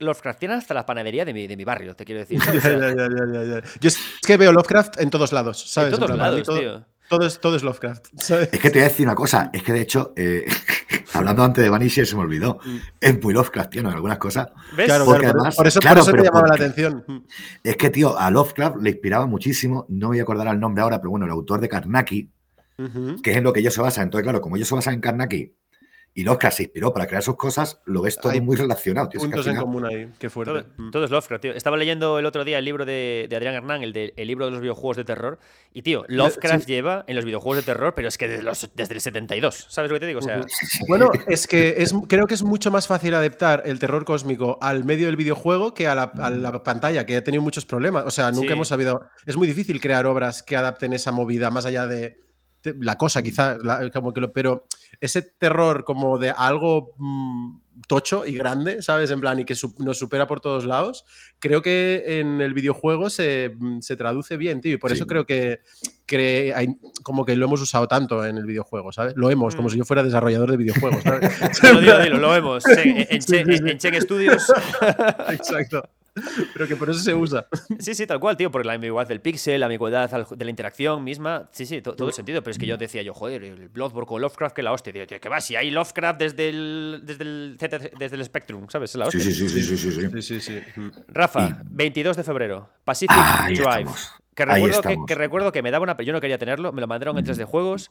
Lovecraftiano 0.00 0.54
hasta 0.54 0.74
la 0.74 0.84
panadería 0.84 1.24
de 1.24 1.32
mi, 1.32 1.46
de 1.46 1.56
mi 1.56 1.64
barrio, 1.64 1.96
te 1.96 2.04
quiero 2.04 2.20
decir. 2.20 2.38
ya, 2.62 2.94
ya, 2.94 3.44
ya, 3.44 3.62
Yo 3.80 3.88
es 3.88 3.98
que 4.20 4.36
veo 4.36 4.52
Lovecraft 4.52 5.00
en 5.00 5.08
todos 5.08 5.32
lados, 5.32 5.70
¿sabes? 5.70 5.94
En 5.94 5.98
todos 5.98 6.14
lados, 6.14 6.46
tío. 6.46 6.84
Todo 7.08 7.26
es, 7.26 7.40
todo 7.40 7.56
es 7.56 7.62
Lovecraft. 7.62 8.08
Es 8.52 8.60
que 8.60 8.70
te 8.70 8.78
voy 8.78 8.80
a 8.80 8.88
decir 8.88 9.06
una 9.06 9.14
cosa, 9.14 9.50
es 9.52 9.62
que 9.62 9.72
de 9.72 9.80
hecho, 9.80 10.12
eh, 10.16 10.44
hablando 11.14 11.42
antes 11.42 11.64
de 11.64 11.70
Vanisher 11.70 12.06
se 12.06 12.16
me 12.16 12.22
olvidó, 12.22 12.58
mm. 12.64 12.76
es 13.00 13.22
muy 13.22 13.34
Lovecraft, 13.34 13.70
tío, 13.70 13.80
en 13.80 13.86
algunas 13.86 14.18
cosas. 14.18 14.48
¿Ves? 14.76 14.86
Claro, 14.86 15.04
por 15.06 15.24
eso, 15.66 15.80
claro, 15.80 16.04
por 16.04 16.18
eso 16.18 16.24
llamaba 16.24 16.48
la 16.48 16.54
atención. 16.54 17.24
Es 17.64 17.76
que, 17.76 17.90
tío, 17.90 18.18
a 18.18 18.30
Lovecraft 18.30 18.76
le 18.82 18.90
inspiraba 18.90 19.26
muchísimo, 19.26 19.86
no 19.88 20.08
voy 20.08 20.18
a 20.18 20.22
acordar 20.22 20.46
el 20.48 20.60
nombre 20.60 20.82
ahora, 20.82 20.98
pero 21.00 21.10
bueno, 21.10 21.26
el 21.26 21.32
autor 21.32 21.60
de 21.60 21.68
Karnaki, 21.68 22.30
que 23.22 23.30
es 23.30 23.36
en 23.36 23.44
lo 23.44 23.52
que 23.52 23.60
ellos 23.60 23.74
se 23.74 23.80
basan. 23.80 24.04
Entonces, 24.04 24.24
claro, 24.24 24.40
como 24.40 24.56
ellos 24.56 24.68
se 24.68 24.74
basan 24.74 24.94
en 24.94 25.00
Karnaki 25.00 25.54
y 26.14 26.24
Lovecraft 26.24 26.56
se 26.56 26.62
inspiró 26.64 26.92
para 26.92 27.06
crear 27.06 27.22
sus 27.22 27.36
cosas, 27.36 27.80
lo 27.84 28.02
ves 28.02 28.18
todo 28.18 28.32
muy 28.42 28.56
relacionado. 28.56 29.08
Tío. 29.08 29.20
Puntos 29.20 29.46
en 29.46 29.56
común 29.56 29.84
ahí, 29.84 30.08
qué 30.18 30.28
fuerte. 30.28 30.64
Mm. 30.76 30.90
Todo, 30.90 31.04
es 31.04 31.10
Lovecraft, 31.10 31.42
tío. 31.42 31.52
Estaba 31.52 31.76
leyendo 31.76 32.18
el 32.18 32.26
otro 32.26 32.44
día 32.44 32.58
el 32.58 32.64
libro 32.64 32.84
de, 32.84 33.28
Adrián 33.30 33.54
Hernán, 33.54 33.82
el, 33.84 33.92
de, 33.92 34.14
el 34.16 34.26
libro 34.26 34.46
de 34.46 34.50
los 34.50 34.60
videojuegos 34.60 34.96
de 34.96 35.04
terror. 35.04 35.38
Y, 35.72 35.82
tío, 35.82 36.04
Lovecraft 36.08 36.66
lleva 36.66 37.04
en 37.06 37.14
los 37.14 37.24
videojuegos 37.24 37.64
de 37.64 37.72
terror, 37.72 37.94
pero 37.94 38.08
es 38.08 38.18
que 38.18 38.26
desde, 38.26 38.42
los, 38.42 38.68
desde 38.74 38.94
el 38.94 39.00
72. 39.00 39.66
¿Sabes 39.68 39.90
lo 39.90 39.96
que 39.96 40.00
te 40.00 40.06
digo? 40.06 40.18
O 40.18 40.22
sea, 40.22 40.40
bueno, 40.88 41.10
es 41.28 41.46
que 41.46 41.76
es, 41.78 41.94
creo 42.08 42.26
que 42.26 42.34
es 42.34 42.42
mucho 42.42 42.72
más 42.72 42.88
fácil 42.88 43.14
adaptar 43.14 43.62
el 43.64 43.78
terror 43.78 44.04
cósmico 44.04 44.58
al 44.60 44.84
medio 44.84 45.06
del 45.06 45.16
videojuego 45.16 45.72
que 45.72 45.86
a 45.86 45.94
la, 45.94 46.62
pantalla, 46.64 47.06
que 47.06 47.16
ha 47.16 47.22
tenido 47.22 47.42
muchos 47.42 47.64
problemas. 47.64 48.04
O 48.06 48.10
sea, 48.10 48.32
nunca 48.32 48.54
hemos 48.54 48.68
sabido. 48.68 49.08
Es 49.24 49.36
muy 49.36 49.46
difícil 49.46 49.80
crear 49.80 50.06
obras 50.06 50.42
que 50.42 50.56
adapten 50.56 50.92
esa 50.94 51.12
movida 51.12 51.50
más 51.50 51.64
allá 51.64 51.86
de 51.86 52.27
la 52.80 52.96
cosa, 52.96 53.22
quizá, 53.22 53.58
como 53.92 54.12
que 54.12 54.20
lo, 54.20 54.32
pero 54.32 54.66
ese 55.00 55.22
terror 55.22 55.84
como 55.84 56.18
de 56.18 56.30
algo 56.30 56.94
mm, 56.98 57.58
tocho 57.86 58.26
y 58.26 58.32
grande, 58.36 58.82
¿sabes? 58.82 59.10
En 59.10 59.20
plan, 59.20 59.38
y 59.38 59.44
que 59.44 59.54
nos 59.78 59.98
supera 59.98 60.26
por 60.26 60.40
todos 60.40 60.64
lados, 60.64 61.04
creo 61.38 61.62
que 61.62 62.20
en 62.20 62.40
el 62.40 62.54
videojuego 62.54 63.10
se, 63.10 63.52
mm, 63.56 63.80
traduce 63.96 64.36
bien, 64.36 64.60
tío, 64.60 64.74
y 64.74 64.76
por 64.78 64.92
eso 64.92 65.06
creo 65.06 65.24
que, 65.24 65.60
como 67.02 67.24
que 67.24 67.36
lo 67.36 67.46
hemos 67.46 67.60
usado 67.60 67.86
tanto 67.86 68.24
en 68.24 68.38
el 68.38 68.46
videojuego, 68.46 68.92
¿sabes? 68.92 69.14
Lo 69.16 69.30
hemos, 69.30 69.54
como 69.54 69.68
mm. 69.68 69.70
si 69.70 69.78
yo 69.78 69.84
fuera 69.84 70.02
desarrollador 70.02 70.50
de 70.50 70.56
videojuegos, 70.56 71.02
¿sabes? 71.02 71.62
lo 71.62 72.18
lo 72.18 72.34
hemos. 72.34 72.64
En, 72.66 73.06
en, 73.68 73.78
Check 73.78 74.00
Studios. 74.00 74.52
Exacto. 75.28 75.88
Pero 76.54 76.68
que 76.68 76.76
por 76.76 76.90
eso 76.90 77.00
se 77.00 77.14
usa. 77.14 77.46
Sí, 77.78 77.94
sí, 77.94 78.06
tal 78.06 78.20
cual, 78.20 78.36
tío, 78.36 78.50
porque 78.50 78.66
la 78.66 78.74
ambigüedad 78.74 79.08
del 79.08 79.20
pixel, 79.20 79.60
la 79.60 79.66
ambigüedad 79.66 80.10
de 80.10 80.44
la 80.44 80.50
interacción 80.50 81.04
misma, 81.04 81.48
sí, 81.52 81.66
sí, 81.66 81.82
todo 81.82 82.06
el 82.06 82.12
sentido. 82.12 82.42
Pero 82.42 82.52
es 82.52 82.58
que 82.58 82.66
yo 82.66 82.76
decía 82.76 83.02
yo, 83.02 83.14
joder, 83.14 83.44
el 83.44 83.68
Bloodborne 83.68 84.06
con 84.06 84.20
Lovecraft, 84.20 84.54
que 84.54 84.62
la 84.62 84.72
hostia, 84.72 84.92
tío, 84.92 85.06
que 85.06 85.28
va, 85.28 85.40
si 85.40 85.56
hay 85.56 85.70
Lovecraft 85.70 86.18
desde 86.20 86.48
el, 86.48 87.00
desde 87.04 87.24
el, 87.24 87.56
desde 87.98 88.16
el 88.16 88.24
Spectrum, 88.24 88.66
¿sabes? 88.68 88.94
La 88.94 89.06
hostia. 89.06 89.20
Sí, 89.20 89.32
sí, 89.32 89.48
sí, 89.48 89.62
sí, 89.62 89.76
sí, 89.76 90.22
sí. 90.22 90.40
sí, 90.40 90.60
Rafa, 91.08 91.62
22 91.64 92.16
de 92.16 92.24
febrero, 92.24 92.70
Pacific 92.84 93.16
Drive. 93.48 93.90
Que 94.38 94.44
recuerdo 94.44 95.06
que, 95.06 95.14
recuerdo 95.16 95.50
que 95.50 95.62
me 95.62 95.72
daba 95.72 95.82
una. 95.82 95.96
Yo 96.00 96.12
no 96.12 96.20
quería 96.20 96.38
tenerlo, 96.38 96.72
me 96.72 96.80
lo 96.80 96.86
mandaron 96.86 97.18
en 97.18 97.24
3 97.24 97.36
de 97.36 97.44
juegos. 97.44 97.90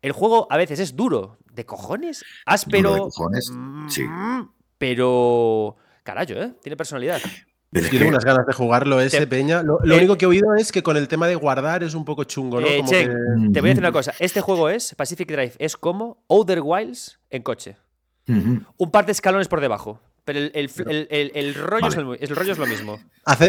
El 0.00 0.12
juego 0.12 0.46
a 0.48 0.56
veces 0.56 0.78
es 0.78 0.94
duro, 0.94 1.38
de 1.52 1.66
cojones, 1.66 2.24
áspero. 2.46 2.92
de 2.92 2.98
cojones, 3.00 3.52
sí. 3.88 4.04
Mm, 4.04 4.48
pero. 4.78 5.76
Carajo, 6.04 6.34
¿eh? 6.34 6.54
Tiene 6.62 6.76
personalidad. 6.76 7.20
Tiene 7.70 8.08
unas 8.08 8.24
ganas 8.24 8.46
de 8.46 8.52
jugarlo 8.52 9.00
ese, 9.00 9.26
Peña. 9.26 9.62
Lo, 9.62 9.84
eh, 9.84 9.96
único 9.96 10.16
que 10.16 10.24
he 10.24 10.28
oído 10.28 10.54
es 10.54 10.72
que 10.72 10.82
con 10.82 10.96
el 10.96 11.06
tema 11.06 11.28
de 11.28 11.34
guardar 11.34 11.82
es 11.82 11.94
un 11.94 12.04
poco 12.04 12.24
chungo, 12.24 12.60
¿no? 12.60 12.66
Eh, 12.66 12.82
te 12.86 13.60
voy 13.60 13.68
a 13.68 13.72
decir 13.72 13.78
una 13.78 13.92
cosa. 13.92 14.14
Este 14.18 14.40
juego 14.40 14.70
es, 14.70 14.94
Pacific 14.94 15.30
Drive, 15.30 15.52
es 15.58 15.76
como 15.76 16.24
Outer 16.28 16.60
Wilds 16.62 17.20
en 17.30 17.42
coche. 17.42 17.76
Un 18.26 18.90
par 18.90 19.06
de 19.06 19.12
escalones 19.12 19.48
por 19.48 19.60
debajo. 19.60 20.00
Pero 20.28 20.40
el, 20.40 20.52
el, 20.52 21.30
el, 21.34 21.54
rollo, 21.54 21.86
es 21.88 21.96
el, 21.96 22.36
rollo 22.36 22.52
es 22.52 22.58
lo 22.58 22.66
mismo. 22.66 23.00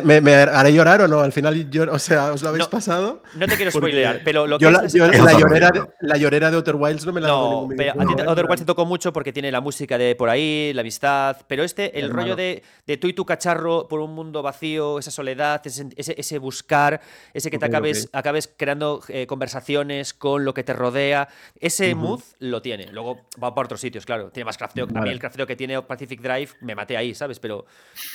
me, 0.01 0.33
haré 0.33 0.73
llorar 0.73 1.01
o 1.01 1.09
no? 1.09 1.19
Al 1.19 1.33
final, 1.33 1.69
yo, 1.69 1.91
o 1.91 1.99
sea, 1.99 2.31
¿os 2.31 2.41
lo 2.41 2.47
habéis 2.47 2.67
pasado? 2.67 3.21
No 3.35 3.47
te 3.47 3.57
quiero 3.57 3.69
spoilear, 3.69 4.21
pero 4.23 4.47
lo 4.47 4.57
que 4.57 4.63
yo 4.63 4.71
la, 4.71 4.83
la, 4.83 5.37
llorera 5.37 5.71
de, 5.71 5.83
la, 5.99 6.15
llorera 6.15 6.49
de, 6.49 6.55
Outer 6.55 6.75
Wilds 6.75 7.05
no 7.05 7.11
me 7.11 7.19
la 7.19 7.27
No, 7.27 7.67
pero 7.75 8.01
a 8.01 8.05
ti 8.05 8.13
Outer 8.25 8.45
Wilds 8.45 8.61
te 8.61 8.65
tocó 8.65 8.85
mucho 8.85 9.11
porque 9.11 9.33
tiene 9.33 9.51
la 9.51 9.59
música 9.59 9.97
de 9.97 10.15
por 10.15 10.29
ahí, 10.29 10.71
la 10.73 10.79
amistad. 10.79 11.35
Pero 11.49 11.65
este, 11.65 11.99
el 11.99 12.11
rollo 12.11 12.37
de, 12.37 12.63
de, 12.87 12.95
tú 12.95 13.07
y 13.07 13.13
tu 13.13 13.25
cacharro 13.25 13.89
por 13.89 13.99
un 13.99 14.15
mundo 14.15 14.41
vacío, 14.41 14.99
esa 14.99 15.11
soledad, 15.11 15.61
ese, 15.65 15.89
ese, 15.97 16.39
buscar, 16.39 17.01
ese 17.33 17.51
que 17.51 17.59
te 17.59 17.65
acabes, 17.65 18.07
acabes 18.13 18.49
creando 18.55 19.01
eh, 19.09 19.27
conversaciones 19.27 20.13
con 20.13 20.45
lo 20.45 20.53
que 20.53 20.63
te 20.63 20.71
rodea, 20.71 21.27
ese 21.59 21.93
mood 21.93 22.21
lo 22.39 22.61
tiene. 22.61 22.87
Luego 22.93 23.25
va 23.43 23.53
por 23.53 23.65
otros 23.65 23.81
sitios, 23.81 24.05
claro. 24.05 24.29
Tiene 24.29 24.45
más 24.45 24.57
crafteo. 24.57 24.87
A 24.95 25.01
mí 25.01 25.09
el 25.09 25.19
crafteo 25.19 25.45
que 25.45 25.57
tiene 25.57 25.81
Pacific 25.89 26.21
Drive 26.21 26.51
me 26.69 26.75
maté 26.75 26.95
ahí, 26.95 27.13
¿sabes? 27.15 27.39
Pero, 27.39 27.65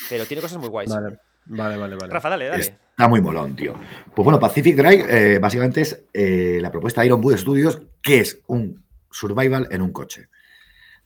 pero 0.08 0.24
tiene 0.26 0.40
cosas 0.40 0.58
muy 0.58 0.68
guays. 0.68 0.90
Vale. 0.90 1.18
Vale, 1.46 1.76
vale, 1.76 1.96
Rafa, 2.08 2.30
dale, 2.30 2.46
dale. 2.46 2.62
Está 2.62 3.06
muy 3.06 3.20
molón, 3.20 3.54
tío. 3.54 3.74
Pues 4.14 4.24
bueno, 4.24 4.40
Pacific 4.40 4.76
Drive 4.76 5.34
eh, 5.34 5.38
básicamente 5.38 5.82
es 5.82 6.02
eh, 6.12 6.58
la 6.62 6.70
propuesta 6.70 7.02
de 7.02 7.08
Iron 7.08 7.22
Wood 7.22 7.36
Studios, 7.36 7.82
que 8.00 8.20
es 8.20 8.40
un 8.46 8.82
survival 9.10 9.68
en 9.70 9.82
un 9.82 9.92
coche. 9.92 10.28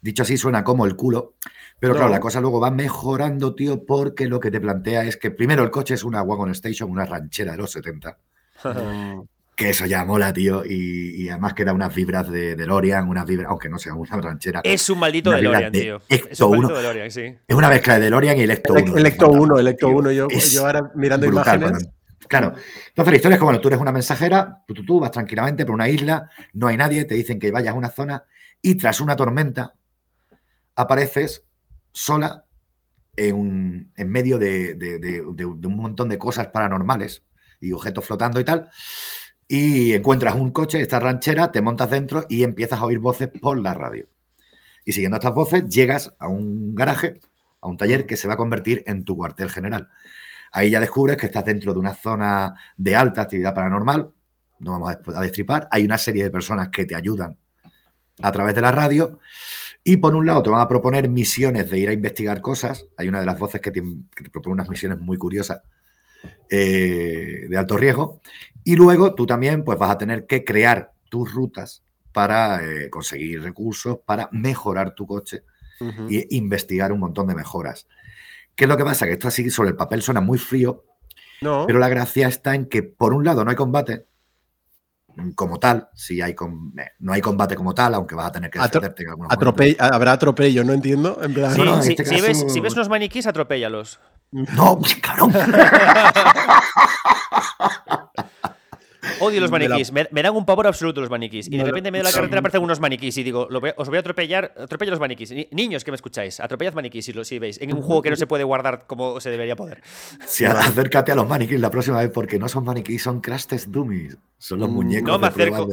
Dicho 0.00 0.22
así, 0.22 0.36
suena 0.36 0.62
como 0.62 0.86
el 0.86 0.94
culo, 0.94 1.34
pero 1.80 1.94
claro, 1.94 2.08
la 2.08 2.20
cosa 2.20 2.40
luego 2.40 2.60
va 2.60 2.70
mejorando, 2.70 3.56
tío, 3.56 3.84
porque 3.84 4.26
lo 4.26 4.38
que 4.38 4.52
te 4.52 4.60
plantea 4.60 5.02
es 5.02 5.16
que 5.16 5.32
primero 5.32 5.64
el 5.64 5.72
coche 5.72 5.94
es 5.94 6.04
una 6.04 6.22
Wagon 6.22 6.50
Station, 6.52 6.88
una 6.88 7.04
ranchera 7.04 7.52
de 7.52 7.58
los 7.58 7.72
70, 7.72 8.16
Mm, 8.64 9.20
que 9.58 9.70
eso 9.70 9.86
ya 9.86 10.04
mola, 10.04 10.32
tío, 10.32 10.62
y, 10.64 11.20
y 11.24 11.28
además 11.30 11.52
que 11.52 11.64
da 11.64 11.72
unas 11.72 11.92
vibras 11.92 12.30
de 12.30 12.54
DeLorean, 12.54 13.08
unas 13.08 13.26
vibras, 13.26 13.48
aunque 13.50 13.68
no 13.68 13.76
sea 13.78 13.92
una 13.92 14.16
ranchera. 14.20 14.60
Es 14.62 14.88
un 14.88 15.00
maldito 15.00 15.32
DeLorean, 15.32 15.72
de 15.72 15.80
tío. 15.80 15.96
Ecto 16.08 16.28
Es 16.30 16.40
un 16.40 16.50
maldito 16.50 16.68
1. 16.74 16.76
DeLorean, 16.78 17.10
sí. 17.10 17.36
Es 17.48 17.56
una 17.56 17.68
mezcla 17.68 17.94
de 17.94 18.00
DeLorean 18.00 18.38
y 18.38 18.42
el 18.42 18.50
Ecto 18.52 18.72
1. 18.74 18.96
El 18.96 19.06
Ecto 19.06 19.28
1, 19.30 19.58
el 19.58 19.66
Ecto 19.68 19.88
tío. 19.88 19.96
1. 19.96 20.12
Yo, 20.12 20.28
ahora 20.64 20.92
mirando 20.94 21.26
brutal 21.26 21.56
imágenes. 21.58 21.70
cuando- 21.82 21.98
Claro. 22.28 22.54
Entonces 22.88 23.10
la 23.12 23.16
historia 23.16 23.34
es 23.34 23.38
como, 23.40 23.48
bueno, 23.48 23.60
tú 23.60 23.68
eres 23.68 23.80
una 23.80 23.90
mensajera, 23.90 24.62
tú, 24.66 24.74
tú, 24.74 24.84
tú 24.84 25.00
vas 25.00 25.10
tranquilamente 25.10 25.64
por 25.66 25.74
una 25.74 25.88
isla, 25.88 26.30
no 26.52 26.66
hay 26.68 26.76
nadie, 26.76 27.04
te 27.04 27.14
dicen 27.16 27.38
que 27.40 27.50
vayas 27.50 27.74
a 27.74 27.76
una 27.76 27.88
zona 27.90 28.22
y 28.62 28.76
tras 28.76 29.00
una 29.00 29.16
tormenta 29.16 29.74
apareces 30.76 31.44
sola 31.92 32.44
en, 33.16 33.34
un- 33.34 33.92
en 33.96 34.08
medio 34.10 34.38
de, 34.38 34.74
de- 34.74 34.98
de- 34.98 35.22
de- 35.22 35.22
de 35.34 35.44
un 35.66 35.76
montón 35.76 36.08
de 36.08 36.18
cosas 36.18 36.48
paranormales 36.48 37.24
y 37.60 37.72
objetos 37.72 38.04
flotando 38.04 38.38
y 38.40 38.44
tal. 38.44 38.68
Y 39.50 39.94
encuentras 39.94 40.34
un 40.34 40.50
coche, 40.50 40.82
esta 40.82 41.00
ranchera, 41.00 41.50
te 41.50 41.62
montas 41.62 41.88
dentro 41.88 42.26
y 42.28 42.44
empiezas 42.44 42.80
a 42.80 42.84
oír 42.84 42.98
voces 42.98 43.28
por 43.28 43.58
la 43.58 43.72
radio. 43.72 44.06
Y 44.84 44.92
siguiendo 44.92 45.16
estas 45.16 45.32
voces, 45.32 45.66
llegas 45.70 46.14
a 46.18 46.28
un 46.28 46.74
garaje, 46.74 47.18
a 47.62 47.68
un 47.68 47.78
taller 47.78 48.04
que 48.04 48.18
se 48.18 48.28
va 48.28 48.34
a 48.34 48.36
convertir 48.36 48.84
en 48.86 49.04
tu 49.04 49.16
cuartel 49.16 49.48
general. 49.48 49.88
Ahí 50.52 50.68
ya 50.70 50.80
descubres 50.80 51.16
que 51.16 51.26
estás 51.26 51.46
dentro 51.46 51.72
de 51.72 51.78
una 51.78 51.94
zona 51.94 52.54
de 52.76 52.94
alta 52.94 53.22
actividad 53.22 53.54
paranormal. 53.54 54.10
No 54.58 54.72
vamos 54.72 54.96
a 55.14 55.20
destripar. 55.22 55.66
Hay 55.70 55.84
una 55.84 55.96
serie 55.96 56.24
de 56.24 56.30
personas 56.30 56.68
que 56.68 56.84
te 56.84 56.94
ayudan 56.94 57.38
a 58.20 58.32
través 58.32 58.54
de 58.54 58.60
la 58.60 58.72
radio. 58.72 59.18
Y 59.82 59.96
por 59.96 60.14
un 60.14 60.26
lado 60.26 60.42
te 60.42 60.50
van 60.50 60.60
a 60.60 60.68
proponer 60.68 61.08
misiones 61.08 61.70
de 61.70 61.78
ir 61.78 61.88
a 61.88 61.94
investigar 61.94 62.42
cosas. 62.42 62.86
Hay 62.98 63.08
una 63.08 63.20
de 63.20 63.26
las 63.26 63.38
voces 63.38 63.62
que 63.62 63.70
te, 63.70 63.82
que 64.14 64.24
te 64.24 64.30
propone 64.30 64.54
unas 64.54 64.68
misiones 64.68 64.98
muy 64.98 65.16
curiosas 65.16 65.62
eh, 66.50 67.46
de 67.48 67.56
alto 67.56 67.76
riesgo. 67.76 68.20
Y 68.64 68.76
luego 68.76 69.14
tú 69.14 69.26
también 69.26 69.64
pues, 69.64 69.78
vas 69.78 69.90
a 69.90 69.98
tener 69.98 70.26
que 70.26 70.44
crear 70.44 70.92
tus 71.08 71.32
rutas 71.32 71.82
para 72.12 72.64
eh, 72.64 72.90
conseguir 72.90 73.42
recursos, 73.42 73.98
para 74.04 74.28
mejorar 74.32 74.94
tu 74.94 75.06
coche 75.06 75.44
Ujú. 75.80 76.06
y 76.10 76.36
investigar 76.36 76.92
un 76.92 77.00
montón 77.00 77.26
de 77.28 77.34
mejoras. 77.34 77.86
¿Qué 78.54 78.64
es 78.64 78.68
lo 78.68 78.76
que 78.76 78.84
pasa? 78.84 79.06
Que 79.06 79.12
esto 79.12 79.28
así 79.28 79.48
sobre 79.50 79.70
el 79.70 79.76
papel 79.76 80.02
suena 80.02 80.20
muy 80.20 80.36
frío, 80.38 80.84
No. 81.40 81.64
pero 81.66 81.78
la 81.78 81.88
gracia 81.88 82.26
está 82.28 82.54
en 82.54 82.66
que, 82.66 82.82
por 82.82 83.14
un 83.14 83.24
lado, 83.24 83.44
no 83.44 83.50
hay 83.50 83.56
combate 83.56 84.06
como 85.34 85.58
tal, 85.58 85.88
si 85.94 86.20
hay 86.20 86.34
com- 86.34 86.72
eh, 86.78 86.90
no 87.00 87.12
hay 87.12 87.20
combate 87.20 87.56
como 87.56 87.74
tal, 87.74 87.94
aunque 87.94 88.14
vas 88.14 88.26
a 88.26 88.32
tener 88.32 88.50
que 88.50 88.58
Atro- 88.58 88.64
defenderte 88.80 89.02
en 89.02 89.08
algunos 89.10 89.32
Atrope- 89.32 89.76
habrá 89.78 90.12
atropello, 90.12 90.62
no 90.64 90.72
entiendo. 90.72 91.18
En 91.22 91.34
plan, 91.34 91.52
Sí, 91.52 91.58
No, 91.58 91.64
no, 91.64 91.76
en 91.76 91.82
sí, 91.82 91.90
este 91.98 92.04
si, 92.04 92.20
ves, 92.20 92.44
si 92.52 92.60
ves 92.60 92.74
unos 92.74 92.88
maniquís, 92.88 93.26
atropéllalos. 93.26 93.98
No, 94.30 94.78
cabrón. 95.02 95.32
Odio 99.20 99.40
los 99.40 99.50
Me 99.50 99.58
la- 99.60 99.68
maniquís. 99.70 99.90
Me, 99.92 100.06
me 100.10 100.22
dan 100.22 100.36
un 100.36 100.44
pavor 100.44 100.66
absoluto 100.66 101.00
los 101.00 101.08
maniquís. 101.10 101.46
Y 101.48 101.52
de 101.52 101.58
la- 101.58 101.64
repente 101.64 101.88
en 101.88 101.92
medio 101.92 102.04
de 102.04 102.10
la 102.10 102.14
carretera 102.14 102.40
aparecen 102.40 102.62
unos 102.62 102.78
maniquís 102.78 103.16
y 103.16 103.22
digo, 103.22 103.48
voy 103.50 103.70
a- 103.70 103.74
os 103.76 103.88
voy 103.88 103.96
a 103.96 104.00
atropellar. 104.00 104.52
Atropello 104.58 104.90
los 104.90 105.00
maniquís. 105.00 105.30
Ni- 105.30 105.48
niños 105.50 105.82
que 105.82 105.90
me 105.90 105.94
escucháis, 105.96 106.40
atropellad 106.40 106.74
maniquís 106.74 107.04
si 107.06 107.12
lo 107.12 107.24
si 107.24 107.38
veis. 107.38 107.60
En 107.60 107.74
un 107.74 107.82
juego 107.82 108.02
que 108.02 108.10
no 108.10 108.16
se 108.16 108.26
puede 108.26 108.44
guardar 108.44 108.86
como 108.86 109.20
se 109.20 109.30
debería 109.30 109.56
poder. 109.56 109.82
Si 110.26 110.44
acércate 110.44 111.12
a 111.12 111.14
los 111.14 111.26
maniquís 111.28 111.58
la 111.60 111.70
próxima 111.70 111.98
vez, 111.98 112.10
porque 112.12 112.38
no 112.38 112.48
son 112.48 112.64
maniquís, 112.64 113.02
son 113.02 113.20
crash 113.20 113.46
test 113.46 113.68
dummies. 113.68 114.18
Son 114.40 114.60
los 114.60 114.70
muñecos. 114.70 115.08
no 115.08 115.18
me 115.18 115.26
acerco. 115.26 115.68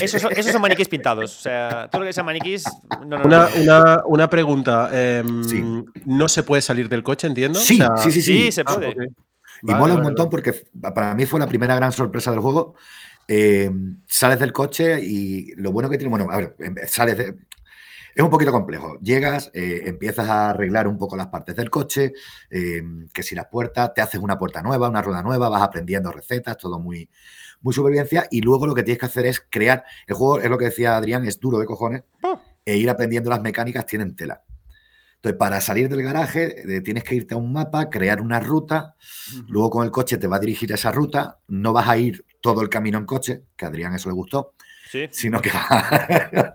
Esos 0.00 0.20
son, 0.20 0.32
esos 0.32 0.50
son 0.52 0.60
maniquís 0.62 0.88
pintados. 0.88 1.38
O 1.38 1.40
sea, 1.42 1.88
todo 1.90 2.00
lo 2.02 2.06
que 2.08 2.12
sea 2.12 2.24
maniquís. 2.24 2.64
No, 3.06 3.18
no, 3.18 3.24
Una, 3.24 3.48
no. 3.48 3.62
una, 3.62 4.02
una 4.06 4.30
pregunta. 4.30 4.90
em, 4.92 5.44
Sí. 5.44 5.62
¿No 6.06 6.28
se 6.28 6.42
puede 6.42 6.60
salir 6.62 6.88
del 6.88 7.02
coche, 7.04 7.26
entiendo? 7.28 7.58
Sí, 7.58 7.80
O 7.80 7.86
sea, 7.86 7.96
sí, 7.98 8.10
sí, 8.12 8.22
sí. 8.22 8.42
Sí, 8.44 8.52
se 8.52 8.60
ah, 8.62 8.74
puede. 8.74 8.88
ok. 8.88 8.96
Y 9.62 9.66
Vale, 9.66 9.78
mola 9.78 9.92
un 9.94 9.98
vale, 10.00 10.02
montón 10.02 10.24
vale. 10.30 10.30
porque 10.30 10.64
para 10.94 11.14
mí 11.14 11.26
fue 11.26 11.38
la 11.38 11.46
primera 11.46 11.76
gran 11.76 11.92
sorpresa 11.92 12.30
del 12.30 12.40
juego. 12.40 12.74
Eh, 13.28 13.70
sales 14.08 14.40
del 14.40 14.52
coche 14.52 15.00
y 15.00 15.52
lo 15.56 15.70
bueno 15.70 15.88
que 15.88 15.96
tiene, 15.98 16.10
bueno, 16.10 16.26
a 16.32 16.36
ver, 16.36 16.56
em- 16.58 16.74
sales 16.88 17.16
de- 17.18 17.34
es 18.12 18.24
un 18.24 18.30
poquito 18.30 18.50
complejo. 18.50 18.98
Llegas, 19.00 19.50
eh, 19.54 19.82
empiezas 19.86 20.28
a 20.28 20.50
arreglar 20.50 20.88
un 20.88 20.98
poco 20.98 21.14
las 21.16 21.28
partes 21.28 21.54
del 21.54 21.70
coche, 21.70 22.12
eh, 22.50 22.82
que 23.12 23.22
si 23.22 23.36
las 23.36 23.46
puertas, 23.46 23.94
te 23.94 24.00
haces 24.00 24.20
una 24.20 24.36
puerta 24.36 24.62
nueva, 24.62 24.88
una 24.88 25.00
rueda 25.00 25.22
nueva, 25.22 25.48
vas 25.48 25.62
aprendiendo 25.62 26.10
recetas, 26.10 26.56
todo 26.58 26.80
muy, 26.80 27.08
muy 27.60 27.74
supervivencia. 27.74 28.26
Y 28.30 28.40
luego 28.40 28.66
lo 28.66 28.74
que 28.74 28.82
tienes 28.82 28.98
que 28.98 29.06
hacer 29.06 29.26
es 29.26 29.44
crear. 29.48 29.84
El 30.06 30.14
juego, 30.14 30.40
es 30.40 30.50
lo 30.50 30.58
que 30.58 30.66
decía 30.66 30.96
Adrián, 30.96 31.26
es 31.26 31.38
duro 31.40 31.58
de 31.58 31.66
cojones. 31.66 32.02
Oh. 32.22 32.40
E 32.64 32.76
ir 32.76 32.88
aprendiendo 32.90 33.30
las 33.30 33.40
mecánicas 33.40 33.86
tienen 33.86 34.14
tela. 34.16 34.42
Entonces, 35.16 35.38
para 35.38 35.60
salir 35.60 35.88
del 35.90 36.02
garaje, 36.02 36.76
eh, 36.76 36.80
tienes 36.80 37.04
que 37.04 37.14
irte 37.14 37.34
a 37.34 37.36
un 37.36 37.52
mapa, 37.52 37.90
crear 37.90 38.22
una 38.22 38.40
ruta. 38.40 38.96
Luego 39.48 39.68
con 39.68 39.84
el 39.84 39.90
coche 39.90 40.16
te 40.16 40.26
va 40.26 40.36
a 40.36 40.40
dirigir 40.40 40.72
a 40.72 40.76
esa 40.76 40.90
ruta. 40.92 41.38
No 41.48 41.74
vas 41.74 41.88
a 41.88 41.98
ir 41.98 42.24
todo 42.40 42.62
el 42.62 42.70
camino 42.70 42.96
en 42.96 43.04
coche, 43.04 43.42
que 43.54 43.66
a 43.66 43.68
Adrián 43.68 43.94
eso 43.94 44.08
le 44.08 44.14
gustó, 44.14 44.54
Sí. 44.90 45.08
sino 45.12 45.40
que 45.42 45.50
vas, 45.50 45.74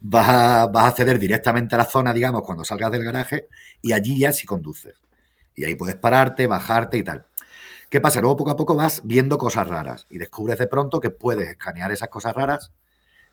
vas 0.00 0.28
a, 0.28 0.66
vas 0.66 0.84
a 0.84 0.88
acceder 0.88 1.20
directamente 1.20 1.76
a 1.76 1.78
la 1.78 1.84
zona, 1.84 2.12
digamos, 2.12 2.42
cuando 2.42 2.64
salgas 2.64 2.90
del 2.90 3.04
garaje 3.04 3.46
y 3.80 3.92
allí 3.92 4.18
ya 4.18 4.32
sí 4.32 4.44
conduces. 4.44 4.94
Y 5.54 5.64
ahí 5.64 5.76
puedes 5.76 5.96
pararte, 5.96 6.46
bajarte 6.48 6.98
y 6.98 7.04
tal. 7.04 7.26
¿Qué 7.90 8.00
pasa? 8.00 8.20
Luego 8.20 8.36
poco 8.36 8.50
a 8.52 8.56
poco 8.56 8.76
vas 8.76 9.02
viendo 9.02 9.36
cosas 9.36 9.66
raras 9.66 10.06
y 10.08 10.18
descubres 10.18 10.60
de 10.60 10.68
pronto 10.68 11.00
que 11.00 11.10
puedes 11.10 11.48
escanear 11.48 11.90
esas 11.90 12.08
cosas 12.08 12.34
raras 12.34 12.72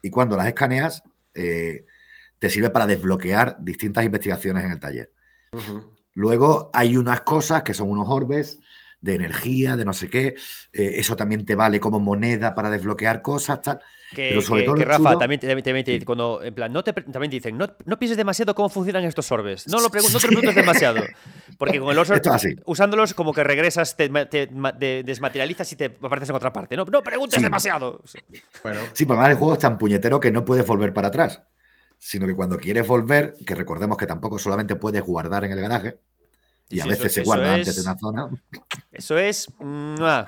y 0.02 0.10
cuando 0.10 0.36
las 0.36 0.48
escaneas 0.48 1.04
eh, 1.36 1.86
te 2.40 2.50
sirve 2.50 2.72
para 2.72 2.88
desbloquear 2.88 3.58
distintas 3.60 4.04
investigaciones 4.04 4.66
en 4.66 4.72
el 4.72 4.80
taller. 4.80 5.14
Luego 6.14 6.72
hay 6.74 6.98
unas 6.98 7.22
cosas 7.22 7.62
que 7.62 7.76
son 7.76 7.92
unos 7.92 8.08
orbes 8.10 8.60
de 9.08 9.16
energía, 9.16 9.76
de 9.76 9.86
no 9.86 9.94
sé 9.94 10.10
qué. 10.10 10.36
eh, 10.74 10.92
eso 11.00 11.16
también 11.16 11.44
te 11.46 11.56
vale 11.56 11.80
como 11.80 12.00
moneda 12.00 12.54
para 12.54 12.70
desbloquear 12.70 13.22
cosas, 13.24 13.62
tal. 13.62 13.80
Que, 14.14 14.30
Pero 14.30 14.42
sobre 14.42 14.62
que- 14.62 14.66
todo 14.68 14.76
que 14.76 14.86
Rafa 14.86 15.10
chulo- 15.12 15.18
también, 15.20 15.40
te- 15.42 15.48
también, 15.48 15.64
también 15.66 15.86
te 15.86 15.92
dice, 15.92 16.06
cuando, 16.06 16.42
en 16.44 16.54
plan, 16.54 16.72
no 16.72 16.82
te, 16.84 16.94
también 16.94 17.30
te 17.30 17.38
dicen, 17.38 17.58
no, 17.58 17.68
no 17.86 18.00
pienses 18.00 18.16
demasiado 18.18 18.54
cómo 18.56 18.70
funcionan 18.70 19.04
estos 19.04 19.30
orbes. 19.32 19.68
No, 19.68 19.82
lo 19.82 19.90
pregun- 19.90 20.14
no 20.14 20.20
te 20.20 20.28
preguntes 20.28 20.56
demasiado. 20.56 21.02
Porque 21.58 21.80
con 21.80 21.90
el 21.92 21.98
orb, 21.98 22.14
Esto 22.14 22.30
es 22.30 22.36
así. 22.36 22.56
usándolos 22.66 23.14
como 23.14 23.34
que 23.34 23.44
regresas, 23.44 23.98
te, 23.98 24.10
ma- 24.10 24.26
te 24.30 24.48
ma- 24.52 24.78
te 24.78 25.04
desmaterializas 25.04 25.72
y 25.74 25.76
te 25.76 25.86
apareces 25.86 26.30
en 26.30 26.36
otra 26.36 26.54
parte. 26.54 26.78
No, 26.78 26.86
no 26.86 27.02
preguntes 27.04 27.38
Sí. 27.38 27.44
demasiado. 27.44 28.02
Bueno, 28.64 28.80
Sí, 28.94 29.06
pero 29.06 29.16
además 29.20 29.32
el 29.32 29.38
juego 29.38 29.54
es 29.54 29.60
tan 29.60 29.78
puñetero 29.78 30.20
que 30.20 30.32
no 30.32 30.46
puedes 30.46 30.66
volver 30.66 30.94
para 30.94 31.08
atrás. 31.10 31.42
Sino 31.98 32.28
que 32.28 32.36
cuando 32.36 32.58
quieres 32.60 32.88
volver, 32.88 33.34
que 33.46 33.56
recordemos 33.56 33.98
que 33.98 34.06
tampoco 34.06 34.38
solamente 34.38 34.76
puedes 34.76 35.02
guardar 35.02 35.44
en 35.46 35.52
el 35.54 35.60
garaje, 35.60 35.98
y 36.70 36.80
a 36.80 36.84
Sí, 36.84 36.90
veces 36.90 37.06
eso- 37.08 37.16
se 37.16 37.24
guarda 37.24 37.54
es- 37.58 37.68
antes 37.68 37.76
de 37.76 37.82
una 37.90 37.98
zona. 38.00 38.30
Eso 38.92 39.18
es. 39.18 39.48
¡mua! 39.60 40.26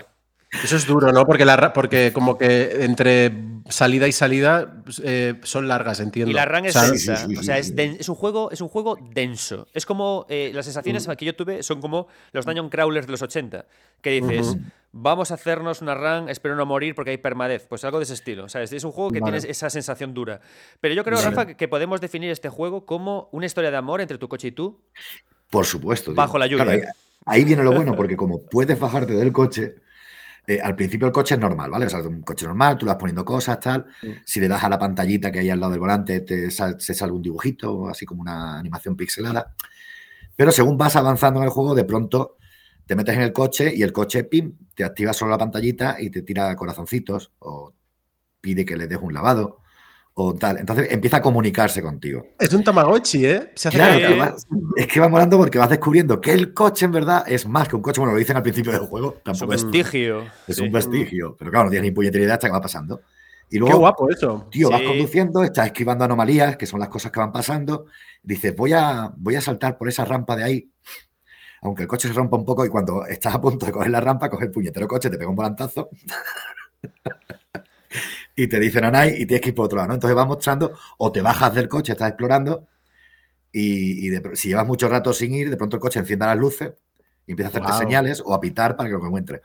eso 0.64 0.76
es 0.78 0.88
duro, 0.88 1.12
¿no? 1.12 1.28
Porque, 1.28 1.46
la, 1.46 1.74
porque 1.74 2.12
como 2.12 2.36
que 2.36 2.84
entre 2.84 3.32
salida 3.70 4.08
y 4.08 4.12
salida 4.12 4.82
eh, 5.04 5.40
son 5.44 5.68
largas, 5.68 6.00
entiendo. 6.00 6.32
Y 6.32 6.34
la 6.34 6.46
RAN 6.46 6.66
es 6.66 6.76
O 6.76 6.80
sea, 6.80 6.90
densa. 6.90 7.16
sí, 7.18 7.26
sí, 7.28 7.38
o 7.38 7.44
sea, 7.44 7.62
sí, 7.64 7.74
es, 7.78 8.00
es 8.00 8.10
un 8.10 8.16
juego, 8.16 8.50
es 8.50 8.60
un 8.60 8.68
juego 8.68 8.98
denso. 9.14 9.68
Es 9.76 9.86
como 9.86 10.26
eh, 10.28 10.50
las 10.52 10.66
sensaciones 10.66 11.08
que 11.20 11.26
yo 11.26 11.36
tuve 11.36 11.62
son 11.62 11.80
como 11.82 12.08
los 12.32 12.46
Dungeon 12.48 12.70
Crawlers 12.70 13.06
de 13.06 13.12
los 13.12 13.22
80. 13.22 13.68
Que 14.02 14.10
dices, 14.10 14.58
vamos 14.92 15.30
a 15.30 15.36
hacernos 15.36 15.84
una 15.84 15.94
RAN, 15.94 16.30
espero 16.30 16.56
no 16.56 16.66
morir 16.66 16.96
porque 16.96 17.12
hay 17.12 17.18
permadez. 17.20 17.68
Pues 17.70 17.84
algo 17.84 18.00
de 18.00 18.06
ese 18.06 18.16
estilo. 18.16 18.46
O 18.46 18.50
sea, 18.50 18.64
es, 18.64 18.74
es 18.74 18.84
un 18.84 18.92
juego 18.92 19.12
que 19.12 19.20
Vale. 19.20 19.40
tienes 19.40 19.56
esa 19.56 19.70
sensación 19.70 20.16
dura. 20.16 20.42
Pero 20.82 20.96
yo 20.96 21.04
creo, 21.04 21.18
Vale. 21.20 21.30
Rafa, 21.30 21.46
que 21.54 21.68
podemos 21.68 22.02
definir 22.02 22.32
este 22.32 22.50
juego 22.50 22.88
como 22.88 23.30
una 23.34 23.46
historia 23.46 23.70
de 23.70 23.78
amor 23.78 24.02
entre 24.02 24.18
tu 24.18 24.28
coche 24.28 24.48
y 24.48 24.52
tú. 24.52 24.82
Por 25.50 25.66
supuesto. 25.66 26.12
tío. 26.12 26.16
Bajo 26.16 26.38
la 26.38 26.48
lluvia. 26.48 26.64
Claro, 26.64 26.80
ahí, 26.80 26.88
ahí 27.26 27.44
viene 27.44 27.64
lo 27.64 27.72
bueno, 27.74 27.96
porque 27.96 28.16
como 28.16 28.42
puedes 28.44 28.80
bajarte 28.80 29.14
del 29.14 29.32
coche, 29.32 29.76
eh, 30.48 30.60
al 30.62 30.76
principio 30.76 31.08
el 31.08 31.14
coche 31.14 31.36
es 31.36 31.40
normal, 31.42 31.70
¿vale? 31.70 31.86
O 31.86 31.90
sea, 31.90 32.00
es 32.00 32.06
un 32.06 32.22
coche 32.22 32.46
normal, 32.46 32.78
tú 32.78 32.86
le 32.86 32.92
vas 32.92 33.00
poniendo 33.00 33.24
cosas, 33.26 33.60
tal. 33.60 33.86
Sí. 34.02 34.14
Si 34.26 34.40
le 34.40 34.48
das 34.48 34.64
a 34.64 34.70
la 34.70 34.80
pantallita 34.80 35.32
que 35.32 35.40
hay 35.40 35.50
al 35.50 35.60
lado 35.60 35.72
del 35.72 35.80
volante, 35.80 36.22
te 36.22 36.50
sal- 36.52 36.80
se 36.80 36.94
sale 36.94 37.12
un 37.12 37.22
dibujito, 37.22 37.88
así 37.88 38.06
como 38.06 38.22
una 38.22 38.58
animación 38.60 38.96
pixelada. 38.96 39.54
Pero 40.36 40.52
según 40.52 40.78
vas 40.78 40.96
avanzando 40.96 41.40
en 41.40 41.46
el 41.46 41.50
juego, 41.52 41.76
de 41.76 41.84
pronto 41.84 42.38
te 42.86 42.96
metes 42.96 43.16
en 43.16 43.22
el 43.22 43.34
coche 43.34 43.72
y 43.76 43.84
el 43.84 43.92
coche, 43.92 44.24
pim, 44.24 44.56
te 44.74 44.84
activa 44.84 45.14
solo 45.14 45.30
la 45.32 45.38
pantallita 45.38 45.98
y 46.00 46.10
te 46.10 46.22
tira 46.24 46.56
corazoncitos 46.56 47.32
o 47.40 47.74
pide 48.42 48.66
que 48.66 48.76
le 48.78 48.88
des 48.88 48.98
un 49.00 49.14
lavado 49.14 49.60
o 50.24 50.34
tal. 50.36 50.58
Entonces 50.58 50.88
empieza 50.92 51.18
a 51.18 51.22
comunicarse 51.22 51.82
contigo. 51.82 52.28
Es 52.40 52.54
un 52.54 52.64
Tamagotchi, 52.64 53.26
¿eh? 53.26 53.52
Se 53.56 53.70
hace 53.70 53.78
Claro, 53.78 53.98
que 54.00 54.16
vas- 54.20 54.48
es 54.76 54.88
que 54.88 55.00
va 55.00 55.08
molando 55.10 55.38
porque 55.38 55.58
vas 55.58 55.70
descubriendo 55.70 56.20
que 56.20 56.34
el 56.34 56.54
coche 56.54 56.86
en 56.86 56.92
verdad 56.92 57.24
es 57.28 57.48
más 57.48 57.68
que 57.68 57.76
un 57.76 57.82
coche. 57.82 58.00
Bueno, 58.02 58.14
lo 58.14 58.20
dicen 58.20 58.36
al 58.38 58.44
principio 58.44 58.72
del 58.72 58.82
juego, 58.82 59.18
Es 59.26 59.42
un 59.42 59.48
vestigio. 59.50 60.24
es 60.48 60.56
Sí. 60.58 60.64
un 60.64 60.72
vestigio, 60.72 61.36
pero 61.38 61.52
claro, 61.52 61.66
no 61.66 61.72
tienes 61.72 61.90
ni 61.90 61.96
puñetera 61.96 62.24
idea 62.24 62.34
hasta 62.36 62.48
que 62.48 62.54
va 62.54 62.62
pasando. 62.62 63.02
Y 63.48 63.54
Qué 63.54 63.60
luego, 63.62 63.80
guapo 63.80 64.10
eso. 64.12 64.48
tío, 64.52 64.70
vas 64.70 64.82
conduciendo, 64.84 65.44
estás 65.44 65.66
esquivando 65.68 66.06
anomalías, 66.06 66.56
que 66.56 66.66
son 66.68 66.80
las 66.80 66.90
cosas 66.90 67.12
que 67.12 67.20
van 67.20 67.32
pasando. 67.32 67.86
Dices, 68.22 68.56
voy 68.56 68.74
a, 68.74 69.12
voy 69.18 69.36
a 69.38 69.42
saltar 69.42 69.78
por 69.78 69.88
esa 69.90 70.06
rampa 70.06 70.36
de 70.36 70.44
ahí, 70.44 70.72
aunque 71.62 71.82
el 71.84 71.88
coche 71.88 72.08
se 72.08 72.14
rompa 72.14 72.38
un 72.38 72.46
poco 72.46 72.64
y 72.66 72.70
cuando 72.70 73.06
estás 73.06 73.34
a 73.34 73.42
punto 73.42 73.66
de 73.66 73.72
coger 73.72 73.90
la 73.90 74.02
rampa, 74.02 74.30
coge 74.30 74.46
el 74.46 74.52
puñetero 74.52 74.88
coche, 74.88 75.10
te 75.10 75.18
pega 75.18 75.30
un 75.30 75.36
volantazo. 75.36 75.90
y 78.44 78.48
te 78.48 78.60
dicen 78.60 78.84
no 78.92 78.98
hay 78.98 79.10
y 79.22 79.26
tienes 79.26 79.42
que 79.42 79.50
ir 79.50 79.56
por 79.56 79.66
otro 79.66 79.78
lado, 79.78 79.88
¿no? 79.90 79.94
Entonces 79.96 80.16
vas 80.16 80.28
mostrando 80.28 80.78
o 80.98 81.12
te 81.12 81.22
bajas 81.22 81.54
del 81.54 81.68
coche, 81.68 81.92
estás 81.94 82.10
explorando 82.10 82.68
y, 83.52 84.06
y 84.06 84.10
de- 84.10 84.36
si 84.36 84.50
llevas 84.50 84.68
mucho 84.68 84.88
rato 84.88 85.14
sin 85.14 85.34
ir, 85.34 85.50
de 85.50 85.58
pronto 85.58 85.76
el 85.78 85.82
coche 85.82 86.00
encienda 86.00 86.28
las 86.28 86.38
luces 86.38 86.72
y 87.26 87.32
empieza 87.32 87.50
a 87.50 87.52
hacerte 87.62 87.78
señales 87.78 88.22
o 88.26 88.34
a 88.34 88.40
pitar 88.40 88.76
para 88.76 88.90
que 88.90 88.96
lo 88.96 89.06
encuentres. 89.06 89.42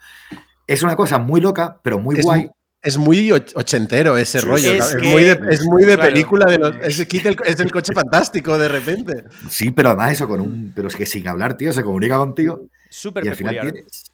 Es 0.67 0.83
una 0.83 0.97
cosa 0.97 1.19
muy 1.19 1.41
loca, 1.41 1.79
pero 1.83 1.99
muy 1.99 2.19
Es 2.19 2.25
guay. 2.25 2.51
Es 2.83 2.99
muy 2.99 3.31
och- 3.33 3.53
ochentero 3.55 4.19
ese 4.19 4.41
Sí, 4.41 4.47
rollo. 4.47 4.73
es 4.73 4.91
Es, 4.91 4.97
que- 4.97 5.09
muy 5.09 5.23
de, 5.25 5.41
es 5.51 5.65
muy 5.65 5.85
de 5.85 5.95
claro. 5.95 6.11
película 6.13 6.45
de 6.51 6.59
los. 6.59 6.77
Es, 6.83 7.01
el, 7.01 7.37
es 7.47 7.59
el 7.61 7.73
coche 7.73 7.95
fantástico 7.95 8.59
de 8.59 8.69
repente. 8.69 9.25
Sí, 9.49 9.71
pero 9.71 9.89
además 9.91 10.13
eso 10.13 10.29
con 10.29 10.41
un. 10.43 10.73
Pero 10.77 10.89
es 10.89 10.97
que 10.97 11.07
sin 11.07 11.27
hablar, 11.27 11.57
tío, 11.57 11.73
se 11.73 11.83
comunica 11.83 12.19
contigo 12.19 12.67
Súper 12.91 13.25
y 13.25 13.29
al 13.29 13.37
final 13.37 13.59
tienes- 13.61 14.05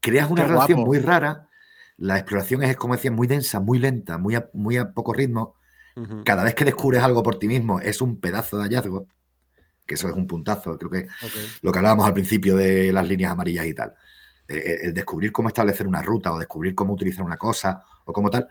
creas 0.00 0.30
una 0.30 0.42
Qué 0.44 0.48
relación 0.48 0.76
guapo. 0.78 0.86
muy 0.86 0.98
rara. 1.00 1.48
La 2.00 2.16
exploración 2.18 2.62
es, 2.62 2.76
como 2.76 2.94
decía, 2.94 3.10
muy 3.10 3.26
densa, 3.26 3.60
muy 3.60 3.78
lenta, 3.78 4.18
muy 4.18 4.34
a, 4.34 4.48
muy 4.52 4.76
a 4.76 4.90
poco 4.92 5.12
ritmo. 5.12 5.54
Cada 6.24 6.44
vez 6.44 6.54
que 6.54 6.64
descubres 6.64 7.02
algo 7.02 7.22
por 7.22 7.38
ti 7.38 7.46
mismo 7.46 7.78
es 7.78 8.00
un 8.00 8.20
pedazo 8.20 8.56
de 8.56 8.64
hallazgo, 8.64 9.06
que 9.86 9.94
eso 9.94 10.08
es 10.08 10.14
un 10.14 10.26
puntazo. 10.26 10.78
Creo 10.78 10.90
que 10.90 11.06
lo 11.62 11.70
que 11.72 11.78
hablábamos 11.78 12.06
al 12.06 12.14
principio 12.14 12.56
de 12.56 12.92
las 12.92 13.06
líneas 13.06 13.32
amarillas 13.32 13.66
y 13.66 13.74
tal. 13.74 13.94
Eh, 14.48 14.78
El 14.84 14.94
descubrir 14.94 15.30
cómo 15.30 15.48
establecer 15.48 15.86
una 15.86 16.00
ruta 16.02 16.32
o 16.32 16.38
descubrir 16.38 16.74
cómo 16.74 16.94
utilizar 16.94 17.24
una 17.24 17.36
cosa 17.36 17.84
o 18.06 18.12
cómo 18.12 18.30
tal. 18.30 18.48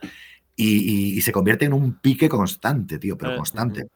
Y, 0.55 1.13
y- 1.13 1.17
y 1.17 1.21
se 1.21 1.31
convierte 1.31 1.65
en 1.65 1.73
un 1.73 1.99
pique 1.99 2.29
constante, 2.29 2.99
tío, 2.99 3.17
pero 3.17 3.33
Eh, 3.33 3.37
constante. 3.37 3.87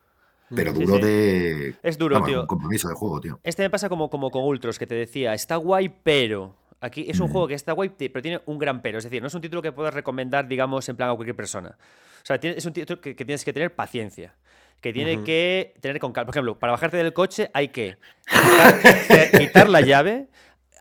Pero 0.56 0.72
Sí, 0.74 0.80
duro 0.80 0.96
sí. 0.96 1.02
de. 1.02 1.76
Es 1.84 1.98
duro, 1.98 2.16
vamos, 2.16 2.28
tío. 2.30 2.42
Un 2.42 2.48
compromiso 2.48 2.88
de 2.88 2.96
juego, 2.96 3.20
tío. 3.22 3.40
Este 3.44 3.64
me 3.64 3.70
pasa 3.70 3.90
como, 3.90 4.10
como 4.10 4.30
con 4.32 4.44
Ultros, 4.44 4.78
que 4.80 4.86
te 4.88 4.96
decía, 4.96 5.34
está 5.34 5.56
guay, 5.58 5.90
pero. 6.04 6.56
Aquí 6.84 7.06
es 7.10 7.20
un 7.20 7.30
Mm. 7.30 7.32
juego 7.32 7.48
que 7.48 7.54
está 7.54 7.72
guay, 7.72 7.90
pero 7.90 8.22
tiene 8.22 8.42
un 8.46 8.60
gran 8.60 8.82
pero. 8.82 8.98
Es 8.98 9.04
decir, 9.06 9.22
no 9.22 9.28
es 9.28 9.34
un 9.34 9.42
título 9.42 9.62
que 9.62 9.72
puedas 9.72 9.94
recomendar, 9.94 10.48
digamos, 10.48 10.88
en 10.90 10.96
plan 10.98 11.10
a 11.10 11.16
cualquier 11.16 11.36
persona. 11.36 11.78
O 12.22 12.26
sea, 12.26 12.36
es 12.42 12.66
un 12.66 12.74
título 12.74 13.00
que, 13.00 13.16
que 13.16 13.26
tienes 13.26 13.44
que 13.46 13.54
tener 13.54 13.74
paciencia. 13.74 14.34
Que 14.82 14.92
tiene 14.92 15.24
que 15.24 15.76
tener 15.80 15.98
con 16.00 16.12
calma. 16.12 16.26
Por 16.26 16.36
ejemplo, 16.36 16.60
para 16.60 16.72
bajarte 16.74 16.98
del 16.98 17.14
coche 17.14 17.50
hay 17.54 17.70
que 17.70 17.98
quitar, 18.28 18.80
eh, 19.10 19.32
quitar 19.40 19.70
la 19.70 19.80
llave, 19.80 20.28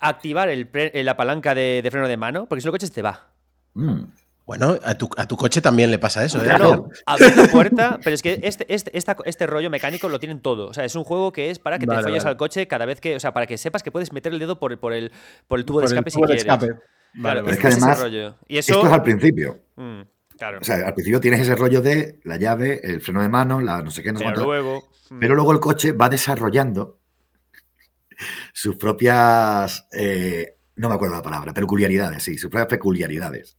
activar 0.00 0.48
el 0.48 0.66
pre- 0.66 0.90
la 1.05 1.16
palanca 1.16 1.55
de, 1.55 1.80
de 1.82 1.90
freno 1.92 2.09
de 2.09 2.16
mano, 2.16 2.46
porque 2.46 2.61
si 2.62 2.66
no 2.66 2.70
el 2.70 2.72
coche 2.72 2.88
se 2.88 2.92
te 2.94 3.03
va. 3.03 3.28
Mm. 3.74 4.03
Bueno, 4.45 4.76
a 4.84 4.95
tu, 4.97 5.09
a 5.16 5.26
tu 5.28 5.36
coche 5.36 5.61
también 5.61 5.90
le 5.93 5.99
pasa 6.01 6.24
eso, 6.24 6.38
¿eh? 6.40 6.45
Claro, 6.45 6.88
abrir 7.07 7.36
la 7.36 7.47
puerta, 7.49 8.01
pero 8.03 8.14
es 8.14 8.22
que 8.22 8.40
este, 8.43 8.66
este, 8.74 8.97
esta- 8.99 9.16
este 9.24 9.47
rollo 9.47 9.70
mecánico 9.70 10.09
lo 10.09 10.18
tienen 10.18 10.40
todo. 10.40 10.66
O 10.68 10.74
sea, 10.74 10.84
es 10.84 10.97
un 10.97 11.05
juego 11.05 11.32
que 11.32 11.51
es 11.51 11.59
para 11.61 11.78
que 11.78 11.86
te 11.86 11.95
folles 11.95 12.24
vale. 12.24 12.30
al 12.30 12.36
coche 12.36 12.66
cada 12.66 12.84
vez 12.84 13.01
que. 13.01 13.14
O 13.16 13.20
sea, 13.20 13.32
para 13.32 13.47
que 13.47 13.57
sepas 13.57 13.82
que 13.84 13.93
puedes 13.93 14.12
meter 14.12 14.32
el 14.32 14.40
dedo 14.40 14.59
por, 14.59 14.76
por 14.80 14.93
el, 14.93 15.12
por 15.47 15.59
el 15.61 15.64
tubo 15.64 15.80
de 15.80 15.84
Por 15.86 15.93
el 15.93 15.99
escape 15.99 16.11
tubo 16.11 16.26
si 16.26 16.32
de 16.32 16.38
quieres. 16.38 16.43
escape. 16.43 16.66
Claro, 16.66 16.82
Vale, 17.14 17.34
Pero 17.34 17.45
vale. 17.45 17.53
es 17.57 17.61
que 17.62 17.68
ese 17.68 17.76
además, 17.78 18.01
rollo. 18.01 18.34
Y 18.49 18.59
eso. 18.59 18.72
Esto 18.74 18.86
es 18.86 18.93
al 18.93 19.03
principio. 19.03 19.59
Mm, 19.76 20.01
claro. 20.36 20.59
O 20.61 20.64
sea, 20.64 20.86
al 20.88 20.95
principio 20.95 21.20
tienes 21.20 21.40
ese 21.40 21.55
rollo 21.55 21.80
de 21.80 22.18
la 22.24 22.36
llave, 22.36 22.80
el 22.82 23.01
freno 23.01 23.22
de 23.22 23.28
mano, 23.28 23.61
la 23.61 23.80
no 23.82 23.90
sé 23.93 24.03
qué, 24.03 24.12
no 24.12 24.18
sé 24.18 24.24
pero 24.24 24.34
cuánto. 24.45 24.51
luego. 24.51 24.88
mm, 25.11 25.18
Pero 25.20 25.34
luego 25.36 25.53
el 25.53 25.61
coche 25.61 25.93
va 25.93 26.09
desarrollando 26.09 26.99
sus 28.53 28.76
propias. 28.76 29.86
eh, 29.93 30.57
no 30.76 30.88
me 30.88 30.95
acuerdo 30.95 31.14
la 31.16 31.22
palabra, 31.22 31.53
peculiaridades, 31.53 32.22
sí, 32.22 32.38
sus 32.38 32.51
propias 32.51 32.68
peculiaridades. 32.68 33.57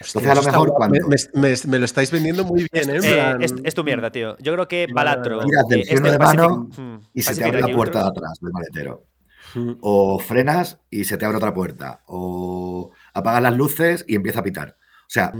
Hostia, 0.00 0.20
Entonces, 0.20 0.30
a 0.30 0.34
lo 0.34 0.40
está 0.40 0.52
mejor 0.52 0.72
cuando- 0.74 1.08
Me, 1.08 1.16
me- 1.40 1.56
me 1.68 1.78
lo 1.78 1.84
estáis 1.84 2.10
vendiendo 2.10 2.44
muy 2.44 2.66
bien, 2.72 2.90
¿eh? 2.90 2.98
Eh, 3.02 3.36
es, 3.40 3.54
es 3.62 3.74
tu 3.74 3.84
mierda, 3.84 4.10
tío. 4.10 4.36
Yo 4.38 4.52
creo 4.54 4.66
que 4.68 4.86
Balatro. 4.92 5.40
Tiras 5.44 5.66
del 5.68 5.84
freno 5.86 6.10
de 6.10 6.18
mano 6.18 6.68
mm, 6.76 6.96
Y 7.14 7.22
se 7.22 7.34
te 7.36 7.44
abre 7.44 7.60
la 7.60 7.68
puerta 7.68 8.02
de 8.02 8.08
atrás 8.08 8.38
del 8.40 8.52
maletero. 8.52 9.06
Mm. 9.54 9.72
O 9.80 10.18
frenas 10.18 10.80
y 10.90 11.04
se 11.04 11.16
te 11.16 11.24
abre 11.24 11.36
otra 11.38 11.54
puerta. 11.54 12.02
O 12.06 12.90
apagas 13.12 13.42
las 13.42 13.56
luces 13.56 14.04
y 14.08 14.16
empieza 14.16 14.40
a 14.40 14.42
pitar. 14.42 14.76
O 15.06 15.10
sea, 15.14 15.32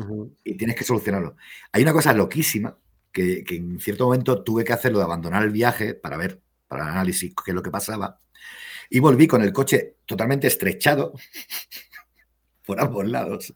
y 0.44 0.56
tienes 0.56 0.76
que 0.76 0.84
solucionarlo. 0.84 1.36
Hay 1.72 1.82
una 1.82 1.92
cosa 1.92 2.12
loquísima 2.12 2.76
que, 3.10 3.42
que 3.42 3.56
en 3.56 3.80
cierto 3.80 4.04
momento 4.04 4.44
tuve 4.44 4.62
que 4.62 4.72
hacerlo 4.72 4.98
de 4.98 5.04
abandonar 5.04 5.42
el 5.42 5.50
viaje 5.50 5.94
para 5.94 6.16
ver, 6.16 6.40
para 6.68 6.84
el 6.84 6.90
análisis, 6.90 7.34
qué 7.44 7.50
es 7.50 7.54
lo 7.54 7.62
que 7.62 7.70
pasaba. 7.72 8.20
Y 8.88 9.00
volví 9.00 9.26
con 9.26 9.42
el 9.42 9.52
coche 9.52 9.96
totalmente 10.06 10.46
estrechado 10.46 11.12
por 12.66 12.80
ambos 12.80 13.06
lados. 13.06 13.52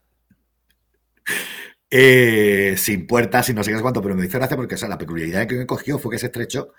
Eh, 1.90 2.74
sin 2.76 3.06
puertas, 3.06 3.46
sin 3.46 3.56
no 3.56 3.64
sé 3.64 3.70
qué 3.70 3.76
es 3.76 3.82
cuánto, 3.82 4.02
pero 4.02 4.14
me 4.14 4.26
hizo 4.26 4.36
gracia 4.38 4.56
porque 4.58 4.74
o 4.74 4.78
sea, 4.78 4.90
la 4.90 4.98
peculiaridad 4.98 5.46
que 5.46 5.54
me 5.54 5.64
cogió 5.66 5.98
fue 5.98 6.12
que 6.12 6.18
se 6.18 6.26
estrechó 6.26 6.74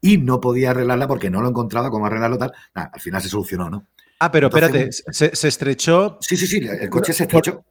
y 0.00 0.18
no 0.18 0.40
podía 0.40 0.70
arreglarla 0.70 1.06
porque 1.06 1.30
no 1.30 1.40
lo 1.40 1.48
encontraba 1.48 1.90
cómo 1.90 2.06
arreglarlo 2.06 2.38
tal. 2.38 2.52
Al 2.74 3.00
final 3.00 3.22
se 3.22 3.28
solucionó, 3.28 3.70
¿no? 3.70 3.86
Ah, 4.18 4.32
pero 4.32 4.48
Entonces- 4.48 4.98
espérate, 5.06 5.12
se, 5.12 5.36
se 5.36 5.48
estrechó. 5.48 6.18
Sí, 6.20 6.36
sí, 6.36 6.48
sí, 6.48 6.58
el 6.66 6.90
coche 6.90 7.12
se 7.12 7.22
estrechó. 7.22 7.64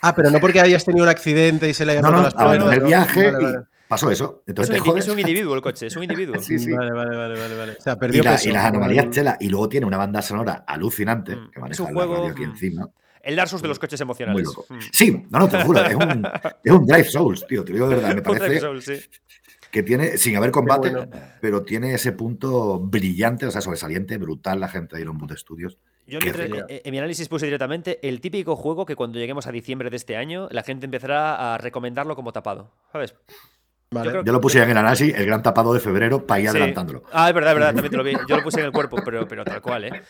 Ah, 0.00 0.12
pero 0.14 0.30
no 0.30 0.40
porque 0.40 0.60
hayas 0.60 0.84
tenido 0.84 1.04
un 1.04 1.10
accidente 1.10 1.68
y 1.68 1.74
se 1.74 1.84
le 1.86 1.92
hayan 1.92 2.02
No, 2.02 2.10
roto 2.10 2.22
no, 2.22 2.24
las 2.30 2.34
abandoné 2.34 2.64
puertas. 2.64 2.82
el 2.82 2.86
viaje 2.88 3.30
Vale, 3.30 3.44
vale. 3.44 3.58
y 3.58 3.88
pasó 3.88 4.10
eso. 4.10 4.42
Es 4.44 4.48
Entonces 4.48 4.70
un, 4.70 4.74
te 4.74 4.80
indi- 4.82 4.90
jodes. 4.92 5.04
es 5.06 5.12
un 5.12 5.18
individuo 5.20 5.54
el 5.54 5.62
coche, 5.62 5.86
es 5.86 5.96
un 5.96 6.02
individuo. 6.02 6.40
Sí, 6.40 6.58
sí. 6.58 6.72
Vale, 6.72 6.90
vale, 6.92 7.16
vale, 7.16 7.38
vale, 7.38 7.56
vale. 7.56 7.72
O 7.78 7.80
sea, 7.80 7.92
Y, 7.92 7.96
perdió 7.96 8.22
la- 8.24 8.32
peso. 8.32 8.48
y 8.48 8.52
las 8.52 8.64
anomalías 8.64 9.08
tela. 9.10 9.36
Y 9.38 9.48
luego 9.50 9.68
tiene 9.68 9.86
una 9.86 9.98
banda 9.98 10.20
sonora 10.20 10.64
alucinante 10.66 11.36
Mm. 11.36 11.50
que 11.50 11.58
Es 11.58 11.60
maneja 11.60 11.82
un 11.84 11.88
la 11.88 11.94
juego, 11.94 12.14
radio 12.16 12.32
aquí 12.32 12.42
mm, 12.46 12.50
encima. 12.50 12.88
El 13.24 13.36
Dark 13.36 13.48
Souls 13.48 13.62
de 13.62 13.68
los 13.68 13.78
coches 13.78 14.00
Muy 14.00 14.04
emocionales. 14.04 14.44
loco. 14.44 14.66
Mm. 14.68 14.78
Sí, 14.92 15.22
no, 15.30 15.38
no, 15.38 15.48
te 15.48 15.58
lo 15.58 15.64
juro, 15.64 15.84
es 15.84 15.94
un, 15.94 16.26
es 16.64 16.72
un 16.72 16.86
Drive 16.86 17.04
Souls, 17.04 17.46
tío, 17.46 17.64
te 17.64 17.72
lo 17.72 17.76
digo 17.76 17.88
de 17.88 17.94
verdad. 17.96 18.14
Me 18.14 18.22
parece 18.22 18.60
Souls, 18.60 18.84
sí. 18.84 19.00
que 19.70 19.82
tiene, 19.82 20.18
sin 20.18 20.36
haber 20.36 20.50
combate, 20.50 20.90
bueno. 20.90 21.10
pero 21.40 21.62
tiene 21.62 21.94
ese 21.94 22.12
punto 22.12 22.78
brillante, 22.78 23.46
o 23.46 23.50
sea, 23.50 23.60
sobresaliente, 23.60 24.18
brutal 24.18 24.60
la 24.60 24.68
gente 24.68 24.96
de 24.96 25.02
Iron 25.02 25.18
Boot 25.18 25.36
Studios. 25.36 25.78
Yo 26.06 26.18
en 26.22 26.90
mi 26.90 26.98
análisis 26.98 27.28
puse 27.28 27.46
directamente 27.46 28.06
el 28.06 28.20
típico 28.20 28.56
juego 28.56 28.84
que 28.84 28.94
cuando 28.94 29.18
lleguemos 29.18 29.46
a 29.46 29.52
diciembre 29.52 29.88
de 29.88 29.96
este 29.96 30.16
año 30.16 30.48
la 30.50 30.62
gente 30.62 30.84
empezará 30.84 31.54
a 31.54 31.58
recomendarlo 31.58 32.14
como 32.14 32.32
tapado. 32.32 32.70
¿Sabes? 32.92 33.14
Vale. 33.94 34.12
yo 34.12 34.24
Yo 34.24 34.32
lo 34.32 34.40
puse 34.40 34.58
ya 34.58 34.64
en 34.64 34.70
el 34.70 34.76
análisis, 34.78 35.14
el 35.14 35.26
gran 35.26 35.42
tapado 35.42 35.72
de 35.72 35.80
febrero, 35.80 36.26
para 36.26 36.40
ir 36.40 36.46
Sí. 36.50 36.56
adelantándolo. 36.56 37.04
Ah, 37.12 37.28
es 37.28 37.34
verdad, 37.34 37.52
es 37.52 37.54
verdad, 37.58 37.72
también 37.74 37.90
te 37.90 37.96
lo 37.96 38.04
vi. 38.04 38.12
Yo 38.28 38.36
lo 38.36 38.42
puse 38.42 38.60
en 38.60 38.66
el 38.66 38.72
cuerpo, 38.72 38.96
pero, 39.04 39.26
pero 39.28 39.44
tal 39.44 39.60
cual, 39.62 39.84
¿eh? 39.84 40.02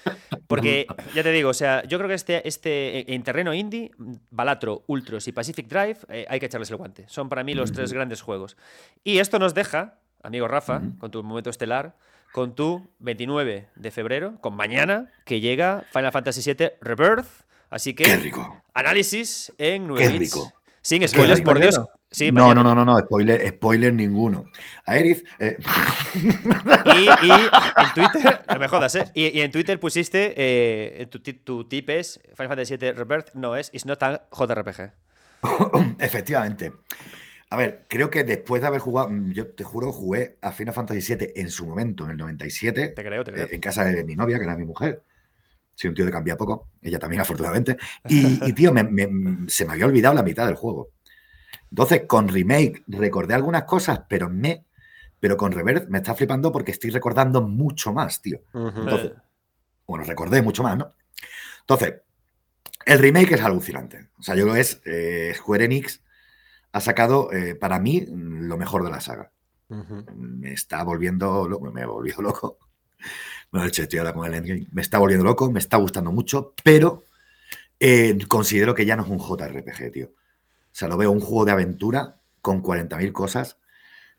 Porque, 0.46 0.86
ya 1.14 1.22
te 1.22 1.30
digo, 1.30 1.50
o 1.50 1.54
sea, 1.54 1.82
yo 1.84 1.98
creo 1.98 2.08
que 2.08 2.14
este, 2.14 2.46
este 2.48 3.14
en 3.14 3.22
terreno 3.22 3.54
indie, 3.54 3.90
Balatro, 4.30 4.84
Ultros 4.86 5.26
y 5.28 5.32
Pacific 5.32 5.68
Drive, 5.68 5.98
eh, 6.08 6.26
hay 6.28 6.40
que 6.40 6.46
echarles 6.46 6.70
el 6.70 6.76
guante. 6.76 7.04
Son 7.08 7.28
para 7.28 7.44
mí 7.44 7.54
los 7.54 7.72
tres 7.72 7.92
grandes 7.92 8.20
juegos. 8.22 8.56
Y 9.04 9.18
esto 9.18 9.38
nos 9.38 9.54
deja, 9.54 9.98
amigo 10.22 10.48
Rafa, 10.48 10.78
Ujú. 10.78 10.98
con 10.98 11.10
tu 11.10 11.22
momento 11.22 11.50
estelar, 11.50 11.96
con 12.32 12.54
tu 12.54 12.88
29 12.98 13.68
de 13.76 13.90
febrero, 13.90 14.38
con 14.40 14.56
mañana, 14.56 15.12
que 15.24 15.40
llega 15.40 15.84
Final 15.92 16.10
Fantasy 16.12 16.52
VII 16.54 16.72
Rebirth. 16.80 17.26
Así 17.70 17.94
que, 17.94 18.04
Qué 18.04 18.16
rico. 18.16 18.62
análisis 18.74 19.52
en 19.58 19.86
9 19.88 20.02
Qué 20.12 20.18
rico. 20.18 20.52
Sin 20.84 21.08
spoilers, 21.08 21.40
por 21.40 21.58
Dios. 21.58 21.80
Sí, 22.10 22.30
no, 22.30 22.44
mañana. 22.48 22.62
no, 22.62 22.74
no, 22.74 22.84
no, 22.84 22.92
no, 22.92 22.98
spoiler, 23.00 23.48
spoiler 23.48 23.92
ninguno. 23.94 24.44
A 24.86 24.96
Erith, 24.98 25.26
eh, 25.38 25.56
Y, 26.14 27.26
y 27.26 27.30
en 27.30 27.94
Twitter, 27.94 28.42
no 28.52 28.58
me 28.58 28.68
jodas, 28.68 28.94
¿eh? 28.94 29.10
Y, 29.14 29.28
y 29.36 29.40
en 29.40 29.50
Twitter 29.50 29.80
pusiste, 29.80 30.34
eh, 30.36 31.06
tu, 31.06 31.18
tu 31.20 31.64
tip 31.68 31.88
es 31.90 32.20
Final 32.36 32.48
Fantasy 32.48 32.76
VII 32.76 32.92
Rebirth, 32.92 33.32
no 33.34 33.56
es, 33.56 33.70
it's 33.72 33.86
not 33.86 34.02
a 34.02 34.28
JRPG. 34.30 34.92
efectivamente. 35.98 36.72
A 37.50 37.56
ver, 37.56 37.86
creo 37.88 38.10
que 38.10 38.24
después 38.24 38.60
de 38.62 38.68
haber 38.68 38.80
jugado, 38.80 39.08
mm, 39.10 39.32
yo 39.32 39.46
te 39.48 39.64
juro, 39.64 39.90
jugué 39.92 40.36
a 40.42 40.52
Final 40.52 40.74
Fantasy 40.74 41.14
VII 41.14 41.32
en 41.36 41.50
su 41.50 41.66
momento, 41.66 42.04
en 42.04 42.10
el 42.12 42.16
97, 42.18 42.88
Te 42.88 43.04
creo, 43.04 43.24
te 43.24 43.32
creo. 43.32 43.46
eh, 43.46 43.50
en 43.52 43.60
casa 43.60 43.84
de 43.84 44.04
mi 44.04 44.16
novia, 44.16 44.38
que 44.38 44.44
era 44.44 44.56
mi 44.56 44.64
mujer. 44.64 45.02
Soy 45.74 45.88
un 45.88 45.94
tío 45.94 46.04
que 46.06 46.12
cambia 46.12 46.36
poco, 46.36 46.68
ella 46.82 46.98
también, 46.98 47.20
afortunadamente. 47.22 47.76
Y, 48.08 48.48
y, 48.48 48.52
tío, 48.52 48.72
me- 48.72 48.84
me- 48.84 49.48
se 49.48 49.64
me 49.64 49.72
había 49.72 49.86
olvidado 49.86 50.14
la 50.14 50.22
mitad 50.22 50.46
del 50.46 50.54
juego. 50.56 50.90
Entonces, 51.70 52.02
con 52.06 52.28
Remake 52.28 52.84
recordé 52.86 53.34
algunas 53.34 53.64
cosas, 53.64 54.02
pero 54.08 54.28
me. 54.30 54.64
Pero 55.20 55.36
con 55.36 55.52
Reverse 55.52 55.86
me 55.88 55.98
está 55.98 56.14
flipando 56.14 56.52
porque 56.52 56.72
estoy 56.72 56.90
recordando 56.90 57.40
mucho 57.42 57.92
más, 57.92 58.20
tío. 58.20 58.40
Entonces, 58.84 59.12
bueno, 59.86 60.04
recordé 60.04 60.42
mucho 60.42 60.62
más, 60.62 60.76
¿no? 60.76 60.94
Entonces, 61.60 61.94
el 62.84 62.98
remake 62.98 63.32
es 63.32 63.40
alucinante. 63.40 64.08
O 64.18 64.22
sea, 64.22 64.34
yo 64.34 64.52
que 64.52 64.60
es 64.60 64.80
eh, 64.84 65.32
Square 65.34 65.64
Enix 65.64 66.02
ha 66.72 66.80
sacado 66.80 67.32
eh, 67.32 67.54
para 67.54 67.78
mí 67.78 68.04
lo 68.10 68.56
mejor 68.58 68.84
de 68.84 68.90
la 68.90 69.00
saga. 69.00 69.30
Me 70.14 70.52
está 70.52 70.84
volviendo 70.84 71.48
loco, 71.48 71.70
me 71.72 71.82
he 71.82 71.86
volvido 71.86 72.20
loco. 72.22 72.58
Bueno, 73.54 73.68
estoy 73.68 74.00
ahora 74.00 74.12
con 74.12 74.26
el 74.26 74.34
endgame. 74.34 74.66
Me 74.72 74.82
está 74.82 74.98
volviendo 74.98 75.24
loco, 75.24 75.48
me 75.48 75.60
está 75.60 75.76
gustando 75.76 76.10
mucho, 76.10 76.54
pero 76.64 77.04
eh, 77.78 78.18
considero 78.26 78.74
que 78.74 78.84
ya 78.84 78.96
no 78.96 79.04
es 79.04 79.08
un 79.08 79.20
JRPG, 79.20 79.92
tío. 79.92 80.06
O 80.06 80.72
sea, 80.72 80.88
lo 80.88 80.96
veo 80.96 81.12
un 81.12 81.20
juego 81.20 81.44
de 81.44 81.52
aventura 81.52 82.16
con 82.42 82.64
40.000 82.64 83.12
cosas, 83.12 83.58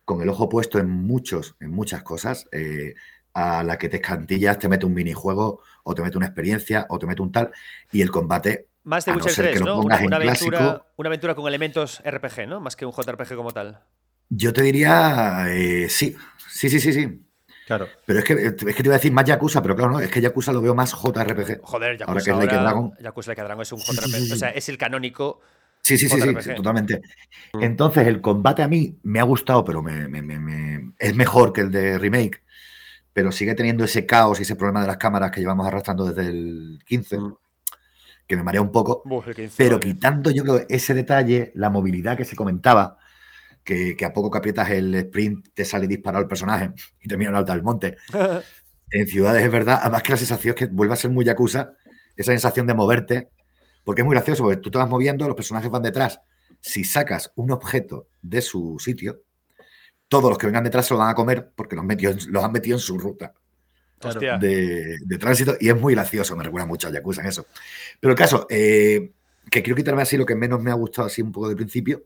con 0.05 0.21
el 0.21 0.29
ojo 0.29 0.47
puesto 0.47 0.79
en 0.79 0.89
muchos, 0.89 1.57
en 1.59 1.71
muchas 1.71 2.01
cosas, 2.01 2.47
eh, 2.53 2.95
a 3.33 3.61
la 3.65 3.77
que 3.77 3.89
te 3.89 3.97
escantillas, 3.97 4.57
te 4.57 4.69
mete 4.69 4.85
un 4.85 4.93
minijuego, 4.93 5.59
o 5.83 5.93
te 5.93 6.01
mete 6.01 6.15
una 6.15 6.27
experiencia, 6.27 6.85
o 6.87 6.97
te 6.97 7.05
mete 7.05 7.21
un 7.21 7.33
tal, 7.33 7.51
y 7.91 8.01
el 8.01 8.11
combate 8.11 8.67
Más 8.85 9.03
de 9.03 9.11
a 9.11 9.15
no 9.15 9.19
Witcher 9.19 9.33
ser 9.35 9.45
que 9.47 9.51
3, 9.55 9.59
lo 9.59 9.65
¿no? 9.65 9.79
Una, 9.81 9.97
una 9.97 10.15
aventura, 10.15 10.57
clásico. 10.59 10.85
una 10.95 11.09
aventura 11.09 11.35
con 11.35 11.45
elementos 11.45 12.01
RPG, 12.05 12.47
¿no? 12.47 12.61
Más 12.61 12.77
que 12.77 12.85
un 12.85 12.93
JRPG 12.93 13.35
como 13.35 13.51
tal. 13.51 13.81
Yo 14.29 14.53
te 14.53 14.61
diría, 14.61 15.47
eh, 15.49 15.89
sí, 15.89 16.15
sí, 16.47 16.69
sí, 16.69 16.79
sí, 16.79 16.93
sí. 16.93 17.24
Claro. 17.65 17.87
Pero 18.05 18.19
es 18.19 18.25
que, 18.25 18.33
es 18.33 18.53
que 18.55 18.73
te 18.73 18.83
iba 18.83 18.93
a 18.93 18.97
decir 18.97 19.11
más 19.11 19.25
Yakuza, 19.25 19.61
pero 19.61 19.75
claro, 19.75 19.93
no, 19.93 19.99
es 19.99 20.11
que 20.11 20.21
Yakuza 20.21 20.53
lo 20.53 20.61
veo 20.61 20.75
más 20.75 20.91
JRPG. 20.91 21.61
Joder, 21.61 21.97
Yakuza 21.97 22.11
Ahora 22.11 22.23
que 22.23 22.31
es 22.31 22.37
Like 22.37 22.55
Dragon. 22.55 22.93
Yakuza 22.99 23.29
Like 23.31 23.41
Dragon 23.41 23.61
es 23.61 23.71
un 23.71 23.79
sí, 23.79 23.95
JRPG. 23.95 24.11
sí, 24.11 24.25
sí. 24.27 24.33
O 24.33 24.35
sea, 24.35 24.49
es 24.49 24.69
el 24.69 24.77
canónico 24.77 25.41
Sí, 25.85 25.99
sí, 25.99 26.09
sí, 26.09 26.19
sí, 26.19 26.55
totalmente. 26.55 26.99
Mm. 27.53 27.61
Entonces, 27.61 28.07
el 28.07 28.19
combate 28.19 28.63
a 28.63 28.67
mí 28.67 28.97
me 29.03 29.19
ha 29.19 29.23
gustado, 29.23 29.63
pero 29.63 29.83
me, 29.83 30.09
es 30.97 31.15
mejor 31.15 31.53
que 31.53 31.61
el 31.61 31.69
de 31.69 31.99
remake, 31.99 32.41
pero 33.13 33.31
sigue 33.31 33.53
teniendo 33.53 33.83
ese 33.83 34.07
caos 34.07 34.39
y 34.39 34.41
ese 34.41 34.55
problema 34.55 34.81
de 34.81 34.87
las 34.87 34.97
cámaras 34.97 35.29
que 35.29 35.41
llevamos 35.41 35.67
arrastrando 35.67 36.05
desde 36.11 36.27
el 36.27 36.79
15, 36.87 37.19
mm. 37.19 37.37
que 38.25 38.35
me 38.35 38.41
marea 38.41 38.63
un 38.63 38.71
poco. 38.71 39.03
pero 39.55 39.79
quitando 39.79 40.31
yo 40.31 40.41
creo 40.41 40.65
ese 40.69 40.95
detalle, 40.95 41.51
la 41.53 41.69
movilidad 41.69 42.17
que 42.17 42.25
se 42.25 42.35
comentaba, 42.35 42.97
que, 43.65 43.97
a 44.05 44.13
poco 44.13 44.31
que 44.31 44.37
aprietas 44.37 44.69
el 44.69 44.95
sprint 44.95 45.49
te 45.53 45.65
sale 45.65 45.87
disparado 45.87 46.21
el 46.21 46.29
personaje 46.29 46.71
y 47.01 47.07
termina 47.09 47.31
en 47.31 47.35
alta 47.35 47.53
del 47.53 47.63
monte. 47.63 47.97
en 48.91 49.07
ciudades 49.07 49.43
es 49.43 49.51
verdad, 49.51 49.79
además 49.81 50.03
que 50.03 50.11
la 50.11 50.17
sensación 50.17 50.55
es 50.55 50.59
que 50.59 50.65
vuelve 50.67 50.93
a 50.93 50.97
ser 50.97 51.11
muy 51.11 51.25
yakuza, 51.25 51.73
esa 52.15 52.31
sensación 52.31 52.65
de 52.67 52.73
moverte 52.73 53.29
porque 53.83 54.01
es 54.01 54.05
muy 54.05 54.15
gracioso, 54.15 54.43
porque 54.43 54.57
tú 54.61 54.71
te 54.71 54.77
vas 54.77 54.89
moviendo, 54.89 55.27
los 55.27 55.35
personajes 55.35 55.69
van 55.69 55.83
detrás. 55.83 56.21
Si 56.61 56.83
sacas 56.83 57.31
un 57.35 57.51
objeto 57.51 58.07
de 58.21 58.41
su 58.41 58.77
sitio, 58.79 59.21
todos 60.07 60.29
los 60.29 60.37
que 60.37 60.47
vengan 60.47 60.63
detrás 60.63 60.85
se 60.85 60.93
lo 60.93 60.99
van 60.99 61.09
a 61.09 61.15
comer 61.15 61.51
porque 61.55 61.75
los, 61.75 62.27
los 62.27 62.43
han 62.43 62.51
metido 62.51 62.77
en 62.77 62.79
su 62.79 62.97
ruta 62.97 63.33
de, 64.39 65.17
tránsito 65.19 65.55
y 65.59 65.69
es 65.69 65.79
muy 65.79 65.93
gracioso, 65.93 66.35
me 66.35 66.43
recuerda 66.43 66.67
mucho 66.67 66.87
a 66.87 66.91
Yakuza 66.91 67.21
en 67.21 67.27
eso. 67.27 67.47
Pero 67.99 68.11
el 68.11 68.17
caso, 68.17 68.45
eh, 68.49 69.11
que 69.49 69.63
quiero 69.63 69.75
quitarme 69.75 70.01
así 70.01 70.17
lo 70.17 70.25
que 70.25 70.35
menos 70.35 70.61
me 70.61 70.71
ha 70.71 70.75
gustado 70.75 71.07
así 71.07 71.21
un 71.21 71.31
poco 71.31 71.49
de 71.49 71.55
principio, 71.55 72.03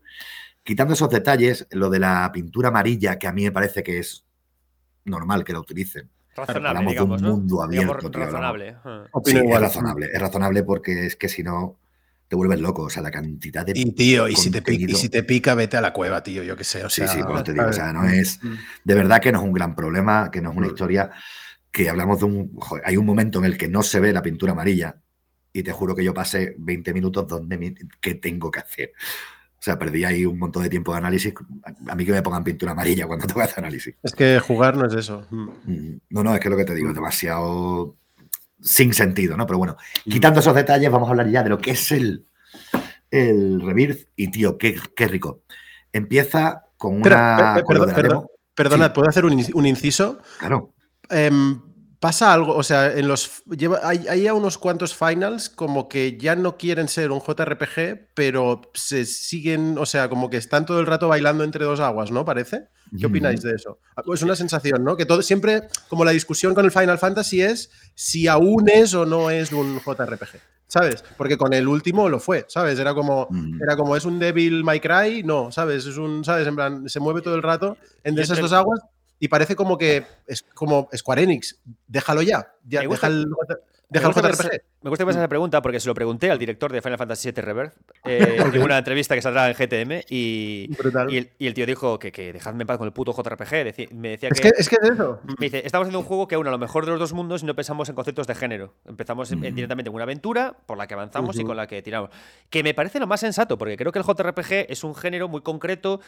quitando 0.62 0.94
esos 0.94 1.10
detalles, 1.10 1.66
lo 1.70 1.90
de 1.90 1.98
la 1.98 2.30
pintura 2.32 2.68
amarilla, 2.68 3.18
que 3.18 3.26
a 3.26 3.32
mí 3.32 3.44
me 3.44 3.52
parece 3.52 3.82
que 3.82 3.98
es 3.98 4.24
normal 5.04 5.44
que 5.44 5.52
la 5.52 5.60
utilicen. 5.60 6.10
Razonable, 6.36 6.90
digamos, 6.90 7.20
de 7.20 7.28
un 7.28 7.34
mundo 7.34 7.62
abierto. 7.62 8.10
razonable. 8.12 8.76
es 9.26 9.60
razonable. 9.60 10.08
Es 10.12 10.20
razonable 10.20 10.62
porque 10.62 11.06
es 11.06 11.16
que 11.16 11.28
si 11.28 11.42
no 11.42 11.78
te 12.30 12.36
vuelves 12.36 12.60
loco. 12.60 12.84
O 12.84 12.90
sea, 12.90 13.02
la 13.02 13.10
cantidad 13.10 13.66
de. 13.66 13.72
Y 13.74 13.92
tío, 13.92 14.28
y 14.28 14.36
si, 14.36 14.50
te 14.50 14.62
pica, 14.62 14.90
y 14.90 14.94
si 14.94 15.08
te 15.08 15.24
pica, 15.24 15.56
vete 15.56 15.76
a 15.76 15.80
la 15.80 15.92
cueva, 15.92 16.22
tío. 16.22 16.44
Yo 16.44 16.56
qué 16.56 16.62
sé. 16.62 16.88
sí, 16.88 17.02
sí, 17.08 17.18
pues 17.26 17.42
te 17.42 17.52
digo. 17.52 17.66
O 17.66 17.72
sea, 17.72 17.92
no 17.92 18.08
es. 18.08 18.38
De 18.84 18.94
verdad 18.94 19.20
que 19.20 19.32
no 19.32 19.40
es 19.40 19.44
un 19.44 19.52
gran 19.52 19.74
problema, 19.74 20.30
que 20.30 20.40
no 20.40 20.52
es 20.52 20.56
una 20.56 20.68
mm. 20.68 20.70
historia 20.70 21.10
que 21.72 21.90
hablamos 21.90 22.20
de 22.20 22.26
un. 22.26 22.58
hay 22.84 22.96
un 22.96 23.04
momento 23.04 23.40
en 23.40 23.46
el 23.46 23.58
que 23.58 23.66
no 23.66 23.82
se 23.82 23.98
ve 23.98 24.12
la 24.12 24.22
pintura 24.22 24.52
amarilla. 24.52 24.96
Y 25.52 25.64
te 25.64 25.72
juro 25.72 25.96
que 25.96 26.04
yo 26.04 26.14
pasé 26.14 26.54
20 26.56 26.94
minutos 26.94 27.26
donde. 27.26 27.74
¿Qué 28.00 28.14
tengo 28.14 28.48
que 28.52 28.60
hacer? 28.60 28.92
O 29.60 29.62
sea, 29.62 29.78
perdí 29.78 30.04
ahí 30.04 30.24
un 30.24 30.38
montón 30.38 30.62
de 30.62 30.70
tiempo 30.70 30.92
de 30.92 30.98
análisis. 30.98 31.34
A 31.86 31.94
mí 31.94 32.06
que 32.06 32.12
me 32.12 32.22
pongan 32.22 32.42
pintura 32.42 32.72
amarilla 32.72 33.06
cuando 33.06 33.26
tengo 33.26 33.40
que 33.40 33.44
hacer 33.44 33.58
análisis. 33.58 33.94
Es 34.02 34.14
que 34.14 34.40
jugar 34.40 34.74
no 34.74 34.86
es 34.86 34.94
eso. 34.94 35.26
Mm. 35.28 35.48
Mm, 35.64 36.00
no, 36.08 36.24
no, 36.24 36.34
es 36.34 36.40
que 36.40 36.48
lo 36.48 36.56
que 36.56 36.64
te 36.64 36.74
digo 36.74 36.88
es 36.88 36.94
demasiado 36.94 37.94
sin 38.58 38.94
sentido, 38.94 39.36
¿no? 39.36 39.46
Pero 39.46 39.58
bueno, 39.58 39.76
mm. 40.06 40.10
quitando 40.10 40.40
esos 40.40 40.54
detalles, 40.54 40.90
vamos 40.90 41.08
a 41.08 41.10
hablar 41.10 41.28
ya 41.28 41.42
de 41.42 41.50
lo 41.50 41.58
que 41.58 41.72
es 41.72 41.92
el, 41.92 42.24
el 43.10 43.60
Rebirth. 43.60 44.08
Y 44.16 44.30
tío, 44.30 44.56
qué, 44.56 44.80
rico. 44.96 45.42
Empieza 45.92 46.64
con 46.78 46.96
una. 46.96 47.62
perdona, 48.54 48.94
¿puedo 48.94 49.10
hacer 49.10 49.26
un, 49.26 49.66
inciso? 49.66 50.20
Claro. 50.38 50.72
Em, 51.10 51.60
pasa 52.00 52.32
algo, 52.32 52.56
o 52.56 52.62
sea, 52.62 52.92
en 52.96 53.06
los 53.06 53.44
lleva, 53.44 53.80
hay, 53.84 54.08
hay 54.08 54.28
unos 54.30 54.56
cuantos 54.56 54.94
finals 54.94 55.50
como 55.50 55.86
que 55.86 56.16
ya 56.16 56.34
no 56.34 56.56
quieren 56.56 56.88
ser 56.88 57.10
un 57.10 57.20
JRPG, 57.20 58.08
pero 58.14 58.62
se 58.72 59.04
siguen, 59.04 59.76
o 59.76 59.84
sea, 59.84 60.08
como 60.08 60.30
que 60.30 60.38
están 60.38 60.64
todo 60.64 60.80
el 60.80 60.86
rato 60.86 61.08
bailando 61.08 61.44
entre 61.44 61.66
dos 61.66 61.78
aguas, 61.78 62.10
¿no? 62.10 62.24
Parece. 62.24 62.68
¿Qué 62.98 63.06
opináis 63.06 63.42
de 63.42 63.54
eso? 63.54 63.78
Es 64.12 64.22
una 64.22 64.34
sensación, 64.34 64.82
¿no? 64.82 64.96
Que 64.96 65.06
todo 65.06 65.22
siempre, 65.22 65.68
como 65.88 66.04
la 66.04 66.10
discusión 66.10 66.54
con 66.54 66.64
el 66.64 66.72
Final 66.72 66.98
Fantasy 66.98 67.42
es 67.42 67.70
si 67.94 68.26
aún 68.26 68.68
es 68.68 68.94
o 68.94 69.06
no 69.06 69.30
es 69.30 69.52
un 69.52 69.78
JRPG. 69.78 70.40
¿Sabes? 70.66 71.04
Porque 71.16 71.36
con 71.36 71.52
el 71.52 71.66
último 71.66 72.08
lo 72.08 72.20
fue, 72.20 72.46
¿sabes? 72.48 72.78
Era 72.78 72.94
como, 72.94 73.28
era 73.60 73.76
como, 73.76 73.96
¿es 73.96 74.04
un 74.04 74.20
Devil 74.20 74.62
May 74.62 74.80
Cry? 74.80 75.22
No, 75.24 75.50
¿sabes? 75.50 75.84
Es 75.84 75.96
un, 75.96 76.24
¿sabes? 76.24 76.46
En 76.46 76.54
plan, 76.54 76.88
se 76.88 77.00
mueve 77.00 77.22
todo 77.22 77.34
el 77.34 77.42
rato 77.42 77.76
entre 78.04 78.22
esas 78.24 78.38
dos 78.40 78.52
aguas 78.52 78.80
y 79.20 79.28
parece 79.28 79.54
como 79.54 79.78
que 79.78 80.04
es 80.26 80.42
como 80.54 80.88
Square 80.96 81.22
Enix, 81.22 81.60
déjalo 81.86 82.22
ya, 82.22 82.52
ya 82.64 82.80
deja 82.80 83.06
el, 83.06 83.26
Deja 83.90 84.06
me, 84.06 84.14
gusta 84.14 84.28
JRPG. 84.30 84.62
me 84.82 84.90
gusta 84.90 85.04
que 85.04 85.10
esa 85.10 85.28
pregunta 85.28 85.62
porque 85.62 85.80
se 85.80 85.88
lo 85.88 85.94
pregunté 85.94 86.30
al 86.30 86.38
director 86.38 86.72
de 86.72 86.80
Final 86.80 86.96
Fantasy 86.96 87.32
VII 87.32 87.42
Rebirth 87.42 87.74
eh, 88.04 88.36
en 88.54 88.62
una 88.62 88.78
entrevista 88.78 89.16
que 89.16 89.22
saldrá 89.22 89.50
en 89.50 89.54
GTM 89.54 90.04
y, 90.08 90.70
y, 91.08 91.46
el, 91.46 91.54
tío 91.54 91.66
dijo 91.66 91.98
que, 91.98 92.12
que, 92.12 92.32
dejadme 92.32 92.62
en 92.62 92.68
paz 92.68 92.78
con 92.78 92.86
el 92.86 92.92
puto 92.92 93.12
JRPG. 93.12 93.92
me 93.92 94.10
decía 94.10 94.28
es 94.30 94.40
que, 94.40 94.52
es 94.56 94.68
que 94.68 94.76
es 94.80 94.90
eso. 94.90 95.18
Me 95.40 95.46
dice, 95.46 95.66
estamos 95.66 95.86
haciendo 95.86 95.98
un 95.98 96.04
juego 96.04 96.28
que 96.28 96.36
une 96.36 96.48
a 96.48 96.52
lo 96.52 96.58
mejor 96.58 96.84
de 96.84 96.92
los 96.92 97.00
dos 97.00 97.12
mundos 97.12 97.42
y 97.42 97.46
no 97.46 97.56
pensamos 97.56 97.88
en 97.88 97.96
conceptos 97.96 98.28
de 98.28 98.36
género. 98.36 98.74
Empezamos 98.86 99.28
directamente 99.28 99.88
en 99.88 99.94
una 99.94 100.04
aventura 100.04 100.56
por 100.66 100.78
la 100.78 100.86
que 100.86 100.94
avanzamos 100.94 101.36
y 101.40 101.44
con 101.44 101.56
la 101.56 101.66
que 101.66 101.82
tiramos. 101.82 102.10
Que 102.48 102.62
me 102.62 102.74
parece 102.74 103.00
lo 103.00 103.08
más 103.08 103.18
sensato 103.18 103.58
porque 103.58 103.76
creo 103.76 103.90
que 103.90 103.98
el 103.98 104.04
JRPG 104.04 104.70
es 104.70 104.84
un 104.84 104.94
género 104.94 105.26
muy 105.26 105.40
concreto 105.40 106.00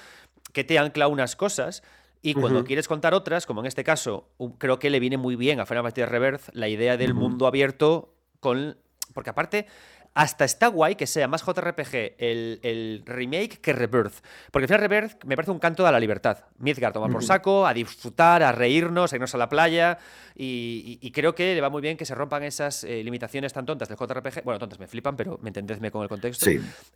que 0.52 0.62
te 0.62 0.78
ancla 0.78 1.08
unas 1.08 1.34
cosas 1.34 1.82
y 2.22 2.34
cuando 2.34 2.64
quieres 2.64 2.86
contar 2.86 3.14
otras, 3.14 3.46
como 3.46 3.60
en 3.60 3.66
este 3.66 3.82
caso, 3.82 4.28
creo 4.58 4.78
que 4.78 4.90
le 4.90 5.00
viene 5.00 5.16
muy 5.16 5.34
bien 5.34 5.58
a 5.58 5.66
Final 5.66 5.82
Fantasy 5.82 6.04
Rebirth 6.04 6.48
la 6.52 6.68
idea 6.68 6.96
del 6.96 7.14
mundo 7.14 7.46
abierto 7.46 8.14
con... 8.38 8.78
Porque 9.12 9.30
aparte, 9.30 9.66
hasta 10.14 10.44
está 10.44 10.66
guay 10.66 10.94
que 10.94 11.06
sea 11.06 11.26
más 11.26 11.42
JRPG 11.42 12.14
el, 12.18 13.02
remake 13.06 13.60
que 13.60 13.72
Rebirth. 13.72 14.14
Porque 14.50 14.64
al 14.64 14.68
final 14.68 14.88
Rebirth 14.88 15.24
me 15.24 15.36
parece 15.36 15.50
un 15.50 15.58
canto 15.58 15.86
a 15.86 15.92
la 15.92 15.98
libertad. 15.98 16.38
Midgard 16.58 16.92
tomar 16.92 17.10
por 17.10 17.24
saco, 17.24 17.66
a 17.66 17.72
disfrutar, 17.72 18.42
a 18.42 18.52
reírnos, 18.52 19.12
a 19.12 19.16
irnos 19.16 19.34
a 19.34 19.38
la 19.38 19.48
playa. 19.48 19.98
Y, 20.34 21.10
creo 21.12 21.34
que 21.34 21.54
le 21.54 21.60
va 21.60 21.70
muy 21.70 21.82
bien 21.82 21.96
que 21.96 22.04
se 22.04 22.14
rompan 22.14 22.42
esas 22.42 22.84
eh, 22.84 23.02
limitaciones 23.04 23.52
tan 23.52 23.66
tontas 23.66 23.88
del 23.88 23.98
JRPG. 23.98 24.44
Bueno, 24.44 24.58
tontas 24.58 24.78
me 24.78 24.86
flipan, 24.86 25.16
pero 25.16 25.38
me 25.42 25.48
entendedme 25.48 25.90
con 25.90 26.02
el 26.02 26.08
contexto. 26.08 26.50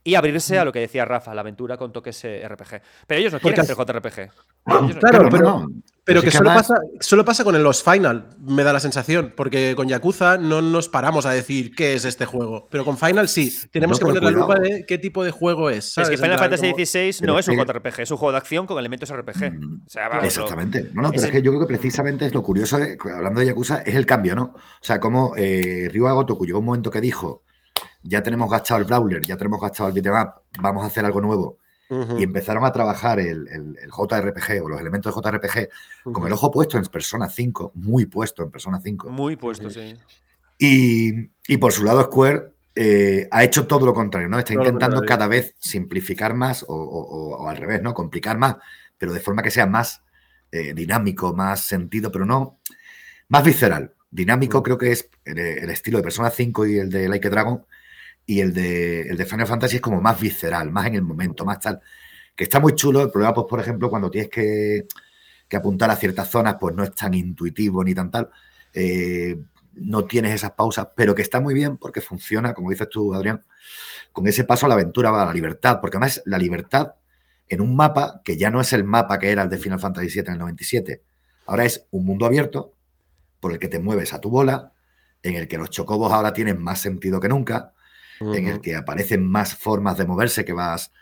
Y 0.04 0.14
abrirse 0.14 0.58
a 0.58 0.64
lo 0.64 0.72
que 0.72 0.80
decía 0.80 1.04
Rafa, 1.04 1.34
la 1.34 1.40
aventura 1.40 1.76
con 1.76 1.92
toques 1.92 2.24
eh, 2.24 2.46
RPG. 2.46 2.80
Pero 3.06 3.20
ellos 3.20 3.32
no 3.32 3.40
quieren 3.40 3.60
hacer 3.60 3.76
JRPG. 3.76 4.30
claro, 5.00 5.28
pero, 5.30 5.66
pero 6.06 6.22
que, 6.22 6.30
solo, 6.30 6.50
pasa, 6.54 6.76
solo 7.00 7.24
pasa 7.24 7.42
con 7.42 7.60
los 7.60 7.82
Final, 7.82 8.28
me 8.38 8.62
da 8.62 8.72
la 8.72 8.78
sensación. 8.78 9.34
Porque 9.36 9.74
con 9.74 9.88
Yakuza 9.88 10.38
no 10.38 10.62
nos 10.62 10.88
paramos 10.88 11.26
a 11.26 11.32
decir 11.32 11.74
qué 11.74 11.94
es 11.94 12.04
este 12.04 12.26
juego. 12.26 12.68
Pero 12.70 12.84
con 12.84 12.96
Final 12.96 13.28
sí. 13.28 13.52
Tenemos 13.72 13.98
que 13.98 14.04
poner 14.04 14.22
la 14.22 14.30
lupa 14.30 14.60
de 14.60 14.86
qué 14.86 14.98
tipo 14.98 15.24
de 15.24 15.32
juego 15.32 15.68
es. 15.68 15.98
Es 15.98 16.08
que 16.08 16.16
Final 16.16 16.38
Fantasy 16.38 16.72
XVI 16.72 17.26
no 17.26 17.40
es 17.40 17.48
un 17.48 17.56
JRPG, 17.56 18.02
es 18.02 18.10
un 18.12 18.18
juego 18.18 18.30
de 18.30 18.38
acción 18.38 18.66
con 18.66 18.78
elementos 18.78 19.12
RPG. 19.12 19.52
Mm, 19.52 19.82
exactamente. 20.22 20.90
No, 20.94 21.02
no, 21.02 21.10
pero 21.10 21.24
es 21.24 21.30
que 21.32 21.42
yo 21.42 21.50
creo 21.50 21.66
que 21.66 21.74
precisamente 21.74 22.26
es 22.26 22.32
lo 22.32 22.42
curioso, 22.42 22.78
hablando 23.12 23.40
de 23.40 23.46
Yakuza, 23.46 23.78
es 23.78 23.96
el 23.96 24.06
cambio, 24.06 24.36
¿no? 24.36 24.54
O 24.54 24.84
sea, 24.84 25.00
como 25.00 25.34
eh, 25.36 25.88
Ryu 25.92 26.06
Agotoku 26.06 26.46
llegó 26.46 26.60
un 26.60 26.66
momento 26.66 26.88
que 26.88 27.00
dijo: 27.00 27.42
Ya 28.04 28.22
tenemos 28.22 28.48
gastado 28.48 28.78
el 28.78 28.86
Brawler, 28.86 29.22
ya 29.22 29.36
tenemos 29.36 29.60
gastado 29.60 29.88
el 29.88 29.94
beat'em 29.94 30.14
vamos 30.60 30.84
a 30.84 30.86
hacer 30.86 31.04
algo 31.04 31.20
nuevo. 31.20 31.58
Y 31.88 32.24
empezaron 32.24 32.64
a 32.64 32.72
trabajar 32.72 33.20
el, 33.20 33.46
JRPG 33.88 34.62
o 34.62 34.68
los 34.68 34.80
elementos 34.80 35.14
de 35.14 35.20
JRPG 35.20 36.12
con 36.12 36.26
el 36.26 36.32
ojo 36.32 36.50
puesto 36.50 36.78
en 36.78 36.84
Persona 36.86 37.28
5, 37.28 37.72
muy 37.74 38.06
puesto 38.06 38.42
en 38.42 38.50
Persona 38.50 38.80
5. 38.82 39.10
Muy 39.10 39.36
puesto, 39.36 39.70
sí. 39.70 39.94
Y, 40.58 41.30
y 41.46 41.56
por 41.58 41.72
su 41.72 41.84
lado, 41.84 42.02
Square 42.02 42.56
eh, 42.78 43.26
ha 43.30 43.42
hecho 43.42 43.66
todo 43.66 43.86
lo 43.86 43.94
contrario, 43.94 44.28
¿no? 44.28 44.38
Está 44.38 44.52
intentando 44.52 45.02
cada 45.02 45.26
vez 45.26 45.54
simplificar 45.58 46.34
más 46.34 46.62
o, 46.68 47.46
al 47.48 47.56
revés, 47.56 47.80
¿no? 47.80 47.94
Complicar 47.94 48.36
más, 48.36 48.56
pero 48.98 49.14
de 49.14 49.20
forma 49.20 49.42
que 49.42 49.50
sea 49.50 49.66
más 49.66 50.02
eh, 50.52 50.74
dinámico, 50.74 51.32
más 51.32 51.62
sentido, 51.62 52.12
pero 52.12 52.26
no 52.26 52.58
más 53.28 53.44
visceral. 53.44 53.94
Dinámico 54.10 54.60
mm. 54.60 54.62
creo 54.62 54.78
que 54.78 54.92
es 54.92 55.08
el, 55.24 55.70
estilo 55.70 55.96
de 55.98 56.04
Persona 56.04 56.28
5 56.28 56.66
y 56.66 56.78
el 56.78 56.90
de 56.90 57.08
Like 57.08 57.28
a 57.28 57.30
Dragon 57.30 57.64
y 58.26 58.40
el 58.40 58.52
de, 58.52 59.02
el 59.02 59.16
de 59.16 59.24
Final 59.24 59.46
Fantasy 59.46 59.76
es 59.76 59.82
como 59.82 60.00
más 60.00 60.20
visceral, 60.20 60.70
más 60.72 60.86
en 60.86 60.96
el 60.96 61.02
momento, 61.02 61.44
más 61.44 61.60
tal. 61.60 61.80
Que 62.34 62.44
está 62.44 62.60
muy 62.60 62.74
chulo. 62.74 63.02
El 63.02 63.10
problema, 63.10 63.32
pues, 63.32 63.46
por 63.48 63.60
ejemplo, 63.60 63.88
cuando 63.88 64.10
tienes 64.10 64.30
que, 64.30 64.86
apuntar 65.56 65.90
a 65.90 65.96
ciertas 65.96 66.28
zonas, 66.28 66.56
pues 66.60 66.74
no 66.74 66.82
es 66.82 66.92
tan 66.94 67.14
intuitivo 67.14 67.84
ni 67.84 67.94
tan 67.94 68.10
tal. 68.10 68.30
Eh, 68.74 69.38
no 69.74 70.04
tienes 70.06 70.34
esas 70.34 70.52
pausas, 70.52 70.88
pero 70.96 71.14
que 71.14 71.22
está 71.22 71.40
muy 71.40 71.54
bien 71.54 71.76
porque 71.76 72.00
funciona, 72.00 72.52
como 72.52 72.70
dices 72.70 72.88
tú, 72.88 73.14
Adrián, 73.14 73.44
con 74.12 74.26
ese 74.26 74.44
paso 74.44 74.66
a 74.66 74.68
la 74.68 74.74
aventura, 74.74 75.10
a 75.10 75.26
la 75.26 75.32
libertad, 75.32 75.80
porque 75.80 75.98
además 75.98 76.22
la 76.26 76.38
libertad 76.38 76.94
en 77.48 77.60
un 77.60 77.76
mapa 77.76 78.22
que 78.24 78.36
ya 78.36 78.50
no 78.50 78.60
es 78.60 78.72
el 78.72 78.84
mapa 78.84 79.18
que 79.18 79.30
era 79.30 79.42
el 79.42 79.50
de 79.50 79.58
Final 79.58 79.78
Fantasy 79.78 80.08
VII 80.08 80.20
en 80.26 80.32
el 80.32 80.38
97, 80.38 81.02
ahora 81.46 81.64
es 81.64 81.86
un 81.90 82.04
mundo 82.04 82.26
abierto 82.26 82.74
por 83.38 83.52
el 83.52 83.58
que 83.58 83.68
te 83.68 83.78
mueves 83.78 84.12
a 84.14 84.20
tu 84.20 84.30
bola, 84.30 84.72
en 85.22 85.34
el 85.34 85.46
que 85.46 85.58
los 85.58 85.70
chocobos 85.70 86.12
ahora 86.12 86.32
tienen 86.32 86.60
más 86.60 86.80
sentido 86.80 87.20
que 87.20 87.28
nunca, 87.28 87.74
en 88.20 88.48
el 88.48 88.60
que 88.60 88.76
aparecen 88.76 89.28
más 89.28 89.54
formas 89.54 89.98
de 89.98 90.06
moverse 90.06 90.44
que 90.44 90.52
vas 90.52 90.92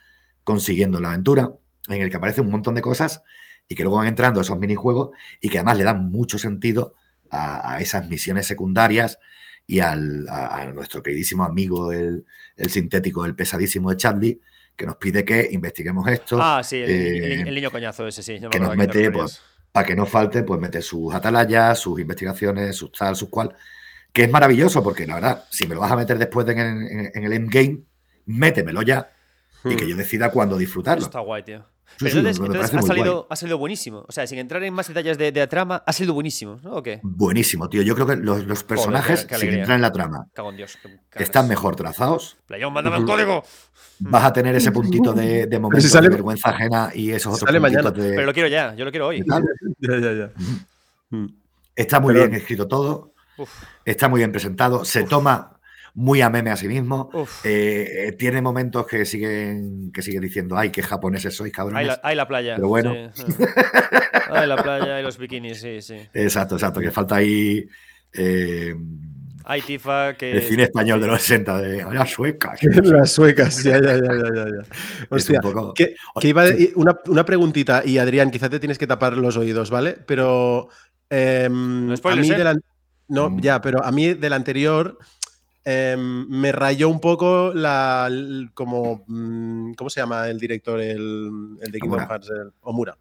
consiguiendo 0.42 0.98
en 0.98 1.02
la 1.02 1.10
aventura, 1.10 1.52
en 1.88 2.02
el 2.02 2.10
que 2.10 2.16
aparecen 2.16 2.44
un 2.44 2.52
montón 2.52 2.74
de 2.74 2.82
cosas 2.82 3.22
y 3.68 3.74
que 3.74 3.82
luego 3.82 3.98
van 3.98 4.08
entrando 4.08 4.40
esos 4.40 4.58
minijuegos 4.58 5.10
y 5.40 5.48
que 5.48 5.58
además 5.58 5.78
le 5.78 5.84
dan 5.84 6.10
mucho 6.10 6.38
sentido 6.38 6.94
a, 7.30 7.80
esas 7.80 8.08
misiones 8.08 8.46
secundarias 8.46 9.18
y 9.66 9.80
al, 9.80 10.28
a, 10.28 10.66
nuestro 10.66 11.02
queridísimo 11.02 11.44
amigo, 11.44 11.90
el, 11.90 12.24
sintético, 12.68 13.24
el 13.24 13.34
pesadísimo 13.34 13.90
de 13.90 13.96
Chadley, 13.96 14.40
que 14.76 14.86
nos 14.86 14.96
pide 14.96 15.24
que 15.24 15.48
investiguemos 15.50 16.06
esto. 16.08 16.38
Ah, 16.40 16.62
sí, 16.62 16.76
el, 16.76 16.90
eh, 17.48 17.50
niño 17.50 17.70
coñazo 17.70 18.06
ese, 18.06 18.22
sí. 18.22 18.40
que 18.50 18.60
nos 18.60 18.76
mete, 18.76 19.10
pues, 19.10 19.40
para 19.72 19.86
que 19.86 19.96
no 19.96 20.06
falte, 20.06 20.42
pues 20.44 20.60
mete 20.60 20.82
sus 20.82 21.12
atalayas, 21.14 21.78
sus 21.78 21.98
investigaciones, 21.98 22.76
sus 22.76 22.92
tal, 22.92 23.16
sus 23.16 23.28
cual, 23.28 23.56
que 24.14 24.22
es 24.24 24.30
maravilloso, 24.30 24.82
porque 24.82 25.06
la 25.06 25.16
verdad, 25.16 25.44
si 25.50 25.66
me 25.66 25.74
lo 25.74 25.80
vas 25.82 25.92
a 25.92 25.96
meter 25.96 26.16
después 26.18 26.46
en, 26.48 27.10
el 27.14 27.32
endgame, 27.32 27.82
métemelo 28.26 28.80
ya, 28.82 29.10
y 29.64 29.74
que 29.76 29.86
yo 29.88 29.96
decida 29.96 30.30
cuándo 30.30 30.56
disfrutarlo. 30.56 31.04
Está 31.04 31.20
guay, 31.20 31.42
tío. 31.42 31.64
Sí, 31.96 32.06
Pero 32.06 32.10
sí, 32.12 32.18
entonces, 32.40 32.74
ha, 32.74 32.82
salido, 32.82 33.26
ha 33.30 33.36
salido 33.36 33.58
buenísimo. 33.58 34.04
O 34.08 34.12
sea, 34.12 34.26
sin 34.26 34.38
entrar 34.38 34.62
en 34.64 34.72
más 34.74 34.88
detalles 34.88 35.16
de, 35.18 35.30
de 35.30 35.40
la 35.40 35.46
trama, 35.48 35.82
ha 35.86 35.92
salido 35.92 36.12
buenísimo, 36.14 36.58
¿no? 36.62 36.72
¿O 36.76 36.82
qué? 36.82 36.98
Buenísimo, 37.02 37.68
tío. 37.68 37.82
Yo 37.82 37.94
creo 37.94 38.06
que 38.06 38.16
los, 38.16 38.44
los 38.46 38.64
personajes, 38.64 39.22
qué- 39.26 39.34
qué 39.34 39.40
sin 39.40 39.50
entrar 39.54 39.76
en 39.76 39.82
la 39.82 39.92
trama, 39.92 40.26
Cago 40.32 40.50
en 40.50 40.56
Dios. 40.56 40.76
qué 40.82 40.88
ganas. 40.88 41.00
están 41.16 41.46
mejor 41.46 41.76
trazados. 41.76 42.36
Playón, 42.46 42.72
mándame 42.72 42.96
el 42.96 43.04
código. 43.04 43.44
Vas 44.00 44.24
a 44.24 44.32
tener 44.32 44.54
ese 44.56 44.72
puntito 44.72 45.12
de, 45.12 45.46
de 45.46 45.58
momento 45.60 45.86
sale- 45.86 46.08
de 46.08 46.14
vergüenza 46.14 46.50
ajena 46.50 46.90
y 46.94 47.10
esos 47.12 47.34
otros 47.34 47.46
sale 47.48 47.60
puntitos 47.60 47.84
mañana. 47.84 48.04
de. 48.08 48.14
Pero 48.14 48.26
lo 48.26 48.32
quiero 48.32 48.48
ya, 48.48 48.74
yo 48.74 48.84
lo 48.84 48.90
quiero 48.90 49.06
hoy. 49.08 49.24
Ya, 49.78 49.98
ya, 50.00 50.12
ya. 50.12 50.30
Mm. 51.10 51.26
Está 51.76 52.00
muy 52.00 52.14
Pero- 52.14 52.26
bien 52.28 52.40
escrito 52.40 52.66
todo. 52.66 53.12
Uf, 53.36 53.50
Está 53.84 54.08
muy 54.08 54.18
bien 54.20 54.32
presentado. 54.32 54.84
Se 54.84 55.04
toma 55.04 55.50
muy 55.94 56.20
a 56.22 56.30
meme 56.30 56.50
a 56.50 56.56
sí 56.56 56.66
mismo. 56.68 57.10
Eh, 57.44 58.14
tiene 58.18 58.42
momentos 58.42 58.86
que 58.86 59.04
siguen, 59.04 59.92
que 59.92 60.02
sigue 60.02 60.18
diciendo, 60.20 60.56
ay, 60.56 60.70
qué 60.70 60.82
japoneses 60.82 61.34
sois, 61.36 61.52
cabrones. 61.52 61.98
Ahí 62.02 62.16
la, 62.16 62.26
playa. 62.26 62.56
Pero 62.56 62.68
bueno. 62.68 62.94
sí. 63.14 63.24
Ahí 64.30 64.46
la 64.48 64.56
playa 64.56 65.00
y 65.00 65.02
los 65.02 65.18
bikinis, 65.18 65.60
sí, 65.60 65.80
sí. 65.82 65.96
Exacto, 66.12 66.56
exacto, 66.56 66.80
que 66.80 66.90
falta 66.90 67.16
ahí 67.16 67.64
eh, 68.12 68.74
Hay 69.44 69.60
Tifa 69.62 70.14
que. 70.14 70.32
el 70.32 70.42
cine 70.42 70.62
español 70.64 71.00
de 71.00 71.06
los 71.06 71.20
60, 71.22 71.60
de 71.60 71.84
las 71.94 72.10
suecas. 72.10 72.58
Las 72.82 73.12
suecas, 73.12 73.62
ya, 73.62 73.80
ya, 73.80 73.94
ya, 73.96 74.02
ya, 74.02 74.34
ya, 74.34 74.44
ya. 74.46 74.62
Es 74.62 75.06
Hostia, 75.10 75.40
un 75.44 75.52
poco- 75.52 75.74
que, 75.74 75.94
que 76.20 76.28
iba 76.28 76.42
a 76.42 76.46
de- 76.46 76.72
una, 76.76 76.98
una 77.06 77.24
preguntita, 77.24 77.82
y 77.84 77.98
Adrián, 77.98 78.30
quizás 78.30 78.50
te 78.50 78.58
tienes 78.58 78.78
que 78.78 78.86
tapar 78.86 79.16
los 79.16 79.36
oídos, 79.36 79.70
¿vale? 79.70 79.96
Pero 80.06 80.68
em, 81.10 81.86
No 81.88 81.94
a 82.02 82.16
mí 82.16 82.30
¿eh? 82.30 82.34
del 82.34 82.46
an- 82.46 82.62
no, 83.08 83.30
Mm. 83.30 83.40
ya, 83.40 83.60
pero 83.60 83.84
a 83.84 83.90
mí 83.92 84.14
del 84.14 84.32
anterior 84.32 84.98
em, 85.64 86.26
me 86.28 86.52
rayó 86.52 86.88
un 86.88 87.00
poco 87.00 87.52
la 87.54 88.10
como 88.54 89.04
mm, 89.06 89.72
¿cómo 89.74 89.88
se 89.90 90.00
llama 90.00 90.28
el 90.28 90.38
director 90.38 90.78
el, 90.80 91.56
el 91.60 91.70
de 91.72 91.78
Kingdom. 91.80 92.00
Hearts? 92.00 92.30
El- 92.30 92.52
Omura. 92.60 92.96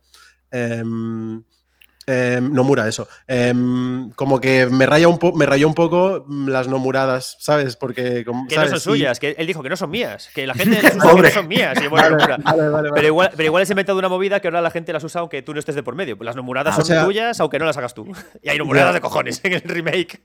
Em, 2.08 2.38
em, 2.38 2.50
Nomura, 2.54 2.88
eso. 2.88 3.08
Em, 3.28 4.10
como 4.12 4.40
que 4.42 4.66
me 4.68 4.86
raya 4.86 5.08
un 5.08 5.18
poco, 5.20 5.38
me 5.38 5.46
rayó 5.46 5.68
un 5.68 5.74
poco 5.74 6.24
mm, 6.28 6.50
las 6.50 6.68
nomuradas, 6.68 7.38
¿sabes? 7.40 7.76
Porque 7.76 8.24
como, 8.26 8.48
Que 8.48 8.56
no 8.58 8.68
son 8.68 8.78
Y- 8.78 8.80
suyas, 8.80 9.20
que 9.20 9.36
él 9.38 9.48
dijo 9.48 9.64
que 9.64 9.70
no 9.70 9.76
son 9.78 9.90
mías, 9.90 10.30
que 10.34 10.46
la 10.48 10.54
gente 10.54 10.80
que 10.82 10.96
no 10.96 11.30
son 11.32 11.48
mías. 11.48 11.78
Y 11.84 11.88
bueno, 11.88 12.18
Vale, 12.44 12.70
vale. 12.70 12.90
Pero 12.94 13.08
igual, 13.08 13.30
pero 13.32 13.44
igual 13.46 13.64
has 13.64 13.70
inventado 13.70 13.98
una 14.00 14.10
movida 14.10 14.40
que 14.40 14.48
ahora 14.48 14.62
la 14.62 14.72
gente 14.72 14.92
las 14.94 15.04
usa 15.04 15.22
aunque 15.22 15.42
tú 15.42 15.54
no 15.54 15.60
estés 15.60 15.76
de 15.76 15.84
por 15.84 15.96
medio. 15.96 16.18
Las 16.22 16.36
nomuradas 16.36 16.74
Ah, 16.74 16.76
son 16.78 16.84
o 16.84 16.86
sea- 16.86 17.06
tuyas 17.06 17.40
aunque 17.40 17.60
no 17.60 17.66
las 17.66 17.78
hagas 17.78 17.94
tú. 17.94 18.06
Y 18.44 18.50
hay 18.50 18.58
nomuradas 18.58 18.90
Ya. 18.90 18.94
de 18.94 19.02
cojones 19.02 19.40
en 19.44 19.54
el 19.54 19.62
remake. 19.62 20.22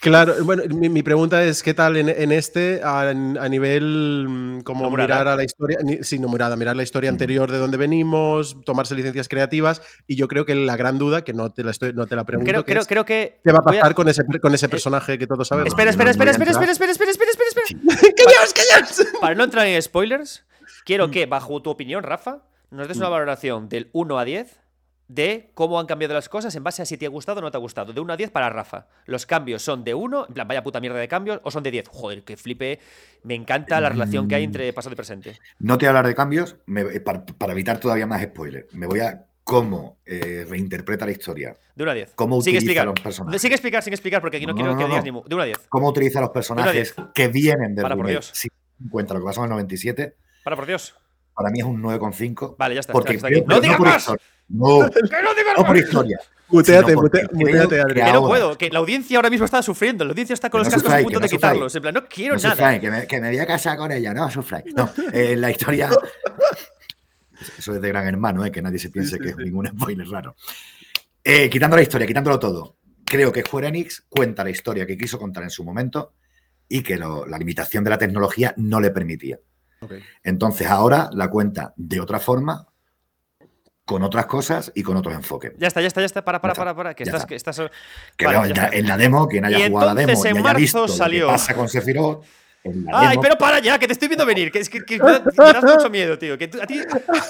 Claro, 0.00 0.34
bueno, 0.44 0.62
mi, 0.68 0.88
mi 0.88 1.02
pregunta 1.02 1.42
es, 1.42 1.62
¿qué 1.62 1.74
tal 1.74 1.96
en, 1.96 2.08
en 2.08 2.30
este 2.30 2.80
a, 2.84 3.08
a 3.10 3.48
nivel 3.48 4.26
mm, 4.28 4.60
como 4.60 4.90
mirar 4.90 5.26
a 5.26 5.34
la 5.34 5.44
historia, 5.44 5.78
sí, 6.02 6.18
nomurada, 6.18 6.56
mirar 6.56 6.76
la 6.76 6.84
historia 6.84 7.10
anterior 7.10 7.50
de 7.50 7.58
dónde 7.58 7.76
venimos, 7.76 8.56
tomarse 8.64 8.94
licencias 8.94 9.28
creativas 9.28 9.82
y 10.06 10.14
yo 10.16 10.28
creo 10.28 10.44
que 10.46 10.54
la 10.54 10.76
gran 10.76 10.98
duda, 10.98 11.24
que 11.24 11.32
no 11.32 11.50
te 11.50 11.64
la, 11.64 11.72
estoy, 11.72 11.92
no 11.94 12.06
te 12.06 12.14
la 12.14 12.24
pregunto, 12.24 12.48
Creo, 12.48 12.64
que 12.64 12.72
creo, 12.72 12.82
es, 12.82 12.88
creo 12.88 13.04
que. 13.04 13.40
¿qué 13.42 13.52
va 13.52 13.58
a 13.58 13.62
pasar 13.62 13.94
con, 13.94 14.08
ese, 14.08 14.24
con 14.40 14.54
ese 14.54 14.68
personaje 14.68 15.18
que 15.18 15.26
todos 15.26 15.48
sabemos? 15.48 15.68
Espera, 15.68 15.86
no 15.86 15.90
espera, 15.90 16.10
espera, 16.10 16.30
a 16.30 16.32
espera, 16.32 16.50
espera, 16.52 16.72
espera, 16.72 16.92
espera, 16.92 17.10
espera, 17.10 17.30
espera, 17.30 17.94
espera. 17.96 18.14
¡Callaos, 18.14 18.54
callaos! 18.54 19.20
Para 19.20 19.34
no 19.34 19.44
entrar 19.44 19.66
en 19.66 19.82
spoilers, 19.82 20.44
Mm. 20.68 20.84
quiero 20.84 21.10
que, 21.10 21.26
bajo 21.26 21.62
tu 21.62 21.70
opinión, 21.70 22.02
Rafa, 22.02 22.42
nos 22.70 22.88
des 22.88 22.98
una 22.98 23.08
valoración 23.08 23.68
del 23.68 23.88
1 23.92 24.18
a 24.18 24.24
10 24.24 24.60
de 25.08 25.50
cómo 25.54 25.80
han 25.80 25.86
cambiado 25.86 26.14
las 26.14 26.28
cosas 26.28 26.54
en 26.54 26.62
base 26.62 26.82
a 26.82 26.84
si 26.84 26.96
te 26.98 27.06
ha 27.06 27.08
gustado 27.08 27.38
o 27.40 27.42
no 27.42 27.50
te 27.50 27.56
ha 27.56 27.60
gustado. 27.60 27.92
De 27.92 28.00
1 28.00 28.12
a 28.12 28.16
10 28.16 28.30
para 28.30 28.50
Rafa. 28.50 28.86
Los 29.06 29.24
cambios 29.26 29.62
son 29.62 29.82
de 29.82 29.94
1, 29.94 30.26
en 30.28 30.34
plan, 30.34 30.46
vaya 30.46 30.62
puta 30.62 30.80
mierda 30.80 30.98
de 30.98 31.08
cambios, 31.08 31.40
o 31.42 31.50
son 31.50 31.62
de 31.62 31.70
10. 31.70 31.88
Joder, 31.88 32.22
que 32.24 32.36
flipe. 32.36 32.78
Me 33.22 33.34
encanta 33.34 33.80
la 33.80 33.88
relación 33.88 34.28
que 34.28 34.34
hay 34.34 34.44
entre 34.44 34.72
pasado 34.72 34.92
y 34.92 34.96
presente. 34.96 35.38
No 35.58 35.78
te 35.78 35.84
voy 35.84 35.86
a 35.86 35.90
hablar 35.90 36.06
de 36.06 36.14
cambios 36.14 36.56
me- 36.66 36.82
eh, 36.82 37.00
para, 37.00 37.24
para 37.24 37.52
evitar 37.52 37.80
todavía 37.80 38.06
más 38.06 38.22
spoilers. 38.22 38.72
Me 38.74 38.86
voy 38.86 39.00
a 39.00 39.24
cómo 39.44 39.96
eh, 40.04 40.44
reinterpreta 40.46 41.06
la 41.06 41.12
historia, 41.12 41.56
De 41.74 41.82
1 41.82 41.90
a 41.90 41.94
10. 41.94 42.12
cómo 42.14 42.36
utiliza 42.36 42.58
explicar. 42.58 42.84
los 42.84 43.00
personajes. 43.00 43.40
Sigue 43.40 43.54
explicar, 43.54 43.82
sin 43.82 43.94
explicar, 43.94 44.20
porque 44.20 44.36
aquí 44.36 44.44
no, 44.44 44.52
No, 44.52 44.56
quiero 44.56 44.72
no, 44.72 44.76
que 44.76 44.82
no, 44.84 44.88
digas 44.90 45.04
ni 45.04 45.10
De 45.26 45.34
1 45.34 45.42
a 45.42 45.46
10. 45.46 45.58
cómo 45.70 45.88
utiliza 45.88 46.20
los 46.20 46.30
personajes 46.30 46.94
que 47.14 47.28
vienen 47.28 47.74
del 47.74 47.82
Para, 47.82 47.96
por. 47.96 48.06
Dios. 48.08 48.30
Si 48.34 48.48
lo 48.90 48.98
que 49.06 49.24
pasó 49.24 49.40
en 49.40 49.44
el 49.44 49.50
97, 49.52 50.14
Para, 50.44 50.54
por 50.54 50.66
Dios. 50.66 50.94
Para 51.38 51.50
mí 51.50 51.60
es 51.60 51.64
un 51.64 51.80
9,5. 51.82 52.56
Vale, 52.58 52.74
ya 52.74 52.80
está. 52.80 52.92
Porque 52.92 53.14
está, 53.14 53.28
está 53.28 53.38
aquí. 53.38 53.46
creo- 53.46 53.56
¡No 53.56 53.60
digas 53.62 53.76
por 53.78 53.86
más! 53.86 54.00
historia. 54.02 54.22
No, 54.48 54.90
¡Que 54.90 55.22
no 55.22 55.34
digas 55.34 55.54
no 55.58 55.64
por 55.64 55.76
historia. 55.78 56.20
Muteate, 56.50 56.96
muteate, 56.96 57.28
que 57.68 57.80
Adrián. 57.80 58.06
Que 58.06 58.12
no 58.14 58.26
puedo, 58.26 58.56
que 58.56 58.70
la 58.70 58.78
audiencia 58.78 59.18
ahora 59.18 59.28
mismo 59.30 59.44
está 59.44 59.62
sufriendo. 59.62 60.04
La 60.04 60.10
audiencia 60.12 60.32
está 60.34 60.48
con 60.50 60.60
Que 60.62 60.64
los 60.64 60.72
no 60.72 60.82
cascos 60.82 60.92
a 61.00 61.02
punto 61.02 61.20
de 61.20 61.28
quitarlos. 61.28 61.74
En 61.76 61.82
plan, 61.82 61.94
no 61.94 62.06
quiero 62.08 62.34
No 62.36 62.40
nada. 62.42 62.54
sufráis, 62.54 62.80
que 62.80 62.90
me, 62.90 63.06
que 63.06 63.20
me 63.20 63.28
voy 63.28 63.38
a 63.38 63.46
casar 63.46 63.76
con 63.76 63.92
ella, 63.92 64.14
no 64.14 64.30
sufráis. 64.30 64.74
No, 64.74 64.90
eh, 65.12 65.36
la 65.36 65.50
historia. 65.50 65.90
Eso 67.58 67.74
es 67.74 67.80
de 67.80 67.88
gran 67.88 68.06
hermano, 68.06 68.44
eh, 68.44 68.50
que 68.50 68.60
nadie 68.62 68.78
se 68.78 68.90
piense 68.90 69.16
sí, 69.16 69.22
que 69.22 69.28
es 69.30 69.36
ningún 69.36 69.66
spoiler 69.68 70.08
raro. 70.08 70.34
Eh, 71.22 71.48
quitando 71.48 71.76
la 71.76 71.82
historia, 71.82 72.06
quitándolo 72.06 72.38
todo, 72.38 72.76
creo 73.04 73.30
que 73.30 73.42
Square 73.42 73.68
Enix 73.68 74.04
cuenta 74.08 74.42
la 74.42 74.50
historia 74.50 74.86
que 74.86 74.96
quiso 74.98 75.18
contar 75.18 75.44
en 75.44 75.50
su 75.50 75.62
momento 75.64 76.14
y 76.68 76.82
que 76.82 76.96
lo- 76.96 77.26
la 77.26 77.38
limitación 77.38 77.84
de 77.84 77.90
la 77.90 77.98
tecnología 77.98 78.54
no 78.56 78.80
le 78.80 78.90
permitía. 78.90 79.38
Entonces 80.22 80.66
ahora 80.66 81.08
la 81.12 81.28
cuenta 81.30 81.72
de 81.76 82.00
otra 82.00 82.18
forma, 82.20 82.66
con 83.84 84.02
otras 84.02 84.26
cosas 84.26 84.70
y 84.74 84.82
con 84.82 84.96
otros 84.98 85.14
enfoques. 85.14 85.52
Ya 85.56 85.66
está, 85.68 85.80
ya 85.80 85.86
está, 85.86 86.00
ya 86.02 86.06
está. 86.06 86.22
Para, 86.24 86.40
para, 86.40 86.54
para, 86.54 86.74
para. 86.74 86.94
Que 86.94 87.04
ya 87.04 87.10
estás, 87.10 87.22
está. 87.22 87.28
que 87.28 87.34
estás. 87.36 87.62
Que 88.16 88.26
Vale, 88.26 88.52
ya 88.54 88.64
está. 88.64 88.76
en 88.76 88.86
la 88.86 88.96
demo, 88.98 89.26
quien 89.28 89.44
haya 89.46 89.58
Y 89.66 89.70
jugado 89.70 89.90
a 89.90 89.94
la 89.94 90.00
demo 90.00 90.12
y 90.12 90.28
en 90.28 90.34
haya 90.36 90.42
marzo 90.42 90.58
visto 90.58 90.88
salió. 90.88 91.20
lo 91.22 91.26
que 91.28 91.32
pasa 91.32 91.54
con 91.54 91.68
Sephiroth, 91.70 92.22
Ay, 92.92 93.08
demo- 93.10 93.22
pero 93.22 93.38
para 93.38 93.60
ya, 93.60 93.78
que 93.78 93.86
te 93.86 93.94
estoy 93.94 94.08
viendo 94.08 94.26
venir. 94.26 94.50
Que 94.52 94.58
es 94.58 94.68
que, 94.68 94.84
que 94.84 94.98
me, 94.98 95.10
da, 95.12 95.20
me 95.20 95.52
das 95.52 95.62
mucho 95.64 95.88
miedo, 95.88 96.18
tío. 96.18 96.36
Que 96.36 96.48
tú- 96.48 96.60
a 96.60 96.66
ti 96.66 96.80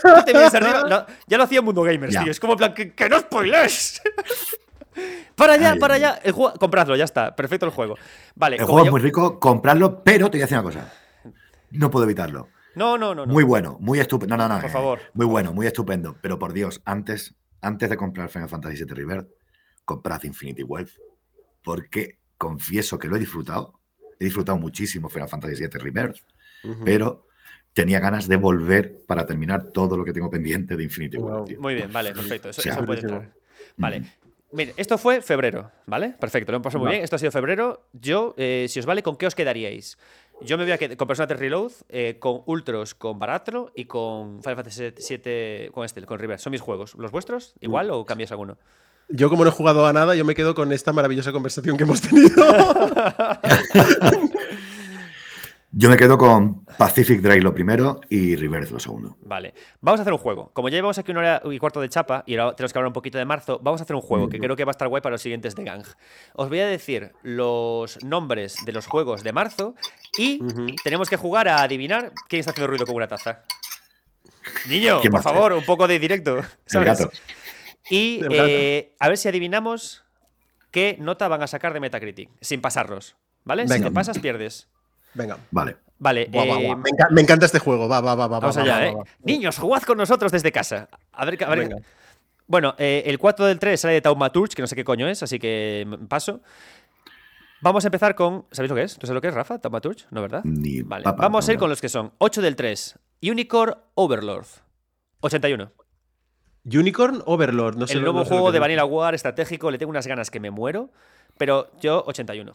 no 0.03 0.25
te 0.25 0.33
vienes 0.33 0.55
arriba. 0.55 0.85
No, 0.89 1.07
ya 1.29 1.37
lo 1.39 1.45
hacía 1.45 1.63
Mundo 1.63 1.83
Gamers, 1.83 2.13
Ya. 2.13 2.23
tío. 2.25 2.33
Es 2.33 2.41
como 2.41 2.55
en 2.55 2.59
plan, 2.59 2.75
que, 2.75 2.93
que 2.93 3.09
no 3.09 3.21
spoiles. 3.21 4.03
para 5.37 5.53
allá, 5.53 5.77
para 5.79 5.95
allá. 5.95 6.19
El 6.25 6.33
juego, 6.33 6.55
compradlo, 6.59 6.97
ya 6.97 7.05
está. 7.05 7.37
Perfecto 7.37 7.67
el 7.67 7.73
juego. 7.73 7.95
Vale, 8.35 8.57
El 8.57 8.65
juego 8.65 8.85
es 8.87 8.91
muy 8.91 9.01
rico, 9.01 9.39
comprarlo, 9.39 10.03
pero 10.03 10.27
te 10.29 10.39
voy 10.39 10.43
a 10.43 10.45
decir 10.47 10.59
una 10.59 10.65
cosa. 10.65 10.93
No 11.71 11.91
puedo 11.91 12.05
evitarlo. 12.05 12.49
No, 12.75 12.97
no, 12.97 13.15
no. 13.15 13.27
no. 13.27 13.33
Muy 13.33 13.45
bueno, 13.45 13.77
muy 13.81 13.99
estupendo. 13.99 14.37
No, 14.37 14.49
no, 14.49 14.55
no. 14.55 14.61
Por 14.61 14.71
eh, 14.71 14.73
favor. 14.73 15.01
Muy 15.15 15.27
bueno, 15.27 15.53
muy 15.53 15.67
estupendo. 15.67 16.17
Pero 16.21 16.39
por 16.39 16.53
Dios, 16.53 16.81
antes, 16.85 17.35
antes 17.61 17.91
de 17.91 17.97
comprar 17.97 18.29
Final 18.29 18.49
Fantasy 18.49 18.85
VII 18.85 18.95
Rebirth, 18.95 19.29
comprad 19.85 20.23
Infinity 20.25 20.63
Wealth. 20.63 20.93
Porque 21.63 22.19
confieso 22.37 22.99
que 22.99 23.09
lo 23.09 23.17
he 23.17 23.19
disfrutado. 23.19 23.81
He 24.21 24.25
disfrutado 24.25 24.59
muchísimo 24.59 25.09
Final 25.09 25.29
Fantasy 25.29 25.55
VII 25.55 25.69
Rebirth, 25.79 26.19
pero 26.85 27.27
tenía 27.73 28.01
ganas 28.01 28.27
de 28.27 28.37
volver 28.37 29.05
para 29.07 29.25
terminar 29.27 29.71
todo 29.71 29.97
lo 29.97 30.05
que 30.05 30.13
tengo 30.13 30.29
pendiente 30.29 30.77
de 30.77 30.83
Infinity 30.85 31.17
Wow. 31.17 31.31
Wealth. 31.31 31.49
tío. 31.49 31.61
Muy 31.61 31.75
bien, 31.75 31.93
vale, 31.93 32.13
perfecto. 32.13 32.49
Eso, 32.49 32.61
O 32.61 32.63
sea, 32.63 32.73
eso 32.73 32.85
puede 32.85 33.01
entrar. 33.01 33.33
Vale. 33.77 34.03
Mire, 34.51 34.73
esto 34.79 34.97
fue 34.97 35.21
febrero, 35.21 35.71
¿vale? 35.87 36.15
Perfecto, 36.19 36.53
lo 36.53 36.57
hemos 36.57 36.65
pasado 36.65 36.83
muy 36.83 36.93
bien. 36.93 37.05
Esto 37.05 37.17
ha 37.17 37.19
sido 37.19 37.31
febrero. 37.31 37.89
Yo, 37.93 38.35
eh, 38.39 38.67
si 38.69 38.81
os 38.81 38.87
vale, 38.87 39.03
¿con 39.03 39.17
qué 39.17 39.27
os 39.27 39.35
quedaríais? 39.35 39.99
Yo 40.41 40.57
me 40.57 40.65
voy 40.65 40.73
a 40.73 40.79
quedar 40.79 40.97
con 40.97 41.09
Persona 41.09 41.27
3 41.27 41.41
Reload, 41.41 41.73
eh, 41.89 42.17
con 42.19 42.43
Ultros, 42.47 42.95
con 42.95 43.19
Baratro 43.19 43.73
y 43.75 43.87
con 43.87 44.41
Final 44.43 44.57
Fantasy 44.57 44.93
7 44.97 45.71
con 45.73 45.85
este, 45.85 46.03
con 46.03 46.19
River. 46.19 46.39
Son 46.39 46.51
mis 46.51 46.61
juegos. 46.61 46.95
¿Los 46.95 47.11
vuestros? 47.11 47.55
¿Igual 47.61 47.91
o 47.91 48.05
cambias 48.05 48.31
alguno? 48.31 48.57
Yo 49.09 49.31
como 49.31 49.45
no 49.45 49.51
he 49.51 49.53
jugado 49.53 49.87
a 49.87 49.93
nada, 49.93 50.15
yo 50.15 50.25
me 50.25 50.35
quedo 50.35 50.55
con 50.55 50.73
esta 50.73 50.93
maravillosa 50.93 51.33
conversación 51.33 51.77
que 51.77 51.85
hemos 51.85 52.01
tenido. 52.01 52.29
Yo 55.71 55.91
me 55.91 55.99
quedo 55.99 56.17
con 56.17 56.65
Pacific 56.65 57.21
Drive 57.21 57.43
lo 57.43 57.53
primero 57.53 58.01
y 58.09 58.37
Rebirth 58.37 58.71
lo 58.71 58.81
segundo. 58.81 59.19
Vale. 59.21 59.53
Vamos 59.83 60.01
a 60.01 60.03
hacer 60.03 60.15
un 60.15 60.19
juego. 60.19 60.51
Como 60.55 60.71
ya 60.71 60.77
llevamos 60.77 60.97
aquí 60.97 61.11
una 61.11 61.21
hora 61.21 61.43
y 61.45 61.59
cuarto 61.59 61.81
de 61.83 61.91
chapa 61.91 62.25
y 62.27 62.37
ahora 62.37 62.57
tenemos 62.57 62.73
que 62.73 62.79
hablar 62.79 62.89
un 62.89 62.95
poquito 62.95 63.19
de 63.19 63.27
marzo, 63.27 63.61
vamos 63.63 63.83
a 63.83 63.85
hacer 63.85 63.95
un 63.95 64.01
juego 64.01 64.31
que 64.31 64.39
creo 64.39 64.57
que 64.57 64.65
va 64.65 64.71
a 64.71 64.73
estar 64.73 64.89
guay 64.89 65.03
para 65.03 65.13
los 65.15 65.23
siguientes 65.23 65.55
de 65.55 65.65
Gang. 65.65 65.85
Os 66.35 66.49
voy 66.49 66.61
a 66.61 66.67
decir 66.67 67.13
los 67.23 68.03
nombres 68.03 68.65
de 68.65 68.73
los 68.73 68.87
juegos 68.87 69.23
de 69.23 69.33
marzo 69.33 69.75
y 70.17 70.41
tenemos 70.83 71.11
que 71.11 71.17
jugar 71.17 71.49
a 71.49 71.63
adivinar 71.63 72.13
quién 72.29 72.41
está 72.41 72.53
haciendo 72.53 72.69
ruido 72.69 72.87
con 72.87 72.97
una 72.97 73.09
taza. 73.09 73.43
Niño, 74.69 75.01
¿Quién 75.03 75.13
por 75.13 75.23
favor, 75.23 75.53
un 75.53 75.65
poco 75.65 75.87
de 75.87 75.99
directo. 75.99 76.41
Y 77.91 78.21
eh, 78.31 78.95
a 78.99 79.09
ver 79.09 79.17
si 79.17 79.29
adivinamos 79.29 80.05
qué 80.71 80.97
nota 81.01 81.27
van 81.27 81.43
a 81.43 81.47
sacar 81.47 81.73
de 81.73 81.81
Metacritic, 81.81 82.29
sin 82.43 82.61
pasarlos. 82.61 83.17
¿Vale? 83.45 83.67
Si 83.67 83.81
te 83.81 83.91
pasas, 83.91 84.19
pierdes. 84.19 84.69
Venga. 85.19 85.37
Vale. 85.51 85.77
Vale, 86.01 86.29
Buah, 86.31 86.45
eh, 86.45 86.67
buah. 86.67 86.77
Me, 86.77 86.91
enca- 86.91 87.11
me 87.11 87.21
encanta 87.21 87.45
este 87.47 87.59
juego. 87.59 87.89
Va, 87.89 88.01
va, 88.01 88.15
va, 88.15 88.27
va. 88.29 88.39
vamos 88.39 88.57
va, 88.57 88.63
allá, 88.63 88.77
va, 88.77 88.87
¿eh? 88.87 88.93
va, 88.95 88.99
va. 89.01 89.05
Niños, 89.25 89.59
jugad 89.59 89.83
con 89.83 89.99
nosotros 89.99 90.31
desde 90.31 90.53
casa. 90.53 90.89
A 91.13 91.25
ver, 91.25 91.43
a 91.45 91.49
ver- 91.51 91.59
Venga. 91.69 91.77
Bueno, 92.47 92.75
eh, 92.79 93.03
el 93.07 93.19
4 93.19 93.45
del 93.47 93.59
3 93.59 93.79
sale 93.81 93.95
de 93.95 94.01
Taumaturge, 94.01 94.55
que 94.55 94.63
no 94.63 94.69
sé 94.69 94.75
qué 94.77 94.85
coño 94.85 95.07
es, 95.09 95.23
así 95.23 95.39
que 95.39 95.87
paso. 96.09 96.41
Vamos 97.61 97.85
a 97.85 97.89
empezar 97.89 98.15
con. 98.15 98.47
¿Sabéis 98.53 98.71
lo 98.71 98.77
que 98.77 98.83
es? 98.85 98.95
¿Tú 98.97 99.07
sabes 99.07 99.17
lo 99.17 99.21
que 99.21 99.29
es, 99.29 99.35
Rafa? 99.35 99.59
Taumaturge, 99.59 100.07
¿no, 100.11 100.23
verdad? 100.23 100.43
Ni 100.45 100.81
Vale. 100.83 101.03
papa, 101.03 101.21
Vamos 101.23 101.49
a 101.49 101.53
ir 101.53 101.59
con 101.59 101.69
los 101.69 101.81
que 101.81 101.89
son 101.89 102.13
8 102.19 102.41
del 102.41 102.55
3. 102.57 102.97
Unicorn 103.23 103.75
Overlord. 103.97 104.47
81. 105.21 105.73
Unicorn 106.65 107.23
Overlord. 107.27 107.77
No 107.77 107.87
sé 107.89 107.95
el 107.95 108.03
nuevo 108.03 108.21
no 108.21 108.25
sé 108.25 108.31
juego 108.31 108.53
de. 108.53 108.61
Vanilla 108.61 108.85
War 108.85 109.15
estratégico, 109.15 109.71
le 109.73 109.79
tengo 109.79 109.91
unas 109.91 110.07
ganas 110.07 110.31
que 110.31 110.39
me 110.39 110.51
muero. 110.53 110.91
Pero 111.37 111.71
yo, 111.81 112.05
81. 112.07 112.55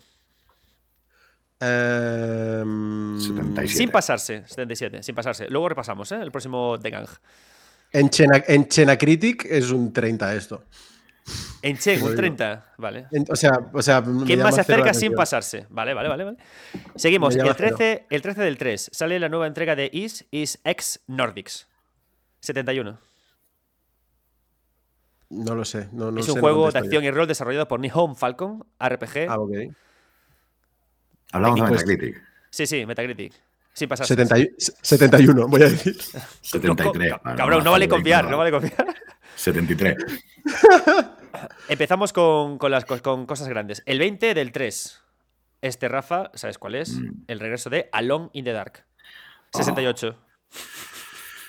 Em, 1.60 3.20
77. 3.20 3.68
Sin 3.68 3.90
pasarse, 3.90 4.44
77, 4.48 5.04
sin 5.04 5.16
pasarse. 5.16 5.48
Luego 5.50 5.70
repasamos, 5.70 6.12
¿eh? 6.12 6.20
El 6.22 6.32
próximo 6.32 6.78
de 6.78 6.90
Gang. 6.90 7.08
En 7.92 8.10
Chena, 8.10 8.44
en 8.48 8.68
Chena 8.68 8.98
Critic 8.98 9.46
es 9.46 9.72
un 9.72 9.94
30 9.94 10.36
esto. 10.36 10.64
En 11.62 11.78
Chen, 11.78 12.02
un 12.02 12.10
digo. 12.10 12.16
30, 12.18 12.74
vale. 12.78 13.08
En- 13.12 13.26
o 13.30 13.36
sea, 13.36 13.52
o 13.72 13.82
sea 13.82 14.04
¿Quién 14.26 14.42
más 14.42 14.56
se 14.56 14.62
acerca 14.62 14.94
sin 14.94 15.14
pasarse? 15.14 15.66
Vale, 15.70 15.94
vale, 15.94 16.10
vale, 16.10 16.24
vale. 16.26 16.38
Seguimos. 16.96 17.36
El 17.36 17.56
13, 17.56 18.08
el 18.10 18.22
13 18.22 18.42
del 18.42 18.58
3. 18.58 18.90
Sale 18.92 19.20
la 19.20 19.30
nueva 19.30 19.48
entrega 19.48 19.76
de 19.76 19.90
Is, 19.94 20.26
Is 20.32 20.60
X 20.66 21.02
Nordics. 21.08 21.68
71. 22.42 23.00
No 25.30 25.56
lo 25.56 25.64
sé. 25.64 25.88
No, 25.94 26.12
no 26.12 26.20
es 26.20 26.28
un 26.28 26.40
juego 26.42 26.70
de 26.72 26.80
acción 26.80 27.04
y 27.04 27.12
rol 27.12 27.28
desarrollado 27.28 27.68
por 27.68 27.80
Nihon 27.80 28.16
Falcon, 28.18 28.66
RPG. 28.80 29.28
Ah, 29.30 29.40
ok. 29.40 29.52
Hablamos 31.34 31.60
de 31.60 31.68
Pues- 31.68 31.86
Metacritic. 31.86 32.24
Sí, 32.50 32.66
sí, 32.68 32.86
Metacritic. 32.86 33.34
Sin 33.74 33.90
pasarse. 33.90 34.14
70 34.16 34.40
y- 34.40 34.54
71, 34.58 35.48
voy 35.48 35.64
a 35.64 35.70
decir. 35.70 35.98
73. 36.42 37.14
Co- 37.14 37.20
Bueno, 37.24 37.38
Cabrón, 37.38 37.64
no 37.64 37.72
vale 37.72 37.86
hacerlo 37.86 37.96
confiar, 37.98 38.30
no 38.30 38.38
vale 38.38 38.52
confiar. 38.52 38.96
73. 39.36 39.96
Empezamos 41.68 42.14
con, 42.14 42.58
con 42.58 42.72
las 42.72 42.86
con 42.86 43.26
cosas 43.26 43.48
grandes. 43.50 43.82
El 43.86 44.00
20 44.00 44.34
del 44.34 44.52
3. 44.52 45.00
Este, 45.62 45.88
Rafa, 45.88 46.30
¿sabes 46.36 46.58
cuál 46.58 46.76
es? 46.76 47.00
Mm. 47.00 47.24
El 47.28 47.40
regreso 47.40 47.70
de 47.70 47.90
Alone 47.92 48.30
in 48.34 48.46
the 48.46 48.52
Dark. 48.52 48.86
68. 49.54 50.18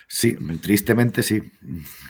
Sí, 0.09 0.37
tristemente 0.63 1.23
sí. 1.23 1.43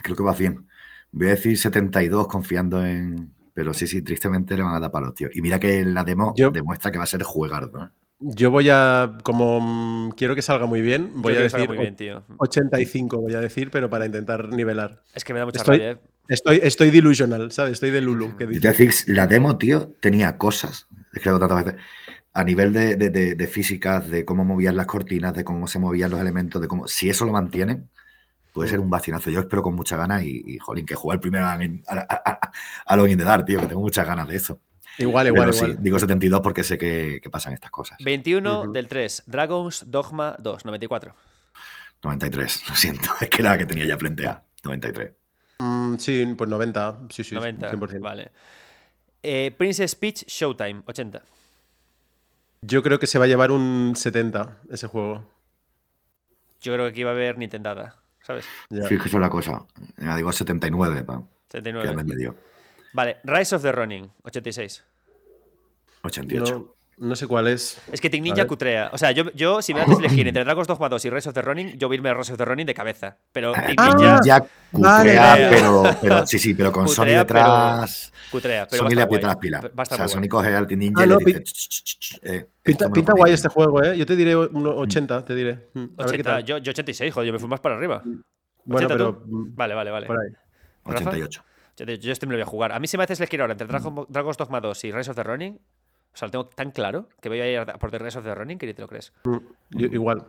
Creo 0.03 0.15
que 0.15 0.23
va 0.23 0.33
bien. 0.33 0.67
Voy 1.11 1.27
a 1.27 1.31
decir 1.31 1.57
72 1.57 2.27
confiando 2.27 2.85
en. 2.85 3.33
Pero 3.55 3.73
sí, 3.73 3.87
sí, 3.87 4.01
tristemente 4.03 4.55
le 4.57 4.63
van 4.63 4.75
a 4.75 4.79
dar 4.81 4.91
palos, 4.91 5.15
tío. 5.15 5.29
Y 5.33 5.41
mira 5.41 5.59
que 5.59 5.83
la 5.85 6.03
demo 6.03 6.33
Yo- 6.35 6.51
demuestra 6.51 6.91
que 6.91 6.97
va 6.99 7.05
a 7.05 7.07
ser 7.07 7.23
jugardo. 7.23 7.85
¿eh? 7.85 7.89
Yo 8.19 8.51
voy 8.51 8.67
a, 8.69 9.17
como 9.23 9.59
mm, 9.61 10.11
quiero 10.11 10.35
que 10.35 10.41
salga 10.41 10.65
muy 10.65 10.81
bien, 10.81 11.09
voy 11.15 11.33
Creo 11.33 11.39
a 11.39 11.43
decir 11.51 11.67
muy 11.69 11.77
bien, 11.77 11.95
tío. 11.95 12.23
85, 12.37 13.17
voy 13.21 13.33
a 13.33 13.39
decir, 13.39 13.71
pero 13.71 13.89
para 13.89 14.05
intentar 14.05 14.49
nivelar. 14.49 15.01
Es 15.13 15.23
que 15.23 15.33
me 15.33 15.39
da 15.39 15.45
mucha 15.45 15.59
Estoy- 15.59 15.77
rabia. 15.79 15.91
¿eh? 15.93 15.97
Estoy, 16.27 16.59
estoy 16.63 16.89
delusional, 16.91 17.51
¿sabes? 17.51 17.73
Estoy 17.73 17.91
de 17.91 18.01
Lulu. 18.01 18.35
Que 18.35 18.45
Yo 18.59 18.71
dice. 18.73 19.11
la 19.13 19.25
demo, 19.27 19.57
tío, 19.57 19.93
tenía 20.01 20.37
cosas. 20.37 20.87
Es 21.13 21.21
que 21.21 21.29
lo 21.29 21.39
tantas 21.39 21.63
veces. 21.65 21.81
A 22.33 22.43
nivel 22.43 22.73
de, 22.73 22.97
de, 22.97 23.09
de- 23.09 23.35
de 23.35 23.47
físicas, 23.47 24.09
de 24.09 24.25
cómo 24.25 24.43
movían 24.43 24.75
las 24.75 24.87
cortinas, 24.87 25.33
de 25.33 25.45
cómo 25.45 25.67
se 25.67 25.79
movían 25.79 26.11
los 26.11 26.19
elementos, 26.19 26.61
de 26.61 26.67
cómo. 26.67 26.87
Si 26.87 27.09
eso 27.09 27.23
lo 27.25 27.31
mantienen, 27.31 27.89
puede 28.55 28.69
ser 28.69 28.79
un 28.79 28.89
vacinazo. 28.89 29.29
Yo 29.29 29.41
espero 29.41 29.61
con 29.61 29.75
muchas 29.75 29.99
ganas 29.99 30.23
y, 30.23 30.41
y, 30.47 30.57
jolín, 30.59 30.85
que 30.85 30.95
jugar 30.95 31.17
el 31.17 31.19
primero 31.19 31.45
a, 31.45 31.55
a, 31.55 32.07
a, 32.09 32.51
a, 32.85 32.95
Login 32.95 33.17
de 33.17 33.25
Dar, 33.25 33.43
tío, 33.43 33.59
que 33.59 33.67
tengo 33.67 33.81
muchas 33.81 34.07
ganas 34.07 34.29
de 34.29 34.37
eso. 34.37 34.61
Igual, 34.97 35.27
igual, 35.27 35.47
Pero 35.47 35.53
sí, 35.53 35.65
igual. 35.65 35.83
digo 35.83 35.99
72 35.99 36.39
porque 36.39 36.63
sé 36.63 36.77
que, 36.77 37.19
que 37.21 37.29
pasan 37.29 37.51
estas 37.51 37.69
cosas. 37.69 37.97
21 38.01 38.61
Ujú. 38.61 38.71
del 38.71 38.87
3. 38.87 39.23
Dragons 39.25 39.83
Dogma 39.91 40.37
2. 40.39 40.63
94. 40.63 41.13
93, 42.01 42.69
lo 42.69 42.75
siento, 42.75 43.09
es 43.19 43.29
que 43.29 43.41
era 43.41 43.51
la 43.51 43.57
que 43.57 43.65
tenía 43.65 43.85
ya 43.85 43.97
frente 43.97 44.25
a 44.25 44.41
93. 44.63 45.11
Mm, 45.59 45.95
sí, 45.97 46.25
pues 46.37 46.49
90. 46.49 46.99
Sí, 47.09 47.25
sí, 47.25 47.35
90. 47.35 47.71
100%. 47.73 47.99
Vale. 47.99 48.31
Eh, 49.21 49.53
Princess 49.57 49.95
Peach 49.95 50.25
Showtime. 50.27 50.81
80. 50.85 51.21
Yo 52.61 52.81
creo 52.81 52.99
que 52.99 53.07
se 53.07 53.19
va 53.19 53.25
a 53.25 53.27
llevar 53.27 53.51
un 53.51 53.95
70 53.97 54.59
ese 54.71 54.87
juego. 54.87 55.29
Yo 56.61 56.71
creo 56.73 56.85
que 56.85 56.91
aquí 56.91 57.03
va 57.03 57.11
a 57.11 57.13
haber 57.15 57.37
Nintendada. 57.37 58.04
¿Sabes? 58.25 58.45
Ya. 58.69 58.87
Sí, 58.87 58.95
es 58.95 59.01
que 59.01 59.07
eso 59.07 59.17
es 59.17 59.21
la 59.21 59.29
cosa. 59.29 59.65
Ya 59.97 60.15
digo 60.15 60.31
79, 60.31 61.03
pa, 61.03 61.21
que 61.47 61.57
79. 61.59 61.95
me 61.95 62.03
medio. 62.03 62.35
Vale. 62.93 63.17
Rise 63.23 63.55
of 63.55 63.61
the 63.61 63.71
Running. 63.71 64.11
86. 64.23 64.83
88. 66.01 66.53
No, 66.53 66.74
no 66.97 67.15
sé 67.15 67.27
cuál 67.27 67.47
es. 67.47 67.79
Es 67.91 67.99
que 67.99 68.09
Team 68.09 68.23
Ninja 68.23 68.45
cutrea. 68.47 68.89
O 68.93 68.97
sea, 68.97 69.11
yo, 69.11 69.25
yo 69.33 69.61
si 69.61 69.73
me 69.73 69.81
haces 69.81 69.99
elegir 69.99 70.27
entre 70.27 70.43
Dragons 70.43 70.67
Dogma 70.67 70.87
2 70.89 71.05
y 71.05 71.09
Rise 71.09 71.29
of 71.29 71.35
the 71.35 71.41
Running, 71.41 71.77
yo 71.77 71.87
voy 71.87 71.95
a 71.95 71.97
irme 71.97 72.09
a 72.09 72.13
Rise 72.13 72.31
of 72.33 72.37
the 72.37 72.45
Running 72.45 72.65
de 72.65 72.73
cabeza. 72.73 73.17
Pero 73.31 73.51
Team 73.53 73.75
Ah, 73.77 73.93
Ninja 73.95 74.19
ya 74.25 74.45
cutrea, 74.71 75.21
vale. 75.21 75.47
pero, 75.49 75.83
pero 76.01 76.25
sí, 76.27 76.39
sí, 76.39 76.53
pero 76.53 76.71
con 76.71 76.87
Sony 76.87 77.03
Cutrea, 77.03 77.25
pero- 77.27 77.39
detrás. 77.43 78.13
cutrea. 78.31 78.67
Pero 78.67 78.83
va 78.83 78.87
a 78.87 78.89
Sony 78.91 78.95
le 78.95 79.01
aprieta 79.01 79.27
las 79.27 79.35
pilas. 79.37 79.65
O 79.65 79.85
sea, 79.85 80.07
Sony 80.07 80.27
coge 80.29 80.55
al 80.55 80.67
Team 80.67 80.79
Ninja 80.79 81.01
Ah, 81.01 81.05
y 81.05 81.09
no, 81.09 81.17
le 81.19 81.25
dice. 81.25 81.39
pi- 81.41 81.43
"Ch, 81.43 81.53
ch, 81.53 81.83
ch, 81.83 81.99
ch, 81.99 82.19
eh, 82.23 82.47
Pinta, 82.63 82.89
pinta 82.91 83.11
ponéis". 83.11 83.17
guay 83.21 83.33
este 83.33 83.49
juego, 83.49 83.83
¿eh? 83.83 83.97
Yo 83.97 84.05
te 84.05 84.15
diré 84.15 84.35
un 84.35 84.65
80, 84.67 85.23
te 85.25 85.35
diré. 85.35 85.69
Mm, 85.73 85.79
A 85.79 85.83
ver 85.83 85.95
qué 85.97 86.03
80. 86.03 86.29
tal. 86.31 86.43
Yo, 86.45 86.57
yo 86.59 86.69
86, 86.71 87.13
joder, 87.13 87.27
yo 87.27 87.33
me 87.33 87.39
fui 87.39 87.49
más 87.49 87.59
para 87.59 87.75
arriba. 87.75 88.01
Bueno, 88.63 88.87
80 88.87 88.93
pero 88.95 89.13
tú. 89.15 89.23
mm, 89.27 89.55
Vale, 89.55 89.73
vale, 89.75 89.91
vale. 89.91 90.07
por 90.07 90.17
ahí. 90.19 90.29
Rafa? 90.85 91.09
88. 91.09 91.43
Yo, 91.77 91.85
yo 91.85 92.11
este 92.11 92.25
me 92.25 92.31
lo 92.33 92.37
voy 92.37 92.43
a 92.43 92.45
jugar. 92.45 92.71
A 92.71 92.79
mí 92.79 92.87
si 92.87 92.95
me 92.97 93.03
haces 93.03 93.19
elegir 93.19 93.41
ahora 93.41 93.51
entre 93.53 93.67
Dragon- 93.67 94.05
Dragons 94.07 94.37
Dogma 94.37 94.61
2 94.61 94.83
y 94.85 94.91
Rise 94.91 95.11
of 95.11 95.15
the 95.17 95.23
Running, 95.23 95.59
o 96.15 96.17
sea, 96.17 96.27
lo 96.29 96.31
tengo 96.31 96.45
tan 96.47 96.71
claro 96.71 97.09
que 97.21 97.29
voy 97.29 97.41
a 97.41 97.51
ir 97.51 97.59
a 97.59 97.65
por 97.77 97.91
The 97.91 97.99
Rise 97.99 98.17
of 98.19 98.23
the 98.25 98.33
Running 98.33 98.57
que 98.57 98.65
ni 98.65 98.73
te 98.73 98.81
lo 98.81 98.87
crees. 98.87 99.11
Mm, 99.25 99.37
yo- 99.71 99.87
igual. 99.87 100.25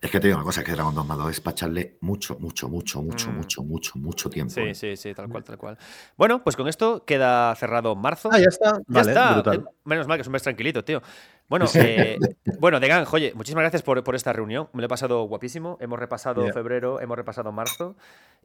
Es 0.00 0.10
que 0.10 0.18
te 0.18 0.26
digo 0.26 0.38
una 0.38 0.44
cosa, 0.44 0.60
es 0.62 0.66
que 0.66 0.72
Dragon 0.72 0.94
Dogma 0.94 1.14
2 1.14 1.30
es 1.30 1.40
para 1.40 1.52
echarle 1.52 1.98
mucho, 2.00 2.36
mucho, 2.40 2.68
mucho, 2.68 3.02
mucho, 3.02 3.30
Mm. 3.30 3.36
mucho, 3.36 3.62
mucho, 3.62 3.98
mucho 3.98 4.30
tiempo. 4.30 4.52
Sí, 4.54 4.60
¿eh? 4.62 4.74
sí, 4.74 4.96
sí, 4.96 5.14
tal 5.14 5.28
cual, 5.28 5.44
tal 5.44 5.58
cual. 5.58 5.78
Bueno, 6.16 6.42
pues 6.42 6.56
con 6.56 6.66
esto 6.68 7.04
queda 7.04 7.54
cerrado 7.54 7.94
marzo. 7.94 8.30
Ah, 8.32 8.38
ya 8.38 8.46
está. 8.48 8.72
Ya 8.78 8.82
Vale, 8.88 9.10
está. 9.12 9.32
brutal. 9.34 9.56
Eh, 9.68 9.74
Menos 9.84 10.06
mal 10.08 10.16
que 10.16 10.22
es 10.22 10.26
un 10.26 10.32
mes 10.32 10.42
tranquilito, 10.42 10.82
tío. 10.84 11.02
Bueno, 11.48 11.66
eh, 11.74 12.18
bueno, 12.58 12.80
Degan, 12.80 13.04
oye, 13.12 13.32
muchísimas 13.36 13.62
gracias 13.62 13.82
por, 13.82 14.02
por 14.02 14.14
esta 14.16 14.32
reunión. 14.32 14.68
Me 14.72 14.80
lo 14.80 14.86
he 14.86 14.88
pasado 14.88 15.22
guapísimo. 15.24 15.76
Hemos 15.80 15.98
repasado 15.98 16.50
febrero, 16.52 17.00
hemos 17.00 17.16
repasado 17.16 17.52
marzo. 17.52 17.94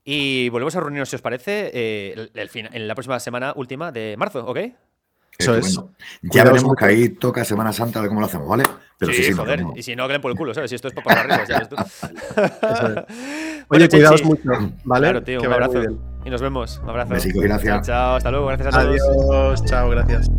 Y 0.03 0.49
volvemos 0.49 0.75
a 0.75 0.81
reunirnos, 0.81 1.09
si 1.09 1.15
os 1.15 1.21
parece, 1.21 1.71
eh, 1.73 2.13
el- 2.17 2.31
el 2.33 2.49
fin- 2.49 2.69
en 2.71 2.87
la 2.87 2.95
próxima 2.95 3.17
semana 3.21 3.53
última 3.55 3.91
de 3.93 4.15
marzo, 4.17 4.45
¿ok? 4.45 4.59
Eso 5.39 5.55
es. 5.55 5.67
Estupendo. 5.67 5.97
Ya 6.21 6.43
veremos 6.43 6.75
que 6.75 6.85
ahí 6.85 7.09
toca 7.09 7.45
Semana 7.45 7.71
Santa 7.71 7.99
a 7.99 8.01
ver 8.01 8.09
cómo 8.09 8.19
lo 8.19 8.27
hacemos, 8.27 8.47
¿vale? 8.47 8.63
Pero 8.97 9.13
sí, 9.13 9.23
sí, 9.23 9.29
nos 9.31 9.39
joder. 9.39 9.63
Y 9.75 9.83
si 9.83 9.95
no, 9.95 10.05
que 10.07 10.13
den 10.13 10.21
por 10.21 10.31
el 10.31 10.37
culo, 10.37 10.53
¿sabes? 10.53 10.69
Si 10.69 10.75
esto 10.75 10.89
es 10.89 10.93
para 10.93 11.45
ya 11.47 11.59
ves 11.59 11.69
tú. 11.69 11.75
Oye, 11.77 13.65
Bueno, 13.69 13.89
cuidaos 13.89 14.23
mucho, 14.25 14.49
¿vale? 14.83 15.07
Claro, 15.07 15.23
tío, 15.23 15.39
Que 15.39 15.47
un 15.47 15.53
abrazo. 15.53 15.81
Y 16.25 16.29
nos 16.29 16.41
vemos. 16.41 16.81
Un 16.83 16.89
abrazo. 16.89 17.13
Besicos 17.13 17.43
y 17.43 17.47
gracias. 17.47 17.87
Chao, 17.87 17.95
chao, 17.95 18.15
hasta 18.17 18.31
luego. 18.31 18.47
Gracias 18.47 18.75
a 18.75 18.81
todos. 18.81 19.01
Adiós, 19.01 19.65
chao, 19.65 19.89
gracias. 19.89 20.29